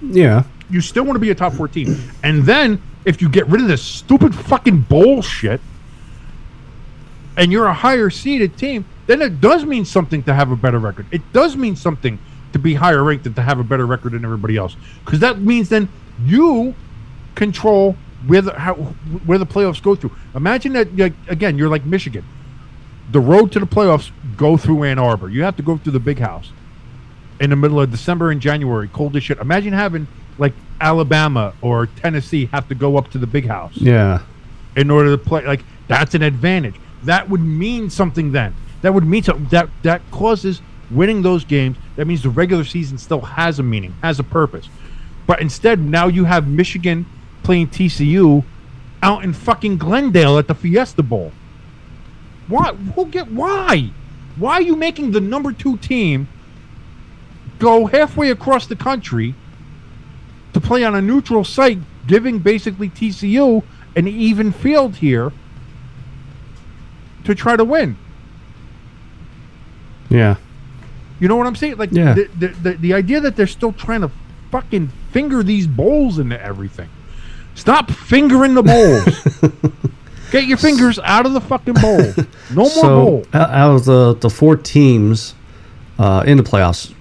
Yeah. 0.00 0.44
you 0.70 0.80
still 0.80 1.02
want 1.04 1.16
to 1.16 1.20
be 1.20 1.30
a 1.30 1.34
top 1.34 1.52
14. 1.54 1.96
And 2.22 2.44
then 2.44 2.80
if 3.04 3.20
you 3.20 3.28
get 3.28 3.46
rid 3.48 3.60
of 3.60 3.66
this 3.68 3.82
stupid 3.82 4.34
fucking 4.34 4.82
bullshit 4.82 5.60
and 7.36 7.52
you're 7.52 7.66
a 7.66 7.74
higher 7.74 8.10
seeded 8.10 8.56
team, 8.56 8.84
then 9.06 9.22
it 9.22 9.40
does 9.40 9.64
mean 9.64 9.84
something 9.84 10.22
to 10.24 10.34
have 10.34 10.50
a 10.50 10.56
better 10.56 10.78
record. 10.78 11.06
It 11.10 11.22
does 11.32 11.56
mean 11.56 11.76
something 11.76 12.18
to 12.52 12.58
be 12.58 12.74
higher 12.74 13.02
ranked 13.04 13.26
and 13.26 13.36
to 13.36 13.42
have 13.42 13.58
a 13.58 13.64
better 13.64 13.86
record 13.86 14.12
than 14.12 14.24
everybody 14.24 14.56
else. 14.56 14.76
Because 15.04 15.20
that 15.20 15.38
means 15.40 15.68
then 15.68 15.88
you 16.24 16.74
control 17.34 17.96
where 18.26 18.40
the 18.42 18.52
how 18.58 18.74
where 18.74 19.38
the 19.38 19.46
playoffs 19.46 19.82
go 19.82 19.94
through. 19.94 20.12
Imagine 20.34 20.72
that 20.72 20.96
like, 20.96 21.12
again, 21.28 21.58
you're 21.58 21.68
like 21.68 21.84
Michigan. 21.84 22.24
The 23.12 23.20
road 23.20 23.52
to 23.52 23.60
the 23.60 23.66
playoffs 23.66 24.10
go 24.36 24.56
through 24.56 24.82
Ann 24.84 24.98
Arbor. 24.98 25.28
You 25.28 25.42
have 25.44 25.56
to 25.56 25.62
go 25.62 25.76
through 25.76 25.92
the 25.92 26.00
big 26.00 26.18
house 26.18 26.50
in 27.38 27.50
the 27.50 27.56
middle 27.56 27.80
of 27.80 27.90
December 27.90 28.30
and 28.30 28.40
January, 28.40 28.88
cold 28.88 29.14
as 29.16 29.22
shit. 29.22 29.38
Imagine 29.38 29.72
having 29.72 30.08
like 30.38 30.54
Alabama 30.80 31.54
or 31.62 31.86
Tennessee 31.86 32.46
have 32.46 32.68
to 32.68 32.74
go 32.74 32.96
up 32.96 33.10
to 33.10 33.18
the 33.18 33.26
big 33.26 33.46
house 33.46 33.76
Yeah. 33.76 34.22
in 34.74 34.90
order 34.90 35.10
to 35.10 35.18
play. 35.18 35.44
Like 35.44 35.62
that's 35.88 36.14
an 36.14 36.22
advantage. 36.22 36.74
That 37.04 37.28
would 37.28 37.42
mean 37.42 37.90
something 37.90 38.32
then. 38.32 38.54
That 38.82 38.94
would 38.94 39.04
mean 39.04 39.22
something. 39.22 39.46
That 39.46 39.68
that 39.82 40.02
causes 40.10 40.60
winning 40.90 41.22
those 41.22 41.44
games. 41.44 41.76
That 41.96 42.06
means 42.06 42.22
the 42.22 42.30
regular 42.30 42.64
season 42.64 42.98
still 42.98 43.20
has 43.20 43.58
a 43.58 43.62
meaning, 43.62 43.94
has 44.02 44.18
a 44.18 44.24
purpose. 44.24 44.68
But 45.26 45.40
instead, 45.40 45.80
now 45.80 46.06
you 46.06 46.24
have 46.24 46.46
Michigan 46.46 47.06
playing 47.42 47.68
TCU 47.68 48.44
out 49.02 49.24
in 49.24 49.32
fucking 49.32 49.78
Glendale 49.78 50.38
at 50.38 50.48
the 50.48 50.54
Fiesta 50.54 51.02
Bowl. 51.02 51.32
Why? 52.48 52.74
Who 52.74 53.06
get 53.06 53.30
why? 53.30 53.90
Why 54.36 54.54
are 54.54 54.62
you 54.62 54.76
making 54.76 55.12
the 55.12 55.20
number 55.20 55.52
two 55.52 55.76
team 55.78 56.28
go 57.58 57.86
halfway 57.86 58.30
across 58.30 58.66
the 58.66 58.76
country 58.76 59.34
to 60.52 60.60
play 60.60 60.84
on 60.84 60.94
a 60.94 61.00
neutral 61.00 61.44
site, 61.44 61.78
giving 62.06 62.38
basically 62.38 62.88
TCU 62.90 63.62
an 63.94 64.06
even 64.06 64.52
field 64.52 64.96
here 64.96 65.32
to 67.26 67.34
try 67.34 67.56
to 67.56 67.64
win? 67.64 67.96
Yeah. 70.08 70.36
You 71.20 71.28
know 71.28 71.36
what 71.36 71.46
I'm 71.46 71.56
saying? 71.56 71.76
Like 71.76 71.92
Yeah. 71.92 72.14
the, 72.14 72.24
the, 72.38 72.48
the 72.48 72.72
the 72.74 72.94
idea 72.94 73.20
that 73.20 73.36
they're 73.36 73.46
still 73.46 73.72
trying 73.72 74.02
to 74.02 74.10
fucking 74.50 74.88
finger 75.12 75.42
these 75.42 75.66
bowls 75.66 76.18
into 76.18 76.40
everything. 76.42 76.88
Stop 77.54 77.90
fingering 77.90 78.54
the 78.54 78.62
bowls. 78.62 79.52
Get 80.30 80.44
your 80.44 80.58
fingers 80.58 80.98
out 80.98 81.24
of 81.24 81.32
the 81.32 81.40
fucking 81.40 81.74
bowl. 81.74 82.00
No 82.50 82.62
more 82.62 82.66
So 82.70 82.82
bowl. 82.82 83.26
out 83.32 83.74
of 83.76 83.84
the 83.84 84.14
the 84.14 84.28
four 84.30 84.56
teams 84.56 85.34
uh, 85.98 86.22
in 86.26 86.36
the 86.36 86.42
playoffs, 86.42 86.92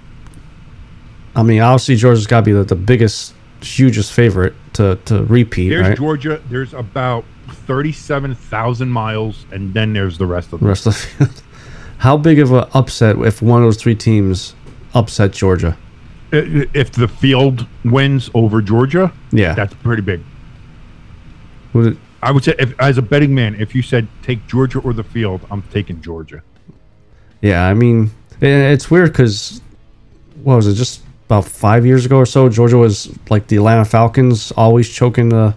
I 1.35 1.43
mean, 1.43 1.61
obviously 1.61 1.95
Georgia's 1.97 2.27
got 2.27 2.39
to 2.41 2.45
be 2.45 2.51
the, 2.53 2.63
the 2.63 2.75
biggest, 2.75 3.33
hugest 3.61 4.13
favorite 4.13 4.53
to 4.73 4.97
to 5.05 5.23
repeat, 5.25 5.69
There's 5.69 5.89
right? 5.89 5.97
Georgia. 5.97 6.41
There's 6.49 6.73
about 6.73 7.25
thirty-seven 7.65 8.35
thousand 8.35 8.89
miles, 8.89 9.45
and 9.51 9.73
then 9.73 9.93
there's 9.93 10.17
the 10.17 10.25
rest 10.25 10.53
of 10.53 10.59
The 10.59 10.65
rest 10.67 10.85
of 10.87 10.93
the 10.93 10.99
field. 11.25 11.41
How 11.97 12.17
big 12.17 12.39
of 12.39 12.51
an 12.51 12.65
upset 12.73 13.17
if 13.19 13.41
one 13.41 13.61
of 13.61 13.67
those 13.67 13.77
three 13.77 13.95
teams 13.95 14.53
upset 14.93 15.31
Georgia? 15.31 15.77
If 16.31 16.91
the 16.91 17.07
field 17.07 17.65
wins 17.85 18.29
over 18.33 18.61
Georgia, 18.61 19.13
Yeah. 19.31 19.53
that's 19.53 19.73
pretty 19.75 20.01
big. 20.01 20.21
Would 21.73 21.93
it- 21.93 21.97
I 22.21 22.31
would 22.31 22.43
say, 22.43 22.55
if, 22.57 22.73
as 22.79 22.97
a 22.97 23.03
betting 23.03 23.35
man, 23.35 23.55
if 23.59 23.75
you 23.75 23.83
said 23.83 24.07
take 24.23 24.47
Georgia 24.47 24.79
or 24.79 24.93
the 24.93 25.03
field, 25.03 25.41
I'm 25.51 25.61
taking 25.61 26.01
Georgia. 26.01 26.41
yeah, 27.41 27.67
I 27.67 27.75
mean, 27.75 28.09
it's 28.41 28.89
weird 28.89 29.11
because 29.11 29.61
what 30.43 30.55
was 30.55 30.65
it? 30.67 30.73
Just 30.73 31.01
about 31.27 31.45
five 31.45 31.85
years 31.85 32.03
ago 32.05 32.17
or 32.17 32.25
so, 32.25 32.49
Georgia 32.49 32.77
was 32.77 33.15
like 33.29 33.45
the 33.47 33.57
Atlanta 33.57 33.85
Falcons, 33.85 34.51
always 34.53 34.89
choking 34.89 35.29
the. 35.29 35.53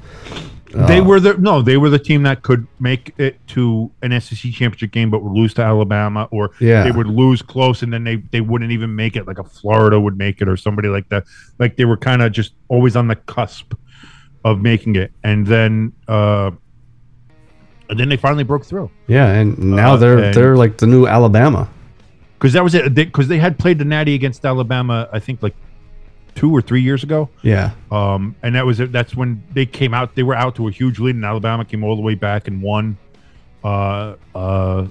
They 0.86 1.00
were 1.00 1.18
the 1.20 1.34
no, 1.38 1.62
they 1.62 1.76
were 1.76 1.90
the 1.90 1.98
team 1.98 2.22
that 2.24 2.42
could 2.42 2.66
make 2.78 3.14
it 3.18 3.38
to 3.48 3.90
an 4.02 4.18
SEC 4.20 4.52
championship 4.52 4.90
game, 4.92 5.10
but 5.10 5.22
would 5.22 5.32
lose 5.32 5.54
to 5.54 5.62
Alabama, 5.62 6.28
or 6.30 6.50
Yeah. 6.60 6.84
they 6.84 6.90
would 6.90 7.06
lose 7.06 7.42
close, 7.42 7.82
and 7.82 7.92
then 7.92 8.04
they 8.04 8.16
they 8.16 8.40
wouldn't 8.40 8.70
even 8.72 8.94
make 8.94 9.16
it. 9.16 9.26
Like 9.26 9.38
a 9.38 9.44
Florida 9.44 9.98
would 9.98 10.16
make 10.18 10.40
it, 10.40 10.48
or 10.48 10.56
somebody 10.56 10.88
like 10.88 11.08
that. 11.08 11.24
Like 11.58 11.76
they 11.76 11.84
were 11.84 11.96
kind 11.96 12.22
of 12.22 12.32
just 12.32 12.52
always 12.68 12.96
on 12.96 13.08
the 13.08 13.16
cusp 13.16 13.74
of 14.44 14.60
making 14.60 14.96
it, 14.96 15.10
and 15.24 15.46
then 15.46 15.92
uh, 16.06 16.50
and 17.90 17.98
then 17.98 18.08
they 18.08 18.16
finally 18.16 18.44
broke 18.44 18.64
through. 18.64 18.90
Yeah, 19.06 19.26
and 19.28 19.58
now 19.58 19.94
Uh, 19.94 19.96
they're 19.96 20.18
and- 20.18 20.34
they're 20.34 20.56
like 20.56 20.76
the 20.78 20.86
new 20.86 21.06
Alabama. 21.06 21.68
because 22.38 22.52
that 22.52 22.62
was 22.62 22.74
it. 22.74 22.94
Because 22.94 23.26
they, 23.28 23.38
had 23.38 23.58
played 23.58 23.78
the 23.78 23.84
Natty 23.84 24.14
against 24.14 24.44
Alabama, 24.44 25.08
I 25.12 25.18
think 25.18 25.42
like 25.42 25.56
two 26.38 26.52
or 26.52 26.62
three 26.62 26.80
years 26.80 27.02
ago. 27.02 27.28
Yeah, 27.42 27.72
Um, 27.90 28.36
and 28.42 28.54
that 28.54 28.64
was 28.64 28.78
it. 28.78 28.92
That's 28.92 29.16
when 29.16 29.42
they 29.52 29.66
came 29.66 29.92
out. 29.92 30.14
They 30.14 30.22
were 30.22 30.36
out 30.36 30.54
to 30.56 30.68
a 30.68 30.70
huge 30.70 31.00
lead, 31.00 31.16
and 31.16 31.24
Alabama 31.24 31.64
came 31.64 31.82
all 31.82 31.96
the 31.96 32.02
way 32.02 32.14
back 32.14 32.46
and 32.46 32.62
won. 32.62 32.96
Uh, 33.64 34.14
uh, 34.34 34.86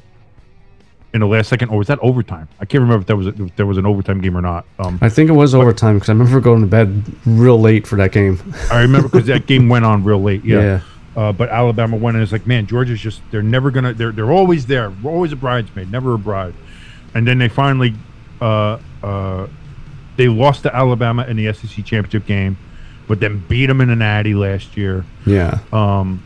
in 1.13 1.21
the 1.21 1.27
last 1.27 1.47
second, 1.47 1.69
or 1.69 1.77
was 1.77 1.87
that 1.87 1.99
overtime? 1.99 2.49
I 2.59 2.65
can't 2.65 2.81
remember 2.81 3.01
if 3.01 3.07
that 3.07 3.15
was 3.15 3.27
if 3.27 3.55
there 3.55 3.65
was 3.65 3.77
an 3.77 3.85
overtime 3.85 4.19
game 4.19 4.37
or 4.37 4.41
not. 4.41 4.65
Um, 4.77 4.99
I 5.01 5.07
think 5.07 5.29
it 5.29 5.33
was 5.33 5.55
overtime 5.55 5.95
because 5.95 6.09
I 6.09 6.11
remember 6.11 6.41
going 6.41 6.61
to 6.61 6.67
bed 6.67 7.01
real 7.25 7.59
late 7.59 7.87
for 7.87 7.95
that 7.95 8.11
game. 8.11 8.37
I 8.69 8.81
remember 8.81 9.07
because 9.07 9.27
that 9.27 9.47
game 9.47 9.69
went 9.69 9.85
on 9.85 10.03
real 10.03 10.21
late. 10.21 10.43
Yeah. 10.43 10.59
Yeah. 10.59 10.81
Uh, 11.15 11.31
but 11.31 11.49
Alabama 11.49 11.95
went, 11.95 12.15
and 12.17 12.23
it's 12.23 12.33
like, 12.33 12.45
man, 12.45 12.67
Georgia's 12.67 12.99
just 12.99 13.21
they're 13.31 13.41
never 13.41 13.71
gonna 13.71 13.93
they're 13.93 14.11
they're 14.11 14.31
always 14.31 14.65
there, 14.67 14.91
We're 15.01 15.11
always 15.11 15.31
a 15.31 15.37
bridesmaid, 15.37 15.89
never 15.91 16.13
a 16.13 16.19
bride. 16.19 16.53
And 17.15 17.25
then 17.25 17.37
they 17.39 17.47
finally 17.47 17.95
uh, 18.41 18.77
uh, 19.01 19.47
they 20.17 20.27
lost 20.27 20.63
to 20.63 20.75
Alabama 20.75 21.25
in 21.25 21.37
the 21.37 21.53
SEC 21.53 21.85
championship 21.85 22.25
game, 22.25 22.57
but 23.07 23.19
then 23.19 23.43
beat 23.47 23.67
them 23.67 23.79
in 23.81 23.89
an 23.89 23.99
Natty 23.99 24.33
last 24.33 24.75
year. 24.75 25.05
Yeah, 25.25 25.59
Um, 25.71 26.23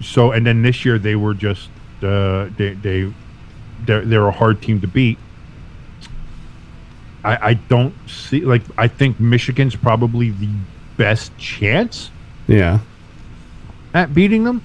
so 0.00 0.32
and 0.32 0.46
then 0.46 0.62
this 0.62 0.84
year 0.84 0.98
they 0.98 1.16
were 1.16 1.34
just 1.34 1.68
uh, 2.02 2.48
they 2.56 2.74
they 2.74 3.12
they're, 3.84 4.04
they're 4.04 4.26
a 4.26 4.32
hard 4.32 4.62
team 4.62 4.80
to 4.82 4.86
beat. 4.86 5.18
I, 7.24 7.50
I 7.50 7.54
don't 7.54 7.94
see 8.06 8.40
like 8.40 8.62
I 8.76 8.86
think 8.86 9.18
Michigan's 9.18 9.74
probably 9.74 10.30
the 10.30 10.50
best 10.96 11.36
chance 11.38 12.10
yeah, 12.46 12.80
at 13.94 14.14
beating 14.14 14.44
them. 14.44 14.62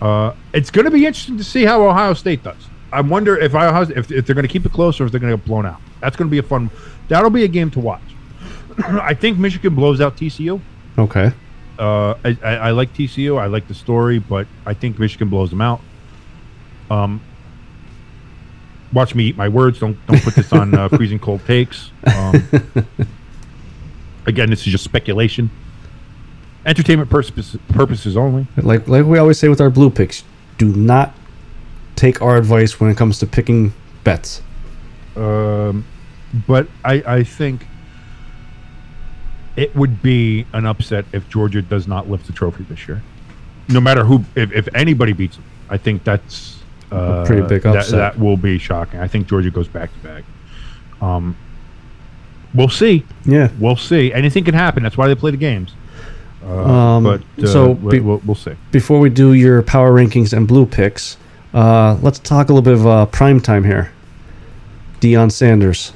Uh, 0.00 0.32
it's 0.52 0.70
going 0.70 0.84
to 0.84 0.90
be 0.90 1.04
interesting 1.04 1.36
to 1.36 1.44
see 1.44 1.64
how 1.64 1.86
Ohio 1.86 2.14
State 2.14 2.42
does. 2.42 2.68
I 2.92 3.00
wonder 3.00 3.36
if 3.36 3.54
if, 3.54 4.10
if 4.10 4.26
they're 4.26 4.34
going 4.34 4.46
to 4.46 4.52
keep 4.52 4.64
it 4.64 4.72
close 4.72 5.00
or 5.00 5.04
if 5.06 5.12
they're 5.12 5.20
going 5.20 5.32
to 5.32 5.36
get 5.36 5.46
blown 5.46 5.66
out. 5.66 5.80
That's 6.00 6.16
going 6.16 6.28
to 6.28 6.30
be 6.30 6.38
a 6.38 6.42
fun. 6.42 6.70
That'll 7.08 7.30
be 7.30 7.44
a 7.44 7.48
game 7.48 7.70
to 7.72 7.80
watch. 7.80 8.02
I 8.78 9.14
think 9.14 9.38
Michigan 9.38 9.74
blows 9.74 10.00
out 10.00 10.16
TCU. 10.16 10.60
okay. 10.98 11.32
Uh, 11.78 12.14
I, 12.24 12.36
I, 12.42 12.56
I 12.56 12.70
like 12.72 12.92
TCU. 12.92 13.38
I 13.38 13.46
like 13.46 13.68
the 13.68 13.74
story, 13.74 14.18
but 14.18 14.48
I 14.66 14.74
think 14.74 14.98
Michigan 14.98 15.28
blows 15.28 15.50
them 15.50 15.60
out. 15.60 15.80
Um, 16.90 17.20
watch 18.92 19.14
me 19.14 19.24
eat 19.26 19.36
my 19.36 19.48
words. 19.48 19.78
Don't 19.78 19.96
don't 20.06 20.20
put 20.22 20.34
this 20.34 20.52
on 20.52 20.74
uh, 20.74 20.88
freezing 20.96 21.20
cold 21.20 21.44
takes. 21.46 21.92
Um, 22.04 22.42
again, 24.26 24.50
this 24.50 24.66
is 24.66 24.72
just 24.72 24.82
speculation. 24.82 25.50
Entertainment 26.66 27.10
purposes, 27.10 27.56
purposes 27.68 28.16
only. 28.16 28.48
Like 28.56 28.88
like 28.88 29.04
we 29.06 29.18
always 29.18 29.38
say 29.38 29.48
with 29.48 29.60
our 29.60 29.70
blue 29.70 29.90
picks, 29.90 30.24
do 30.58 30.66
not 30.74 31.14
take 31.98 32.22
our 32.22 32.36
advice 32.36 32.78
when 32.80 32.90
it 32.90 32.96
comes 32.96 33.18
to 33.18 33.26
picking 33.26 33.72
bets. 34.04 34.40
Um, 35.16 35.84
but 36.46 36.68
I, 36.84 37.02
I 37.06 37.24
think 37.24 37.66
it 39.56 39.74
would 39.74 40.00
be 40.02 40.46
an 40.52 40.64
upset 40.66 41.04
if 41.12 41.28
Georgia 41.28 41.60
does 41.60 41.88
not 41.88 42.08
lift 42.08 42.26
the 42.26 42.32
trophy 42.32 42.64
this 42.64 42.86
year. 42.86 43.02
No 43.68 43.80
matter 43.80 44.04
who, 44.04 44.24
if, 44.36 44.52
if 44.52 44.68
anybody 44.74 45.12
beats 45.12 45.36
them, 45.36 45.44
I 45.68 45.76
think 45.76 46.04
that's 46.04 46.60
uh, 46.92 47.24
pretty 47.26 47.42
big 47.42 47.62
that- 47.62 47.76
upset. 47.76 48.14
That, 48.14 48.18
will 48.18 48.36
be 48.36 48.58
shocking. 48.58 49.00
I 49.00 49.08
think 49.08 49.26
Georgia 49.26 49.50
goes 49.50 49.68
back 49.68 49.92
to 49.92 49.98
back. 49.98 50.24
Um, 51.02 51.36
we'll 52.54 52.68
see. 52.68 53.04
Yeah. 53.24 53.50
We'll 53.58 53.76
see. 53.76 54.12
Anything 54.12 54.44
can 54.44 54.54
happen. 54.54 54.82
That's 54.82 54.96
why 54.96 55.08
they 55.08 55.14
play 55.14 55.32
the 55.32 55.36
games. 55.36 55.72
Uh, 56.44 56.64
Um, 56.64 57.04
but 57.04 57.22
uh, 57.42 57.46
so 57.46 57.74
be- 57.74 58.00
we'll, 58.00 58.22
we'll 58.24 58.34
see. 58.36 58.54
Before 58.70 59.00
we 59.00 59.10
do 59.10 59.32
your 59.32 59.62
power 59.62 59.92
rankings 59.92 60.32
and 60.32 60.46
blue 60.46 60.64
picks, 60.66 61.16
uh, 61.54 61.98
let's 62.02 62.18
talk 62.18 62.48
a 62.48 62.52
little 62.52 62.62
bit 62.62 62.74
of 62.74 62.86
uh, 62.86 63.06
prime 63.06 63.40
time 63.40 63.64
here. 63.64 63.92
Deion 65.00 65.30
Sanders. 65.30 65.92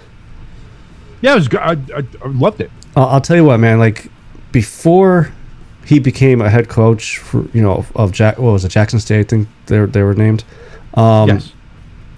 Yeah, 1.21 1.33
it 1.33 1.37
was 1.37 1.49
good. 1.49 1.61
I, 1.61 1.73
I, 1.73 2.05
I 2.25 2.29
loved 2.29 2.61
it. 2.61 2.71
I'll, 2.97 3.07
I'll 3.07 3.21
tell 3.21 3.37
you 3.37 3.45
what, 3.45 3.59
man. 3.59 3.79
Like 3.79 4.11
before 4.53 5.33
he 5.85 5.99
became 5.99 6.41
a 6.41 6.49
head 6.51 6.69
coach 6.69 7.19
for 7.19 7.49
you 7.53 7.63
know 7.63 7.85
of 7.95 8.13
Jack, 8.13 8.39
what 8.39 8.53
was 8.53 8.65
it, 8.65 8.69
Jackson 8.71 9.01
State? 9.01 9.21
I 9.21 9.23
think 9.25 9.49
they 9.67 9.81
were, 9.81 9.87
they 9.87 10.03
were 10.03 10.15
named. 10.15 10.45
Um, 10.95 11.29
yes. 11.29 11.53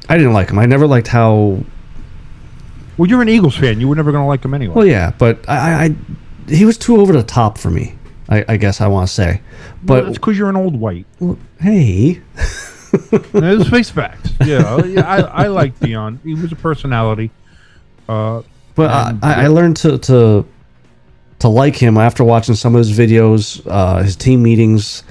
I 0.09 0.17
didn't 0.19 0.33
like 0.35 0.51
him. 0.51 0.59
I 0.59 0.67
never 0.67 0.87
liked 0.87 1.09
how. 1.09 1.59
Well, 2.97 3.09
you're 3.09 3.23
an 3.23 3.29
Eagles 3.29 3.57
fan. 3.57 3.81
You 3.81 3.89
were 3.89 3.97
never 3.97 4.13
going 4.13 4.23
to 4.23 4.29
like 4.29 4.45
him 4.45 4.55
anyway. 4.55 4.75
Well, 4.75 4.87
yeah, 4.87 5.13
but 5.19 5.49
I, 5.49 5.87
I, 5.87 5.97
he 6.49 6.65
was 6.65 6.79
too 6.79 6.99
over 7.01 7.13
the 7.13 7.23
top 7.25 7.59
for 7.59 7.71
me. 7.71 7.97
I, 8.29 8.45
I 8.49 8.57
guess 8.57 8.81
I 8.81 8.87
want 8.87 9.09
to 9.09 9.15
say, 9.15 9.41
But 9.83 10.03
but 10.03 10.09
it's 10.09 10.19
because 10.19 10.39
you're 10.39 10.49
an 10.49 10.57
old 10.57 10.77
white. 10.79 11.07
well, 11.21 11.39
hey, 11.61 12.23
Let's 13.33 13.69
face 13.69 13.91
facts. 13.91 14.31
Yeah, 14.45 14.85
yeah. 14.85 15.01
I, 15.07 15.45
I 15.45 15.47
like 15.47 15.79
Deion. 15.79 16.19
He 16.25 16.35
was 16.35 16.53
a 16.53 16.57
personality. 16.57 17.31
Uh, 18.09 18.43
But 18.75 18.91
I, 18.91 19.11
And- 19.11 19.25
I 19.25 19.45
I 19.45 19.47
learned 19.47 19.77
to, 19.79 19.99
to 19.99 20.45
to 21.39 21.49
like 21.49 21.77
him 21.77 21.97
after 21.97 22.25
watching 22.25 22.55
some 22.55 22.75
of 22.75 22.79
his 22.79 22.97
videos, 22.99 23.63
uh, 23.67 24.03
his 24.03 24.17
team 24.17 24.43
meetings, 24.43 25.03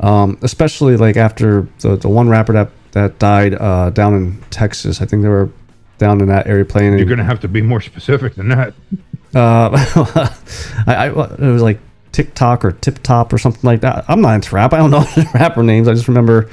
um, 0.00 0.38
especially 0.42 0.96
like 0.96 1.16
after 1.16 1.68
the, 1.80 1.96
the 1.96 2.08
one 2.08 2.28
rapper 2.28 2.52
that 2.54 2.70
that 2.92 3.18
died 3.18 3.54
uh, 3.54 3.90
down 3.90 4.14
in 4.14 4.38
Texas. 4.50 5.00
I 5.00 5.06
think 5.06 5.22
they 5.22 5.28
were 5.28 5.50
down 5.98 6.20
in 6.20 6.28
that 6.28 6.46
area 6.46 6.64
playing. 6.64 6.96
you're 6.96 7.04
going 7.06 7.18
to 7.18 7.24
have 7.24 7.40
to 7.40 7.48
be 7.48 7.60
more 7.62 7.80
specific 7.80 8.34
than 8.34 8.48
that. 8.48 8.72
uh, 9.34 9.70
I, 10.86 10.94
I 10.94 11.06
it 11.08 11.52
was 11.52 11.62
like 11.62 11.78
TikTok 12.12 12.64
or 12.64 12.72
Tip 12.72 12.98
Top 13.02 13.32
or 13.32 13.38
something 13.38 13.62
like 13.62 13.82
that. 13.82 14.04
I'm 14.08 14.20
not 14.20 14.34
into 14.34 14.54
rap. 14.54 14.72
I 14.72 14.78
don't 14.78 14.90
know 14.90 15.04
rapper 15.34 15.62
names. 15.62 15.86
I 15.86 15.92
just 15.94 16.08
remember 16.08 16.50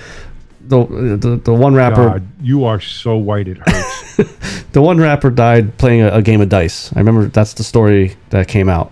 the 0.67 1.17
the, 1.19 1.37
the 1.43 1.53
one 1.53 1.73
rapper. 1.73 2.09
God, 2.09 2.27
you 2.41 2.65
are 2.65 2.79
so 2.79 3.17
white 3.17 3.47
it 3.47 3.57
hurts. 3.57 4.63
the 4.71 4.81
one 4.81 4.97
rapper 4.99 5.29
died 5.29 5.77
playing 5.77 6.01
a, 6.01 6.09
a 6.09 6.21
game 6.21 6.41
of 6.41 6.49
dice. 6.49 6.91
I 6.95 6.99
remember 6.99 7.25
that's 7.27 7.53
the 7.53 7.63
story 7.63 8.15
that 8.29 8.47
came 8.47 8.69
out, 8.69 8.91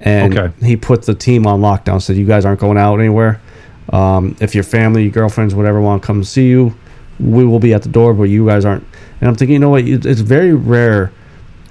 and 0.00 0.36
Okay. 0.36 0.66
he 0.66 0.76
put 0.76 1.02
the 1.06 1.14
team 1.14 1.46
on 1.46 1.60
lockdown. 1.60 2.00
Said 2.02 2.16
you 2.16 2.26
guys 2.26 2.44
aren't 2.44 2.60
going 2.60 2.78
out 2.78 2.98
anywhere. 2.98 3.40
Um, 3.92 4.36
if 4.40 4.54
your 4.54 4.64
family, 4.64 5.02
your 5.04 5.12
girlfriends, 5.12 5.54
whatever, 5.54 5.80
want 5.80 6.02
to 6.02 6.06
come 6.06 6.22
see 6.24 6.48
you, 6.48 6.74
we 7.18 7.44
will 7.44 7.58
be 7.58 7.74
at 7.74 7.82
the 7.82 7.88
door, 7.88 8.14
but 8.14 8.24
you 8.24 8.46
guys 8.46 8.64
aren't. 8.64 8.84
And 9.20 9.28
I'm 9.28 9.34
thinking, 9.34 9.54
you 9.54 9.58
know 9.58 9.70
what? 9.70 9.84
It's 9.86 10.20
very 10.20 10.54
rare 10.54 11.12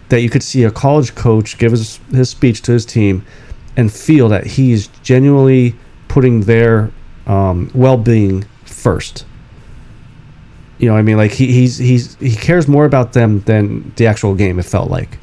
that 0.09 0.21
you 0.21 0.29
could 0.29 0.43
see 0.43 0.63
a 0.63 0.71
college 0.71 1.15
coach 1.15 1.57
give 1.57 1.71
his 1.71 1.99
his 2.11 2.29
speech 2.29 2.61
to 2.63 2.71
his 2.73 2.85
team 2.85 3.25
and 3.77 3.91
feel 3.91 4.27
that 4.29 4.45
he's 4.45 4.87
genuinely 5.01 5.73
putting 6.09 6.41
their 6.41 6.91
um, 7.27 7.71
well-being 7.73 8.43
first. 8.65 9.25
You 10.81 10.87
know, 10.87 10.93
what 10.93 10.99
I 10.99 11.03
mean, 11.03 11.17
like 11.17 11.31
he, 11.31 11.53
he's 11.53 11.77
he's 11.77 12.15
he 12.15 12.35
cares 12.35 12.67
more 12.67 12.85
about 12.85 13.13
them 13.13 13.41
than 13.41 13.93
the 13.97 14.07
actual 14.07 14.33
game. 14.33 14.57
It 14.57 14.65
felt 14.65 14.89
like, 14.89 15.19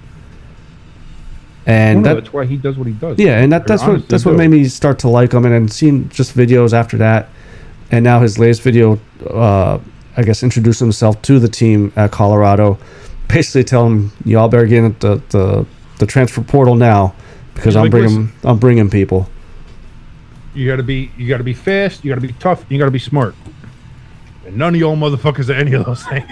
and 1.66 2.04
Well, 2.04 2.04
no, 2.04 2.14
that 2.14 2.20
that's 2.22 2.32
why 2.32 2.46
he 2.46 2.56
does 2.56 2.78
what 2.78 2.86
he 2.86 2.92
does. 2.92 3.18
yeah, 3.18 3.40
and 3.40 3.50
that, 3.50 3.66
that's 3.66 3.82
what 3.82 4.08
that's 4.08 4.24
what 4.24 4.36
made 4.36 4.48
me 4.48 4.66
start 4.66 5.00
to 5.00 5.08
like 5.08 5.32
him, 5.32 5.44
and 5.44 5.52
then 5.52 5.66
seeing 5.66 6.08
just 6.10 6.36
videos 6.36 6.72
after 6.72 6.96
that, 6.98 7.28
and 7.90 8.04
now 8.04 8.20
his 8.20 8.38
latest 8.38 8.62
video, 8.62 9.00
uh, 9.28 9.80
I 10.16 10.22
guess, 10.22 10.44
introduced 10.44 10.78
himself 10.78 11.20
to 11.22 11.40
the 11.40 11.48
team 11.48 11.92
at 11.96 12.12
Colorado, 12.12 12.78
basically 13.26 13.64
telling 13.64 13.96
them, 13.96 14.12
y'all 14.24 14.46
better 14.48 14.66
get 14.66 14.84
in 14.84 14.96
the 15.00 15.20
the, 15.30 15.66
the 15.98 16.06
transfer 16.06 16.40
portal 16.42 16.76
now 16.76 17.16
because 17.54 17.74
He's 17.74 17.76
I'm 17.76 17.82
like, 17.82 17.90
bringing 17.90 18.32
I'm 18.44 18.58
bringing 18.58 18.90
people. 18.90 19.28
You 20.54 20.68
got 20.68 20.76
to 20.76 20.84
be 20.84 21.10
you 21.16 21.28
got 21.28 21.38
to 21.38 21.44
be 21.44 21.52
fast. 21.52 22.04
You 22.04 22.10
got 22.10 22.20
to 22.20 22.26
be 22.28 22.32
tough. 22.34 22.64
You 22.68 22.78
got 22.78 22.84
to 22.84 22.92
be 22.92 23.00
smart. 23.00 23.34
And 24.48 24.56
none 24.56 24.74
of 24.74 24.80
y'all 24.80 24.96
motherfuckers 24.96 25.50
are 25.50 25.58
any 25.58 25.74
of 25.74 25.84
those 25.84 26.02
things. 26.04 26.24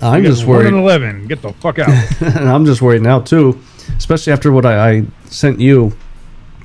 I'm 0.00 0.22
just 0.22 0.42
got 0.42 0.48
one 0.48 0.66
and 0.66 0.74
worried, 0.76 0.82
eleven. 0.84 1.26
Get 1.26 1.40
the 1.40 1.52
fuck 1.54 1.78
out. 1.78 1.88
and 2.20 2.48
I'm 2.48 2.66
just 2.66 2.82
worried 2.82 3.00
now 3.02 3.20
too, 3.20 3.58
especially 3.96 4.32
after 4.34 4.52
what 4.52 4.66
I, 4.66 4.90
I 4.90 5.06
sent 5.24 5.58
you 5.58 5.96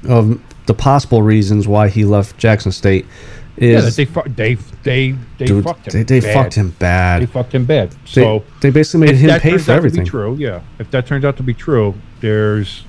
of 0.07 0.39
the 0.65 0.73
possible 0.73 1.21
reasons 1.21 1.65
why 1.65 1.87
he 1.87 2.03
left 2.03 2.37
Jackson 2.37 2.73
State. 2.73 3.05
yeah, 3.57 3.77
Is 3.77 3.85
that 3.85 3.95
they 3.95 4.05
fu- 4.05 4.29
they 4.29 4.55
they 4.83 5.11
they 5.37 5.45
dude, 5.45 5.63
fucked 5.63 5.87
him. 5.87 6.03
they, 6.03 6.19
they 6.19 6.33
fucked 6.33 6.55
him 6.55 6.71
bad. 6.71 7.21
They 7.21 7.25
fucked 7.25 7.55
him 7.55 7.63
bad. 7.65 7.95
So 8.05 8.43
they 8.59 8.69
basically 8.69 9.07
made 9.07 9.15
him 9.15 9.39
pay 9.39 9.57
for 9.57 9.71
everything. 9.71 10.03
True, 10.05 10.35
yeah. 10.35 10.61
If 10.77 10.91
that 10.91 11.07
turns 11.07 11.23
out 11.23 11.37
to 11.37 11.43
be 11.43 11.53
true, 11.53 11.95
there's 12.19 12.83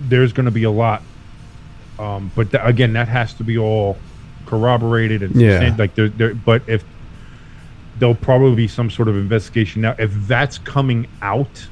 there's 0.00 0.32
going 0.32 0.46
to 0.46 0.52
be 0.52 0.64
a 0.64 0.70
lot. 0.70 1.02
Um, 1.98 2.30
but 2.36 2.50
tha- 2.50 2.64
again, 2.66 2.92
that 2.94 3.08
has 3.08 3.34
to 3.34 3.44
be 3.44 3.56
all 3.56 3.96
corroborated 4.48 5.22
and 5.22 5.38
Yeah. 5.38 5.74
like 5.78 5.94
there, 5.94 6.08
there. 6.08 6.34
But 6.34 6.62
if 6.66 6.84
there'll 7.94 8.14
probably 8.14 8.54
be 8.56 8.68
some 8.68 8.88
sort 8.90 9.08
of 9.08 9.16
investigation 9.16 9.82
now, 9.82 9.94
if 9.98 10.12
that's 10.26 10.56
coming 10.58 11.06
out, 11.20 11.68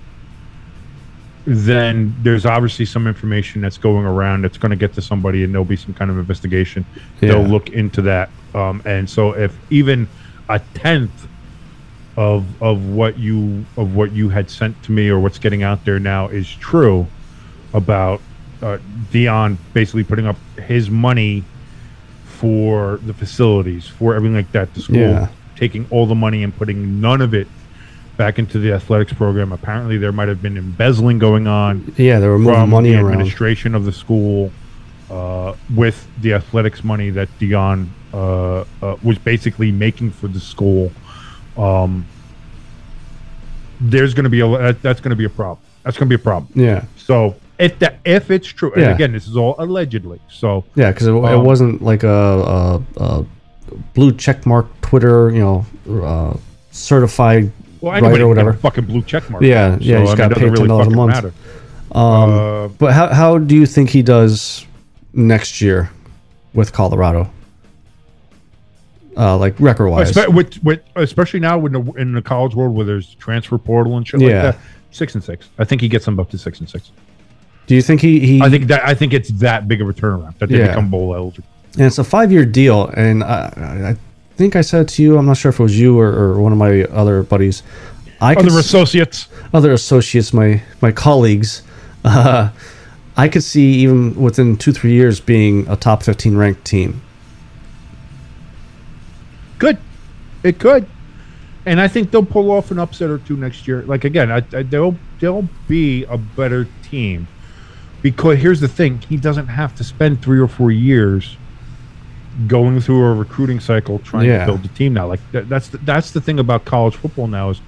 then 1.47 2.15
there's 2.21 2.45
obviously 2.45 2.85
some 2.85 3.07
information 3.07 3.61
that's 3.63 3.79
going 3.79 4.05
around 4.05 4.43
that's 4.43 4.59
going 4.59 4.71
to 4.71 4.77
get 4.77 4.93
to 4.95 5.03
somebody, 5.03 5.45
and 5.45 5.55
there'll 5.55 5.65
be 5.65 5.77
some 5.77 5.95
kind 5.95 6.11
of 6.11 6.19
investigation. 6.19 6.85
They'll 7.29 7.45
look 7.45 7.69
into 7.71 8.03
that, 8.03 8.31
um, 8.55 8.83
and 8.85 9.09
so 9.09 9.33
if 9.33 9.59
even 9.71 10.09
a 10.49 10.61
tenth 10.75 11.29
of 12.17 12.61
of 12.61 12.83
what 12.83 13.19
you 13.19 13.65
of 13.77 13.95
what 13.95 14.13
you 14.13 14.29
had 14.29 14.51
sent 14.51 14.83
to 14.83 14.93
me 14.93 15.09
or 15.09 15.21
what's 15.21 15.39
getting 15.39 15.63
out 15.63 15.85
there 15.85 16.01
now 16.01 16.29
is 16.29 16.49
true 16.51 17.07
about 17.75 18.21
uh, 18.63 18.79
Deion 19.11 19.59
basically 19.73 20.03
putting 20.03 20.27
up 20.27 20.37
his 20.59 20.91
money 20.91 21.45
for 22.37 23.01
the 23.07 23.15
facilities 23.15 23.87
for 23.89 24.15
everything 24.15 24.37
like 24.37 24.53
that 24.53 24.73
the 24.75 24.81
school 24.81 24.99
Yeah. 24.99 25.29
taking 25.57 25.87
all 25.91 26.07
the 26.07 26.15
money 26.15 26.43
and 26.43 26.55
putting 26.55 27.01
none 27.01 27.23
of 27.23 27.33
it 27.33 27.49
back 28.19 28.39
into 28.39 28.59
the 28.59 28.73
athletics 28.73 29.13
program 29.15 29.53
apparently 29.53 29.97
there 29.97 30.13
might 30.13 30.29
have 30.29 30.43
been 30.43 30.57
embezzling 30.59 31.19
going 31.19 31.47
on 31.47 31.93
Yeah, 31.97 32.19
there 32.21 32.31
were 32.37 32.43
from 32.45 32.71
money 32.71 32.91
the 32.91 32.97
around. 32.97 33.13
administration 33.13 33.75
of 33.75 33.85
the 33.87 33.93
school 33.93 34.53
uh, 35.11 35.55
with 35.75 36.07
the 36.21 36.35
athletics 36.35 36.85
money 36.85 37.09
that 37.11 37.29
Deion 37.39 37.87
uh, 38.13 38.65
uh, 38.83 38.97
was 39.03 39.19
basically 39.19 39.71
making 39.71 40.11
for 40.11 40.29
the 40.29 40.41
school. 40.41 40.91
Um, 41.57 42.05
there's 43.81 44.15
going 44.15 44.25
to 44.25 44.31
be 44.31 44.41
a 44.41 44.49
that, 44.49 44.83
that's 44.83 45.01
going 45.01 45.11
to 45.11 45.17
be 45.17 45.25
a 45.25 45.31
problem. 45.31 45.59
That's 45.85 45.97
going 45.97 46.09
to 46.11 46.17
be 46.17 46.21
a 46.21 46.25
problem. 46.25 46.51
Yeah, 46.55 46.85
So 46.97 47.37
if 47.59 47.79
that 47.81 47.99
if 48.05 48.31
it's 48.31 48.47
true, 48.47 48.73
and 48.75 48.93
again, 48.93 49.13
this 49.13 49.27
is 49.27 49.37
all 49.37 49.55
allegedly. 49.59 50.21
So 50.29 50.65
yeah, 50.75 50.91
because 50.93 51.07
it, 51.07 51.13
it 51.13 51.25
Um, 51.25 51.45
wasn't 51.45 51.83
like 51.83 52.03
a, 52.03 52.09
a, 52.09 52.83
a 52.97 53.25
blue 53.95 54.13
check 54.13 54.45
mark 54.47 54.67
Twitter, 54.81 55.31
you 55.31 55.41
know, 55.41 55.67
uh, 56.05 56.37
certified 56.71 57.51
well, 57.81 57.95
anybody 57.95 58.23
or 58.23 58.29
whatever. 58.29 58.53
fucking 58.55 58.85
blue 58.85 59.03
check 59.03 59.29
mark. 59.31 59.43
Yeah, 59.43 59.77
So, 59.79 59.85
yeah, 59.85 59.99
I 60.05 60.15
gotta 60.17 60.35
it 60.35 60.39
pay 60.39 60.49
doesn't 60.49 60.53
really 60.53 60.69
$10 60.69 60.87
a 60.87 60.91
month. 60.91 61.13
matter. 61.15 61.33
Um, 61.93 62.31
Uh, 62.31 62.69
but 62.69 62.93
how 62.93 63.09
how 63.13 63.39
do 63.39 63.55
you 63.55 63.67
think 63.67 63.91
he 63.91 64.03
does 64.03 64.67
next 65.13 65.61
year 65.61 65.91
with 66.55 66.73
Colorado? 66.73 67.31
Uh, 69.17 69.35
like 69.39 69.59
record 69.59 69.89
wise, 69.89 70.15
with, 70.29 70.63
with, 70.63 70.81
especially 70.95 71.41
now 71.41 71.65
in 71.65 71.73
the, 71.73 71.81
in 71.93 72.13
the 72.13 72.21
college 72.21 72.55
world 72.55 72.75
where 72.77 72.85
there's 72.85 73.15
transfer 73.15 73.57
portal 73.57 73.97
and 73.97 74.07
shit 74.07 74.21
Yeah. 74.21 74.27
like 74.27 74.43
that. 74.43 74.59
Six 74.91 75.15
and 75.15 75.25
six. 75.25 75.49
I 75.59 75.65
think 75.65 75.81
he 75.81 75.89
gets 75.89 76.05
them 76.05 76.21
up 76.21 76.29
to 76.31 76.39
six 76.39 76.61
and 76.61 76.69
six. 76.69 76.91
Do 77.67 77.75
you 77.75 77.83
think 77.83 78.01
he 78.01 78.21
he? 78.21 78.43
I 78.43 78.49
think 78.51 78.67
that 78.69 78.85
I 78.87 78.95
think 78.95 79.13
it's 79.13 79.29
that 79.41 79.67
big 79.69 79.81
of 79.83 79.89
a 79.89 79.93
turnaround 79.93 80.39
that 80.39 80.49
they 80.49 80.59
Yeah. 80.59 80.69
become 80.69 80.89
bowl 80.91 81.15
eligible. 81.15 81.49
and 81.75 81.87
it's 81.87 81.99
a 81.99 82.05
five 82.05 82.31
year 82.33 82.45
deal, 82.45 82.89
and 82.97 83.23
I, 83.25 83.93
I 83.93 83.97
think 84.37 84.55
I 84.57 84.61
said 84.61 84.89
to 84.89 85.03
you, 85.03 85.19
I'm 85.19 85.27
not 85.27 85.37
sure 85.37 85.49
if 85.51 85.59
it 85.61 85.63
was 85.63 85.79
you 85.79 85.99
or, 85.99 86.09
or 86.09 86.41
one 86.41 86.53
of 86.53 86.59
my 86.59 86.83
other 86.85 87.23
buddies. 87.23 87.63
I 88.21 88.35
could 88.35 88.47
Other 88.47 88.59
s- 88.61 88.67
associates. 88.67 89.29
other 89.53 89.73
associates, 89.73 90.33
my 90.33 90.63
my 90.81 90.91
colleagues, 90.93 91.63
uh, 92.05 92.51
I 93.17 93.29
could 93.29 93.43
see 93.43 93.75
even 93.83 94.15
within 94.15 94.57
two 94.57 94.73
three 94.73 94.93
years 94.93 95.21
being 95.21 95.67
a 95.69 95.77
top 95.77 96.03
fifteen 96.03 96.37
ranked 96.37 96.65
team. 96.65 97.03
Good. 99.59 99.79
It 100.43 100.59
could. 100.59 100.87
And 101.65 101.81
I 101.81 101.89
think 101.89 102.11
they'll 102.11 102.25
pull 102.25 102.51
off 102.53 102.71
an 102.71 102.79
upset 102.79 103.11
or 103.11 103.19
two 103.19 103.37
next 103.37 103.67
year. 103.67 103.83
Like 103.83 104.05
again, 104.05 104.31
I, 104.31 104.37
I, 104.57 104.63
they'll 104.63 104.97
they'll 105.19 105.49
be 105.67 106.05
a 106.05 106.17
better 106.17 106.69
team 106.89 107.27
because 108.11 108.39
here's 108.39 108.61
the 108.61 108.69
thing: 108.69 109.01
he 109.09 109.17
doesn't 109.17 109.49
have 109.49 109.75
to 109.75 109.85
spend 109.85 110.23
three 110.23 110.39
or 110.39 110.49
four 110.49 110.71
years 110.71 111.37
going 112.47 112.81
through 112.81 113.03
a 113.05 113.15
recruiting 113.15 113.61
cycle 113.61 113.99
trying 113.99 114.27
Yeah. 114.29 114.41
to 114.41 114.47
build 114.53 114.65
a 114.65 114.69
team 114.69 114.93
now. 114.95 115.07
Like 115.09 115.23
that, 115.33 115.49
that's 115.49 115.69
the, 115.71 115.79
that's 115.79 116.11
the 116.13 116.21
thing 116.21 116.39
about 116.39 116.65
college 116.65 116.95
football 116.97 117.27
now 117.29 117.51
is 117.51 117.61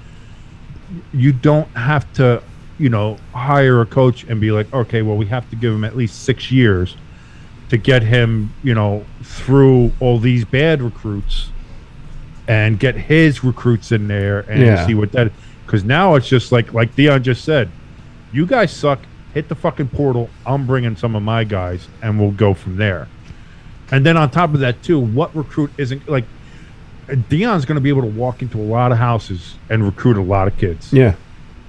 you 1.12 1.32
don't 1.32 1.74
have 1.76 2.10
to, 2.14 2.42
you 2.78 2.88
know, 2.90 3.16
hire 3.34 3.80
a 3.80 3.86
coach 3.86 4.24
and 4.24 4.40
be 4.40 4.50
like, 4.52 4.72
okay, 4.72 5.02
well, 5.02 5.16
we 5.16 5.26
have 5.26 5.48
to 5.50 5.56
give 5.56 5.72
him 5.72 5.84
at 5.84 5.96
least 5.96 6.22
six 6.24 6.50
years 6.50 6.96
to 7.70 7.76
get 7.78 8.02
him, 8.02 8.54
you 8.62 8.74
know, 8.74 9.10
through 9.24 9.96
all 10.00 10.18
these 10.18 10.44
bad 10.44 10.82
recruits 10.82 11.54
and 12.46 12.78
get 12.78 12.94
his 12.94 13.42
recruits 13.42 13.90
in 13.90 14.06
there 14.06 14.40
and 14.50 14.60
Yeah. 14.62 14.86
see 14.86 14.94
what 14.94 15.12
that. 15.12 15.32
Because 15.66 15.84
now 15.84 16.14
it's 16.14 16.28
just 16.28 16.52
like 16.52 16.72
like 16.72 16.94
Deion 16.94 17.22
just 17.22 17.42
said, 17.44 17.72
you 18.30 18.46
guys 18.46 18.74
suck. 18.76 19.06
Hit 19.38 19.48
the 19.48 19.54
fucking 19.54 19.90
portal. 19.90 20.28
I'm 20.44 20.66
bringing 20.66 20.96
some 20.96 21.14
of 21.14 21.22
my 21.22 21.44
guys, 21.44 21.86
and 22.02 22.18
we'll 22.18 22.32
go 22.32 22.54
from 22.54 22.74
there. 22.74 23.06
And 23.92 24.04
then 24.04 24.16
on 24.16 24.32
top 24.32 24.52
of 24.52 24.58
that, 24.58 24.82
too, 24.82 24.98
what 24.98 25.32
recruit 25.36 25.70
isn't 25.78 26.08
like? 26.08 26.24
Deion's 27.06 27.64
going 27.64 27.76
to 27.76 27.80
be 27.80 27.88
able 27.88 28.00
to 28.02 28.08
walk 28.08 28.42
into 28.42 28.58
a 28.58 28.66
lot 28.66 28.90
of 28.90 28.98
houses 28.98 29.54
and 29.70 29.84
recruit 29.84 30.16
a 30.16 30.22
lot 30.22 30.48
of 30.48 30.58
kids. 30.58 30.92
Yeah. 30.92 31.14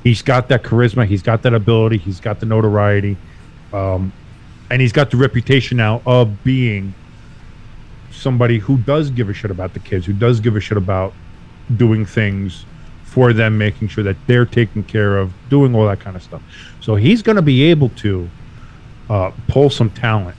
He's 0.04 0.24
got 0.24 0.50
that 0.50 0.64
charisma. 0.64 1.06
He's 1.06 1.22
got 1.22 1.44
that 1.44 1.54
ability. 1.54 1.98
He's 1.98 2.20
got 2.20 2.40
the 2.40 2.48
notoriety, 2.48 3.18
um, 3.72 4.14
and 4.72 4.82
he's 4.82 4.92
got 4.92 5.12
the 5.12 5.18
reputation 5.18 5.78
now 5.78 6.02
of 6.08 6.44
being 6.44 6.96
somebody 8.10 8.58
who 8.58 8.80
does 8.80 9.12
give 9.12 9.30
a 9.30 9.34
shit 9.36 9.52
about 9.52 9.76
the 9.76 9.80
kids, 9.80 10.08
who 10.08 10.14
does 10.14 10.40
give 10.40 10.56
a 10.56 10.60
shit 10.60 10.80
about 10.80 11.14
doing 11.78 12.04
things 12.04 12.66
for 13.10 13.34
them, 13.34 13.58
making 13.58 13.88
sure 13.88 14.04
that 14.04 14.16
they're 14.28 14.46
taken 14.46 14.84
care 14.84 15.18
of, 15.18 15.34
doing 15.50 15.76
all 15.76 15.88
that 15.88 16.00
kind 16.00 16.16
of 16.16 16.24
stuff. 16.24 16.42
So 16.82 16.96
he's 16.96 17.22
going 17.22 17.36
to 17.38 17.42
be 17.42 17.64
able 17.64 17.90
to 17.90 18.30
uh, 19.10 19.32
pull 19.48 19.70
some 19.70 19.90
talent 19.90 20.38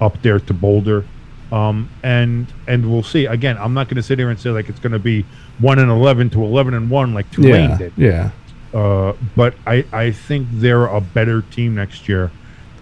up 0.00 0.20
there 0.22 0.40
to 0.40 0.54
Boulder, 0.54 1.04
um, 1.52 1.88
and 2.02 2.46
and 2.66 2.90
we'll 2.90 3.02
see. 3.02 3.26
Again, 3.26 3.56
I'm 3.58 3.74
not 3.74 3.88
going 3.88 3.96
to 3.96 4.02
sit 4.02 4.18
here 4.18 4.30
and 4.30 4.38
say 4.40 4.50
like 4.50 4.68
it's 4.68 4.80
going 4.80 4.92
to 4.92 4.98
be 4.98 5.24
one 5.58 5.78
and 5.78 5.90
eleven 5.90 6.30
to 6.30 6.42
eleven 6.44 6.74
and 6.74 6.88
one 6.90 7.12
like 7.14 7.30
Tulane 7.30 7.70
Yeah. 7.70 7.78
did. 7.78 7.92
Yeah. 7.96 8.30
Uh, 8.74 9.12
but 9.36 9.54
I, 9.66 9.84
I 9.92 10.10
think 10.12 10.48
they're 10.50 10.86
a 10.86 11.00
better 11.00 11.42
team 11.42 11.74
next 11.74 12.08
year, 12.08 12.30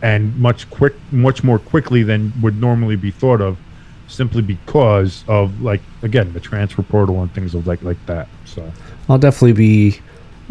and 0.03 0.35
much 0.39 0.71
quick, 0.71 0.95
much 1.11 1.43
more 1.43 1.59
quickly 1.59 2.05
than 2.05 2.33
would 2.41 2.61
normally 2.61 2.95
be 2.95 3.11
thought 3.11 3.41
of, 3.41 3.59
simply 4.07 4.41
because 4.41 5.25
of 5.27 5.61
like 5.63 5.81
again 6.03 6.33
the 6.33 6.39
transfer 6.41 6.83
portal 6.83 7.21
and 7.23 7.35
things 7.35 7.57
of 7.57 7.67
like 7.67 7.83
like 7.83 7.99
that. 8.07 8.29
So 8.45 8.73
I'll 9.09 9.19
definitely 9.19 9.53
be 9.53 10.01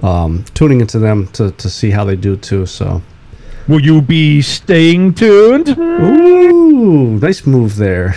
um, 0.03 0.45
tuning 0.53 0.81
into 0.81 0.99
them 0.99 1.27
to, 1.29 1.51
to 1.51 1.69
see 1.69 1.91
how 1.91 2.03
they 2.03 2.15
do 2.15 2.35
too. 2.37 2.65
So, 2.65 3.01
will 3.67 3.81
you 3.81 4.01
be 4.01 4.41
staying 4.41 5.13
tuned? 5.15 5.69
ooh, 5.69 7.19
nice 7.19 7.45
move 7.45 7.75
there. 7.75 8.15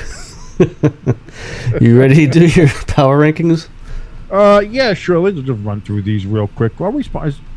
you 1.80 1.98
ready 1.98 2.26
to 2.26 2.40
do 2.40 2.46
your 2.46 2.68
power 2.86 3.18
rankings? 3.18 3.68
Uh, 4.30 4.60
yeah, 4.60 4.94
sure. 4.94 5.18
Let's 5.18 5.38
just 5.40 5.62
run 5.62 5.82
through 5.82 6.02
these 6.02 6.24
real 6.24 6.48
quick. 6.48 6.80
Well, 6.80 6.90
we 6.90 7.04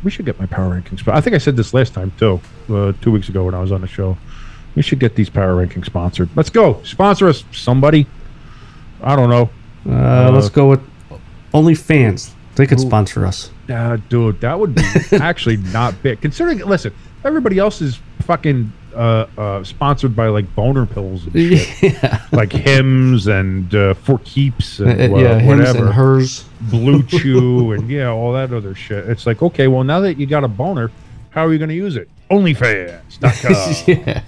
we 0.04 0.10
should 0.10 0.26
get 0.26 0.38
my 0.38 0.46
power 0.46 0.78
rankings. 0.78 1.04
But 1.04 1.14
I 1.14 1.22
think 1.22 1.34
I 1.34 1.38
said 1.38 1.56
this 1.56 1.72
last 1.72 1.94
time 1.94 2.12
too, 2.18 2.40
uh, 2.68 2.92
two 3.00 3.10
weeks 3.10 3.30
ago 3.30 3.44
when 3.44 3.54
I 3.54 3.60
was 3.60 3.72
on 3.72 3.80
the 3.80 3.86
show. 3.86 4.18
We 4.74 4.82
should 4.82 4.98
get 5.00 5.14
these 5.14 5.30
power 5.30 5.54
rankings 5.54 5.86
sponsored. 5.86 6.28
Let's 6.36 6.50
go. 6.50 6.82
Sponsor 6.82 7.28
us, 7.28 7.44
somebody. 7.50 8.06
I 9.02 9.16
don't 9.16 9.30
know. 9.30 9.48
Uh, 9.90 10.30
let's 10.30 10.50
go 10.50 10.68
with 10.68 10.80
OnlyFans. 11.54 12.34
They 12.56 12.66
could 12.66 12.80
sponsor 12.80 13.24
us. 13.26 13.50
Uh, 13.68 13.98
dude, 14.08 14.40
that 14.40 14.58
would 14.58 14.74
be 14.74 14.82
actually 15.12 15.58
not 15.58 16.02
big. 16.02 16.20
Considering, 16.20 16.58
listen, 16.60 16.92
everybody 17.24 17.58
else 17.58 17.80
is 17.82 17.98
fucking 18.22 18.72
uh, 18.94 19.26
uh, 19.36 19.62
sponsored 19.62 20.16
by 20.16 20.28
like 20.28 20.52
boner 20.54 20.86
pills 20.86 21.26
and 21.26 21.32
shit, 21.58 21.92
yeah. 22.02 22.26
like 22.32 22.50
Hims 22.50 23.26
and 23.26 23.72
uh, 23.74 23.92
for 23.94 24.18
keeps 24.24 24.78
and 24.80 24.88
Uh, 24.88 25.16
uh, 25.16 25.18
yeah, 25.18 25.46
whatever, 25.46 25.86
and 25.86 25.94
hers. 25.94 26.44
blue 26.62 27.02
chew 27.06 27.72
and 27.72 27.90
yeah, 27.90 28.08
all 28.08 28.32
that 28.32 28.52
other 28.52 28.74
shit. 28.74 29.06
It's 29.08 29.26
like, 29.26 29.42
okay, 29.42 29.68
well, 29.68 29.84
now 29.84 30.00
that 30.00 30.18
you 30.18 30.26
got 30.26 30.42
a 30.44 30.48
boner, 30.48 30.90
how 31.30 31.44
are 31.46 31.52
you 31.52 31.58
going 31.58 31.68
to 31.68 31.74
use 31.74 31.96
it? 31.96 32.08
OnlyFans.com. 32.30 33.84
yeah. 33.86 34.22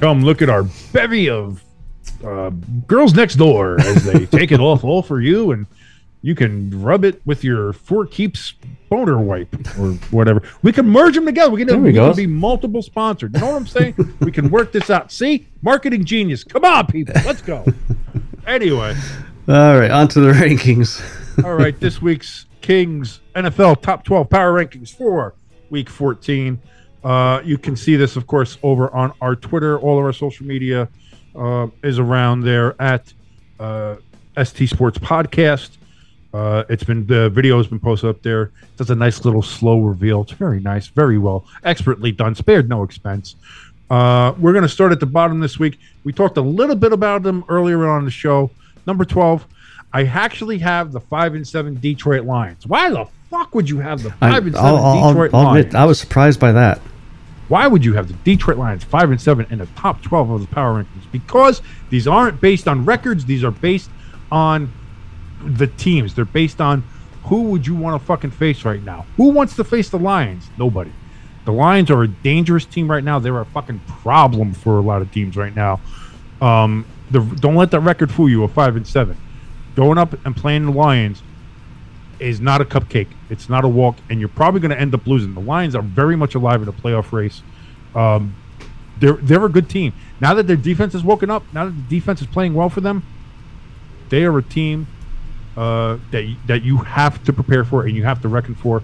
Come 0.00 0.22
look 0.24 0.42
at 0.42 0.48
our 0.48 0.64
bevy 0.92 1.28
of 1.28 1.62
uh, 2.24 2.50
girls 2.86 3.14
next 3.14 3.34
door 3.36 3.78
as 3.80 4.04
they 4.04 4.26
take 4.26 4.50
it 4.52 4.60
off 4.60 4.82
all 4.84 5.02
for 5.02 5.20
you, 5.20 5.52
and 5.52 5.66
you 6.26 6.34
can 6.34 6.82
rub 6.82 7.04
it 7.04 7.22
with 7.24 7.44
your 7.44 7.72
Four 7.72 8.04
Keeps 8.04 8.54
boner 8.88 9.16
wipe 9.16 9.54
or 9.78 9.92
whatever. 10.10 10.42
We 10.60 10.72
can 10.72 10.88
merge 10.88 11.14
them 11.14 11.24
together. 11.24 11.52
We 11.52 11.60
can, 11.60 11.68
There 11.68 11.78
we 11.78 11.92
can 11.92 12.16
be 12.16 12.26
multiple 12.26 12.82
sponsored. 12.82 13.32
You 13.34 13.42
know 13.42 13.46
what 13.46 13.54
I'm 13.54 13.66
saying? 13.68 14.16
we 14.18 14.32
can 14.32 14.50
work 14.50 14.72
this 14.72 14.90
out. 14.90 15.12
See, 15.12 15.46
marketing 15.62 16.04
genius. 16.04 16.42
Come 16.42 16.64
on, 16.64 16.88
people, 16.88 17.14
let's 17.24 17.42
go. 17.42 17.64
Anyway, 18.46 18.94
All 19.48 19.76
right, 19.76 19.90
on 19.90 20.06
to 20.06 20.20
the 20.20 20.30
rankings. 20.30 21.02
all 21.44 21.54
right, 21.54 21.78
this 21.80 22.00
week's 22.00 22.46
Kings 22.60 23.18
NFL 23.34 23.82
Top 23.82 24.04
12 24.04 24.30
Power 24.30 24.52
Rankings 24.52 24.94
for 24.94 25.34
Week 25.68 25.90
14. 25.90 26.60
Uh, 27.02 27.40
you 27.44 27.58
can 27.58 27.74
see 27.74 27.96
this, 27.96 28.14
of 28.14 28.28
course, 28.28 28.56
over 28.62 28.94
on 28.94 29.12
our 29.20 29.34
Twitter. 29.34 29.80
All 29.80 29.98
of 29.98 30.04
our 30.04 30.12
social 30.12 30.46
media 30.46 30.88
uh, 31.34 31.66
is 31.82 31.98
around 31.98 32.42
there 32.42 32.80
at 32.80 33.12
uh, 33.58 33.96
ST 34.40 34.68
Sports 34.68 34.98
Podcast. 34.98 35.70
Uh, 36.36 36.64
it's 36.68 36.84
been 36.84 37.06
the 37.06 37.30
video 37.30 37.56
has 37.56 37.66
been 37.66 37.80
posted 37.80 38.10
up 38.10 38.20
there. 38.20 38.42
It 38.42 38.76
does 38.76 38.90
a 38.90 38.94
nice 38.94 39.24
little 39.24 39.40
slow 39.40 39.80
reveal. 39.80 40.20
It's 40.20 40.32
very 40.32 40.60
nice, 40.60 40.86
very 40.86 41.16
well, 41.16 41.46
expertly 41.64 42.12
done, 42.12 42.34
spared 42.34 42.68
no 42.68 42.82
expense. 42.82 43.36
Uh, 43.88 44.34
we're 44.38 44.52
going 44.52 44.62
to 44.62 44.68
start 44.68 44.92
at 44.92 45.00
the 45.00 45.06
bottom 45.06 45.40
this 45.40 45.58
week. 45.58 45.78
We 46.04 46.12
talked 46.12 46.36
a 46.36 46.42
little 46.42 46.76
bit 46.76 46.92
about 46.92 47.22
them 47.22 47.42
earlier 47.48 47.88
on 47.88 48.04
the 48.04 48.10
show. 48.10 48.50
Number 48.86 49.06
twelve, 49.06 49.46
I 49.94 50.04
actually 50.04 50.58
have 50.58 50.92
the 50.92 51.00
five 51.00 51.34
and 51.34 51.48
seven 51.48 51.74
Detroit 51.80 52.24
Lions. 52.26 52.66
Why 52.66 52.90
the 52.90 53.06
fuck 53.30 53.54
would 53.54 53.70
you 53.70 53.78
have 53.78 54.02
the 54.02 54.10
I, 54.20 54.32
five 54.32 54.44
and 54.46 54.54
7 54.54 54.66
I'll, 54.68 54.76
I'll- 54.76 55.08
Detroit 55.08 55.30
I'll 55.32 55.42
Lions? 55.44 55.66
admit, 55.66 55.80
I 55.80 55.86
was 55.86 55.98
surprised 55.98 56.38
by 56.38 56.52
that. 56.52 56.82
Why 57.48 57.66
would 57.66 57.82
you 57.82 57.94
have 57.94 58.08
the 58.08 58.14
Detroit 58.24 58.58
Lions 58.58 58.84
five 58.84 59.10
and 59.10 59.18
seven 59.20 59.46
in 59.48 59.58
the 59.60 59.66
top 59.76 60.02
twelve 60.02 60.28
of 60.30 60.42
the 60.42 60.48
power 60.48 60.82
rankings? 60.82 61.10
Because 61.12 61.62
these 61.88 62.06
aren't 62.06 62.42
based 62.42 62.68
on 62.68 62.84
records; 62.84 63.24
these 63.24 63.42
are 63.42 63.52
based 63.52 63.88
on 64.30 64.70
the 65.46 65.66
teams. 65.66 66.14
They're 66.14 66.24
based 66.24 66.60
on 66.60 66.84
who 67.24 67.42
would 67.44 67.66
you 67.66 67.74
want 67.74 68.00
to 68.00 68.06
fucking 68.06 68.30
face 68.30 68.64
right 68.64 68.82
now? 68.82 69.06
Who 69.16 69.30
wants 69.30 69.56
to 69.56 69.64
face 69.64 69.88
the 69.90 69.98
Lions? 69.98 70.48
Nobody. 70.58 70.92
The 71.44 71.52
Lions 71.52 71.90
are 71.90 72.02
a 72.02 72.08
dangerous 72.08 72.64
team 72.64 72.90
right 72.90 73.02
now. 73.02 73.18
They're 73.18 73.40
a 73.40 73.44
fucking 73.44 73.80
problem 73.86 74.52
for 74.52 74.78
a 74.78 74.82
lot 74.82 75.02
of 75.02 75.12
teams 75.12 75.36
right 75.36 75.54
now. 75.54 75.80
Um, 76.40 76.86
the, 77.10 77.20
don't 77.20 77.54
let 77.54 77.70
that 77.70 77.80
record 77.80 78.10
fool 78.10 78.28
you. 78.28 78.42
A 78.44 78.48
five 78.48 78.76
and 78.76 78.86
seven, 78.86 79.16
going 79.74 79.98
up 79.98 80.14
and 80.26 80.36
playing 80.36 80.66
the 80.66 80.72
Lions 80.72 81.22
is 82.18 82.40
not 82.40 82.60
a 82.60 82.64
cupcake. 82.64 83.08
It's 83.30 83.48
not 83.48 83.64
a 83.64 83.68
walk, 83.68 83.96
and 84.10 84.20
you're 84.20 84.28
probably 84.28 84.60
going 84.60 84.70
to 84.70 84.80
end 84.80 84.94
up 84.94 85.06
losing. 85.06 85.34
The 85.34 85.40
Lions 85.40 85.74
are 85.74 85.82
very 85.82 86.16
much 86.16 86.34
alive 86.34 86.62
in 86.62 86.68
a 86.68 86.72
playoff 86.72 87.12
race. 87.12 87.42
Um, 87.94 88.34
they're 88.98 89.14
they're 89.14 89.44
a 89.44 89.50
good 89.50 89.68
team 89.68 89.92
now 90.20 90.34
that 90.34 90.46
their 90.46 90.56
defense 90.56 90.92
has 90.94 91.04
woken 91.04 91.30
up. 91.30 91.42
Now 91.52 91.66
that 91.66 91.72
the 91.72 91.82
defense 91.82 92.20
is 92.20 92.26
playing 92.26 92.54
well 92.54 92.68
for 92.68 92.80
them, 92.80 93.04
they 94.08 94.24
are 94.24 94.36
a 94.36 94.42
team 94.42 94.86
uh, 95.56 95.98
that 96.10 96.36
that 96.46 96.62
you 96.62 96.78
have 96.78 97.22
to 97.24 97.32
prepare 97.32 97.64
for 97.64 97.86
and 97.86 97.96
you 97.96 98.04
have 98.04 98.20
to 98.22 98.28
reckon 98.28 98.54
for. 98.54 98.82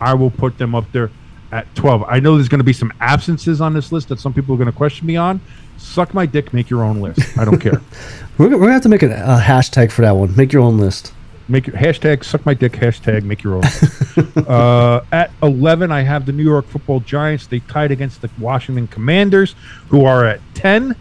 I 0.00 0.14
will 0.14 0.30
put 0.30 0.58
them 0.58 0.74
up 0.74 0.90
there 0.92 1.10
at 1.50 1.72
12. 1.74 2.04
I 2.06 2.20
know 2.20 2.36
there's 2.36 2.48
going 2.48 2.60
to 2.60 2.64
be 2.64 2.72
some 2.72 2.92
absences 3.00 3.60
on 3.60 3.74
this 3.74 3.90
list 3.90 4.08
that 4.10 4.20
some 4.20 4.32
people 4.32 4.54
are 4.54 4.58
going 4.58 4.70
to 4.70 4.76
question 4.76 5.06
me 5.06 5.16
on. 5.16 5.40
Suck 5.76 6.12
my 6.12 6.26
dick, 6.26 6.52
make 6.52 6.70
your 6.70 6.84
own 6.84 7.00
list. 7.00 7.38
I 7.38 7.44
don't 7.44 7.58
care. 7.58 7.80
We're, 8.38 8.50
we're 8.50 8.58
gonna 8.58 8.72
have 8.72 8.82
to 8.82 8.88
make 8.88 9.02
a, 9.02 9.10
a 9.10 9.40
hashtag 9.40 9.90
for 9.90 10.02
that 10.02 10.12
one. 10.12 10.34
Make 10.36 10.52
your 10.52 10.62
own 10.62 10.78
list. 10.78 11.12
Make 11.48 11.66
your 11.66 11.74
hashtag 11.74 12.22
suck 12.22 12.46
my 12.46 12.54
dick, 12.54 12.72
hashtag 12.72 13.24
make 13.24 13.42
your 13.42 13.54
own. 13.54 13.62
list. 13.62 14.36
uh, 14.48 15.02
at 15.10 15.32
11, 15.42 15.90
I 15.90 16.02
have 16.02 16.24
the 16.24 16.30
New 16.30 16.44
York 16.44 16.66
football 16.66 17.00
Giants. 17.00 17.48
They 17.48 17.58
tied 17.60 17.90
against 17.90 18.22
the 18.22 18.30
Washington 18.38 18.86
Commanders, 18.86 19.56
who 19.88 20.04
are 20.04 20.24
at 20.24 20.40
10. 20.54 20.94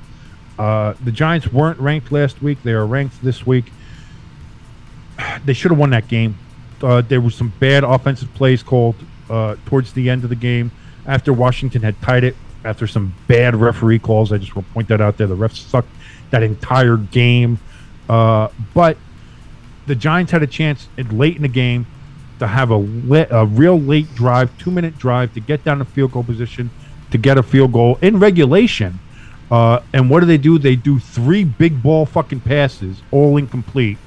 Uh, 0.57 0.95
the 1.03 1.11
Giants 1.11 1.51
weren't 1.51 1.79
ranked 1.79 2.11
last 2.11 2.41
week. 2.41 2.57
They 2.63 2.71
are 2.71 2.87
ranked 2.87 3.21
this 3.21 3.45
week. 3.45 3.65
They 5.45 5.53
should 5.53 5.71
have 5.71 5.79
won 5.79 5.91
that 5.91 6.07
game. 6.07 6.37
Uh, 6.81 7.01
there 7.01 7.21
was 7.21 7.35
some 7.35 7.51
bad 7.59 7.83
offensive 7.83 8.33
plays 8.35 8.61
called 8.61 8.95
uh, 9.29 9.55
towards 9.65 9.93
the 9.93 10.09
end 10.09 10.23
of 10.23 10.29
the 10.29 10.35
game 10.35 10.71
after 11.05 11.33
Washington 11.33 11.81
had 11.81 11.99
tied 12.01 12.23
it. 12.23 12.35
After 12.65 12.85
some 12.85 13.15
bad 13.27 13.55
referee 13.55 13.99
calls, 13.99 14.33
I 14.33 14.39
just 14.39 14.55
want 14.55 14.67
to 14.67 14.73
point 14.73 14.87
that 14.89 14.99
out 14.99 15.17
there. 15.17 15.27
The 15.27 15.37
refs 15.37 15.57
sucked 15.57 15.87
that 16.31 16.43
entire 16.43 16.97
game. 16.97 17.59
Uh, 18.09 18.49
but 18.73 18.97
the 19.85 19.95
Giants 19.95 20.31
had 20.31 20.43
a 20.43 20.47
chance 20.47 20.89
late 21.11 21.37
in 21.37 21.43
the 21.43 21.47
game 21.47 21.85
to 22.39 22.47
have 22.47 22.69
a, 22.69 22.75
le- 22.75 23.27
a 23.29 23.45
real 23.45 23.79
late 23.79 24.13
drive, 24.15 24.55
two 24.57 24.71
minute 24.71 24.97
drive 24.97 25.33
to 25.33 25.39
get 25.39 25.63
down 25.63 25.79
to 25.79 25.85
field 25.85 26.11
goal 26.11 26.23
position 26.23 26.69
to 27.11 27.17
get 27.17 27.37
a 27.37 27.43
field 27.43 27.71
goal 27.71 27.97
in 28.01 28.19
regulation. 28.19 28.99
Uh, 29.49 29.79
and 29.93 30.09
what 30.09 30.19
do 30.19 30.25
they 30.25 30.37
do? 30.37 30.59
They 30.59 30.75
do 30.75 30.99
three 30.99 31.45
big 31.45 31.81
ball 31.81 32.05
fucking 32.05 32.41
passes, 32.41 33.01
all 33.11 33.37
incomplete, 33.37 33.97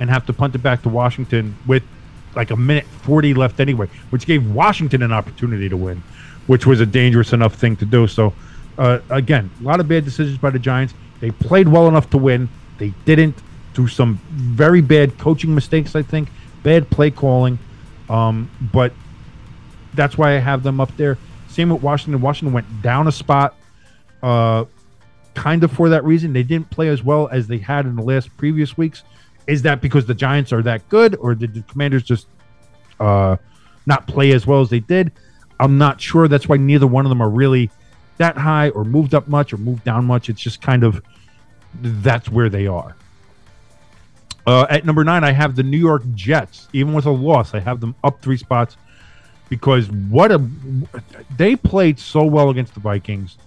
and 0.00 0.10
have 0.10 0.26
to 0.26 0.32
punt 0.32 0.54
it 0.54 0.62
back 0.62 0.82
to 0.82 0.88
Washington 0.88 1.56
with 1.66 1.82
like 2.34 2.50
a 2.50 2.56
minute 2.56 2.84
40 3.02 3.34
left 3.34 3.58
anyway, 3.60 3.88
which 4.10 4.26
gave 4.26 4.48
Washington 4.50 5.02
an 5.02 5.12
opportunity 5.12 5.68
to 5.68 5.76
win. 5.76 6.02
which 6.46 6.66
was 6.66 6.80
a 6.80 6.86
dangerous 6.86 7.32
enough 7.34 7.54
thing 7.54 7.76
to 7.76 7.84
do. 7.84 8.06
So, 8.06 8.32
uh, 8.78 9.00
again, 9.10 9.50
a 9.60 9.62
lot 9.62 9.80
of 9.80 9.88
bad 9.88 10.04
decisions 10.04 10.38
by 10.38 10.48
the 10.50 10.58
Giants. 10.58 10.94
They 11.20 11.30
played 11.30 11.68
well 11.68 11.88
enough 11.88 12.08
to 12.10 12.18
win. 12.18 12.48
They 12.78 12.94
didn't 13.04 13.36
through 13.74 13.88
some 13.88 14.18
very 14.30 14.80
bad 14.80 15.18
coaching 15.18 15.54
mistakes, 15.54 15.94
I 15.94 16.02
think, 16.02 16.30
bad 16.62 16.90
play 16.90 17.10
calling. 17.10 17.58
Um, 18.08 18.50
but 18.72 18.92
that's 19.94 20.16
why 20.16 20.36
I 20.36 20.38
have 20.38 20.62
them 20.62 20.80
up 20.80 20.96
there. 20.96 21.18
Same 21.48 21.68
with 21.68 21.82
Washington. 21.82 22.20
Washington 22.20 22.54
went 22.54 22.82
down 22.82 23.06
a 23.08 23.12
spot, 23.12 23.54
uh, 24.22 24.64
kind 25.34 25.62
of 25.64 25.70
for 25.70 25.90
that 25.90 26.02
reason. 26.04 26.32
They 26.32 26.42
didn't 26.42 26.70
play 26.70 26.88
as 26.88 27.02
well 27.04 27.28
as 27.28 27.46
they 27.46 27.58
had 27.58 27.84
in 27.84 27.94
the 27.94 28.02
last 28.02 28.34
previous 28.36 28.76
weeks. 28.76 29.02
Is 29.48 29.62
that 29.62 29.80
because 29.80 30.04
the 30.06 30.14
Giants 30.14 30.52
are 30.52 30.62
that 30.62 30.88
good, 30.90 31.16
or 31.16 31.34
did 31.34 31.54
the 31.54 31.62
Commanders 31.62 32.02
just 32.04 32.28
uh, 33.00 33.36
not 33.86 34.06
play 34.06 34.32
as 34.32 34.46
well 34.46 34.60
as 34.60 34.68
they 34.68 34.80
did? 34.80 35.10
I'm 35.58 35.78
not 35.78 36.00
sure. 36.00 36.28
That's 36.28 36.48
why 36.48 36.58
neither 36.58 36.86
one 36.86 37.06
of 37.06 37.08
them 37.08 37.22
are 37.22 37.30
really 37.30 37.70
that 38.18 38.36
high 38.36 38.68
or 38.70 38.84
moved 38.84 39.14
up 39.14 39.26
much 39.26 39.52
or 39.52 39.56
moved 39.56 39.84
down 39.84 40.04
much. 40.04 40.28
It's 40.28 40.40
just 40.40 40.60
kind 40.60 40.84
of 40.84 41.02
that's 41.80 42.28
where 42.28 42.50
they 42.50 42.66
are. 42.66 42.94
Uh, 44.46 44.66
at 44.68 44.84
number 44.84 45.02
nine, 45.02 45.24
I 45.24 45.32
have 45.32 45.56
the 45.56 45.62
New 45.62 45.78
York 45.78 46.02
Jets. 46.14 46.68
Even 46.72 46.92
with 46.92 47.06
a 47.06 47.10
loss, 47.10 47.54
I 47.54 47.60
have 47.60 47.80
them 47.80 47.94
up 48.04 48.20
three 48.20 48.36
spots 48.36 48.76
because 49.48 49.90
what 49.90 50.30
a 50.30 50.46
they 51.36 51.56
played 51.56 51.98
so 51.98 52.22
well 52.24 52.50
against 52.50 52.74
the 52.74 52.80
Vikings. 52.80 53.38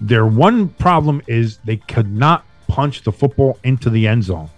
Their 0.00 0.26
one 0.26 0.68
problem 0.68 1.22
is 1.26 1.56
they 1.64 1.76
could 1.76 2.12
not 2.12 2.44
punch 2.66 3.02
the 3.02 3.12
football 3.12 3.58
into 3.64 3.88
the 3.90 4.06
end 4.06 4.24
zone. 4.24 4.50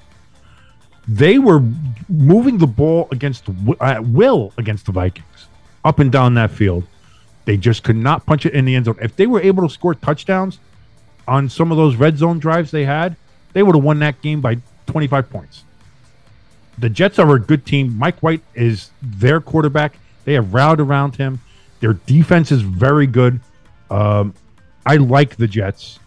They 1.10 1.40
were 1.40 1.60
moving 2.08 2.58
the 2.58 2.68
ball 2.68 3.08
against 3.10 3.48
will 3.48 4.52
against 4.56 4.86
the 4.86 4.92
Vikings 4.92 5.48
up 5.84 5.98
and 5.98 6.12
down 6.12 6.34
that 6.34 6.52
field. 6.52 6.84
They 7.46 7.56
just 7.56 7.82
could 7.82 7.96
not 7.96 8.26
punch 8.26 8.46
it 8.46 8.54
in 8.54 8.64
the 8.64 8.76
end 8.76 8.84
zone. 8.84 8.96
If 9.02 9.16
they 9.16 9.26
were 9.26 9.40
able 9.40 9.66
to 9.66 9.74
score 9.74 9.96
touchdowns 9.96 10.60
on 11.26 11.48
some 11.48 11.72
of 11.72 11.76
those 11.76 11.96
red 11.96 12.16
zone 12.16 12.38
drives 12.38 12.70
they 12.70 12.84
had, 12.84 13.16
they 13.54 13.64
would 13.64 13.74
have 13.74 13.82
won 13.82 13.98
that 13.98 14.22
game 14.22 14.40
by 14.40 14.58
25 14.86 15.28
points. 15.30 15.64
The 16.78 16.88
Jets 16.88 17.18
are 17.18 17.34
a 17.34 17.40
good 17.40 17.66
team. 17.66 17.98
Mike 17.98 18.20
White 18.20 18.42
is 18.54 18.90
their 19.02 19.40
quarterback. 19.40 19.98
They 20.24 20.34
have 20.34 20.54
rallied 20.54 20.78
around 20.78 21.16
him. 21.16 21.40
Their 21.80 21.94
defense 21.94 22.52
is 22.52 22.62
very 22.62 23.08
good. 23.08 23.40
Um, 23.90 24.32
I 24.86 24.96
like 24.96 25.34
the 25.34 25.48
Jets, 25.48 25.98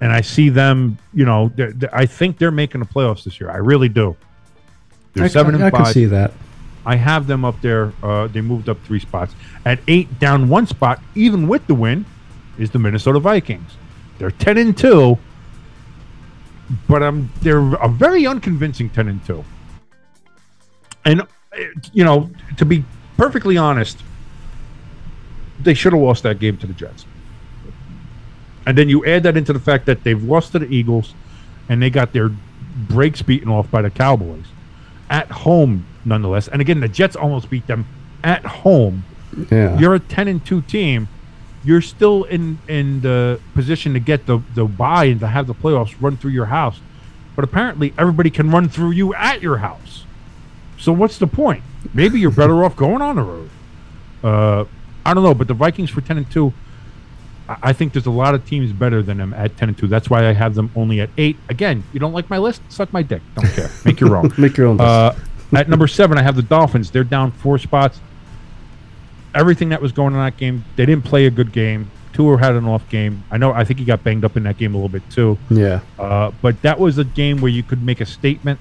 and 0.00 0.12
I 0.12 0.20
see 0.20 0.48
them. 0.48 0.98
You 1.12 1.24
know, 1.24 1.50
they're, 1.54 1.72
they're, 1.72 1.94
I 1.94 2.06
think 2.06 2.38
they're 2.38 2.50
making 2.50 2.80
the 2.80 2.86
playoffs 2.86 3.24
this 3.24 3.40
year. 3.40 3.50
I 3.50 3.56
really 3.56 3.88
do. 3.88 4.16
They're 5.14 5.24
I, 5.24 5.28
seven 5.28 5.54
I, 5.54 5.58
and 5.58 5.64
I 5.64 5.70
five. 5.70 5.84
can 5.84 5.92
see 5.92 6.04
that. 6.06 6.32
I 6.86 6.96
have 6.96 7.26
them 7.26 7.44
up 7.44 7.60
there. 7.60 7.92
Uh, 8.02 8.28
they 8.28 8.40
moved 8.40 8.68
up 8.68 8.82
three 8.84 9.00
spots. 9.00 9.34
At 9.66 9.80
eight, 9.88 10.18
down 10.18 10.48
one 10.48 10.66
spot, 10.66 11.02
even 11.14 11.46
with 11.46 11.66
the 11.66 11.74
win, 11.74 12.06
is 12.58 12.70
the 12.70 12.78
Minnesota 12.78 13.20
Vikings. 13.20 13.72
They're 14.18 14.30
ten 14.30 14.56
and 14.56 14.76
two, 14.76 15.18
but 16.88 17.02
um, 17.02 17.30
they're 17.42 17.74
a 17.74 17.88
very 17.88 18.26
unconvincing 18.26 18.90
ten 18.90 19.08
and 19.08 19.24
two. 19.24 19.44
And 21.04 21.22
uh, 21.22 21.26
you 21.92 22.04
know, 22.04 22.30
to 22.56 22.64
be 22.64 22.84
perfectly 23.16 23.56
honest, 23.56 24.02
they 25.60 25.74
should 25.74 25.92
have 25.92 26.02
lost 26.02 26.22
that 26.22 26.38
game 26.38 26.56
to 26.58 26.66
the 26.66 26.74
Jets. 26.74 27.04
And 28.68 28.76
then 28.76 28.90
you 28.90 29.02
add 29.06 29.22
that 29.22 29.34
into 29.34 29.54
the 29.54 29.58
fact 29.58 29.86
that 29.86 30.04
they've 30.04 30.22
lost 30.22 30.52
to 30.52 30.58
the 30.58 30.66
Eagles, 30.66 31.14
and 31.70 31.80
they 31.80 31.88
got 31.88 32.12
their 32.12 32.30
breaks 32.76 33.22
beaten 33.22 33.48
off 33.48 33.70
by 33.70 33.80
the 33.80 33.88
Cowboys 33.88 34.44
at 35.08 35.30
home, 35.30 35.86
nonetheless. 36.04 36.48
And 36.48 36.60
again, 36.60 36.80
the 36.80 36.88
Jets 36.88 37.16
almost 37.16 37.48
beat 37.48 37.66
them 37.66 37.86
at 38.22 38.44
home. 38.44 39.06
Yeah. 39.50 39.78
You're 39.78 39.94
a 39.94 39.98
ten 39.98 40.28
and 40.28 40.44
two 40.44 40.60
team. 40.60 41.08
You're 41.64 41.80
still 41.80 42.24
in 42.24 42.58
in 42.68 43.00
the 43.00 43.40
position 43.54 43.94
to 43.94 44.00
get 44.00 44.26
the 44.26 44.42
the 44.54 44.66
bye 44.66 45.06
and 45.06 45.20
to 45.20 45.28
have 45.28 45.46
the 45.46 45.54
playoffs 45.54 45.94
run 45.98 46.18
through 46.18 46.32
your 46.32 46.46
house. 46.46 46.78
But 47.36 47.44
apparently, 47.44 47.94
everybody 47.96 48.28
can 48.28 48.50
run 48.50 48.68
through 48.68 48.90
you 48.90 49.14
at 49.14 49.40
your 49.40 49.58
house. 49.58 50.04
So 50.78 50.92
what's 50.92 51.16
the 51.16 51.26
point? 51.26 51.62
Maybe 51.94 52.20
you're 52.20 52.30
better 52.30 52.62
off 52.64 52.76
going 52.76 53.00
on 53.00 53.16
the 53.16 53.22
road. 53.22 53.50
Uh, 54.22 54.64
I 55.06 55.14
don't 55.14 55.22
know, 55.22 55.32
but 55.32 55.48
the 55.48 55.54
Vikings 55.54 55.88
for 55.88 56.02
ten 56.02 56.18
and 56.18 56.30
two. 56.30 56.52
I 57.48 57.72
think 57.72 57.92
there's 57.94 58.06
a 58.06 58.10
lot 58.10 58.34
of 58.34 58.46
teams 58.46 58.72
better 58.72 59.02
than 59.02 59.18
them 59.18 59.32
at 59.32 59.56
ten 59.56 59.68
and 59.68 59.78
two. 59.78 59.86
That's 59.86 60.10
why 60.10 60.28
I 60.28 60.32
have 60.32 60.54
them 60.54 60.70
only 60.76 61.00
at 61.00 61.08
eight. 61.16 61.36
Again, 61.48 61.82
you 61.92 62.00
don't 62.00 62.12
like 62.12 62.28
my 62.28 62.38
list? 62.38 62.60
Suck 62.68 62.92
my 62.92 63.02
dick. 63.02 63.22
Don't 63.34 63.48
care. 63.52 63.70
Make 63.84 64.00
your 64.00 64.16
own. 64.16 64.32
Make 64.36 64.56
your 64.56 64.66
own 64.68 64.76
list. 64.76 64.86
Uh, 64.86 65.14
at 65.56 65.68
number 65.68 65.86
seven, 65.88 66.18
I 66.18 66.22
have 66.22 66.36
the 66.36 66.42
Dolphins. 66.42 66.90
They're 66.90 67.04
down 67.04 67.30
four 67.32 67.58
spots. 67.58 68.00
Everything 69.34 69.70
that 69.70 69.80
was 69.80 69.92
going 69.92 70.14
on 70.14 70.20
in 70.20 70.24
that 70.26 70.36
game, 70.36 70.64
they 70.76 70.84
didn't 70.84 71.04
play 71.04 71.26
a 71.26 71.30
good 71.30 71.52
game. 71.52 71.90
Tua 72.12 72.38
had 72.38 72.54
an 72.54 72.66
off 72.66 72.88
game. 72.88 73.22
I 73.30 73.36
know. 73.38 73.52
I 73.52 73.64
think 73.64 73.78
he 73.78 73.84
got 73.84 74.02
banged 74.02 74.24
up 74.24 74.36
in 74.36 74.42
that 74.42 74.58
game 74.58 74.74
a 74.74 74.76
little 74.76 74.88
bit 74.88 75.08
too. 75.10 75.38
yeah. 75.50 75.80
Uh, 75.98 76.32
but 76.42 76.60
that 76.62 76.78
was 76.78 76.98
a 76.98 77.04
game 77.04 77.40
where 77.40 77.50
you 77.50 77.62
could 77.62 77.82
make 77.82 78.00
a 78.00 78.06
statement, 78.06 78.58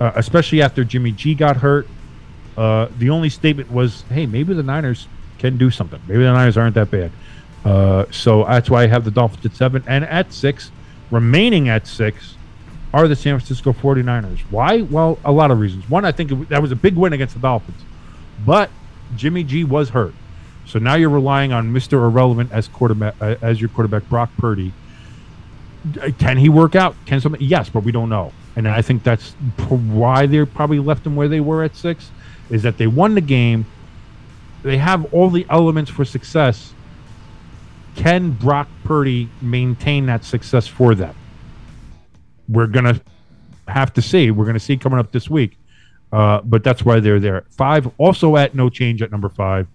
uh, 0.00 0.12
especially 0.16 0.60
after 0.62 0.84
Jimmy 0.84 1.12
G 1.12 1.34
got 1.34 1.58
hurt. 1.58 1.86
Uh, 2.56 2.88
the 2.98 3.08
only 3.10 3.28
statement 3.28 3.70
was, 3.70 4.02
"Hey, 4.10 4.26
maybe 4.26 4.52
the 4.52 4.64
Niners 4.64 5.06
can 5.38 5.56
do 5.56 5.70
something. 5.70 6.00
Maybe 6.08 6.24
the 6.24 6.32
Niners 6.32 6.56
aren't 6.56 6.74
that 6.74 6.90
bad." 6.90 7.12
Uh, 7.64 8.04
so 8.10 8.44
that's 8.44 8.70
why 8.70 8.84
I 8.84 8.86
have 8.86 9.04
the 9.04 9.10
Dolphins 9.10 9.44
at 9.44 9.54
seven 9.54 9.82
and 9.86 10.04
at 10.04 10.32
six, 10.32 10.70
remaining 11.10 11.68
at 11.68 11.86
six, 11.86 12.34
are 12.94 13.06
the 13.08 13.16
San 13.16 13.38
Francisco 13.38 13.72
49ers. 13.72 14.38
Why? 14.50 14.82
Well, 14.82 15.18
a 15.24 15.32
lot 15.32 15.50
of 15.50 15.58
reasons. 15.58 15.88
One, 15.90 16.04
I 16.04 16.12
think 16.12 16.48
that 16.48 16.62
was 16.62 16.72
a 16.72 16.76
big 16.76 16.96
win 16.96 17.12
against 17.12 17.34
the 17.34 17.40
Dolphins, 17.40 17.82
but 18.46 18.70
Jimmy 19.16 19.42
G 19.44 19.64
was 19.64 19.90
hurt, 19.90 20.14
so 20.66 20.78
now 20.78 20.94
you're 20.94 21.10
relying 21.10 21.52
on 21.52 21.72
Mister 21.72 22.02
Irrelevant 22.04 22.52
as 22.52 22.68
quarterback 22.68 23.14
uh, 23.20 23.36
as 23.42 23.60
your 23.60 23.68
quarterback, 23.70 24.08
Brock 24.08 24.30
Purdy. 24.38 24.72
Can 26.18 26.36
he 26.36 26.48
work 26.48 26.74
out? 26.74 26.94
Can 27.06 27.20
somebody? 27.20 27.44
Yes, 27.44 27.68
but 27.68 27.84
we 27.84 27.92
don't 27.92 28.08
know. 28.08 28.32
And 28.56 28.66
I 28.66 28.82
think 28.82 29.02
that's 29.02 29.32
why 29.68 30.26
they 30.26 30.44
probably 30.44 30.78
left 30.78 31.04
them 31.04 31.16
where 31.16 31.28
they 31.28 31.40
were 31.40 31.62
at 31.62 31.76
six, 31.76 32.10
is 32.50 32.62
that 32.62 32.78
they 32.78 32.86
won 32.86 33.14
the 33.14 33.20
game. 33.20 33.66
They 34.62 34.78
have 34.78 35.12
all 35.12 35.30
the 35.30 35.46
elements 35.48 35.90
for 35.90 36.04
success. 36.04 36.72
Can 37.98 38.30
Brock 38.30 38.68
Purdy 38.84 39.28
maintain 39.42 40.06
that 40.06 40.24
success 40.24 40.68
for 40.68 40.94
them? 40.94 41.16
We're 42.48 42.68
gonna 42.68 43.00
have 43.66 43.92
to 43.94 44.02
see. 44.02 44.30
We're 44.30 44.46
gonna 44.46 44.60
see 44.60 44.76
coming 44.76 45.00
up 45.00 45.10
this 45.10 45.28
week. 45.28 45.58
Uh, 46.12 46.40
but 46.42 46.62
that's 46.62 46.84
why 46.84 47.00
they're 47.00 47.18
there. 47.18 47.44
Five, 47.50 47.90
also 47.98 48.36
at 48.36 48.54
no 48.54 48.70
change 48.70 49.02
at 49.02 49.10
number 49.10 49.28
five, 49.28 49.66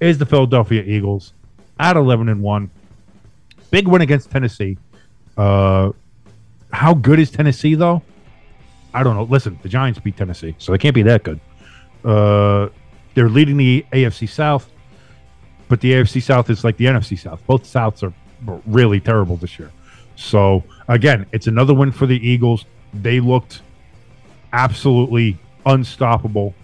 is 0.00 0.16
the 0.16 0.24
Philadelphia 0.24 0.82
Eagles 0.84 1.34
at 1.78 1.98
eleven 1.98 2.30
and 2.30 2.42
one. 2.42 2.70
Big 3.70 3.86
win 3.86 4.00
against 4.00 4.30
Tennessee. 4.30 4.78
Uh, 5.36 5.92
how 6.72 6.94
good 6.94 7.18
is 7.18 7.30
Tennessee 7.30 7.74
though? 7.74 8.00
I 8.94 9.02
don't 9.02 9.16
know. 9.16 9.24
Listen, 9.24 9.58
the 9.62 9.68
Giants 9.68 9.98
beat 9.98 10.16
Tennessee, 10.16 10.54
so 10.56 10.72
they 10.72 10.78
can't 10.78 10.94
be 10.94 11.02
that 11.02 11.24
good. 11.24 11.40
Uh, 12.02 12.70
they're 13.12 13.28
leading 13.28 13.58
the 13.58 13.84
AFC 13.92 14.26
South, 14.26 14.70
but 15.68 15.80
the 15.80 15.92
AFC 15.92 16.22
South 16.22 16.50
is 16.50 16.64
like 16.64 16.76
the 16.76 16.86
NFC 16.86 17.18
South. 17.18 17.40
Both 17.46 17.64
Souths 17.64 18.02
are 18.02 18.12
really 18.66 19.00
terrible 19.00 19.36
this 19.36 19.58
year. 19.58 19.70
So 20.16 20.64
again, 20.88 21.26
it's 21.32 21.46
another 21.46 21.74
win 21.74 21.92
for 21.92 22.06
the 22.06 22.16
Eagles. 22.26 22.64
They 22.94 23.20
looked 23.20 23.62
absolutely 24.52 25.38
unstoppable. 25.64 26.54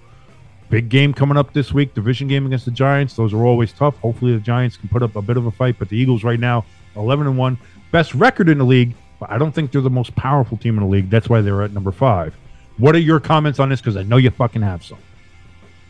Big 0.70 0.88
game 0.88 1.12
coming 1.12 1.36
up 1.36 1.52
this 1.52 1.72
week, 1.72 1.92
division 1.94 2.28
game 2.28 2.46
against 2.46 2.64
the 2.64 2.70
Giants. 2.70 3.14
Those 3.14 3.34
are 3.34 3.44
always 3.44 3.72
tough. 3.72 3.96
Hopefully 3.98 4.32
the 4.32 4.40
Giants 4.40 4.76
can 4.76 4.88
put 4.88 5.02
up 5.02 5.16
a 5.16 5.22
bit 5.22 5.36
of 5.36 5.44
a 5.46 5.50
fight, 5.50 5.76
but 5.78 5.90
the 5.90 5.96
Eagles 5.96 6.24
right 6.24 6.40
now, 6.40 6.64
11 6.96 7.26
and 7.26 7.36
1, 7.36 7.58
best 7.90 8.14
record 8.14 8.48
in 8.48 8.56
the 8.58 8.64
league, 8.64 8.94
but 9.20 9.30
I 9.30 9.36
don't 9.36 9.52
think 9.52 9.70
they're 9.70 9.82
the 9.82 9.90
most 9.90 10.14
powerful 10.16 10.56
team 10.56 10.78
in 10.78 10.84
the 10.84 10.88
league. 10.88 11.10
That's 11.10 11.28
why 11.28 11.42
they're 11.42 11.62
at 11.62 11.72
number 11.72 11.92
5. 11.92 12.34
What 12.78 12.96
are 12.96 13.00
your 13.00 13.20
comments 13.20 13.60
on 13.60 13.68
this 13.68 13.82
cuz 13.82 13.96
I 13.96 14.02
know 14.02 14.16
you 14.16 14.30
fucking 14.30 14.62
have 14.62 14.82
some. 14.82 14.98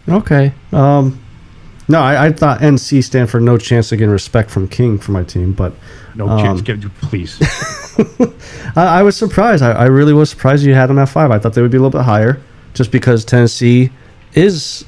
Okay. 0.09 0.53
Um, 0.73 1.23
no, 1.93 2.01
I, 2.01 2.27
I 2.27 2.33
thought 2.33 2.61
NC 2.61 3.05
stand 3.05 3.31
for 3.31 3.41
no 3.41 3.57
chance 3.59 3.91
to 3.91 3.97
gain 3.97 4.09
respect 4.11 4.51
from 4.51 4.67
King 4.69 4.99
for 4.99 5.13
my 5.13 5.23
team, 5.25 5.53
but 5.53 5.73
No 6.15 6.29
Um, 6.29 6.41
chance 6.43 6.61
get 6.63 6.81
please. 7.01 7.39
I, 8.77 9.01
I 9.01 9.03
was 9.03 9.17
surprised. 9.17 9.63
I, 9.63 9.73
I 9.73 9.87
really 9.87 10.13
was 10.13 10.31
surprised 10.31 10.65
you 10.65 10.75
had 10.75 10.89
them 10.89 10.99
at 10.99 11.09
five. 11.09 11.31
I 11.31 11.39
thought 11.39 11.53
they 11.55 11.63
would 11.63 11.71
be 11.71 11.77
a 11.77 11.81
little 11.81 11.99
bit 11.99 12.05
higher, 12.07 12.41
just 12.75 12.91
because 12.91 13.25
Tennessee 13.25 13.91
is 14.35 14.85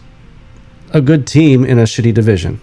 a 0.93 1.01
good 1.01 1.27
team 1.27 1.65
in 1.65 1.79
a 1.79 1.83
shitty 1.85 2.15
division. 2.15 2.61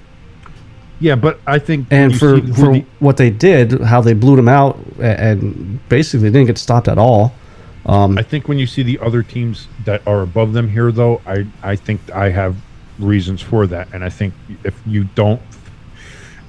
yeah, 1.00 1.16
but 1.16 1.40
I 1.46 1.60
think 1.60 1.88
And 1.92 2.18
for, 2.18 2.38
for 2.54 2.74
the- 2.74 2.86
what 3.00 3.18
they 3.18 3.30
did, 3.30 3.82
how 3.82 4.02
they 4.02 4.14
blew 4.14 4.36
them 4.36 4.48
out, 4.50 4.80
and 5.00 5.80
basically 5.90 6.30
didn't 6.30 6.48
get 6.48 6.58
stopped 6.58 6.88
at 6.88 6.98
all. 6.98 7.34
Um, 7.86 8.18
I 8.18 8.24
think 8.24 8.48
when 8.48 8.60
you 8.60 8.68
see 8.68 8.84
the 8.84 9.00
other 9.00 9.24
teams 9.24 9.68
that 9.86 10.02
are 10.08 10.22
above 10.22 10.54
them 10.54 10.70
here, 10.70 10.92
though, 10.92 11.20
I 11.26 11.48
I 11.64 11.76
think 11.76 12.00
I 12.12 12.30
have 12.30 12.56
reasons 13.02 13.42
for 13.42 13.68
that, 13.68 13.88
and 13.94 14.04
I 14.04 14.10
think 14.10 14.34
if 14.64 14.80
you 14.86 15.06
don't, 15.16 15.42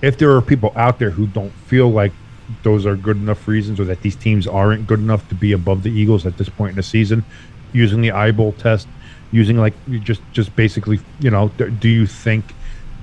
if 0.00 0.18
there 0.18 0.34
are 0.36 0.42
people 0.42 0.72
out 0.76 0.98
there 0.98 1.10
who 1.10 1.26
don't 1.26 1.52
feel 1.66 1.90
like 1.90 2.12
those 2.62 2.84
are 2.84 2.96
good 2.96 3.16
enough 3.16 3.46
reasons, 3.48 3.80
or 3.80 3.84
that 3.84 4.02
these 4.02 4.16
teams 4.16 4.46
aren't 4.46 4.86
good 4.86 4.98
enough 4.98 5.28
to 5.28 5.34
be 5.34 5.52
above 5.52 5.82
the 5.82 5.90
Eagles 5.90 6.26
at 6.26 6.38
this 6.38 6.48
point 6.48 6.70
in 6.70 6.76
the 6.76 6.82
season, 6.82 7.24
using 7.72 8.00
the 8.00 8.10
eyeball 8.10 8.52
test, 8.52 8.88
using 9.30 9.56
like 9.56 9.74
you 9.86 9.98
just 9.98 10.20
just 10.32 10.54
basically, 10.56 11.00
you 11.20 11.30
know, 11.30 11.48
do 11.48 11.88
you 11.88 12.06
think 12.06 12.44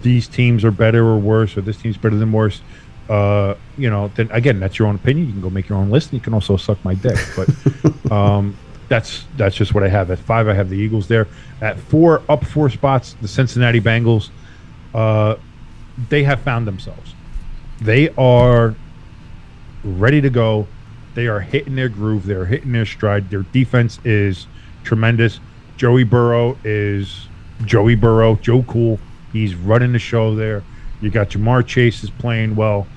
these 0.02 0.28
teams 0.28 0.64
are 0.64 0.72
better 0.72 1.06
or 1.06 1.18
worse, 1.18 1.58
or 1.58 1.62
this 1.62 1.78
team's 1.78 1.98
better 1.98 2.16
than 2.16 2.32
worse. 2.32 2.62
Uh, 3.10 3.56
you 3.78 3.90
know, 3.90 4.10
then 4.16 4.30
again, 4.32 4.60
that's 4.60 4.78
your 4.78 4.88
own 4.88 4.96
opinion. 4.96 5.28
You 5.28 5.34
can 5.34 5.42
go 5.42 5.50
make 5.50 5.68
your 5.68 5.78
own 5.78 5.90
list. 5.90 6.12
And 6.12 6.20
you 6.20 6.24
can 6.24 6.34
also 6.34 6.58
suck 6.58 6.84
my 6.86 6.94
dick, 6.94 7.18
but 7.36 8.12
um, 8.12 8.56
that's 8.90 9.26
that's 9.38 9.56
just 9.56 9.74
what 9.74 9.84
I 9.84 9.88
have. 9.88 10.12
At 10.12 10.20
five, 10.20 10.48
I 10.48 10.54
have 10.54 10.70
the 10.70 10.76
Eagles 10.76 11.08
there. 11.08 11.28
At 11.62 11.80
four, 11.80 12.24
up 12.28 12.44
four 12.44 12.70
spots, 12.70 13.16
the 13.22 13.28
Cincinnati 13.28 13.80
Bengals. 13.80 14.30
Uh, 14.94 15.36
they 16.10 16.24
have 16.24 16.42
found 16.42 16.68
themselves. 16.68 17.14
They 17.80 18.10
are 18.18 18.76
ready 19.84 20.20
to 20.22 20.30
go. 20.30 20.68
They 21.14 21.28
are 21.28 21.40
hitting 21.40 21.76
their 21.76 21.90
groove. 21.90 22.26
They're 22.26 22.46
hitting 22.46 22.72
their 22.72 22.86
stride. 22.86 23.30
Their 23.30 23.44
defense 23.44 24.00
is 24.04 24.48
tremendous. 24.84 25.40
Joey 25.78 26.04
Burrow 26.04 26.58
is 26.64 27.28
Joey 27.66 27.96
Burrow. 27.96 28.36
Joe 28.36 28.64
Cool. 28.64 29.00
He's 29.32 29.56
running 29.56 29.94
the 29.94 30.00
show 30.00 30.36
there. 30.36 30.64
You 31.02 31.10
got 31.10 31.30
Ja'Marr 31.30 31.66
Chase 31.66 32.04
is 32.04 32.10
playing 32.10 32.56
well. 32.56 32.88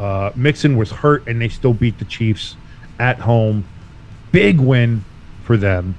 Uh, 0.00 0.32
Mixon 0.34 0.76
was 0.76 0.90
hurt, 0.90 1.26
and 1.28 1.40
they 1.40 1.48
still 1.48 1.74
beat 1.74 1.98
the 1.98 2.04
Chiefs 2.06 2.56
at 2.98 3.20
home. 3.20 3.64
Big 4.32 4.58
win 4.58 5.04
for 5.52 5.58
them. 5.58 5.94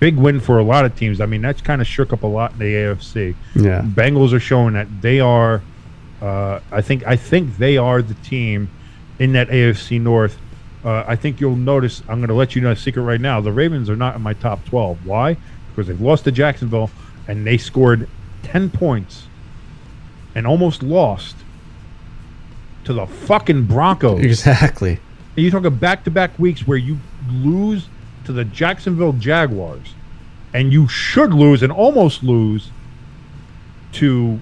Big 0.00 0.16
win 0.16 0.40
for 0.40 0.58
a 0.58 0.62
lot 0.62 0.84
of 0.84 0.96
teams. 0.96 1.20
I 1.20 1.26
mean, 1.26 1.42
that's 1.42 1.60
kind 1.60 1.80
of 1.80 1.86
shook 1.86 2.12
up 2.12 2.22
a 2.22 2.26
lot 2.26 2.52
in 2.52 2.58
the 2.58 2.64
AFC. 2.64 3.34
Yeah. 3.54 3.82
Bengals 3.82 4.32
are 4.32 4.40
showing 4.40 4.74
that 4.74 4.88
they 5.02 5.20
are. 5.20 5.62
Uh, 6.22 6.60
I 6.72 6.80
think 6.80 7.06
I 7.06 7.16
think 7.16 7.58
they 7.58 7.76
are 7.76 8.00
the 8.00 8.14
team 8.14 8.70
in 9.18 9.32
that 9.32 9.48
AFC 9.48 10.00
North. 10.00 10.38
Uh, 10.84 11.04
I 11.06 11.16
think 11.16 11.40
you'll 11.40 11.56
notice. 11.56 12.00
I'm 12.08 12.18
going 12.18 12.28
to 12.28 12.34
let 12.34 12.54
you 12.54 12.62
know 12.62 12.70
a 12.70 12.76
secret 12.76 13.02
right 13.02 13.20
now. 13.20 13.40
The 13.40 13.52
Ravens 13.52 13.90
are 13.90 13.96
not 13.96 14.16
in 14.16 14.22
my 14.22 14.32
top 14.32 14.64
12. 14.64 15.06
Why? 15.06 15.36
Because 15.68 15.88
they've 15.88 16.00
lost 16.00 16.24
to 16.24 16.32
Jacksonville, 16.32 16.90
and 17.28 17.46
they 17.46 17.58
scored 17.58 18.08
10 18.42 18.70
points 18.70 19.26
and 20.34 20.46
almost 20.46 20.82
lost 20.82 21.36
to 22.84 22.92
the 22.92 23.06
fucking 23.06 23.64
Broncos. 23.64 24.22
Exactly. 24.24 24.98
And 25.36 25.44
you 25.44 25.50
talk 25.50 25.64
of 25.64 25.80
back-to-back 25.80 26.38
weeks 26.38 26.66
where 26.66 26.78
you 26.78 26.98
lose 27.30 27.88
to 28.24 28.32
the 28.32 28.44
Jacksonville 28.44 29.12
Jaguars, 29.12 29.94
and 30.52 30.72
you 30.72 30.88
should 30.88 31.32
lose 31.32 31.62
and 31.62 31.72
almost 31.72 32.22
lose 32.22 32.70
to 33.92 34.40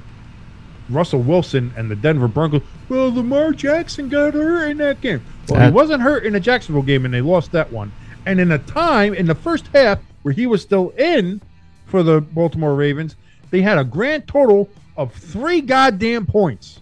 Russell 0.89 1.20
Wilson 1.20 1.72
and 1.76 1.91
the 1.91 1.97
Denver 1.97 2.28
Broncos. 2.28 2.62
Well, 2.89 3.14
Lamar 3.14 3.53
Jackson 3.53 4.09
got 4.09 4.35
hurt 4.35 4.70
in 4.70 4.78
that 4.78 5.01
game. 5.01 5.22
Well, 5.49 5.64
he 5.64 5.70
wasn't 5.70 6.03
hurt 6.03 6.24
in 6.24 6.33
the 6.33 6.41
Jacksonville 6.41 6.83
game, 6.83 7.05
and 7.05 7.12
they 7.12 7.20
lost 7.20 7.53
that 7.53 7.72
one. 7.72 7.93
And 8.26 8.39
in 8.39 8.53
a 8.53 8.59
time 8.59 9.14
in 9.14 9.26
the 9.26 9.35
first 9.35 9.66
half 9.68 9.99
where 10.22 10.33
he 10.33 10.47
was 10.47 10.62
still 10.62 10.91
in 10.91 11.41
for 11.87 12.03
the 12.03 12.20
Baltimore 12.20 12.74
Ravens, 12.74 13.16
they 13.51 13.62
had 13.62 13.78
a 13.78 13.85
grand 13.85 14.28
total 14.28 14.68
of 14.97 15.12
three 15.12 15.61
goddamn 15.61 16.26
points. 16.26 16.80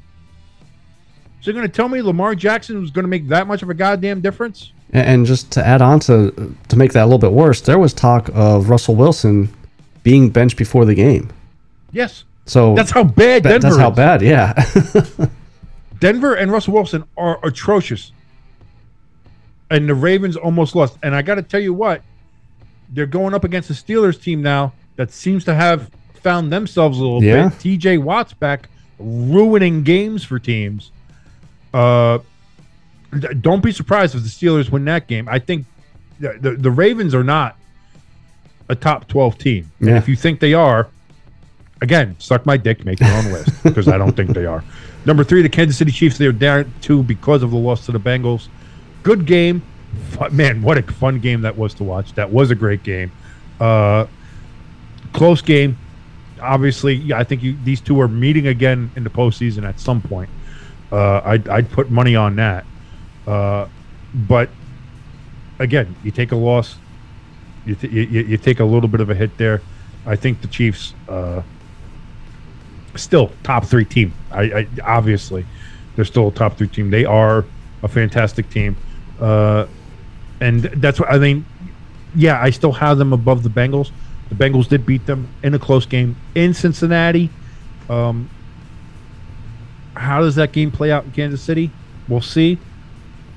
So 1.41 1.51
you're 1.51 1.55
going 1.55 1.67
to 1.67 1.75
tell 1.75 1.89
me 1.89 2.03
Lamar 2.03 2.35
Jackson 2.35 2.81
was 2.81 2.91
going 2.91 3.05
to 3.05 3.09
make 3.09 3.29
that 3.29 3.47
much 3.47 3.63
of 3.63 3.71
a 3.71 3.75
goddamn 3.75 4.21
difference? 4.21 4.73
And, 4.93 5.25
just 5.25 5.53
to 5.53 5.65
add 5.65 5.83
on 5.83 6.01
to 6.01 6.55
to 6.69 6.77
make 6.77 6.93
that 6.95 7.03
a 7.03 7.07
little 7.07 7.19
bit 7.19 7.33
worse, 7.33 7.61
there 7.61 7.79
was 7.79 7.93
talk 7.95 8.29
of 8.35 8.69
Russell 8.71 8.97
Wilson 8.97 9.49
being 10.03 10.31
benched 10.31 10.57
before 10.57 10.85
the 10.85 10.95
game. 10.95 11.31
Yes. 11.93 12.25
So 12.47 12.75
That's 12.75 12.91
how 12.91 13.05
bad 13.05 13.45
Denver 13.45 13.59
that's 13.69 13.77
how 13.77 13.91
is. 13.91 13.97
bad. 13.97 14.23
Yeah. 14.23 14.53
Denver 16.01 16.35
and 16.35 16.51
Russell 16.51 16.75
Wilson 16.75 17.05
are 17.17 17.39
atrocious. 17.47 18.11
And 19.71 19.89
the 19.89 19.95
Ravens 19.95 20.37
almost 20.37 20.75
lost. 20.75 20.97
And 21.03 21.15
I 21.15 21.23
got 21.23 21.37
to 21.37 21.43
tell 21.43 21.61
you 21.61 21.73
what, 21.75 22.03
they're 22.93 23.07
going 23.07 23.35
up 23.35 23.45
against 23.45 23.69
the 23.69 23.75
Steelers 23.75 24.21
team 24.21 24.43
now 24.43 24.73
that 24.97 25.13
seems 25.13 25.45
to 25.45 25.55
have 25.55 25.91
found 26.23 26.53
themselves 26.53 26.99
a 26.99 27.03
little 27.03 27.23
Yeah. 27.23 27.51
bit. 27.51 27.59
TJ 27.79 27.99
Watt's 27.99 28.33
back, 28.33 28.69
ruining 28.99 29.83
games 29.85 30.25
for 30.25 30.39
teams. 30.41 30.91
Uh, 31.73 32.19
don't 33.41 33.63
be 33.63 33.73
surprised 33.73 34.15
if 34.15 34.23
the 34.23 34.29
Steelers 34.29 34.71
win 34.71 34.85
that 34.87 35.07
game. 35.09 35.29
I 35.29 35.39
think 35.39 35.67
the, 36.21 36.39
the, 36.41 36.51
the 36.53 36.71
Ravens 36.71 37.15
are 37.15 37.25
not 37.25 37.57
a 38.69 38.75
top 38.75 39.09
12 39.09 39.39
team. 39.39 39.73
And 39.81 39.89
Yeah. 39.89 39.97
if 39.99 40.09
you 40.09 40.15
think 40.17 40.39
they 40.41 40.55
are, 40.55 40.89
again, 41.83 42.15
suck 42.19 42.47
my 42.47 42.57
dick, 42.57 42.85
make 42.85 43.01
your 43.01 43.11
own 43.11 43.33
list 43.33 43.51
because 43.65 43.89
I 43.89 43.99
don't 43.99 44.13
think 44.17 44.31
they 44.31 44.47
are. 44.47 44.63
Number 45.07 45.25
three, 45.25 45.43
the 45.43 45.49
Kansas 45.49 45.77
City 45.79 45.91
Chiefs. 45.93 46.19
They're 46.19 46.31
down 46.31 46.73
two 46.83 47.03
because 47.03 47.43
of 47.43 47.51
the 47.51 47.57
loss 47.57 47.87
to 47.87 47.93
the 47.93 47.99
Bengals. 48.01 48.49
Good 49.03 49.27
game, 49.27 49.63
man. 50.31 50.63
What 50.63 50.79
a 50.79 50.83
fun 50.83 51.19
game 51.21 51.41
that 51.41 51.57
was 51.57 51.75
to 51.75 51.85
watch. 51.85 52.13
That 52.13 52.31
was 52.31 52.51
a 52.51 52.55
great 52.55 52.83
game. 52.83 53.11
Uh, 53.59 54.07
close 55.13 55.41
game. 55.43 55.79
Obviously, 56.41 56.95
yeah, 56.95 57.19
I 57.19 57.25
think 57.25 57.43
you, 57.43 57.57
these 57.65 57.81
two 57.81 58.01
are 58.01 58.09
meeting 58.09 58.47
again 58.47 58.91
in 58.95 59.05
the 59.05 59.11
postseason 59.11 59.67
at 59.69 59.81
some 59.81 60.01
point. 60.01 60.31
Uh, 60.93 61.21
I'd, 61.25 61.49
I'd 61.49 61.71
put 61.71 61.91
money 61.91 62.15
on 62.17 62.37
that. 62.37 62.65
Uh, 63.27 63.67
but 64.15 64.51
again, 65.59 65.95
you 66.03 66.11
take 66.11 66.33
a 66.33 66.37
loss, 66.37 66.77
you, 67.65 67.77
you 67.83 68.23
you 68.23 68.37
take 68.39 68.61
a 68.61 68.65
little 68.65 68.89
bit 68.89 69.01
of 69.01 69.11
a 69.11 69.15
hit 69.15 69.37
there. 69.37 69.63
I 70.07 70.17
think 70.17 70.41
the 70.41 70.49
Chiefs 70.49 70.95
uh, 71.09 71.43
still 72.97 73.31
top 73.43 73.65
three 73.65 73.85
team. 73.85 74.13
I, 74.31 74.43
I 74.43 74.69
obviously 74.85 75.45
they're 75.95 76.05
still 76.05 76.29
a 76.29 76.33
top 76.33 76.57
three 76.57 76.69
team. 76.69 76.91
They 76.91 77.05
are 77.05 77.45
a 77.83 77.89
fantastic 77.89 78.49
team, 78.51 78.77
uh, 79.21 79.67
and 80.41 80.63
that's 80.63 80.99
what 80.99 81.11
I 81.11 81.19
mean. 81.19 81.45
Yeah, 82.15 82.41
I 82.43 82.51
still 82.51 82.73
have 82.73 82.99
them 82.99 83.13
above 83.13 83.43
the 83.43 83.51
Bengals. 83.51 83.91
The 84.31 84.35
Bengals 84.35 84.69
did 84.69 84.87
beat 84.87 85.07
them 85.07 85.29
in 85.43 85.55
a 85.55 85.59
close 85.59 85.87
game 85.87 86.17
in 86.35 86.55
Cincinnati. 86.55 87.31
Um, 87.89 88.31
how 89.95 90.21
does 90.21 90.37
that 90.37 90.53
game 90.53 90.71
play 90.71 90.91
out 90.91 91.05
in 91.05 91.13
Kansas 91.13 91.43
City? 91.43 91.71
We'll 92.09 92.21
see. 92.21 92.59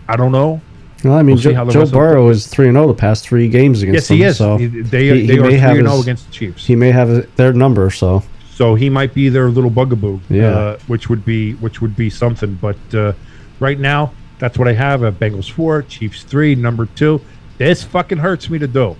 I 0.07 0.15
don't 0.15 0.31
know. 0.31 0.61
well, 1.03 1.13
I 1.13 1.21
mean, 1.23 1.35
We'll 1.35 1.41
Joe, 1.43 1.51
Joe 1.53 1.63
rest 1.65 1.75
of 1.77 1.91
the- 1.91 1.97
Burrow 1.97 2.29
is 2.29 2.47
three 2.47 2.67
and 2.67 2.75
zero 2.75 2.87
the 2.87 2.93
past 2.93 3.23
three 3.27 3.47
games 3.49 3.81
against 3.81 3.95
Yes, 3.95 4.07
he 4.09 4.17
them, 4.19 4.27
is. 4.29 4.37
So 4.37 4.57
He- 4.57 4.65
they 4.67 5.19
he- 5.21 5.25
they 5.27 5.33
he 5.33 5.39
are 5.39 5.43
may 5.43 5.49
three 5.49 5.57
have 5.59 5.77
and 5.77 5.87
zero 5.87 6.01
against 6.01 6.27
the 6.27 6.31
Chiefs. 6.33 6.65
he 6.65 6.75
may 6.75 6.91
have 6.91 7.27
their 7.35 7.53
number. 7.53 7.89
So 7.89 8.23
so 8.53 8.75
he 8.75 8.89
might 8.89 9.13
be 9.13 9.29
their 9.29 9.49
little 9.49 9.69
bugaboo, 9.71 10.19
Yeah. 10.29 10.47
uh, 10.49 10.77
which 10.87 11.09
would 11.09 11.25
be 11.25 11.53
which 11.53 11.81
would 11.81 11.95
be 11.95 12.09
something. 12.09 12.57
But 12.61 12.77
uh, 12.93 13.13
right 13.59 13.79
now, 13.79 14.11
that's 14.39 14.57
what 14.57 14.67
I 14.67 14.73
have: 14.73 15.03
a 15.03 15.11
Bengals 15.11 15.49
four, 15.49 15.81
Chiefs 15.83 16.23
three, 16.23 16.53
number 16.55 16.85
two. 16.85 17.21
This 17.57 17.83
fucking 17.83 18.19
hurts 18.19 18.49
me 18.49 18.59
to 18.59 18.67
do. 18.67 18.95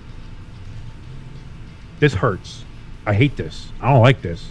This 2.00 2.14
hurts. 2.14 2.64
I 3.06 3.14
hate 3.14 3.36
this. 3.36 3.68
I 3.80 3.92
don't 3.92 4.02
like 4.02 4.22
this. 4.22 4.46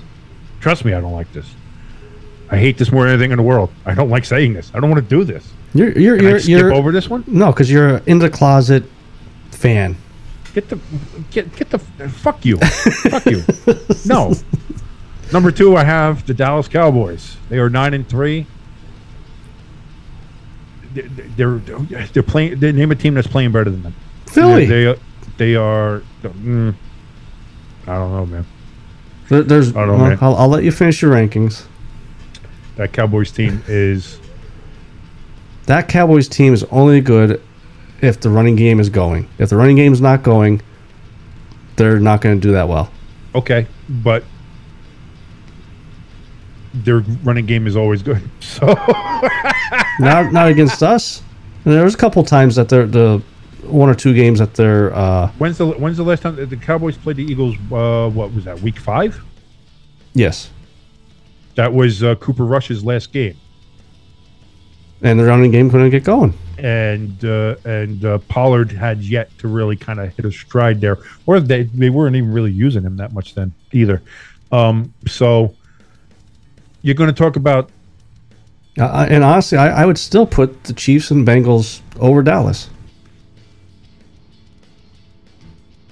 Trust 0.59 0.85
me, 0.85 0.93
I 0.93 1.01
don't 1.01 1.13
like 1.13 1.31
this. 1.33 1.47
I 2.49 2.57
hate 2.57 2.77
this 2.77 2.91
more 2.91 3.03
than 3.03 3.13
anything 3.13 3.31
in 3.31 3.37
the 3.37 3.43
world. 3.43 3.71
I 3.85 3.93
don't 3.93 4.09
like 4.09 4.25
saying 4.25 4.53
this. 4.53 4.71
I 4.73 4.79
don't 4.79 4.89
want 4.89 5.03
to 5.03 5.09
do 5.09 5.23
this. 5.23 5.51
You're 5.73 5.97
you're 5.97 6.17
Can 6.17 6.25
you're, 6.25 6.39
skip 6.39 6.49
you're 6.49 6.73
over 6.73 6.91
this 6.91 7.09
one? 7.09 7.23
no, 7.27 7.51
because 7.51 7.71
you're 7.71 7.97
in 8.05 8.19
the 8.19 8.29
closet 8.29 8.83
fan. 9.51 9.95
Get 10.53 10.69
the 10.69 10.79
get 11.31 11.55
get 11.55 11.69
the 11.69 11.79
fuck 11.79 12.45
you, 12.45 12.57
fuck 12.57 13.25
you. 13.25 13.43
No. 14.05 14.33
Number 15.31 15.49
two, 15.51 15.75
I 15.75 15.83
have 15.83 16.27
the 16.27 16.33
Dallas 16.33 16.67
Cowboys. 16.67 17.37
They 17.49 17.57
are 17.57 17.69
nine 17.69 17.95
and 17.95 18.07
three. 18.07 18.45
They're 20.93 21.57
they're, 21.57 21.79
they're 21.79 22.21
playing. 22.21 22.59
They 22.59 22.71
name 22.71 22.91
a 22.91 22.95
team 22.95 23.15
that's 23.15 23.27
playing 23.27 23.51
better 23.51 23.71
than 23.71 23.81
them. 23.81 23.95
Philly. 24.27 24.65
They 24.65 24.95
they 25.37 25.55
are. 25.55 26.03
Mm, 26.23 26.75
I 27.87 27.93
don't 27.95 28.11
know, 28.11 28.25
man. 28.27 28.45
There, 29.29 29.41
there's. 29.41 29.75
I 29.75 29.85
don't 29.85 29.97
know, 29.97 30.09
man. 30.09 30.17
I'll, 30.21 30.35
I'll 30.35 30.47
let 30.49 30.63
you 30.63 30.71
finish 30.71 31.01
your 31.01 31.11
rankings. 31.11 31.65
That 32.75 32.93
Cowboys 32.93 33.31
team 33.31 33.63
is 33.67 34.19
That 35.65 35.87
Cowboys 35.87 36.27
team 36.27 36.53
is 36.53 36.63
only 36.65 36.99
good 37.01 37.41
if 38.01 38.19
the 38.19 38.29
running 38.29 38.55
game 38.55 38.79
is 38.79 38.89
going. 38.89 39.29
If 39.37 39.49
the 39.49 39.55
running 39.55 39.75
game 39.77 39.93
is 39.93 40.01
not 40.01 40.23
going, 40.23 40.61
they're 41.77 41.99
not 41.99 42.21
going 42.21 42.35
to 42.39 42.41
do 42.41 42.51
that 42.53 42.67
well. 42.67 42.91
okay, 43.33 43.65
but 43.89 44.23
their 46.73 46.99
running 47.23 47.45
game 47.45 47.67
is 47.67 47.75
always 47.75 48.01
good. 48.03 48.21
So 48.41 48.67
not 49.99 50.31
not 50.33 50.47
against 50.49 50.83
us. 50.83 51.21
And 51.65 51.73
there 51.73 51.83
was 51.83 51.93
a 51.95 51.97
couple 51.97 52.23
times 52.23 52.55
that 52.55 52.67
they're 52.69 52.85
the 52.87 53.21
one 53.63 53.89
or 53.89 53.95
two 53.95 54.13
games 54.13 54.39
that 54.39 54.53
they're 54.55 54.93
uh 54.93 55.31
when's 55.37 55.57
the 55.57 55.67
when's 55.67 55.97
the 55.97 56.03
last 56.03 56.21
time 56.21 56.35
the 56.35 56.57
Cowboys 56.57 56.97
played 56.97 57.15
the 57.17 57.23
Eagles? 57.23 57.55
Uh, 57.71 58.09
what 58.09 58.33
was 58.33 58.43
that? 58.45 58.59
Week 58.61 58.77
five. 58.77 59.19
yes, 60.13 60.49
That 61.55 61.73
was 61.73 62.03
uh, 62.03 62.15
Cooper 62.15 62.45
Rush's 62.45 62.83
last 62.83 63.11
game, 63.13 63.37
and 65.03 65.19
the 65.19 65.25
running 65.25 65.51
game 65.51 65.69
couldn't 65.69 65.89
get 65.91 66.03
going. 66.03 66.33
and 66.57 67.23
uh, 67.25 67.55
and 67.65 68.03
uh, 68.05 68.17
Pollard 68.29 68.71
had 68.71 69.03
yet 69.03 69.29
to 69.39 69.47
really 69.47 69.75
kind 69.75 69.99
of 69.99 70.15
hit 70.15 70.25
a 70.25 70.31
stride 70.31 70.81
there, 70.81 70.97
or 71.25 71.39
they 71.39 71.63
they 71.63 71.89
weren't 71.89 72.15
even 72.15 72.31
really 72.33 72.51
using 72.51 72.83
him 72.83 72.97
that 72.97 73.13
much 73.13 73.35
then 73.35 73.53
either. 73.71 74.01
Um, 74.51 74.93
so 75.07 75.55
you're 76.81 76.95
going 76.95 77.09
to 77.09 77.15
talk 77.15 77.35
about 77.35 77.69
Uh, 78.79 79.05
and 79.09 79.23
honestly, 79.23 79.57
I, 79.57 79.83
I 79.83 79.85
would 79.85 79.97
still 79.97 80.25
put 80.25 80.63
the 80.63 80.73
Chiefs 80.73 81.11
and 81.11 81.27
Bengals 81.27 81.81
over 81.99 82.23
Dallas. 82.23 82.69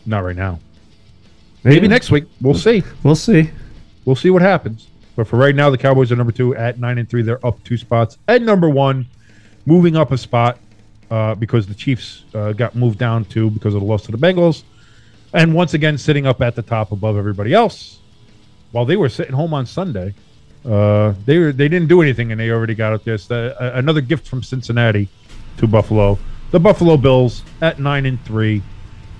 not 0.05 0.23
right 0.23 0.35
now. 0.35 0.59
Maybe 1.63 1.87
next 1.87 2.09
week 2.11 2.25
we'll 2.41 2.55
see. 2.55 2.83
We'll 3.03 3.15
see. 3.15 3.51
We'll 4.03 4.15
see 4.15 4.31
what 4.31 4.41
happens. 4.41 4.87
But 5.15 5.27
for 5.27 5.37
right 5.37 5.55
now, 5.55 5.69
the 5.69 5.77
Cowboys 5.77 6.11
are 6.11 6.15
number 6.15 6.31
two 6.31 6.55
at 6.55 6.79
nine 6.79 6.97
and 6.97 7.09
three. 7.09 7.21
They're 7.21 7.45
up 7.45 7.63
two 7.63 7.77
spots. 7.77 8.17
At 8.27 8.41
number 8.41 8.69
one, 8.69 9.05
moving 9.65 9.95
up 9.95 10.11
a 10.11 10.17
spot 10.17 10.57
uh, 11.09 11.35
because 11.35 11.67
the 11.67 11.73
Chiefs 11.73 12.23
uh, 12.33 12.53
got 12.53 12.75
moved 12.75 12.97
down 12.97 13.25
two 13.25 13.49
because 13.49 13.75
of 13.75 13.81
the 13.81 13.87
loss 13.87 14.03
to 14.05 14.11
the 14.11 14.17
Bengals, 14.17 14.63
and 15.33 15.53
once 15.53 15.73
again 15.73 15.97
sitting 15.97 16.25
up 16.25 16.41
at 16.41 16.55
the 16.55 16.61
top 16.61 16.91
above 16.91 17.17
everybody 17.17 17.53
else. 17.53 17.99
While 18.71 18.85
they 18.85 18.95
were 18.95 19.09
sitting 19.09 19.33
home 19.33 19.53
on 19.53 19.65
Sunday, 19.65 20.13
uh, 20.65 21.13
they 21.25 21.39
were 21.39 21.51
they 21.51 21.67
didn't 21.67 21.89
do 21.89 22.01
anything, 22.01 22.31
and 22.31 22.39
they 22.39 22.49
already 22.49 22.75
got 22.75 22.93
up 22.93 23.03
there. 23.03 23.17
So, 23.17 23.53
uh, 23.59 23.71
another 23.75 23.99
gift 23.99 24.27
from 24.27 24.43
Cincinnati 24.43 25.09
to 25.57 25.67
Buffalo. 25.67 26.17
The 26.51 26.59
Buffalo 26.59 26.95
Bills 26.97 27.43
at 27.61 27.79
nine 27.79 28.05
and 28.05 28.23
three. 28.23 28.61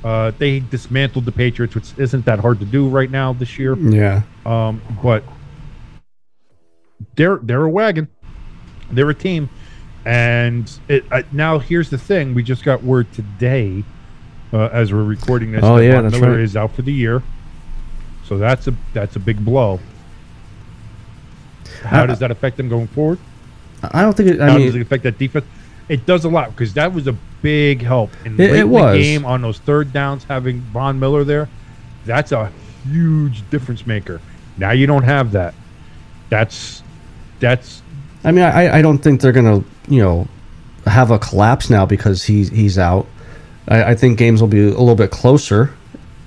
Uh, 0.03 0.31
they 0.37 0.61
dismantled 0.61 1.25
the 1.25 1.31
Patriots, 1.31 1.75
which 1.75 1.93
isn't 1.97 2.25
that 2.25 2.39
hard 2.39 2.59
to 2.59 2.65
do 2.65 2.87
right 2.87 3.11
now 3.11 3.33
this 3.33 3.59
year. 3.59 3.77
Yeah. 3.77 4.23
Um, 4.45 4.81
but 5.03 5.23
they're 7.15 7.37
they're 7.37 7.63
a 7.63 7.69
wagon. 7.69 8.07
They're 8.91 9.09
a 9.09 9.15
team, 9.15 9.49
and 10.05 10.69
it, 10.87 11.05
uh, 11.11 11.23
now 11.31 11.59
here's 11.59 11.89
the 11.89 11.97
thing: 11.97 12.33
we 12.33 12.43
just 12.43 12.63
got 12.63 12.83
word 12.83 13.11
today, 13.13 13.83
uh, 14.51 14.69
as 14.73 14.91
we're 14.93 15.03
recording 15.03 15.51
this, 15.53 15.63
Oh, 15.63 15.77
that 15.77 15.85
yeah, 15.85 16.01
that's 16.01 16.13
Miller 16.19 16.31
right. 16.31 16.39
is 16.41 16.55
out 16.57 16.73
for 16.75 16.81
the 16.81 16.91
year. 16.93 17.23
So 18.25 18.37
that's 18.37 18.67
a 18.67 18.75
that's 18.93 19.15
a 19.15 19.19
big 19.19 19.43
blow. 19.43 19.79
How 21.83 22.03
Uh, 22.03 22.07
does 22.07 22.19
that 22.19 22.31
affect 22.31 22.57
them 22.57 22.69
going 22.69 22.87
forward? 22.87 23.17
I 23.83 24.01
don't 24.01 24.15
think 24.15 24.29
it, 24.29 24.41
I 24.41 24.49
How 24.51 24.57
mean, 24.57 24.67
does 24.67 24.75
it 24.75 24.81
affect 24.81 25.03
that 25.03 25.17
defense? 25.17 25.45
It 25.89 26.05
does 26.05 26.23
a 26.25 26.29
lot 26.29 26.51
because 26.51 26.73
that 26.75 26.93
was 26.93 27.07
a 27.07 27.15
big 27.41 27.81
help 27.81 28.11
in 28.25 28.33
It- 28.33 28.51
late 28.51 28.59
it 28.59 28.69
was. 28.69 28.93
the 28.97 29.01
game 29.01 29.25
on 29.25 29.41
those 29.41 29.57
third 29.59 29.91
downs. 29.91 30.25
Having 30.25 30.61
Von 30.73 30.99
Miller 30.99 31.23
there, 31.23 31.49
that's 32.05 32.31
a 32.31 32.51
huge 32.89 33.49
difference 33.49 33.87
maker. 33.87 34.21
Now 34.57 34.71
you 34.71 34.85
don't 34.85 35.03
have 35.03 35.31
that. 35.31 35.53
That's 36.29 36.83
that's 37.41 37.81
I 38.23 38.31
mean, 38.31 38.43
I, 38.43 38.77
I 38.77 38.81
don't 38.81 38.99
think 38.99 39.21
they're 39.21 39.31
gonna, 39.31 39.63
you 39.87 40.01
know, 40.01 40.27
have 40.85 41.11
a 41.11 41.19
collapse 41.19 41.69
now 41.69 41.85
because 41.85 42.23
he's 42.23 42.49
he's 42.49 42.77
out. 42.77 43.07
I, 43.67 43.83
I 43.83 43.95
think 43.95 44.17
games 44.17 44.41
will 44.41 44.47
be 44.47 44.61
a 44.63 44.69
little 44.69 44.95
bit 44.95 45.11
closer. 45.11 45.73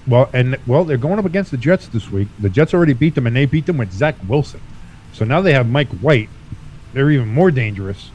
well, 0.06 0.28
and 0.32 0.58
well, 0.66 0.84
they're 0.84 0.96
going 0.96 1.18
up 1.18 1.24
against 1.24 1.50
the 1.50 1.56
Jets 1.56 1.88
this 1.88 2.10
week. 2.10 2.28
The 2.38 2.50
Jets 2.50 2.74
already 2.74 2.94
beat 2.94 3.14
them, 3.14 3.26
and 3.26 3.34
they 3.36 3.46
beat 3.46 3.66
them 3.66 3.78
with 3.78 3.92
Zach 3.92 4.16
Wilson. 4.28 4.60
So 5.12 5.24
now 5.24 5.40
they 5.40 5.52
have 5.52 5.68
Mike 5.68 5.90
White. 6.00 6.28
They're 6.92 7.10
even 7.10 7.28
more 7.28 7.50
dangerous. 7.50 8.10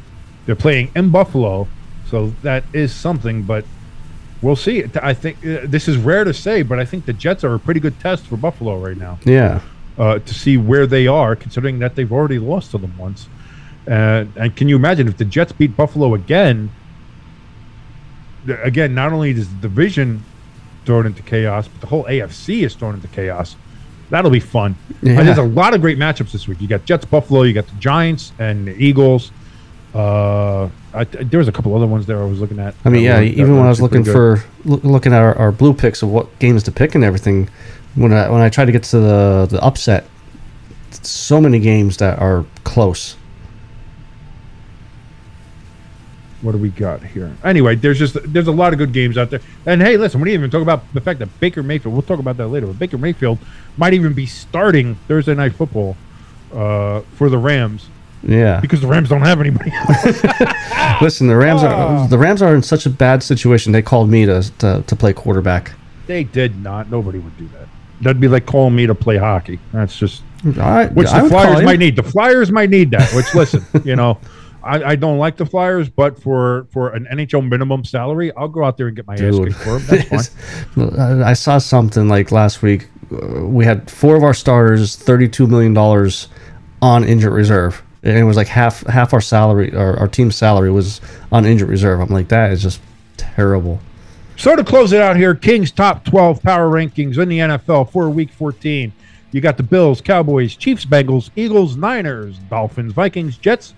They're 0.46 0.56
playing 0.56 0.92
in 0.96 1.10
Buffalo, 1.10 1.68
so 2.10 2.34
that 2.44 2.64
is 2.74 2.94
something. 2.94 3.44
But 3.44 3.66
we'll 4.42 4.56
see. 4.58 4.84
I 5.02 5.14
think 5.14 5.38
uh, 5.46 5.62
this 5.64 5.88
is 5.88 5.96
rare 5.98 6.26
to 6.26 6.34
say, 6.34 6.64
but 6.64 6.80
I 6.80 6.86
think 6.86 7.06
the 7.06 7.14
Jets 7.14 7.46
are 7.46 7.54
a 7.54 7.60
pretty 7.60 7.80
good 7.80 8.00
test 8.02 8.28
for 8.28 8.36
Buffalo 8.36 8.78
right 8.78 8.98
now. 8.98 9.20
Yeah. 9.24 9.62
Uh, 10.00 10.18
to 10.20 10.34
see 10.34 10.58
where 10.58 10.88
they 10.88 11.06
are, 11.06 11.36
considering 11.36 11.80
that 11.80 11.96
they've 11.96 12.12
already 12.12 12.40
lost 12.40 12.72
to 12.72 12.78
them 12.78 12.98
once. 12.98 13.28
Uh, 13.88 14.26
and 14.36 14.56
can 14.56 14.70
you 14.70 14.76
imagine 14.76 15.08
if 15.08 15.18
the 15.18 15.26
Jets 15.26 15.52
beat 15.52 15.76
Buffalo 15.76 16.14
again? 16.14 16.72
Again, 18.64 18.96
not 18.96 19.12
only 19.12 19.32
is 19.32 19.50
the 19.50 19.62
division 19.62 20.24
thrown 20.86 21.06
into 21.06 21.22
chaos, 21.22 21.68
but 21.68 21.82
the 21.82 21.88
whole 21.88 22.06
AFC 22.06 22.64
is 22.64 22.74
thrown 22.76 22.96
into 22.96 23.10
chaos. 23.10 23.56
That'll 24.10 24.32
be 24.32 24.40
fun. 24.40 24.76
Yeah. 25.04 25.20
And 25.20 25.28
there's 25.28 25.38
a 25.38 25.44
lot 25.44 25.76
of 25.76 25.82
great 25.82 26.00
matchups 26.00 26.32
this 26.32 26.48
week. 26.48 26.62
You 26.62 26.68
got 26.68 26.86
Jets, 26.86 27.06
Buffalo. 27.06 27.44
You 27.44 27.54
got 27.54 27.68
the 27.68 27.76
Giants 27.76 28.32
and 28.40 28.68
the 28.68 28.76
Eagles. 28.84 29.32
Uh, 29.94 30.70
I, 30.94 31.04
there 31.04 31.40
was 31.40 31.48
a 31.48 31.52
couple 31.52 31.76
other 31.76 31.86
ones 31.88 32.06
there 32.06 32.20
I 32.22 32.26
was 32.26 32.40
looking 32.40 32.60
at. 32.60 32.74
I 32.86 32.90
mean, 32.90 33.04
yeah. 33.04 33.22
Even 33.22 33.58
when 33.58 33.66
I 33.66 33.70
was 33.70 33.82
looking 33.82 34.04
for 34.04 34.44
loo- 34.66 34.82
looking 34.84 35.14
at 35.14 35.22
our, 35.22 35.36
our 35.38 35.52
blue 35.52 35.74
picks 35.74 36.02
of 36.02 36.10
what 36.10 36.40
games 36.40 36.64
to 36.64 36.72
pick 36.72 36.96
and 36.96 37.04
everything, 37.04 37.50
when 38.00 38.14
I 38.14 38.30
when 38.30 38.42
I 38.42 38.50
tried 38.50 38.66
to 38.66 38.72
get 38.72 38.84
to 38.84 39.00
the 39.00 39.48
the 39.50 39.62
upset, 39.64 40.06
so 41.04 41.40
many 41.40 41.60
games 41.60 41.98
that 41.98 42.20
are 42.20 42.46
close. 42.64 43.16
what 46.42 46.54
do 46.54 46.58
we 46.58 46.70
got 46.70 47.04
here? 47.04 47.36
Anyway, 47.44 47.76
there's 47.76 48.00
just 48.00 48.16
there's 48.32 48.48
a 48.48 48.52
lot 48.52 48.72
of 48.72 48.80
good 48.80 48.94
games 48.94 49.18
out 49.18 49.30
there. 49.30 49.42
And 49.66 49.82
hey, 49.82 49.98
listen, 49.98 50.22
we 50.22 50.30
didn't 50.30 50.42
even 50.42 50.50
talk 50.52 50.62
about 50.62 50.84
the 50.94 51.02
fact 51.02 51.20
that 51.20 51.28
Baker 51.42 51.62
Mayfield. 51.62 51.94
We'll 51.94 52.02
talk 52.02 52.20
about 52.20 52.38
that 52.38 52.48
later. 52.48 52.68
But 52.68 52.80
Baker 52.80 52.98
Mayfield 52.98 53.40
might 53.78 53.94
even 53.94 54.14
be 54.14 54.26
starting 54.26 54.96
Thursday 55.08 55.36
night 55.36 55.54
football 55.54 55.98
uh, 56.54 57.02
for 57.16 57.30
the 57.30 57.38
Rams 57.38 57.90
Yeah. 58.24 58.62
because 58.62 58.80
the 58.80 58.88
Rams 58.88 59.10
don't 59.10 59.22
have 59.22 59.42
anybody. 59.42 59.72
Listen, 61.02 61.28
the 61.28 61.36
Rams 61.36 61.62
Oh. 61.62 61.68
are 61.68 62.08
the 62.08 62.18
Rams 62.18 62.42
are 62.42 62.56
in 62.56 62.64
such 62.64 62.86
a 62.86 62.90
bad 62.90 63.22
situation. 63.22 63.74
They 63.74 63.82
called 63.82 64.10
me 64.10 64.26
to 64.26 64.42
to, 64.60 64.82
to 64.88 64.96
play 64.96 65.12
quarterback. 65.12 65.74
they 66.08 66.24
did 66.24 66.64
not. 66.64 66.90
Nobody 66.90 67.20
would 67.20 67.38
do 67.38 67.50
that. 67.50 67.68
That'd 68.02 68.22
be 68.22 68.28
like 68.28 68.46
calling 68.46 68.76
me 68.76 68.88
to 68.88 68.96
play 68.96 69.18
hockey. 69.18 69.60
That's 69.74 69.98
just 69.98 70.22
I, 70.58 70.86
which 70.88 71.08
I 71.08 71.22
the 71.24 71.30
Flyers 71.30 71.62
might 71.64 71.80
need. 71.80 71.96
The 71.96 72.04
Flyers 72.04 72.52
might 72.52 72.70
need 72.70 72.92
that. 72.92 73.12
Which 73.14 73.34
listen, 73.36 73.66
you 73.84 73.96
know. 73.96 74.18
I, 74.62 74.84
I 74.92 74.96
don't 74.98 75.18
like 75.20 75.38
the 75.38 75.46
Flyers, 75.46 75.88
but 75.88 76.22
for, 76.22 76.68
for 76.72 76.90
an 76.90 77.08
NHL 77.10 77.48
minimum 77.48 77.86
salary, 77.86 78.30
I'll 78.36 78.50
go 78.50 78.66
out 78.66 78.76
there 78.76 78.88
and 78.88 78.96
get 78.96 79.08
my 79.08 79.14
ass 79.14 79.20
Dude. 79.20 79.48
kicked 79.48 79.60
for 79.62 79.80
them. 79.80 80.02
That's 80.10 80.28
fine. 80.76 81.00
I 81.24 81.30
I 81.30 81.34
saw 81.34 81.60
something 81.60 82.10
like 82.10 82.30
last 82.34 82.62
week. 82.62 82.90
uh, 83.10 83.46
We 83.46 83.64
had 83.64 83.90
four 83.90 84.18
of 84.18 84.24
our 84.24 84.34
starters, 84.34 84.98
thirty-two 84.98 85.48
million 85.48 85.74
dollars 85.74 86.28
on 86.82 87.06
injured 87.06 87.32
reserve, 87.32 87.82
and 88.04 88.18
it 88.18 88.24
was 88.26 88.36
like 88.36 88.48
half 88.48 88.86
half 88.88 89.14
our 89.14 89.22
salary, 89.22 89.74
our, 89.74 89.98
our 89.98 90.10
team's 90.10 90.36
salary 90.36 90.72
was 90.72 91.00
on 91.32 91.46
injured 91.46 91.70
reserve. 91.70 92.02
I'm 92.02 92.10
like, 92.10 92.28
that 92.28 92.52
is 92.52 92.62
just 92.62 92.82
terrible. 93.16 93.80
So 94.40 94.56
to 94.56 94.64
close 94.64 94.94
it 94.94 95.02
out 95.02 95.18
here, 95.18 95.36
Kings 95.36 95.70
top 95.70 96.06
12 96.06 96.42
power 96.42 96.70
rankings 96.70 97.18
in 97.18 97.28
the 97.28 97.40
NFL 97.40 97.92
for 97.92 98.10
week 98.10 98.30
14. 98.32 98.94
You 99.34 99.42
got 99.42 99.58
the 99.58 99.64
Bills, 99.64 100.00
Cowboys, 100.00 100.56
Chiefs, 100.56 100.86
Bengals, 100.86 101.30
Eagles, 101.36 101.76
Niners, 101.76 102.38
Dolphins, 102.50 102.94
Vikings, 102.94 103.38
Jets, 103.38 103.74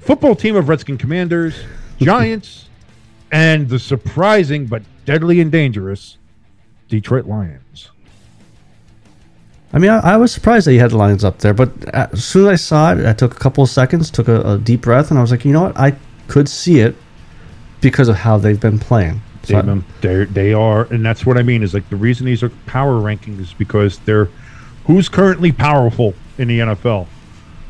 football 0.00 0.34
team 0.34 0.56
of 0.56 0.70
Redskin 0.70 0.96
Commanders, 0.96 1.54
Giants, 1.98 2.70
and 3.30 3.68
the 3.68 3.78
surprising 3.78 4.64
but 4.64 4.82
deadly 5.04 5.42
and 5.42 5.52
dangerous 5.52 6.16
Detroit 6.88 7.26
Lions. 7.26 7.90
I 9.70 9.80
mean, 9.80 9.90
I, 9.90 10.14
I 10.14 10.16
was 10.16 10.32
surprised 10.32 10.66
that 10.66 10.72
you 10.72 10.80
had 10.80 10.92
the 10.92 10.96
Lions 10.96 11.24
up 11.24 11.40
there, 11.40 11.52
but 11.52 11.84
as 11.90 12.24
soon 12.24 12.46
as 12.46 12.52
I 12.52 12.56
saw 12.56 12.92
it, 12.94 13.04
I 13.04 13.12
took 13.12 13.36
a 13.36 13.38
couple 13.38 13.62
of 13.62 13.68
seconds, 13.68 14.10
took 14.10 14.28
a, 14.28 14.40
a 14.52 14.56
deep 14.56 14.80
breath, 14.80 15.10
and 15.10 15.18
I 15.18 15.20
was 15.20 15.30
like, 15.30 15.44
you 15.44 15.52
know 15.52 15.64
what? 15.64 15.78
I 15.78 15.94
could 16.26 16.48
see 16.48 16.80
it 16.80 16.96
because 17.80 18.08
of 18.08 18.16
how 18.16 18.38
they've 18.38 18.60
been 18.60 18.78
playing. 18.78 19.20
So 19.44 19.62
been- 19.62 19.84
They're, 20.00 20.26
they 20.26 20.52
are, 20.52 20.82
and 20.92 21.04
that's 21.04 21.24
what 21.24 21.38
I 21.38 21.42
mean 21.42 21.62
is 21.62 21.72
like 21.74 21.88
the 21.90 21.96
reason 21.96 22.26
these 22.26 22.42
are 22.42 22.50
power 22.66 22.94
rankings 23.00 23.40
is 23.40 23.52
because 23.54 23.98
they're 24.00 24.28
who's 24.86 25.08
currently 25.08 25.52
powerful 25.52 26.14
in 26.38 26.48
the 26.48 26.58
NFL. 26.60 27.06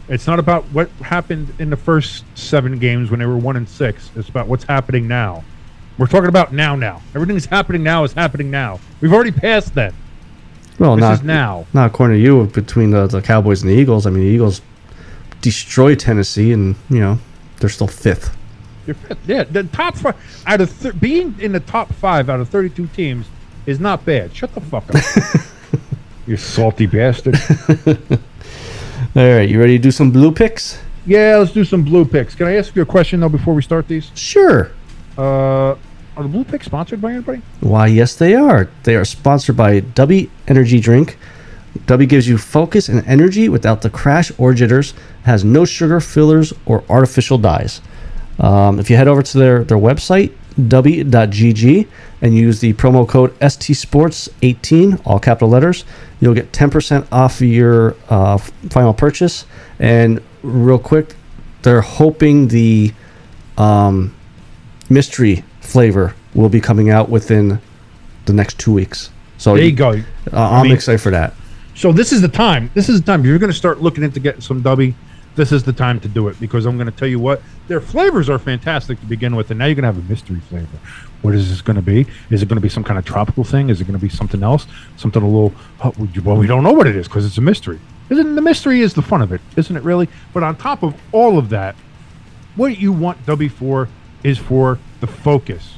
It's 0.09 0.27
not 0.27 0.39
about 0.39 0.65
what 0.67 0.89
happened 1.03 1.53
in 1.59 1.69
the 1.71 1.77
first 1.77 2.25
seven 2.35 2.79
games 2.79 3.11
when 3.11 3.21
they 3.21 3.27
were 3.27 3.37
one 3.37 3.57
and 3.57 3.69
six. 3.69 4.11
It's 4.17 4.29
about 4.29 4.47
what's 4.49 4.65
happening 4.65 5.07
now. 5.07 5.45
We're 5.99 6.07
talking 6.07 6.29
about 6.29 6.53
now. 6.53 6.75
Now 6.77 7.03
everything's 7.15 7.45
happening 7.47 7.83
now 7.83 8.05
is 8.05 8.13
happening 8.13 8.51
now. 8.51 8.81
We've 9.01 9.13
already 9.13 9.33
passed 9.33 9.75
that. 9.75 9.93
well, 10.79 10.95
This 10.97 11.03
not 11.03 11.13
is 11.15 11.23
now. 11.23 11.67
Not 11.75 11.87
according 11.91 12.17
to 12.19 12.23
you, 12.23 12.45
between 12.47 12.91
the, 12.91 13.07
the 13.07 13.21
Cowboys 13.21 13.63
and 13.63 13.71
the 13.71 13.75
Eagles. 13.77 14.07
I 14.07 14.11
mean, 14.11 14.23
the 14.23 14.29
Eagles 14.31 14.63
destroy 15.43 15.95
Tennessee, 15.95 16.53
and 16.53 16.75
you 16.89 17.01
know 17.01 17.19
they're 17.59 17.69
still 17.69 17.89
fifth. 17.89 18.35
Yeah, 19.27 19.45
the 19.45 19.65
top 19.65 19.97
five 19.97 20.17
out 20.47 20.61
of 20.61 20.81
th- 20.81 20.99
being 21.01 21.35
in 21.41 21.53
the 21.53 21.61
top 21.61 21.93
five 21.95 22.29
out 22.31 22.41
of 22.41 22.49
thirty-two 22.49 22.87
teams 22.89 23.27
is 23.67 23.81
not 23.81 24.05
bad. 24.05 24.35
Shut 24.35 24.55
the 24.55 24.61
fuck 24.61 24.85
up, 24.95 25.03
you 26.27 26.37
salty 26.37 26.87
bastard. 26.87 27.37
All 29.17 29.37
right, 29.37 29.49
you 29.49 29.59
ready 29.61 29.79
to 29.79 29.83
do 29.83 29.91
some 29.91 30.11
blue 30.11 30.33
picks? 30.33 30.81
Yeah, 31.07 31.37
let's 31.39 31.53
do 31.53 31.65
some 31.65 31.83
blue 31.85 32.05
picks. 32.05 32.35
Can 32.35 32.47
I 32.47 32.57
ask 32.57 32.75
you 32.77 32.83
a 32.83 32.87
question 32.87 33.21
though 33.21 33.29
before 33.29 33.55
we 33.55 33.63
start 33.63 33.89
these? 33.89 34.11
Sure. 34.15 34.71
Uh, 35.17 35.77
are 36.17 36.23
the 36.23 36.29
blue 36.29 36.45
picks 36.45 36.67
sponsored 36.67 37.01
by 37.01 37.13
anybody? 37.13 37.43
Why, 37.61 37.87
yes, 37.87 38.15
they 38.17 38.35
are. 38.35 38.69
They 38.83 38.97
are 38.97 39.05
sponsored 39.05 39.57
by 39.57 39.81
Dubby 39.81 40.29
Energy 40.49 40.81
Drink. 40.81 41.17
Dubby 41.87 42.09
gives 42.09 42.27
you 42.27 42.39
focus 42.39 42.89
and 42.89 43.07
energy 43.07 43.49
without 43.49 43.83
the 43.83 43.91
crash 43.91 44.33
or 44.37 44.53
jitters. 44.53 44.95
Has 45.25 45.45
no 45.45 45.65
sugar, 45.65 46.01
fillers, 46.01 46.53
or 46.67 46.83
artificial 46.89 47.39
dyes. 47.39 47.81
Um, 48.39 48.79
if 48.79 48.89
you 48.91 48.97
head 48.97 49.09
over 49.09 49.23
to 49.23 49.39
their, 49.39 49.65
their 49.65 49.79
website, 49.79 50.33
dubby.gg, 50.57 51.89
and 52.23 52.35
use 52.37 52.61
the 52.61 52.73
promo 52.75 53.09
code 53.09 53.39
STSports18, 53.39 55.01
all 55.05 55.19
capital 55.19 55.49
letters, 55.49 55.85
you'll 56.21 56.35
get 56.35 56.53
10% 56.53 57.07
off 57.13 57.41
your 57.41 57.97
uh, 58.09 58.39
final 58.39 58.95
purchase. 58.95 59.45
And 59.79 60.23
real 60.43 60.79
quick, 60.79 61.15
they're 61.63 61.81
hoping 61.81 62.49
the 62.49 62.93
um, 63.57 64.15
mystery 64.89 65.45
flavor 65.61 66.15
will 66.35 66.49
be 66.49 66.61
coming 66.61 66.91
out 66.91 67.09
within 67.09 67.61
the 68.27 68.33
next 68.33 68.59
two 68.59 68.73
weeks. 68.73 69.11
So 69.39 69.55
There 69.55 69.65
you 69.65 69.73
go. 69.73 69.91
Uh, 69.91 70.03
I'm 70.33 70.65
mean- 70.65 70.73
excited 70.73 71.01
for 71.01 71.11
that. 71.11 71.35
So 71.75 71.93
this 71.93 72.13
is 72.13 72.21
the 72.21 72.29
time. 72.29 72.73
This 72.75 72.89
is 72.89 73.01
the 73.01 73.07
time. 73.07 73.25
You're 73.25 73.39
going 73.39 73.53
to 73.53 73.57
start 73.57 73.81
looking 73.81 74.03
into 74.03 74.19
getting 74.19 74.41
some 74.41 74.65
dubby, 74.65 74.95
this 75.39 75.53
is 75.53 75.63
the 75.63 75.73
time 75.73 76.01
to 76.01 76.09
do 76.09 76.27
it 76.29 76.39
because 76.41 76.67
I'm 76.67 76.77
going 76.77 76.91
to 76.91 76.97
tell 76.97 77.09
you 77.09 77.21
what 77.21 77.41
their 77.69 77.81
flavors 77.81 78.29
are 78.29 78.41
fantastic 78.41 78.99
to 79.01 79.07
begin 79.07 79.37
with, 79.37 79.51
and 79.51 79.59
now 79.59 79.67
you're 79.67 79.77
going 79.77 79.85
to 79.85 79.93
have 79.93 79.99
a 80.05 80.09
mystery 80.09 80.41
flavor. 80.41 80.79
What 81.23 81.35
is 81.35 81.49
this 81.49 81.63
going 81.63 81.77
to 81.77 81.83
be? 81.83 82.07
Is 82.29 82.43
it 82.43 82.49
going 82.49 82.57
to 82.57 82.63
be 82.63 82.69
some 82.69 82.83
kind 82.83 82.99
of 82.99 83.05
tropical 83.05 83.45
thing? 83.45 83.71
Is 83.71 83.81
it 83.81 83.85
going 83.85 83.99
to 83.99 84.05
be 84.05 84.09
something 84.09 84.43
else? 84.43 84.67
Something 84.97 85.23
a 85.23 85.27
little? 85.27 85.55
oh, 85.85 85.95
Well, 86.25 86.37
we 86.37 86.49
don't 86.49 86.65
know 86.65 86.73
what 86.73 86.89
it 86.89 86.97
is 86.97 87.07
because 87.07 87.25
it's 87.25 87.39
a 87.39 87.41
mystery. 87.41 87.79
Isn't 88.11 88.35
the 88.35 88.43
mystery 88.43 88.81
is 88.81 88.95
the 88.95 89.03
fun 89.03 89.23
of 89.23 89.33
it, 89.33 89.41
isn't 89.57 89.77
it 89.77 89.83
really? 89.85 90.09
But 90.35 90.43
on 90.43 90.57
top 90.57 90.83
of 90.83 90.95
all 91.13 91.39
of 91.39 91.51
that, 91.51 91.77
what 92.57 92.79
you 92.79 92.93
want 92.93 93.25
Dubby 93.25 93.51
for 93.51 93.89
is 94.25 94.39
for 94.39 94.81
the 95.01 95.07
focus. 95.07 95.75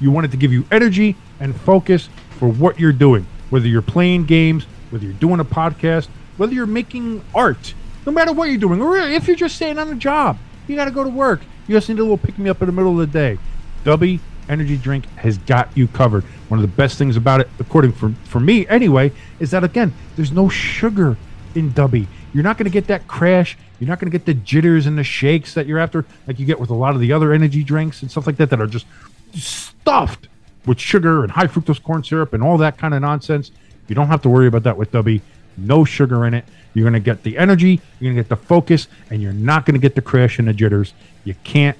You 0.00 0.10
want 0.10 0.24
it 0.24 0.30
to 0.30 0.38
give 0.38 0.52
you 0.52 0.64
energy 0.70 1.14
and 1.40 1.54
focus 1.54 2.08
for 2.38 2.48
what 2.48 2.80
you're 2.80 2.92
doing, 2.92 3.26
whether 3.50 3.68
you're 3.68 3.82
playing 3.82 4.24
games, 4.24 4.64
whether 4.90 5.04
you're 5.04 5.14
doing 5.14 5.40
a 5.40 5.44
podcast, 5.44 6.08
whether 6.38 6.54
you're 6.54 6.66
making 6.66 7.22
art, 7.34 7.74
no 8.06 8.12
matter 8.12 8.32
what 8.32 8.48
you're 8.48 8.58
doing, 8.58 8.80
or 8.80 8.96
if 8.96 9.26
you're 9.26 9.36
just 9.36 9.56
staying 9.56 9.78
on 9.78 9.88
a 9.90 9.94
job, 9.94 10.38
you 10.66 10.76
got 10.76 10.86
to 10.86 10.90
go 10.90 11.04
to 11.04 11.10
work. 11.10 11.40
You 11.66 11.76
just 11.76 11.88
need 11.88 11.98
a 11.98 12.02
little 12.02 12.18
pick 12.18 12.38
me 12.38 12.50
up 12.50 12.60
in 12.62 12.66
the 12.66 12.72
middle 12.72 12.92
of 12.92 12.98
the 12.98 13.18
day. 13.18 13.38
Dubby 13.84 14.20
Energy 14.48 14.76
Drink 14.76 15.06
has 15.16 15.38
got 15.38 15.74
you 15.76 15.88
covered. 15.88 16.24
One 16.48 16.58
of 16.58 16.62
the 16.62 16.76
best 16.76 16.98
things 16.98 17.16
about 17.16 17.40
it, 17.40 17.48
according 17.58 17.92
for 17.92 18.12
for 18.24 18.40
me 18.40 18.66
anyway, 18.66 19.12
is 19.38 19.50
that 19.52 19.64
again, 19.64 19.92
there's 20.16 20.32
no 20.32 20.48
sugar 20.48 21.16
in 21.54 21.72
Dubby. 21.72 22.06
You're 22.34 22.42
not 22.42 22.58
going 22.58 22.64
to 22.64 22.70
get 22.70 22.86
that 22.88 23.06
crash. 23.06 23.56
You're 23.78 23.88
not 23.88 23.98
going 23.98 24.10
to 24.10 24.16
get 24.16 24.26
the 24.26 24.34
jitters 24.34 24.86
and 24.86 24.96
the 24.96 25.04
shakes 25.04 25.54
that 25.54 25.66
you're 25.66 25.78
after, 25.78 26.04
like 26.26 26.38
you 26.38 26.46
get 26.46 26.60
with 26.60 26.70
a 26.70 26.74
lot 26.74 26.94
of 26.94 27.00
the 27.00 27.12
other 27.12 27.32
energy 27.32 27.62
drinks 27.64 28.02
and 28.02 28.10
stuff 28.10 28.26
like 28.26 28.36
that, 28.36 28.50
that 28.50 28.60
are 28.60 28.66
just 28.66 28.86
stuffed 29.34 30.28
with 30.66 30.78
sugar 30.78 31.22
and 31.22 31.32
high 31.32 31.46
fructose 31.46 31.82
corn 31.82 32.04
syrup 32.04 32.32
and 32.32 32.42
all 32.42 32.56
that 32.58 32.78
kind 32.78 32.94
of 32.94 33.02
nonsense. 33.02 33.50
You 33.88 33.94
don't 33.94 34.06
have 34.06 34.22
to 34.22 34.28
worry 34.28 34.46
about 34.46 34.62
that 34.62 34.76
with 34.76 34.92
Dubby. 34.92 35.20
No 35.56 35.84
sugar 35.84 36.24
in 36.26 36.34
it. 36.34 36.44
You're 36.74 36.84
going 36.84 36.94
to 36.94 37.00
get 37.00 37.22
the 37.22 37.36
energy, 37.38 37.80
you're 38.00 38.12
going 38.12 38.16
to 38.16 38.22
get 38.22 38.28
the 38.28 38.46
focus, 38.46 38.88
and 39.10 39.20
you're 39.20 39.32
not 39.32 39.66
going 39.66 39.74
to 39.74 39.80
get 39.80 39.94
the 39.94 40.02
crash 40.02 40.38
and 40.38 40.48
the 40.48 40.52
jitters. 40.52 40.94
You 41.24 41.34
can't 41.44 41.76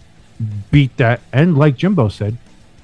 beat 0.71 0.97
that. 0.99 1.21
And 1.33 1.57
like 1.57 1.77
Jimbo 1.77 2.09
said, 2.09 2.37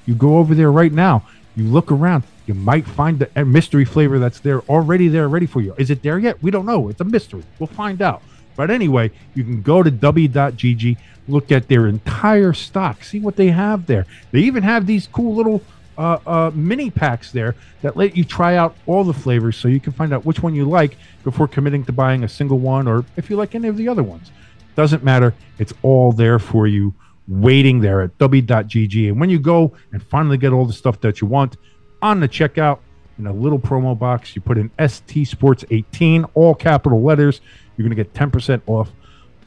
you 0.05 0.15
go 0.15 0.37
over 0.37 0.55
there 0.55 0.71
right 0.71 0.91
now, 0.91 1.27
you 1.55 1.65
look 1.65 1.91
around, 1.91 2.23
you 2.47 2.53
might 2.55 2.87
find 2.87 3.19
the 3.19 3.45
mystery 3.45 3.85
flavor 3.85 4.17
that's 4.17 4.39
there 4.39 4.61
already 4.61 5.07
there 5.07 5.29
ready 5.29 5.45
for 5.45 5.61
you. 5.61 5.75
Is 5.77 5.91
it 5.91 6.01
there 6.01 6.17
yet? 6.17 6.41
We 6.41 6.49
don't 6.49 6.65
know. 6.65 6.89
It's 6.89 7.01
a 7.01 7.03
mystery. 7.03 7.43
We'll 7.59 7.67
find 7.67 8.01
out. 8.01 8.23
But 8.55 8.71
anyway, 8.71 9.11
you 9.35 9.43
can 9.43 9.61
go 9.61 9.83
to 9.83 9.91
dubby.gg, 9.91 10.97
look 11.27 11.51
at 11.51 11.67
their 11.67 11.87
entire 11.87 12.53
stock, 12.53 13.03
see 13.03 13.19
what 13.19 13.35
they 13.35 13.51
have 13.51 13.85
there. 13.85 14.05
They 14.31 14.39
even 14.39 14.63
have 14.63 14.87
these 14.87 15.07
cool 15.07 15.35
little 15.35 15.61
uh, 15.99 16.17
uh, 16.25 16.51
mini 16.55 16.89
packs 16.89 17.31
there 17.31 17.55
that 17.81 17.97
let 17.97 18.15
you 18.15 18.23
try 18.23 18.55
out 18.55 18.75
all 18.87 19.03
the 19.03 19.13
flavors 19.13 19.57
so 19.57 19.67
you 19.67 19.81
can 19.81 19.91
find 19.91 20.13
out 20.13 20.25
which 20.25 20.41
one 20.41 20.55
you 20.55 20.67
like 20.67 20.97
before 21.23 21.47
committing 21.47 21.83
to 21.83 21.91
buying 21.91 22.23
a 22.23 22.29
single 22.29 22.57
one 22.57 22.87
or 22.87 23.03
if 23.17 23.29
you 23.29 23.35
like 23.35 23.53
any 23.53 23.67
of 23.67 23.75
the 23.75 23.87
other 23.87 24.01
ones. 24.01 24.31
Doesn't 24.75 25.03
matter. 25.03 25.33
It's 25.57 25.73
all 25.81 26.13
there 26.13 26.39
for 26.39 26.67
you, 26.67 26.93
waiting 27.27 27.81
there 27.81 28.01
at 28.01 28.17
dubby.gg. 28.17 29.09
And 29.09 29.19
when 29.19 29.29
you 29.29 29.39
go 29.39 29.73
and 29.91 30.01
finally 30.01 30.37
get 30.37 30.53
all 30.53 30.65
the 30.65 30.73
stuff 30.73 31.01
that 31.01 31.19
you 31.19 31.27
want 31.27 31.57
on 32.01 32.21
the 32.21 32.29
checkout, 32.29 32.79
in 33.17 33.27
a 33.27 33.33
little 33.33 33.59
promo 33.59 33.99
box, 33.99 34.33
you 34.33 34.41
put 34.41 34.57
in 34.57 34.71
ST 34.87 35.27
Sports 35.27 35.65
18, 35.69 36.23
all 36.33 36.55
capital 36.55 37.03
letters. 37.03 37.41
You're 37.75 37.85
going 37.85 37.95
to 37.95 38.01
get 38.01 38.13
10% 38.13 38.61
off 38.65 38.89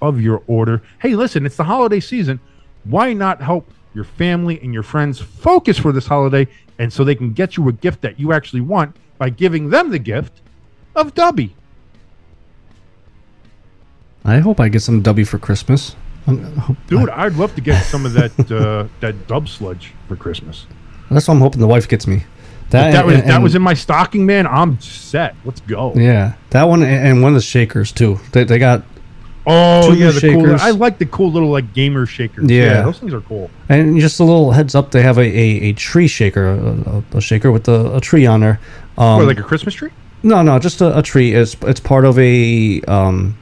of 0.03 0.21
your 0.21 0.43
order. 0.47 0.83
Hey, 1.01 1.15
listen, 1.15 1.47
it's 1.47 1.57
the 1.57 1.65
holiday 1.65 2.01
season. 2.01 2.39
Why 2.85 3.15
not 3.15 3.41
help 3.41 3.73
your 3.95 4.05
family 4.05 4.59
and 4.61 4.73
your 4.73 4.83
friends 4.83 5.21
focus 5.21 5.79
for 5.79 5.93
this 5.93 6.07
holiday 6.07 6.47
and 6.79 6.93
so 6.93 7.05
they 7.05 7.15
can 7.15 7.33
get 7.33 7.57
you 7.57 7.69
a 7.69 7.73
gift 7.73 8.01
that 8.03 8.19
you 8.19 8.33
actually 8.33 8.61
want 8.63 8.97
by 9.19 9.29
giving 9.31 9.71
them 9.71 9.91
the 9.91 9.99
gift 9.99 10.41
of 10.97 11.15
Dubby? 11.15 11.51
I 14.25 14.39
hope 14.39 14.61
I 14.61 14.69
get 14.69 14.83
some 14.83 15.03
Dubby 15.03 15.27
for 15.27 15.39
Christmas. 15.39 15.97
I'm- 16.27 16.63
I 16.69 16.77
Dude, 16.89 17.11
I'd 17.11 17.35
love 17.35 17.55
to 17.57 17.61
get 17.61 17.83
some 17.85 18.07
of 18.07 18.13
that 18.13 18.33
uh, 18.51 18.87
that 19.01 19.27
dub 19.27 19.49
sludge 19.49 19.93
for 20.09 20.17
Christmas. 20.17 20.67
that's 21.11 21.27
what 21.29 21.35
I'm 21.35 21.41
hoping 21.41 21.61
the 21.61 21.67
wife 21.67 21.89
gets 21.89 22.07
me. 22.07 22.25
That, 22.71 22.93
that 22.93 23.05
was 23.05 23.17
and- 23.17 23.29
that 23.29 23.43
was 23.43 23.55
in 23.55 23.63
my 23.63 23.75
stocking, 23.75 24.25
man. 24.25 24.47
I'm 24.47 24.81
set. 24.81 25.35
Let's 25.45 25.61
go. 25.61 25.93
Yeah, 25.95 26.35
that 26.51 26.65
one 26.69 26.83
and 26.83 27.07
and 27.09 27.23
one 27.23 27.33
of 27.33 27.37
the 27.37 27.43
shakers 27.43 27.91
too. 27.93 28.19
They, 28.33 28.45
they 28.45 28.59
got 28.59 28.85
Oh 29.47 29.93
yeah, 29.93 30.11
the 30.13 30.21
cool. 30.21 30.55
I 30.61 30.71
like 30.71 30.99
the 30.99 31.07
cool 31.07 31.33
little 31.33 31.51
like 31.51 31.73
gamer 31.75 32.07
shakers. 32.07 32.49
Yeah. 32.49 32.83
those 32.83 32.99
things 33.01 33.13
are 33.13 33.21
cool. 33.23 33.51
and 33.69 33.99
just 34.01 34.21
a 34.21 34.25
little 34.25 34.53
heads 34.53 34.75
up. 34.75 34.93
They 34.93 35.03
have 35.03 35.19
a, 35.19 35.23
a, 35.23 35.71
a 35.71 35.73
tree 35.73 36.07
shaker, 36.07 36.47
a, 36.47 37.17
a, 37.17 37.21
shaker 37.21 37.51
with 37.51 37.67
a, 37.69 37.97
a 37.97 38.01
tree 38.01 38.25
on 38.25 38.41
there. 38.41 38.61
Um, 38.97 39.21
or 39.21 39.25
like 39.25 39.39
a 39.41 39.43
Christmas 39.43 39.75
tree. 39.75 39.91
no, 40.23 40.43
no, 40.43 40.59
just 40.61 40.81
a, 40.81 40.97
a 40.97 41.03
tree. 41.03 41.35
It's 41.35 41.57
it's 41.63 41.81
part 41.81 42.05
of 42.05 42.19
a 42.19 42.81
um. 42.83 43.37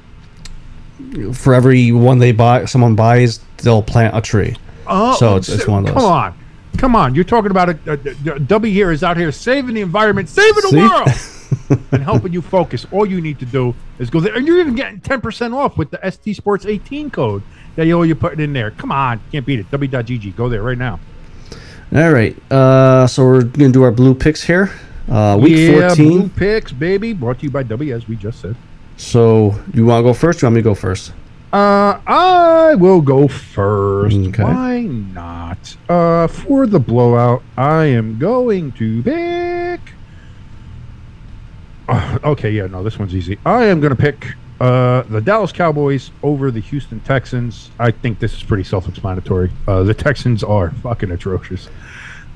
For 1.35 1.55
every 1.55 1.91
one 1.93 2.19
they 2.19 2.33
buy, 2.33 2.67
someone 2.67 2.95
buys, 2.95 3.41
they'll 3.59 3.83
plant 3.83 4.17
a 4.17 4.21
tree. 4.21 4.55
Oh, 4.87 5.15
So 5.17 5.37
it's- 5.37 5.49
it's 5.49 5.67
one 5.67 5.81
of 5.87 5.87
Come 5.95 6.03
those. 6.03 6.05
on, 6.05 6.35
come 6.77 6.97
on. 6.97 7.15
You're 7.15 7.25
talking 7.25 7.51
about 7.51 7.69
a, 7.71 7.79
a, 7.87 7.93
a 7.95 8.39
Dubby 8.41 8.73
here 8.73 8.91
is 8.91 9.03
out 9.03 9.17
here 9.17 9.33
saving 9.33 9.75
the 9.75 9.81
environment, 9.81 10.29
saving 10.29 10.63
the 10.63 10.69
See? 10.69 11.69
world, 11.69 11.81
and 11.93 12.03
helping 12.03 12.33
you 12.33 12.43
focus. 12.43 12.87
All 12.93 13.07
you 13.07 13.21
need 13.21 13.39
to 13.41 13.47
do 13.47 13.75
is 13.99 14.11
go 14.11 14.21
there, 14.21 14.35
and 14.35 14.47
you're 14.47 14.59
even 14.59 14.75
getting 14.75 15.01
ten 15.01 15.21
percent 15.21 15.55
off 15.55 15.77
with 15.77 15.91
the 15.91 16.11
ST 16.11 16.37
Sports 16.37 16.67
18 16.67 17.11
code 17.11 17.43
that 17.77 17.87
you 17.87 18.03
you're 18.03 18.17
putting 18.17 18.41
in 18.41 18.53
there. 18.53 18.71
Come 18.73 18.93
on, 18.93 19.21
can't 19.33 19.47
beat 19.47 19.61
it. 19.61 19.71
dubby.gg. 19.71 20.37
Go 20.37 20.49
there 20.49 20.63
right 20.63 20.79
now. 20.79 20.99
All 21.95 22.13
right, 22.13 22.37
uh, 22.53 23.07
so 23.07 23.25
we're 23.25 23.43
gonna 23.43 23.71
do 23.71 23.83
our 23.83 23.91
blue 23.91 24.15
picks 24.15 24.43
here. 24.43 24.71
Uh, 25.09 25.37
week 25.41 25.57
yeah, 25.57 25.89
fourteen. 25.89 26.19
blue 26.19 26.29
picks, 26.29 26.71
baby. 26.73 27.13
Brought 27.13 27.41
to 27.41 27.45
you 27.45 27.51
by 27.51 27.65
Dubby, 27.65 27.93
as 27.93 28.07
we 28.07 28.15
just 28.17 28.41
said. 28.41 28.55
So 28.97 29.59
you 29.75 29.87
want 29.87 30.01
to 30.05 30.09
go 30.09 30.15
first? 30.15 30.43
Or 30.43 30.47
you 30.47 30.47
want 30.47 30.55
me 30.57 30.61
to 30.61 30.65
go 30.65 30.75
first? 30.75 31.13
Uh, 31.53 32.01
I 32.07 32.75
will 32.77 33.01
go 33.01 33.27
first. 33.27 34.17
Okay. 34.17 34.43
Why 34.45 34.81
not? 34.83 35.77
Uh, 35.89 36.29
for 36.29 36.67
the 36.67 36.79
blowout, 36.79 37.43
I 37.57 37.87
am 37.87 38.19
going 38.19 38.71
to 38.73 39.03
pick. 39.03 39.81
Uh, 41.89 42.19
okay, 42.23 42.51
yeah, 42.53 42.67
no, 42.67 42.85
this 42.85 42.99
one's 42.99 43.15
easy. 43.17 43.37
I 43.45 43.65
am 43.65 43.81
going 43.81 43.95
to 43.95 44.01
pick 44.01 44.29
uh, 44.61 45.03
the 45.03 45.21
Dallas 45.21 45.51
Cowboys 45.51 46.13
over 46.23 46.53
the 46.53 46.61
Houston 46.61 47.01
Texans. 47.01 47.71
I 47.81 47.91
think 47.91 48.21
this 48.21 48.33
is 48.35 48.43
pretty 48.45 48.63
self-explanatory. 48.63 49.51
Uh, 49.67 49.83
the 49.83 49.95
Texans 49.95 50.45
are 50.45 50.71
fucking 50.71 51.11
atrocious. 51.11 51.69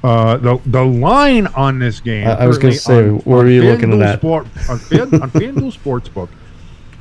Uh, 0.03 0.37
the 0.37 0.61
the 0.67 0.85
line 0.85 1.47
on 1.49 1.79
this 1.79 1.99
game. 2.01 2.27
I- 2.27 2.33
I 2.41 2.47
was 2.47 2.59
gonna 2.59 2.77
currently 2.77 3.21
say, 3.21 3.25
where 3.31 3.41
are 3.43 3.49
you 3.49 3.63
looking 3.63 3.91
at 3.93 3.99
that? 4.01 4.19
Sport, 4.19 4.47
on, 4.69 4.79
Fan, 4.79 5.01
on 5.23 5.31
FanDuel 5.31 5.73
Sportsbook, 5.75 6.29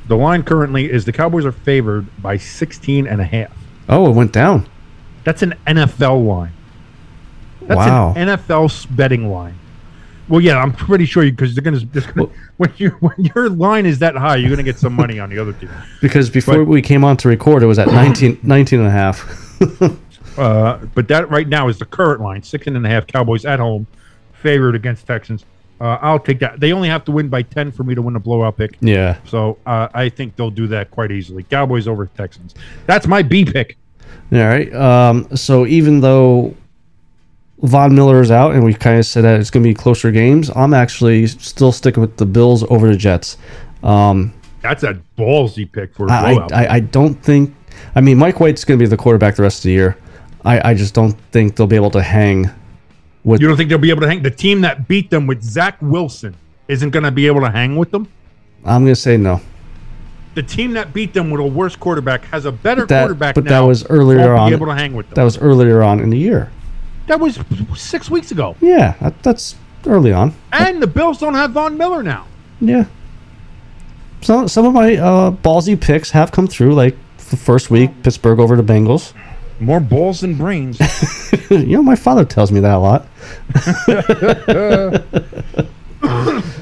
the 0.08 0.16
line 0.16 0.42
currently 0.42 0.90
is 0.90 1.04
the 1.04 1.12
Cowboys 1.12 1.44
are 1.44 1.52
favored 1.52 2.06
by 2.22 2.36
16 2.36 3.06
and 3.06 3.20
a 3.20 3.24
half. 3.24 3.52
Oh, 3.88 4.08
it 4.10 4.14
went 4.14 4.32
down. 4.32 4.66
That's 5.24 5.42
an 5.42 5.54
NFL 5.66 6.26
line. 6.26 6.52
That's 7.62 7.76
Wow. 7.78 8.12
an 8.16 8.28
NFL 8.28 8.86
betting 8.94 9.30
line. 9.30 9.54
Well, 10.28 10.40
yeah, 10.40 10.58
I'm 10.58 10.72
pretty 10.72 11.04
sure 11.04 11.22
you, 11.22 11.30
because 11.32 11.54
they're 11.54 11.62
gonna 11.62 11.80
Well- 12.16 12.30
when 12.56 12.70
you 12.76 12.90
when 13.00 13.14
your 13.34 13.48
line 13.50 13.84
is 13.86 13.98
that 14.00 14.16
high, 14.16 14.36
you're 14.36 14.50
gonna 14.50 14.62
get 14.62 14.78
some 14.78 14.92
money 14.94 15.18
on 15.18 15.28
the 15.30 15.38
other 15.38 15.52
team. 15.52 15.70
Because 16.00 16.30
before 16.30 16.58
But- 16.58 16.64
we 16.66 16.80
came 16.82 17.04
on 17.04 17.16
to 17.18 17.28
record, 17.28 17.62
it 17.62 17.66
was 17.66 17.78
at 17.78 17.88
19, 17.88 18.38
19 18.42 18.78
and 18.80 18.88
a 18.88 18.90
half. 18.90 19.50
Uh, 20.36 20.78
but 20.96 21.06
that 21.06 21.30
right 21.30 21.46
now 21.48 21.68
is 21.68 21.78
the 21.78 21.84
current 21.84 22.20
line, 22.20 22.42
six 22.42 22.66
and 22.66 22.84
a 22.84 22.88
half. 22.88 23.06
Cowboys 23.06 23.44
at 23.44 23.60
home, 23.60 23.86
favored 24.32 24.74
against 24.74 25.06
Texans. 25.06 25.44
Uh, 25.80 25.98
I'll 26.00 26.18
take 26.20 26.38
that. 26.40 26.60
They 26.60 26.72
only 26.72 26.88
have 26.88 27.04
to 27.06 27.12
win 27.12 27.28
by 27.28 27.42
10 27.42 27.72
for 27.72 27.82
me 27.84 27.94
to 27.94 28.02
win 28.02 28.16
a 28.16 28.20
blowout 28.20 28.56
pick. 28.56 28.76
yeah. 28.80 29.18
So 29.26 29.58
uh, 29.66 29.88
I 29.92 30.08
think 30.08 30.36
they'll 30.36 30.50
do 30.50 30.66
that 30.68 30.90
quite 30.90 31.10
easily. 31.10 31.42
Cowboys 31.42 31.88
over 31.88 32.06
Texans. 32.06 32.54
That's 32.86 33.06
my 33.06 33.22
B 33.22 33.44
pick. 33.44 33.76
All 34.32 34.38
right. 34.38 34.72
Um, 34.72 35.36
so 35.36 35.66
even 35.66 36.00
though 36.00 36.54
Von 37.62 37.94
Miller 37.94 38.20
is 38.20 38.30
out, 38.30 38.54
and 38.54 38.64
we 38.64 38.74
kind 38.74 38.98
of 38.98 39.06
said 39.06 39.24
that 39.24 39.40
it's 39.40 39.50
going 39.50 39.62
to 39.62 39.68
be 39.68 39.74
closer 39.74 40.10
games, 40.10 40.50
I'm 40.54 40.74
actually 40.74 41.26
still 41.26 41.72
sticking 41.72 42.00
with 42.00 42.16
the 42.16 42.26
Bills 42.26 42.62
over 42.64 42.88
the 42.88 42.96
Jets. 42.96 43.36
Um, 43.82 44.32
That's 44.62 44.82
a 44.82 45.00
ballsy 45.18 45.70
pick 45.70 45.94
for 45.94 46.06
a 46.06 46.12
I, 46.12 46.34
blowout. 46.34 46.52
I, 46.52 46.66
I 46.76 46.80
don't 46.80 47.14
think. 47.14 47.54
I 47.94 48.00
mean, 48.00 48.18
Mike 48.18 48.40
White's 48.40 48.64
going 48.64 48.78
to 48.78 48.82
be 48.82 48.88
the 48.88 48.96
quarterback 48.96 49.36
the 49.36 49.42
rest 49.42 49.58
of 49.58 49.64
the 49.64 49.72
year. 49.72 49.98
I, 50.44 50.70
I 50.70 50.74
just 50.74 50.94
don't 50.94 51.12
think 51.32 51.56
they'll 51.56 51.66
be 51.66 51.76
able 51.76 51.90
to 51.92 52.02
hang 52.02 52.50
with. 53.24 53.40
You 53.40 53.48
don't 53.48 53.56
think 53.56 53.68
they'll 53.68 53.78
be 53.78 53.90
able 53.90 54.02
to 54.02 54.08
hang? 54.08 54.22
The 54.22 54.30
team 54.30 54.60
that 54.62 54.86
beat 54.88 55.10
them 55.10 55.26
with 55.26 55.42
Zach 55.42 55.76
Wilson 55.80 56.36
isn't 56.68 56.90
going 56.90 57.02
to 57.04 57.10
be 57.10 57.26
able 57.26 57.40
to 57.40 57.50
hang 57.50 57.76
with 57.76 57.90
them. 57.90 58.08
I'm 58.64 58.82
going 58.84 58.94
to 58.94 59.00
say 59.00 59.16
no. 59.16 59.40
The 60.34 60.42
team 60.42 60.72
that 60.72 60.92
beat 60.92 61.14
them 61.14 61.30
with 61.30 61.40
a 61.40 61.44
worse 61.46 61.76
quarterback 61.76 62.24
has 62.26 62.44
a 62.44 62.52
better 62.52 62.86
That- 62.86 63.02
quarterback 63.02 63.34
but 63.34 63.44
that 63.44 63.60
was 63.60 63.84
earlier 63.86 64.34
on. 64.34 64.50
Be 64.50 64.54
able 64.56 64.66
to 64.66 64.74
hang 64.74 64.94
with 64.94 65.06
them. 65.06 65.14
That 65.14 65.24
was 65.24 65.38
earlier 65.38 65.82
on 65.82 66.00
in 66.00 66.10
the 66.10 66.18
year. 66.18 66.50
that 67.06 67.20
was 67.20 67.38
six 67.76 68.10
weeks 68.10 68.30
ago. 68.32 68.56
Yeah, 68.60 68.94
that, 69.00 69.22
that's 69.22 69.54
early 69.86 70.12
on. 70.12 70.34
And 70.52 70.82
the 70.82 70.86
Bills 70.86 71.18
don't 71.18 71.34
have 71.34 71.52
Von 71.52 71.76
Miller 71.76 72.02
now. 72.02 72.26
Yeah. 72.60 72.86
So 74.22 74.46
some 74.46 74.64
of 74.64 74.72
my 74.72 74.96
uh, 74.96 75.30
ballsy 75.30 75.78
picks 75.78 76.10
have 76.12 76.32
come 76.32 76.46
through, 76.46 76.74
like 76.74 76.96
the 77.28 77.36
first 77.36 77.70
week, 77.70 77.90
Pittsburgh 78.02 78.40
over 78.40 78.56
the 78.56 78.62
Bengals. 78.62 79.12
More 79.60 79.80
balls 79.80 80.20
than 80.20 80.36
brains. 80.36 80.80
you 81.50 81.76
know, 81.76 81.82
my 81.82 81.96
father 81.96 82.24
tells 82.24 82.50
me 82.50 82.60
that 82.60 82.74
a 82.74 82.78
lot. 82.78 83.06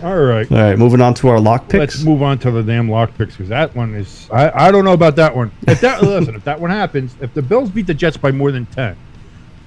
All 0.02 0.20
right. 0.20 0.50
All 0.50 0.58
right, 0.58 0.78
moving 0.78 1.00
on 1.00 1.14
to 1.14 1.28
our 1.28 1.40
lock 1.40 1.68
picks. 1.68 1.78
Let's 1.78 2.02
move 2.02 2.22
on 2.22 2.38
to 2.40 2.50
the 2.50 2.62
damn 2.62 2.88
lock 2.90 3.16
picks 3.16 3.34
because 3.34 3.48
that 3.48 3.74
one 3.74 3.94
is 3.94 4.28
I, 4.30 4.66
I 4.66 4.70
don't 4.70 4.84
know 4.84 4.92
about 4.92 5.16
that 5.16 5.34
one. 5.34 5.50
If 5.66 5.80
that 5.80 6.02
listen, 6.02 6.34
if 6.34 6.44
that 6.44 6.60
one 6.60 6.70
happens, 6.70 7.14
if 7.20 7.32
the 7.34 7.42
Bills 7.42 7.70
beat 7.70 7.86
the 7.86 7.94
Jets 7.94 8.16
by 8.16 8.30
more 8.32 8.52
than 8.52 8.66
ten, 8.66 8.96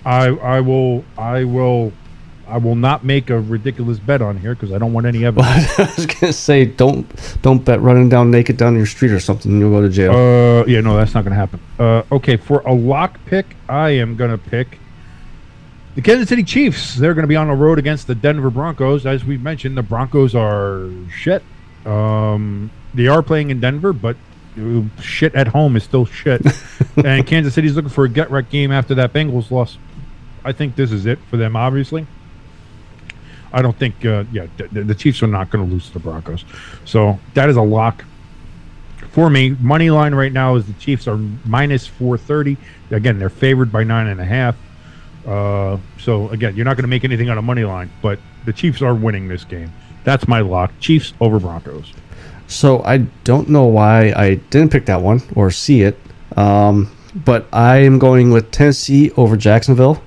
I 0.06 0.28
I 0.28 0.62
will 0.62 1.04
I 1.18 1.46
will 1.46 1.94
I 2.48 2.58
will 2.58 2.76
not 2.76 3.04
make 3.04 3.30
a 3.30 3.40
ridiculous 3.40 4.00
bet 4.00 4.22
on 4.22 4.38
here 4.38 4.54
because 4.54 4.72
I 4.72 4.78
don't 4.78 4.94
want 4.94 5.06
any 5.06 5.26
evidence. 5.26 5.80
I 5.80 5.94
was 5.96 6.06
gonna 6.06 6.34
say 6.34 6.66
don't 6.66 7.08
don't 7.42 7.64
bet 7.64 7.82
running 7.82 8.10
down 8.10 8.32
naked 8.32 8.58
down 8.58 8.76
your 8.76 8.86
street 8.86 9.12
or 9.12 9.20
something. 9.20 9.60
You'll 9.60 9.72
go 9.72 9.82
to 9.82 9.90
jail. 9.90 10.12
Uh, 10.12 10.66
yeah, 10.66 10.82
no, 10.82 10.96
that's 10.96 11.14
not 11.14 11.24
going 11.24 11.34
to 11.34 11.40
happen. 11.40 11.60
Uh, 11.80 12.04
okay, 12.12 12.38
for 12.38 12.60
a 12.62 12.74
lock 12.74 13.20
pick, 13.26 13.56
I 13.68 13.92
am 13.92 14.16
going 14.16 14.32
to 14.32 14.38
pick 14.38 14.80
the 15.96 16.02
Kansas 16.02 16.30
City 16.30 16.44
Chiefs. 16.44 16.96
They're 16.96 17.14
going 17.14 17.24
to 17.24 17.28
be 17.28 17.36
on 17.36 17.48
the 17.48 17.54
road 17.54 17.80
against 17.80 18.08
the 18.08 18.16
Denver 18.16 18.50
Broncos. 18.50 19.06
As 19.06 19.24
we 19.24 19.38
mentioned, 19.38 19.78
the 19.78 19.84
Broncos 19.84 20.36
are 20.36 20.90
shit. 21.10 21.44
Um, 21.86 22.70
they 22.94 23.08
are 23.08 23.24
playing 23.24 23.50
in 23.50 23.60
Denver, 23.60 23.94
but 23.94 24.18
uh, 24.60 24.82
shit 25.02 25.36
at 25.36 25.48
home 25.48 25.76
is 25.76 25.84
still 25.84 26.06
shit. 26.06 26.42
and 27.04 27.26
Kansas 27.26 27.54
City's 27.54 27.76
looking 27.76 27.90
for 27.90 28.06
a 28.06 28.10
get 28.10 28.30
right 28.30 28.48
game 28.50 28.72
after 28.72 28.96
that 28.96 29.14
Bengals 29.14 29.52
loss. 29.52 29.78
I 30.44 30.52
think 30.52 30.76
this 30.76 30.92
is 30.92 31.06
it 31.06 31.20
for 31.30 31.38
them, 31.38 31.56
obviously. 31.56 32.06
I 33.56 33.62
don't 33.62 33.78
think, 33.78 34.06
uh, 34.06 34.26
yeah, 34.34 34.48
the, 34.58 34.84
the 34.84 34.94
Chiefs 34.94 35.24
are 35.24 35.28
not 35.28 35.50
going 35.50 35.66
to 35.66 35.72
lose 35.72 35.88
to 35.88 35.94
the 35.94 36.00
Broncos. 36.00 36.44
So 36.84 37.18
that 37.36 37.50
is 37.50 37.56
a 37.56 37.62
lock 37.62 38.04
for 39.12 39.30
me. 39.30 39.52
Money 39.62 39.90
line 39.90 40.14
right 40.14 40.34
now 40.34 40.56
is 40.56 40.68
the 40.68 40.74
Chiefs 40.74 41.08
are 41.08 41.16
minus 41.46 41.88
430. 41.88 42.58
Again, 42.92 43.18
they're 43.18 43.30
favored 43.30 43.72
by 43.72 43.86
nine 43.86 44.08
and 44.08 44.20
a 44.20 44.26
half. 44.26 44.58
Uh, 45.26 45.78
so 45.98 46.30
again, 46.30 46.54
you're 46.58 46.66
not 46.66 46.76
going 46.76 46.84
to 46.84 46.90
make 46.90 47.06
anything 47.06 47.30
on 47.30 47.38
a 47.38 47.42
money 47.42 47.64
line, 47.64 47.90
but 48.02 48.20
the 48.44 48.52
Chiefs 48.52 48.82
are 48.82 48.94
winning 48.94 49.30
this 49.30 49.46
game. 49.46 49.72
That's 50.04 50.28
my 50.28 50.42
lock. 50.42 50.72
Chiefs 50.82 51.14
over 51.22 51.40
Broncos. 51.40 51.94
So 52.48 52.84
I 52.84 52.98
don't 53.24 53.48
know 53.48 53.66
why 53.66 54.12
I 54.18 54.36
didn't 54.36 54.72
pick 54.72 54.86
that 54.88 55.02
one 55.02 55.22
or 55.34 55.50
see 55.50 55.82
it, 55.82 55.98
um, 56.36 56.92
but 57.16 57.48
I 57.54 57.78
am 57.78 58.00
going 58.00 58.32
with 58.32 58.52
Tennessee 58.52 59.12
over 59.12 59.38
Jacksonville. 59.38 60.04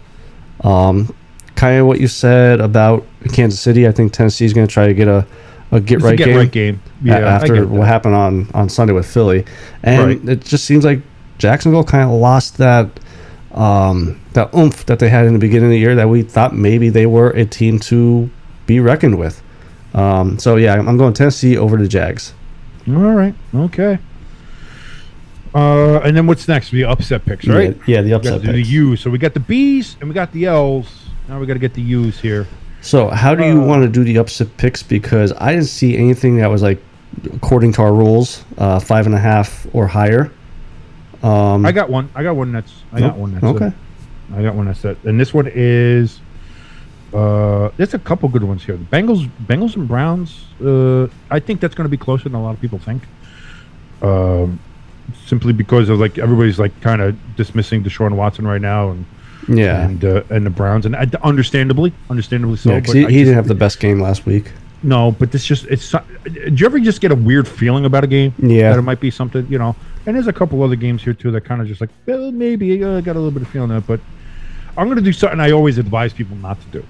Um, 0.60 1.14
kind 1.58 1.80
of 1.80 1.86
what 1.86 2.00
you 2.00 2.06
said 2.08 2.60
about 2.60 3.04
Kansas 3.32 3.60
City. 3.60 3.86
I 3.88 3.92
think 3.92 4.12
Tennessee 4.12 4.44
is 4.44 4.52
going 4.54 4.66
to 4.66 4.72
try 4.72 4.86
to 4.86 4.94
get 4.94 5.08
a, 5.08 5.26
a 5.72 5.80
get 5.80 5.96
It's 5.96 6.04
a 6.04 6.06
right 6.06 6.16
get 6.18 6.24
game, 6.26 6.36
right 6.36 6.50
game. 6.52 6.82
Yeah, 7.02 7.18
after 7.18 7.66
what 7.66 7.86
happened 7.88 8.14
on, 8.14 8.48
on 8.54 8.68
Sunday 8.68 8.92
with 8.92 9.06
Philly, 9.06 9.44
and 9.82 10.02
Right. 10.06 10.28
it 10.28 10.44
just 10.44 10.64
seems 10.64 10.84
like 10.84 11.00
Jacksonville 11.38 11.84
kind 11.84 12.04
of 12.04 12.10
lost 12.10 12.58
that 12.58 12.88
um, 13.52 14.20
that 14.34 14.54
oomph 14.54 14.86
that 14.86 14.98
they 15.00 15.08
had 15.08 15.26
in 15.26 15.32
the 15.32 15.38
beginning 15.38 15.66
of 15.66 15.70
the 15.70 15.78
year 15.78 15.94
that 15.96 16.08
we 16.08 16.22
thought 16.22 16.54
maybe 16.54 16.90
they 16.90 17.06
were 17.06 17.30
a 17.30 17.44
team 17.44 17.78
to 17.80 18.30
be 18.66 18.78
reckoned 18.78 19.18
with. 19.18 19.42
Um, 19.94 20.38
so 20.38 20.56
yeah, 20.56 20.74
I'm 20.74 20.96
going 20.96 21.12
Tennessee 21.12 21.56
over 21.56 21.76
the 21.76 21.88
Jags. 21.88 22.34
All 22.86 22.94
right. 22.94 23.34
Okay. 23.54 23.98
Uh, 25.54 25.98
and 26.00 26.16
then 26.16 26.26
what's 26.26 26.46
next? 26.46 26.70
The 26.70 26.84
upset 26.84 27.24
picks, 27.24 27.46
right? 27.46 27.76
Yeah, 27.86 27.96
yeah, 27.96 28.02
the 28.02 28.12
upset 28.12 28.42
the 28.42 28.60
U. 28.60 28.96
So 28.96 29.10
we 29.10 29.18
got 29.18 29.34
the 29.34 29.40
B's 29.40 29.96
and 30.00 30.08
we 30.08 30.14
got 30.14 30.32
the 30.32 30.44
L's. 30.46 31.07
Now 31.28 31.38
we 31.38 31.46
got 31.46 31.54
to 31.54 31.58
get 31.58 31.74
the 31.74 31.82
U's 31.82 32.18
here. 32.18 32.46
So 32.80 33.08
how 33.08 33.34
do 33.34 33.44
you 33.44 33.60
Uh, 33.62 33.66
want 33.66 33.82
to 33.82 33.88
do 33.88 34.04
the 34.04 34.18
upset 34.18 34.56
picks? 34.56 34.82
Because 34.82 35.32
I 35.38 35.52
didn't 35.52 35.66
see 35.66 35.96
anything 35.96 36.36
that 36.36 36.50
was 36.50 36.62
like, 36.62 36.82
according 37.34 37.72
to 37.72 37.82
our 37.82 37.92
rules, 37.92 38.44
uh, 38.56 38.78
five 38.78 39.06
and 39.06 39.14
a 39.14 39.18
half 39.18 39.66
or 39.72 39.86
higher. 39.86 40.30
Um, 41.22 41.66
I 41.66 41.72
got 41.72 41.90
one. 41.90 42.08
I 42.14 42.22
got 42.22 42.36
one 42.36 42.52
that's. 42.52 42.72
I 42.92 43.00
got 43.00 43.16
one 43.16 43.32
that's. 43.32 43.44
okay. 43.44 43.66
it. 43.66 43.72
I 44.34 44.42
got 44.42 44.54
one 44.54 44.66
that's 44.66 44.84
it. 44.84 44.96
And 45.04 45.18
this 45.20 45.34
one 45.34 45.50
is. 45.52 46.20
Uh, 47.12 47.70
there's 47.78 47.94
a 47.94 47.98
couple 47.98 48.28
good 48.28 48.44
ones 48.44 48.62
here. 48.62 48.76
The 48.76 48.84
Bengals, 48.84 49.28
Bengals 49.46 49.74
and 49.76 49.88
Browns. 49.88 50.44
Uh, 50.64 51.08
I 51.30 51.40
think 51.40 51.60
that's 51.60 51.74
going 51.74 51.86
to 51.86 51.90
be 51.90 51.96
closer 51.96 52.24
than 52.24 52.34
a 52.34 52.42
lot 52.42 52.54
of 52.54 52.60
people 52.60 52.78
think. 52.78 53.02
Um, 54.02 54.60
simply 55.26 55.52
because 55.54 55.88
of 55.88 55.98
like 55.98 56.18
everybody's 56.18 56.58
like 56.58 56.78
kind 56.80 57.00
of 57.02 57.16
dismissing 57.36 57.82
Deshaun 57.82 58.12
Watson 58.14 58.46
right 58.46 58.60
now, 58.60 58.90
and 58.90 59.04
Yeah. 59.48 59.84
and 59.86 60.04
uh, 60.04 60.22
and 60.30 60.44
the 60.44 60.50
Browns, 60.50 60.86
and 60.86 60.94
uh, 60.94 61.06
understandably, 61.22 61.92
understandably 62.10 62.56
so. 62.56 62.70
yeah, 62.72 62.80
he, 62.80 63.00
he 63.06 63.18
didn't 63.24 63.34
have 63.34 63.48
the 63.48 63.54
best 63.54 63.80
game 63.80 64.00
last 64.00 64.26
week. 64.26 64.52
no, 64.82 65.12
but 65.12 65.32
this 65.32 65.44
just 65.44 65.66
it's. 65.66 65.84
so- 65.84 66.04
Did 66.24 66.60
you 66.60 66.66
ever 66.66 66.78
just 66.78 67.00
get 67.00 67.10
a 67.12 67.14
weird 67.16 67.48
feeling 67.48 67.84
about 67.84 68.04
a 68.04 68.06
game? 68.06 68.32
Yeah. 68.38 68.70
that 68.70 68.78
it 68.78 68.82
might 68.82 69.00
be 69.00 69.10
something 69.10 69.46
you 69.48 69.58
know. 69.58 69.74
And 70.06 70.14
there's 70.16 70.26
a 70.28 70.32
couple 70.32 70.62
other 70.62 70.76
games 70.76 71.02
here 71.02 71.12
too 71.14 71.30
that 71.32 71.42
kind 71.44 71.60
of 71.60 71.66
just 71.66 71.80
like 71.80 71.90
well, 72.06 72.30
maybe 72.30 72.82
uh, 72.84 72.98
I 72.98 73.00
got 73.00 73.16
a 73.16 73.18
little 73.18 73.30
bit 73.32 73.42
of 73.42 73.48
feeling 73.48 73.70
that, 73.70 73.86
but 73.86 74.00
I'm 74.76 74.86
going 74.86 74.96
to 74.98 75.02
do 75.04 75.12
something 75.12 75.40
I 75.40 75.50
always 75.50 75.78
advise 75.78 76.12
people 76.12 76.36
not 76.36 76.60
to 76.60 76.66
do. 76.68 76.84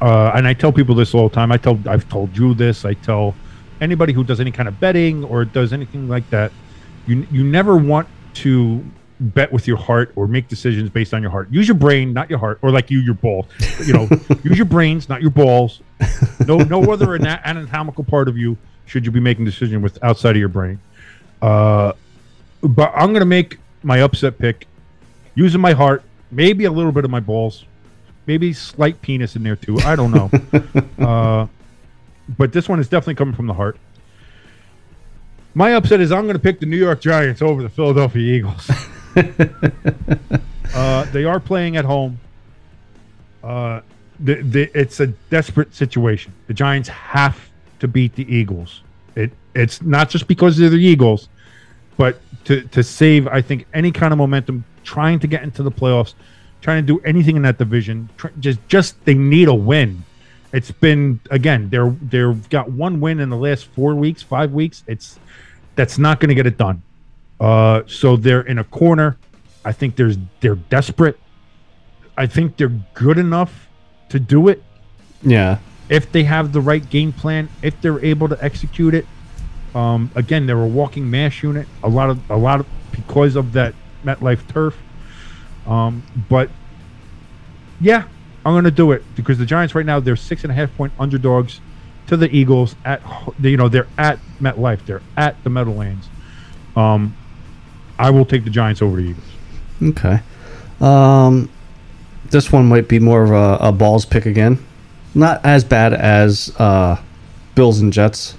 Uh, 0.00 0.32
and 0.34 0.48
I 0.48 0.54
tell 0.54 0.72
people 0.72 0.94
this 0.94 1.14
all 1.14 1.28
the 1.28 1.34
time. 1.34 1.52
I 1.52 1.56
tell 1.58 1.78
I've 1.86 2.08
told 2.08 2.36
you 2.36 2.54
this. 2.54 2.84
I 2.84 2.94
tell 2.94 3.34
anybody 3.80 4.12
who 4.12 4.24
does 4.24 4.40
any 4.40 4.50
kind 4.50 4.68
of 4.68 4.80
betting 4.80 5.22
or 5.24 5.44
does 5.44 5.72
anything 5.72 6.08
like 6.08 6.28
that. 6.30 6.50
You 7.06 7.26
you 7.30 7.44
never 7.44 7.76
want 7.76 8.08
to 8.34 8.84
bet 9.22 9.52
with 9.52 9.66
your 9.66 9.76
heart 9.76 10.12
or 10.16 10.26
make 10.26 10.48
decisions 10.48 10.90
based 10.90 11.14
on 11.14 11.22
your 11.22 11.30
heart. 11.30 11.48
Use 11.50 11.68
your 11.68 11.76
brain, 11.76 12.12
not 12.12 12.28
your 12.28 12.38
heart, 12.38 12.58
or 12.62 12.70
like 12.70 12.90
you 12.90 12.98
your 12.98 13.14
balls. 13.14 13.46
You 13.86 13.92
know, 13.92 14.08
use 14.42 14.58
your 14.58 14.66
brains, 14.66 15.08
not 15.08 15.22
your 15.22 15.30
balls. 15.30 15.80
No 16.46 16.58
no 16.58 16.92
other 16.92 17.14
ana- 17.14 17.40
anatomical 17.44 18.04
part 18.04 18.28
of 18.28 18.36
you 18.36 18.56
should 18.86 19.06
you 19.06 19.12
be 19.12 19.20
making 19.20 19.44
decision 19.44 19.80
with 19.80 20.02
outside 20.02 20.30
of 20.30 20.38
your 20.38 20.48
brain. 20.48 20.80
Uh, 21.40 21.92
but 22.62 22.92
I'm 22.94 23.12
gonna 23.12 23.24
make 23.24 23.58
my 23.82 24.02
upset 24.02 24.38
pick 24.38 24.66
using 25.34 25.60
my 25.60 25.72
heart, 25.72 26.02
maybe 26.30 26.64
a 26.64 26.72
little 26.72 26.92
bit 26.92 27.04
of 27.04 27.10
my 27.10 27.20
balls, 27.20 27.64
maybe 28.26 28.52
slight 28.52 29.00
penis 29.02 29.36
in 29.36 29.42
there 29.42 29.56
too. 29.56 29.78
I 29.80 29.96
don't 29.96 30.10
know. 30.10 30.30
uh, 31.06 31.46
but 32.36 32.52
this 32.52 32.68
one 32.68 32.80
is 32.80 32.88
definitely 32.88 33.16
coming 33.16 33.34
from 33.34 33.46
the 33.46 33.54
heart. 33.54 33.76
My 35.54 35.74
upset 35.74 36.00
is 36.00 36.12
I'm 36.12 36.22
going 36.22 36.34
to 36.34 36.42
pick 36.42 36.60
the 36.60 36.66
New 36.66 36.78
York 36.78 37.00
Giants 37.00 37.42
over 37.42 37.62
the 37.62 37.68
Philadelphia 37.68 38.22
Eagles. 38.22 38.70
uh, 40.74 41.04
they 41.12 41.24
are 41.24 41.40
playing 41.40 41.76
at 41.76 41.84
home. 41.84 42.18
Uh, 43.42 43.80
the, 44.20 44.40
the, 44.42 44.78
it's 44.78 45.00
a 45.00 45.08
desperate 45.08 45.74
situation. 45.74 46.32
The 46.46 46.54
Giants 46.54 46.88
have 46.88 47.38
to 47.80 47.88
beat 47.88 48.14
the 48.14 48.32
Eagles. 48.32 48.82
It 49.16 49.32
it's 49.54 49.82
not 49.82 50.08
just 50.08 50.26
because 50.26 50.56
they're 50.56 50.70
the 50.70 50.76
Eagles, 50.76 51.28
but 51.96 52.20
to 52.44 52.62
to 52.68 52.82
save 52.82 53.26
I 53.26 53.42
think 53.42 53.66
any 53.74 53.90
kind 53.90 54.12
of 54.12 54.18
momentum, 54.18 54.64
trying 54.84 55.18
to 55.20 55.26
get 55.26 55.42
into 55.42 55.62
the 55.62 55.70
playoffs, 55.70 56.14
trying 56.60 56.82
to 56.82 56.86
do 56.86 57.00
anything 57.04 57.36
in 57.36 57.42
that 57.42 57.58
division. 57.58 58.08
Just 58.38 58.60
just 58.68 59.04
they 59.04 59.14
need 59.14 59.48
a 59.48 59.54
win. 59.54 60.04
It's 60.52 60.70
been 60.70 61.20
again 61.30 61.68
they're 61.68 61.94
they're 62.02 62.32
got 62.32 62.70
one 62.70 63.00
win 63.00 63.20
in 63.20 63.28
the 63.28 63.36
last 63.36 63.66
four 63.66 63.94
weeks, 63.94 64.22
five 64.22 64.52
weeks. 64.52 64.84
It's 64.86 65.18
that's 65.74 65.98
not 65.98 66.20
going 66.20 66.28
to 66.28 66.34
get 66.34 66.46
it 66.46 66.56
done. 66.56 66.82
Uh, 67.42 67.82
so 67.88 68.16
they're 68.16 68.42
in 68.42 68.58
a 68.58 68.64
corner. 68.64 69.16
I 69.64 69.72
think 69.72 69.96
there's 69.96 70.16
they're 70.40 70.54
desperate. 70.54 71.18
I 72.16 72.26
think 72.26 72.56
they're 72.56 72.72
good 72.94 73.18
enough 73.18 73.68
to 74.10 74.20
do 74.20 74.48
it 74.48 74.62
Yeah. 75.22 75.58
if 75.88 76.12
they 76.12 76.24
have 76.24 76.52
the 76.52 76.60
right 76.60 76.88
game 76.88 77.12
plan, 77.12 77.48
if 77.62 77.80
they're 77.80 77.98
able 78.04 78.28
to 78.28 78.38
execute 78.44 78.94
it. 78.94 79.06
Um, 79.74 80.10
again, 80.14 80.46
they're 80.46 80.60
a 80.60 80.66
walking 80.66 81.10
mash 81.10 81.42
unit. 81.42 81.66
A 81.82 81.88
lot 81.88 82.10
of 82.10 82.30
a 82.30 82.36
lot 82.36 82.60
of 82.60 82.66
because 82.92 83.34
of 83.36 83.52
that 83.54 83.74
MetLife 84.04 84.46
turf. 84.48 84.76
Um, 85.66 86.02
but 86.28 86.48
yeah, 87.80 88.04
I'm 88.44 88.52
going 88.52 88.64
to 88.64 88.70
do 88.70 88.92
it 88.92 89.02
because 89.16 89.38
the 89.38 89.46
Giants 89.46 89.74
right 89.74 89.86
now 89.86 89.98
they're 89.98 90.14
six 90.16 90.42
and 90.44 90.50
a 90.52 90.54
half 90.54 90.74
point 90.76 90.92
underdogs 90.98 91.60
to 92.08 92.16
the 92.16 92.28
Eagles 92.34 92.76
at 92.84 93.00
you 93.40 93.56
know 93.56 93.68
they're 93.68 93.88
at 93.98 94.18
MetLife. 94.40 94.84
They're 94.86 95.02
at 95.16 95.42
the 95.44 95.50
Meadowlands. 95.50 96.08
Um, 96.76 97.16
I 98.02 98.10
will 98.10 98.24
take 98.24 98.42
the 98.42 98.50
Giants 98.50 98.82
over 98.82 98.96
the 98.96 99.10
Eagles. 99.10 99.26
Okay. 99.80 100.20
Um, 100.80 101.48
this 102.30 102.50
one 102.50 102.66
might 102.66 102.88
be 102.88 102.98
more 102.98 103.22
of 103.22 103.30
a, 103.30 103.68
a 103.68 103.72
balls 103.72 104.04
pick 104.04 104.26
again. 104.26 104.58
Not 105.14 105.44
as 105.44 105.62
bad 105.62 105.94
as 105.94 106.52
uh, 106.58 107.00
Bills 107.54 107.80
and 107.80 107.92
Jets. 107.92 108.36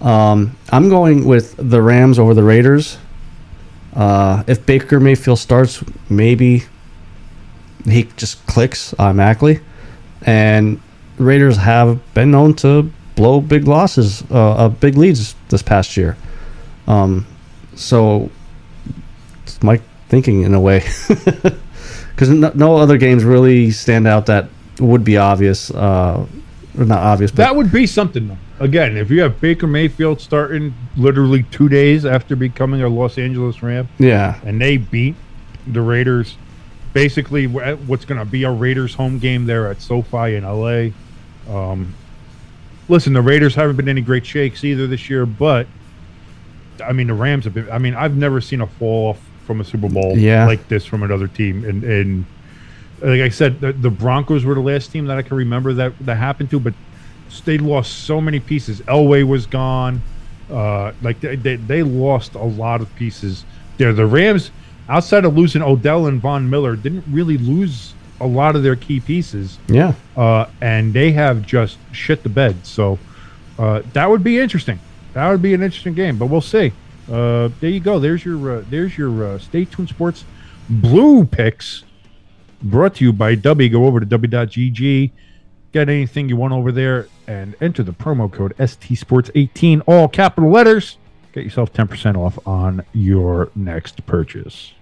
Um, 0.00 0.56
I'm 0.70 0.88
going 0.88 1.24
with 1.24 1.54
the 1.56 1.80
Rams 1.80 2.18
over 2.18 2.34
the 2.34 2.42
Raiders. 2.42 2.98
Uh, 3.94 4.42
if 4.48 4.66
Baker 4.66 4.98
Mayfield 4.98 5.38
starts, 5.38 5.84
maybe 6.10 6.64
he 7.84 8.04
just 8.16 8.44
clicks 8.46 8.92
automatically. 8.98 9.60
And 10.22 10.80
Raiders 11.16 11.58
have 11.58 12.00
been 12.12 12.32
known 12.32 12.54
to 12.54 12.90
blow 13.14 13.40
big 13.40 13.68
losses, 13.68 14.24
uh, 14.32 14.68
big 14.68 14.96
leads 14.96 15.36
this 15.48 15.62
past 15.62 15.96
year. 15.96 16.16
Um, 16.88 17.24
so 17.76 18.30
my 19.66 19.80
thinking 20.08 20.42
in 20.42 20.54
a 20.54 20.60
way 20.60 20.78
because 21.08 22.28
no, 22.28 22.50
no 22.54 22.76
other 22.76 22.96
games 22.96 23.24
really 23.24 23.70
stand 23.70 24.06
out 24.06 24.26
that 24.26 24.48
would 24.78 25.04
be 25.04 25.16
obvious 25.16 25.70
uh 25.72 26.24
or 26.78 26.84
not 26.84 27.00
obvious 27.00 27.30
but 27.30 27.38
That 27.38 27.56
would 27.56 27.72
be 27.72 27.86
something, 27.86 28.28
though. 28.28 28.38
Again, 28.58 28.96
if 28.96 29.10
you 29.10 29.20
have 29.22 29.40
Baker 29.40 29.66
Mayfield 29.66 30.20
starting 30.20 30.74
literally 30.96 31.42
two 31.44 31.68
days 31.68 32.06
after 32.06 32.36
becoming 32.36 32.82
a 32.82 32.88
Los 32.88 33.18
Angeles 33.18 33.62
Ram, 33.62 33.88
yeah 33.98 34.40
and 34.44 34.60
they 34.60 34.76
beat 34.76 35.14
the 35.66 35.80
Raiders, 35.82 36.36
basically 36.92 37.46
what's 37.46 38.04
going 38.04 38.18
to 38.18 38.24
be 38.24 38.44
a 38.44 38.50
Raiders 38.50 38.94
home 38.94 39.18
game 39.18 39.46
there 39.46 39.68
at 39.68 39.82
SoFi 39.82 40.36
in 40.36 40.44
LA. 40.44 40.90
Um, 41.48 41.94
listen, 42.88 43.12
the 43.12 43.22
Raiders 43.22 43.54
haven't 43.54 43.76
been 43.76 43.88
any 43.88 44.00
great 44.00 44.24
shakes 44.24 44.64
either 44.64 44.86
this 44.86 45.10
year, 45.10 45.26
but 45.26 45.66
I 46.84 46.92
mean 46.92 47.06
the 47.08 47.14
Rams 47.14 47.44
have 47.44 47.54
been. 47.54 47.70
I 47.70 47.78
mean, 47.78 47.94
I've 47.94 48.16
never 48.16 48.40
seen 48.40 48.60
a 48.60 48.66
fall 48.66 49.10
off 49.10 49.25
from 49.46 49.60
a 49.60 49.64
Super 49.64 49.88
Bowl 49.88 50.16
Yeah. 50.18 50.46
like 50.46 50.68
this 50.68 50.84
from 50.84 51.02
another 51.02 51.28
team, 51.28 51.64
and 51.64 51.84
and 51.84 52.24
like 53.00 53.20
I 53.20 53.28
said, 53.28 53.60
the, 53.60 53.72
the 53.72 53.90
Broncos 53.90 54.44
were 54.44 54.54
the 54.54 54.60
last 54.60 54.90
team 54.90 55.06
that 55.06 55.16
I 55.18 55.22
can 55.22 55.36
remember 55.36 55.72
that 55.74 55.92
that 56.00 56.16
happened 56.16 56.50
to, 56.50 56.60
but 56.60 56.74
they 57.44 57.58
lost 57.58 58.04
so 58.04 58.20
many 58.20 58.40
pieces. 58.40 58.80
Elway 58.82 59.22
was 59.26 59.46
gone. 59.46 60.02
Uh, 60.50 60.92
like 61.02 61.20
they, 61.20 61.34
they, 61.36 61.56
they 61.56 61.82
lost 61.82 62.34
a 62.34 62.42
lot 62.42 62.80
of 62.80 62.94
pieces 62.96 63.44
there. 63.78 63.92
The 63.92 64.06
Rams, 64.06 64.50
outside 64.88 65.24
of 65.24 65.36
losing 65.36 65.60
Odell 65.60 66.06
and 66.06 66.20
Von 66.20 66.48
Miller, 66.48 66.76
didn't 66.76 67.04
really 67.10 67.36
lose 67.36 67.94
a 68.20 68.26
lot 68.26 68.54
of 68.56 68.62
their 68.62 68.76
key 68.76 69.00
pieces. 69.00 69.58
Yeah. 69.68 69.94
Uh, 70.16 70.46
and 70.60 70.94
they 70.94 71.10
have 71.12 71.44
just 71.44 71.78
shit 71.92 72.22
the 72.22 72.28
bed. 72.28 72.64
So 72.64 72.98
uh, 73.58 73.82
that 73.92 74.08
would 74.08 74.22
be 74.22 74.38
interesting. 74.38 74.78
That 75.14 75.28
would 75.30 75.42
be 75.42 75.52
an 75.52 75.62
interesting 75.62 75.94
game, 75.94 76.16
but 76.16 76.26
we'll 76.26 76.40
see. 76.40 76.72
Uh, 77.10 77.50
there 77.60 77.70
you 77.70 77.80
go. 77.80 77.98
There's 77.98 78.24
your 78.24 78.58
uh, 78.58 78.64
there's 78.68 78.98
your 78.98 79.24
uh, 79.24 79.38
Stay 79.38 79.64
Tuned 79.64 79.88
Sports 79.88 80.24
Blue 80.68 81.24
picks 81.24 81.84
brought 82.62 82.96
to 82.96 83.04
you 83.04 83.12
by 83.12 83.36
Dubby. 83.36 83.70
Go 83.70 83.86
over 83.86 84.00
to 84.00 84.06
dubby.gg, 84.06 85.12
get 85.72 85.88
anything 85.88 86.28
you 86.28 86.36
want 86.36 86.52
over 86.52 86.72
there, 86.72 87.08
and 87.26 87.54
enter 87.60 87.82
the 87.82 87.92
promo 87.92 88.32
code 88.32 88.54
ST 88.58 88.98
Sports 88.98 89.30
18, 89.34 89.82
all 89.82 90.08
capital 90.08 90.50
letters. 90.50 90.98
Get 91.32 91.44
yourself 91.44 91.72
10% 91.72 92.16
off 92.16 92.38
on 92.46 92.84
your 92.92 93.50
next 93.54 94.04
purchase. 94.06 94.72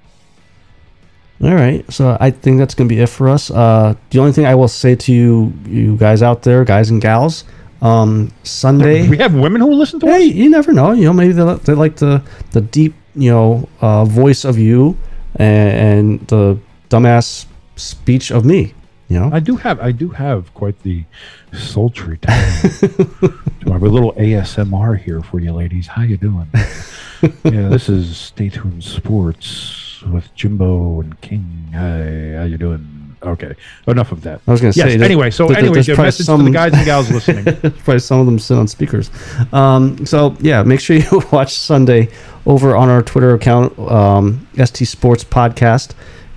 All 1.42 1.54
right, 1.54 1.84
so 1.92 2.16
I 2.20 2.30
think 2.30 2.58
that's 2.58 2.74
gonna 2.74 2.88
be 2.88 3.00
it 3.00 3.08
for 3.08 3.28
us. 3.28 3.50
Uh, 3.50 3.96
the 4.10 4.20
only 4.20 4.32
thing 4.32 4.46
I 4.46 4.54
will 4.54 4.68
say 4.68 4.94
to 4.94 5.12
you, 5.12 5.52
you 5.66 5.96
guys 5.96 6.22
out 6.22 6.42
there, 6.42 6.64
guys 6.64 6.90
and 6.90 7.02
gals, 7.02 7.44
um, 7.84 8.32
Sunday. 8.42 9.06
We 9.06 9.18
have 9.18 9.34
women 9.34 9.60
who 9.60 9.72
listen 9.74 10.00
to 10.00 10.06
hey, 10.06 10.28
us. 10.28 10.34
you 10.34 10.50
never 10.50 10.72
know. 10.72 10.92
You 10.92 11.04
know, 11.04 11.12
maybe 11.12 11.32
they, 11.32 11.54
they 11.54 11.74
like 11.74 11.96
the 11.96 12.22
the 12.50 12.62
deep, 12.62 12.94
you 13.14 13.30
know, 13.30 13.68
uh, 13.80 14.04
voice 14.04 14.44
of 14.44 14.58
you 14.58 14.96
and, 15.36 15.70
and 15.70 16.28
the 16.28 16.58
dumbass 16.88 17.46
speech 17.76 18.32
of 18.32 18.44
me. 18.44 18.74
You 19.08 19.20
know, 19.20 19.30
I 19.32 19.40
do 19.40 19.56
have 19.56 19.80
I 19.80 19.92
do 19.92 20.08
have 20.08 20.52
quite 20.54 20.82
the 20.82 21.04
sultry 21.52 22.16
tone. 22.18 22.34
Do 23.60 23.70
I 23.70 23.74
have 23.74 23.82
a 23.82 23.88
little 23.88 24.14
ASMR 24.14 24.98
here 24.98 25.22
for 25.22 25.40
you 25.40 25.52
ladies. 25.52 25.86
How 25.86 26.02
you 26.02 26.16
doing? 26.16 26.48
yeah, 27.22 27.68
this 27.68 27.90
is 27.90 28.16
Stay 28.16 28.48
Tuned 28.48 28.82
Sports 28.82 30.02
with 30.02 30.34
Jimbo 30.34 31.02
and 31.02 31.20
King. 31.20 31.68
Hi, 31.72 32.38
how 32.38 32.44
you 32.44 32.56
doing? 32.56 33.03
Okay, 33.24 33.54
enough 33.86 34.12
of 34.12 34.22
that. 34.22 34.40
I 34.46 34.50
was 34.50 34.60
gonna 34.60 34.72
yes. 34.76 34.92
say. 34.92 35.02
anyway, 35.04 35.30
so 35.30 35.46
anyway, 35.52 35.82
your 35.82 35.96
probably 35.96 36.04
message 36.08 36.26
to 36.26 36.36
the 36.36 36.50
guys 36.50 36.72
and 36.74 36.84
gals 36.84 37.10
listening. 37.26 37.44
Probably 37.44 37.98
some 37.98 38.20
of 38.20 38.26
them 38.26 38.38
sit 38.38 38.56
on 38.58 38.68
speakers. 38.68 39.10
Um, 39.52 40.04
so 40.06 40.36
yeah, 40.40 40.62
make 40.62 40.80
sure 40.80 40.96
you 40.96 41.22
watch 41.32 41.54
Sunday 41.54 42.08
over 42.46 42.76
on 42.76 42.88
our 42.88 43.02
Twitter 43.02 43.32
account, 43.34 43.78
um, 43.78 44.46
ST 44.62 44.86
Sports 44.86 45.24
Podcast. 45.24 45.92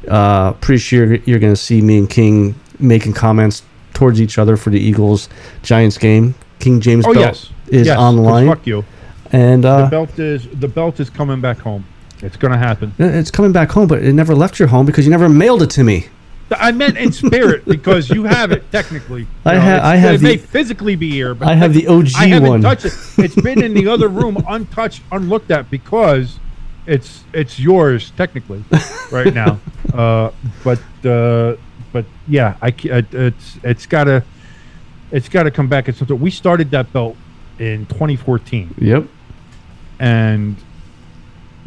Uh, 0.08 0.54
pretty 0.54 0.80
sure 0.80 1.16
you're 1.16 1.40
going 1.40 1.52
to 1.52 1.58
see 1.58 1.82
me 1.82 1.98
and 1.98 2.10
King 2.10 2.56
making 2.80 3.12
comments 3.14 3.64
towards 3.94 4.22
each 4.22 4.38
other 4.38 4.56
for 4.56 4.70
the 4.70 4.80
Eagles 4.80 5.28
Giants 5.64 5.98
game. 5.98 6.34
King 6.60 6.80
James 6.80 7.06
Oh 7.06 7.14
belt 7.14 7.26
yes, 7.26 7.50
is 7.68 7.88
yes, 7.88 7.98
on 7.98 8.16
the 8.16 8.22
'cause 8.22 8.32
line, 8.32 8.48
Fuck 8.48 8.66
you. 8.66 8.86
and 9.34 9.64
The 9.66 9.70
uh, 9.70 9.90
belt 9.90 10.18
is 10.18 10.48
the 10.54 10.68
belt 10.70 11.00
is 11.02 11.10
coming 11.10 11.42
back 11.42 11.58
home. 11.60 11.84
It's 12.22 12.38
gonna 12.38 12.58
happen. 12.58 12.94
it's 12.98 13.30
coming 13.30 13.52
back 13.52 13.70
home. 13.70 13.88
But 13.88 14.02
it 14.02 14.14
never 14.14 14.34
left 14.34 14.58
your 14.60 14.70
home 14.70 14.86
because 14.86 15.06
you 15.06 15.12
never 15.12 15.28
mailed 15.30 15.62
it 15.62 15.70
to 15.72 15.84
me. 15.84 16.08
I 16.52 16.72
meant 16.72 16.98
in 16.98 17.12
spirit 17.12 17.66
because 17.76 18.10
you 18.10 18.24
have 18.24 18.52
it 18.52 18.72
technically. 18.72 19.22
You 19.22 19.28
I 19.46 19.54
know, 19.56 19.60
ha- 19.62 19.80
I 19.84 19.96
have 19.98 20.16
It 20.16 20.22
may 20.22 20.36
the- 20.38 20.48
physically 20.48 20.96
be 20.96 21.12
here, 21.12 21.36
but 21.36 21.48
I 21.48 21.56
have 21.56 21.74
the 21.74 21.88
OG 21.88 22.10
I 22.18 22.28
haven't 22.28 22.50
one. 22.50 22.62
touched 22.62 22.86
it. 22.86 22.94
It's 23.18 23.36
been 23.36 23.62
in 23.62 23.74
the 23.74 23.88
other 23.88 24.08
room, 24.08 24.38
untouched, 24.48 25.02
unlooked 25.12 25.52
at, 25.52 25.70
because 25.70 26.40
it's 26.86 27.24
it's 27.34 27.60
yours 27.60 28.12
technically 28.18 28.64
right 29.12 29.34
now. 29.34 29.60
Uh, 29.94 30.32
but 30.66 30.80
uh, 31.06 31.56
but 31.94 32.06
yeah, 32.28 32.58
I 32.62 32.68
it, 32.68 33.14
it's 33.14 33.58
it's 33.64 33.86
gotta 33.86 34.22
it's 35.12 35.30
gotta 35.30 35.50
come 35.50 35.68
back. 35.70 35.88
It's 35.88 35.98
something 35.98 36.20
we 36.20 36.30
started 36.30 36.70
that 36.72 36.92
belt 36.94 37.16
in 37.58 37.86
2014, 37.88 38.76
Yep. 38.80 39.06
and 40.00 40.56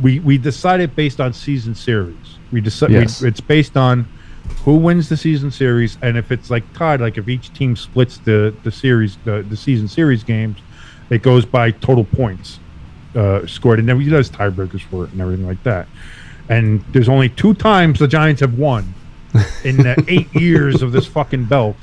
we 0.01 0.21
we 0.21 0.39
decided 0.39 0.95
based 0.95 1.19
on 1.21 1.33
season 1.33 1.75
series. 1.75 2.39
We 2.53 2.61
decided 2.61 2.95
Yes. 2.95 3.23
it's 3.23 3.41
based 3.41 3.77
on 3.77 4.07
who 4.65 4.77
wins 4.77 5.09
the 5.09 5.17
season 5.17 5.51
series, 5.51 5.97
and 6.03 6.17
if 6.17 6.31
it's 6.31 6.51
like 6.51 6.71
tied, 6.75 7.01
like 7.01 7.19
if 7.19 7.29
each 7.29 7.53
team 7.53 7.77
splits 7.77 8.19
the 8.19 8.55
the 8.63 8.71
series, 8.71 9.17
the 9.25 9.43
the 9.49 9.57
season 9.57 9.89
series 9.89 10.23
games, 10.25 10.59
it 11.11 11.23
goes 11.23 11.45
by 11.45 11.71
total 11.71 12.05
points 12.05 12.59
uh, 13.15 13.47
scored, 13.47 13.79
and 13.79 13.89
then 13.89 13.99
we 13.99 14.09
does 14.09 14.31
tiebreakers 14.31 14.83
for 14.83 15.05
it 15.05 15.13
and 15.13 15.21
everything 15.21 15.47
like 15.47 15.63
that. 15.65 15.89
And 16.49 16.85
there's 16.93 17.09
only 17.09 17.29
two 17.29 17.55
times 17.55 17.99
the 17.99 18.09
Giants 18.09 18.41
have 18.41 18.59
won 18.59 18.95
in 19.65 19.77
the 19.77 20.03
eight 20.09 20.33
years 20.35 20.83
of 20.83 20.93
this 20.93 21.07
fucking 21.07 21.45
belt, 21.45 21.77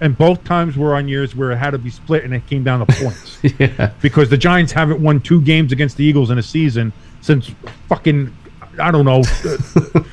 and 0.00 0.16
both 0.16 0.42
times 0.44 0.76
were 0.76 0.94
on 0.94 1.08
years 1.08 1.34
where 1.34 1.52
it 1.52 1.56
had 1.56 1.70
to 1.70 1.78
be 1.78 1.90
split, 1.90 2.24
and 2.24 2.34
it 2.34 2.46
came 2.46 2.64
down 2.64 2.84
to 2.84 2.92
points 3.02 3.38
yeah. 3.58 3.92
because 4.00 4.30
the 4.30 4.38
Giants 4.38 4.72
haven't 4.72 5.00
won 5.00 5.20
two 5.20 5.40
games 5.42 5.72
against 5.72 5.96
the 5.96 6.04
Eagles 6.04 6.30
in 6.30 6.38
a 6.38 6.42
season 6.42 6.92
since 7.20 7.50
fucking 7.88 8.34
I 8.78 8.90
don't 8.90 9.04
know 9.04 9.22
uh, 9.44 10.10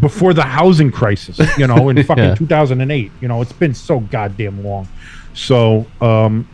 before 0.00 0.34
the 0.34 0.42
housing 0.42 0.90
crisis, 0.90 1.38
you 1.58 1.66
know, 1.66 1.88
in 1.88 2.02
fucking 2.04 2.24
Yeah. 2.24 2.34
2008. 2.34 3.12
You 3.20 3.28
know, 3.28 3.40
it's 3.42 3.52
been 3.52 3.74
so 3.74 4.00
goddamn 4.00 4.64
long. 4.64 4.88
So, 5.34 5.86
um 6.00 6.46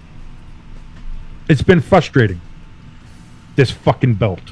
it's 1.49 1.63
been 1.63 1.81
frustrating 1.81 2.41
this 3.55 3.71
fucking 3.71 4.15
belt. 4.15 4.43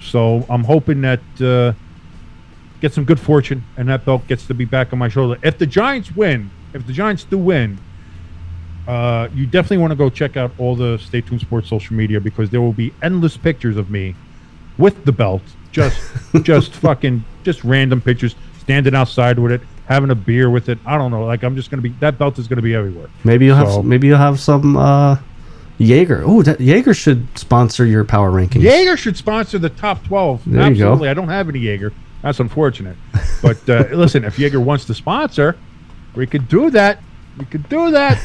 So, 0.00 0.46
I'm 0.48 0.64
hoping 0.64 1.00
that 1.02 1.20
uh 1.40 1.72
get 2.80 2.92
some 2.92 3.04
good 3.04 3.18
fortune 3.20 3.64
and 3.76 3.88
that 3.88 4.04
belt 4.04 4.26
gets 4.28 4.46
to 4.46 4.54
be 4.54 4.64
back 4.64 4.92
on 4.92 4.98
my 4.98 5.08
shoulder. 5.08 5.38
If 5.42 5.58
the 5.58 5.66
Giants 5.66 6.14
win, 6.14 6.50
if 6.74 6.86
the 6.86 6.92
Giants 6.92 7.24
do 7.24 7.36
win, 7.36 7.78
uh, 8.86 9.28
you 9.34 9.44
definitely 9.46 9.78
want 9.78 9.90
to 9.90 9.96
go 9.96 10.08
check 10.08 10.36
out 10.36 10.50
all 10.58 10.74
the 10.76 10.96
Stay 10.98 11.20
Tuned 11.20 11.40
Sports 11.40 11.68
social 11.68 11.94
media 11.96 12.20
because 12.20 12.50
there 12.50 12.60
will 12.60 12.72
be 12.72 12.94
endless 13.02 13.36
pictures 13.36 13.76
of 13.76 13.90
me 13.90 14.14
with 14.78 15.04
the 15.04 15.12
belt, 15.12 15.42
just, 15.72 16.00
just 16.42 16.72
fucking, 16.74 17.24
just 17.44 17.64
random 17.64 18.00
pictures, 18.00 18.34
standing 18.60 18.94
outside 18.94 19.38
with 19.38 19.52
it, 19.52 19.60
having 19.86 20.10
a 20.10 20.14
beer 20.14 20.50
with 20.50 20.68
it. 20.68 20.78
I 20.86 20.98
don't 20.98 21.10
know. 21.10 21.24
Like 21.24 21.42
I'm 21.42 21.56
just 21.56 21.70
gonna 21.70 21.82
be 21.82 21.90
that 22.00 22.18
belt 22.18 22.38
is 22.38 22.48
gonna 22.48 22.62
be 22.62 22.74
everywhere. 22.74 23.08
Maybe 23.24 23.46
you'll 23.46 23.56
have 23.56 23.84
maybe 23.84 24.06
you'll 24.06 24.18
have 24.18 24.38
some 24.38 24.76
uh, 24.76 25.16
Jaeger. 25.78 26.22
Oh, 26.24 26.42
that 26.42 26.60
Jaeger 26.60 26.92
should 26.94 27.26
sponsor 27.38 27.86
your 27.86 28.04
power 28.04 28.30
rankings. 28.30 28.62
Jaeger 28.62 28.96
should 28.96 29.16
sponsor 29.16 29.58
the 29.58 29.70
top 29.70 30.04
12. 30.04 30.42
There 30.44 30.52
you 30.52 30.58
go. 30.60 30.68
Absolutely. 30.70 31.08
I 31.08 31.14
don't 31.14 31.28
have 31.28 31.48
any 31.48 31.60
Jaeger. 31.60 31.92
That's 32.22 32.40
unfortunate. 32.40 32.96
But 33.42 33.68
uh, 33.68 33.84
listen, 33.92 34.24
if 34.24 34.38
Jaeger 34.38 34.60
wants 34.60 34.84
to 34.86 34.94
sponsor, 34.94 35.56
we 36.14 36.26
could 36.26 36.48
do 36.48 36.70
that. 36.70 37.00
We 37.38 37.44
could 37.44 37.68
do 37.68 37.92
that. 37.92 38.20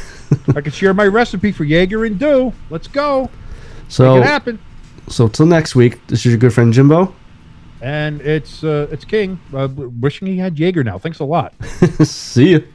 I 0.55 0.61
could 0.61 0.73
share 0.73 0.93
my 0.95 1.05
recipe 1.05 1.51
for 1.51 1.63
Jaeger 1.63 2.05
and 2.05 2.17
do. 2.17 2.51
Let's 2.71 2.87
go. 2.87 3.29
So 3.87 4.15
Make 4.15 4.23
it 4.23 4.27
happen. 4.27 4.59
so 5.07 5.27
till 5.27 5.45
next 5.45 5.75
week. 5.75 6.05
This 6.07 6.25
is 6.25 6.31
your 6.31 6.37
good 6.37 6.53
friend 6.53 6.73
Jimbo. 6.73 7.13
And 7.83 8.21
it's 8.21 8.63
uh, 8.63 8.87
it's 8.91 9.03
King. 9.03 9.41
Uh, 9.53 9.67
wishing 9.67 10.25
he 10.25 10.37
had 10.37 10.57
Jaeger 10.57 10.85
now. 10.85 10.97
Thanks 10.97 11.19
a 11.19 11.25
lot. 11.25 11.53
See 12.03 12.51
you. 12.51 12.67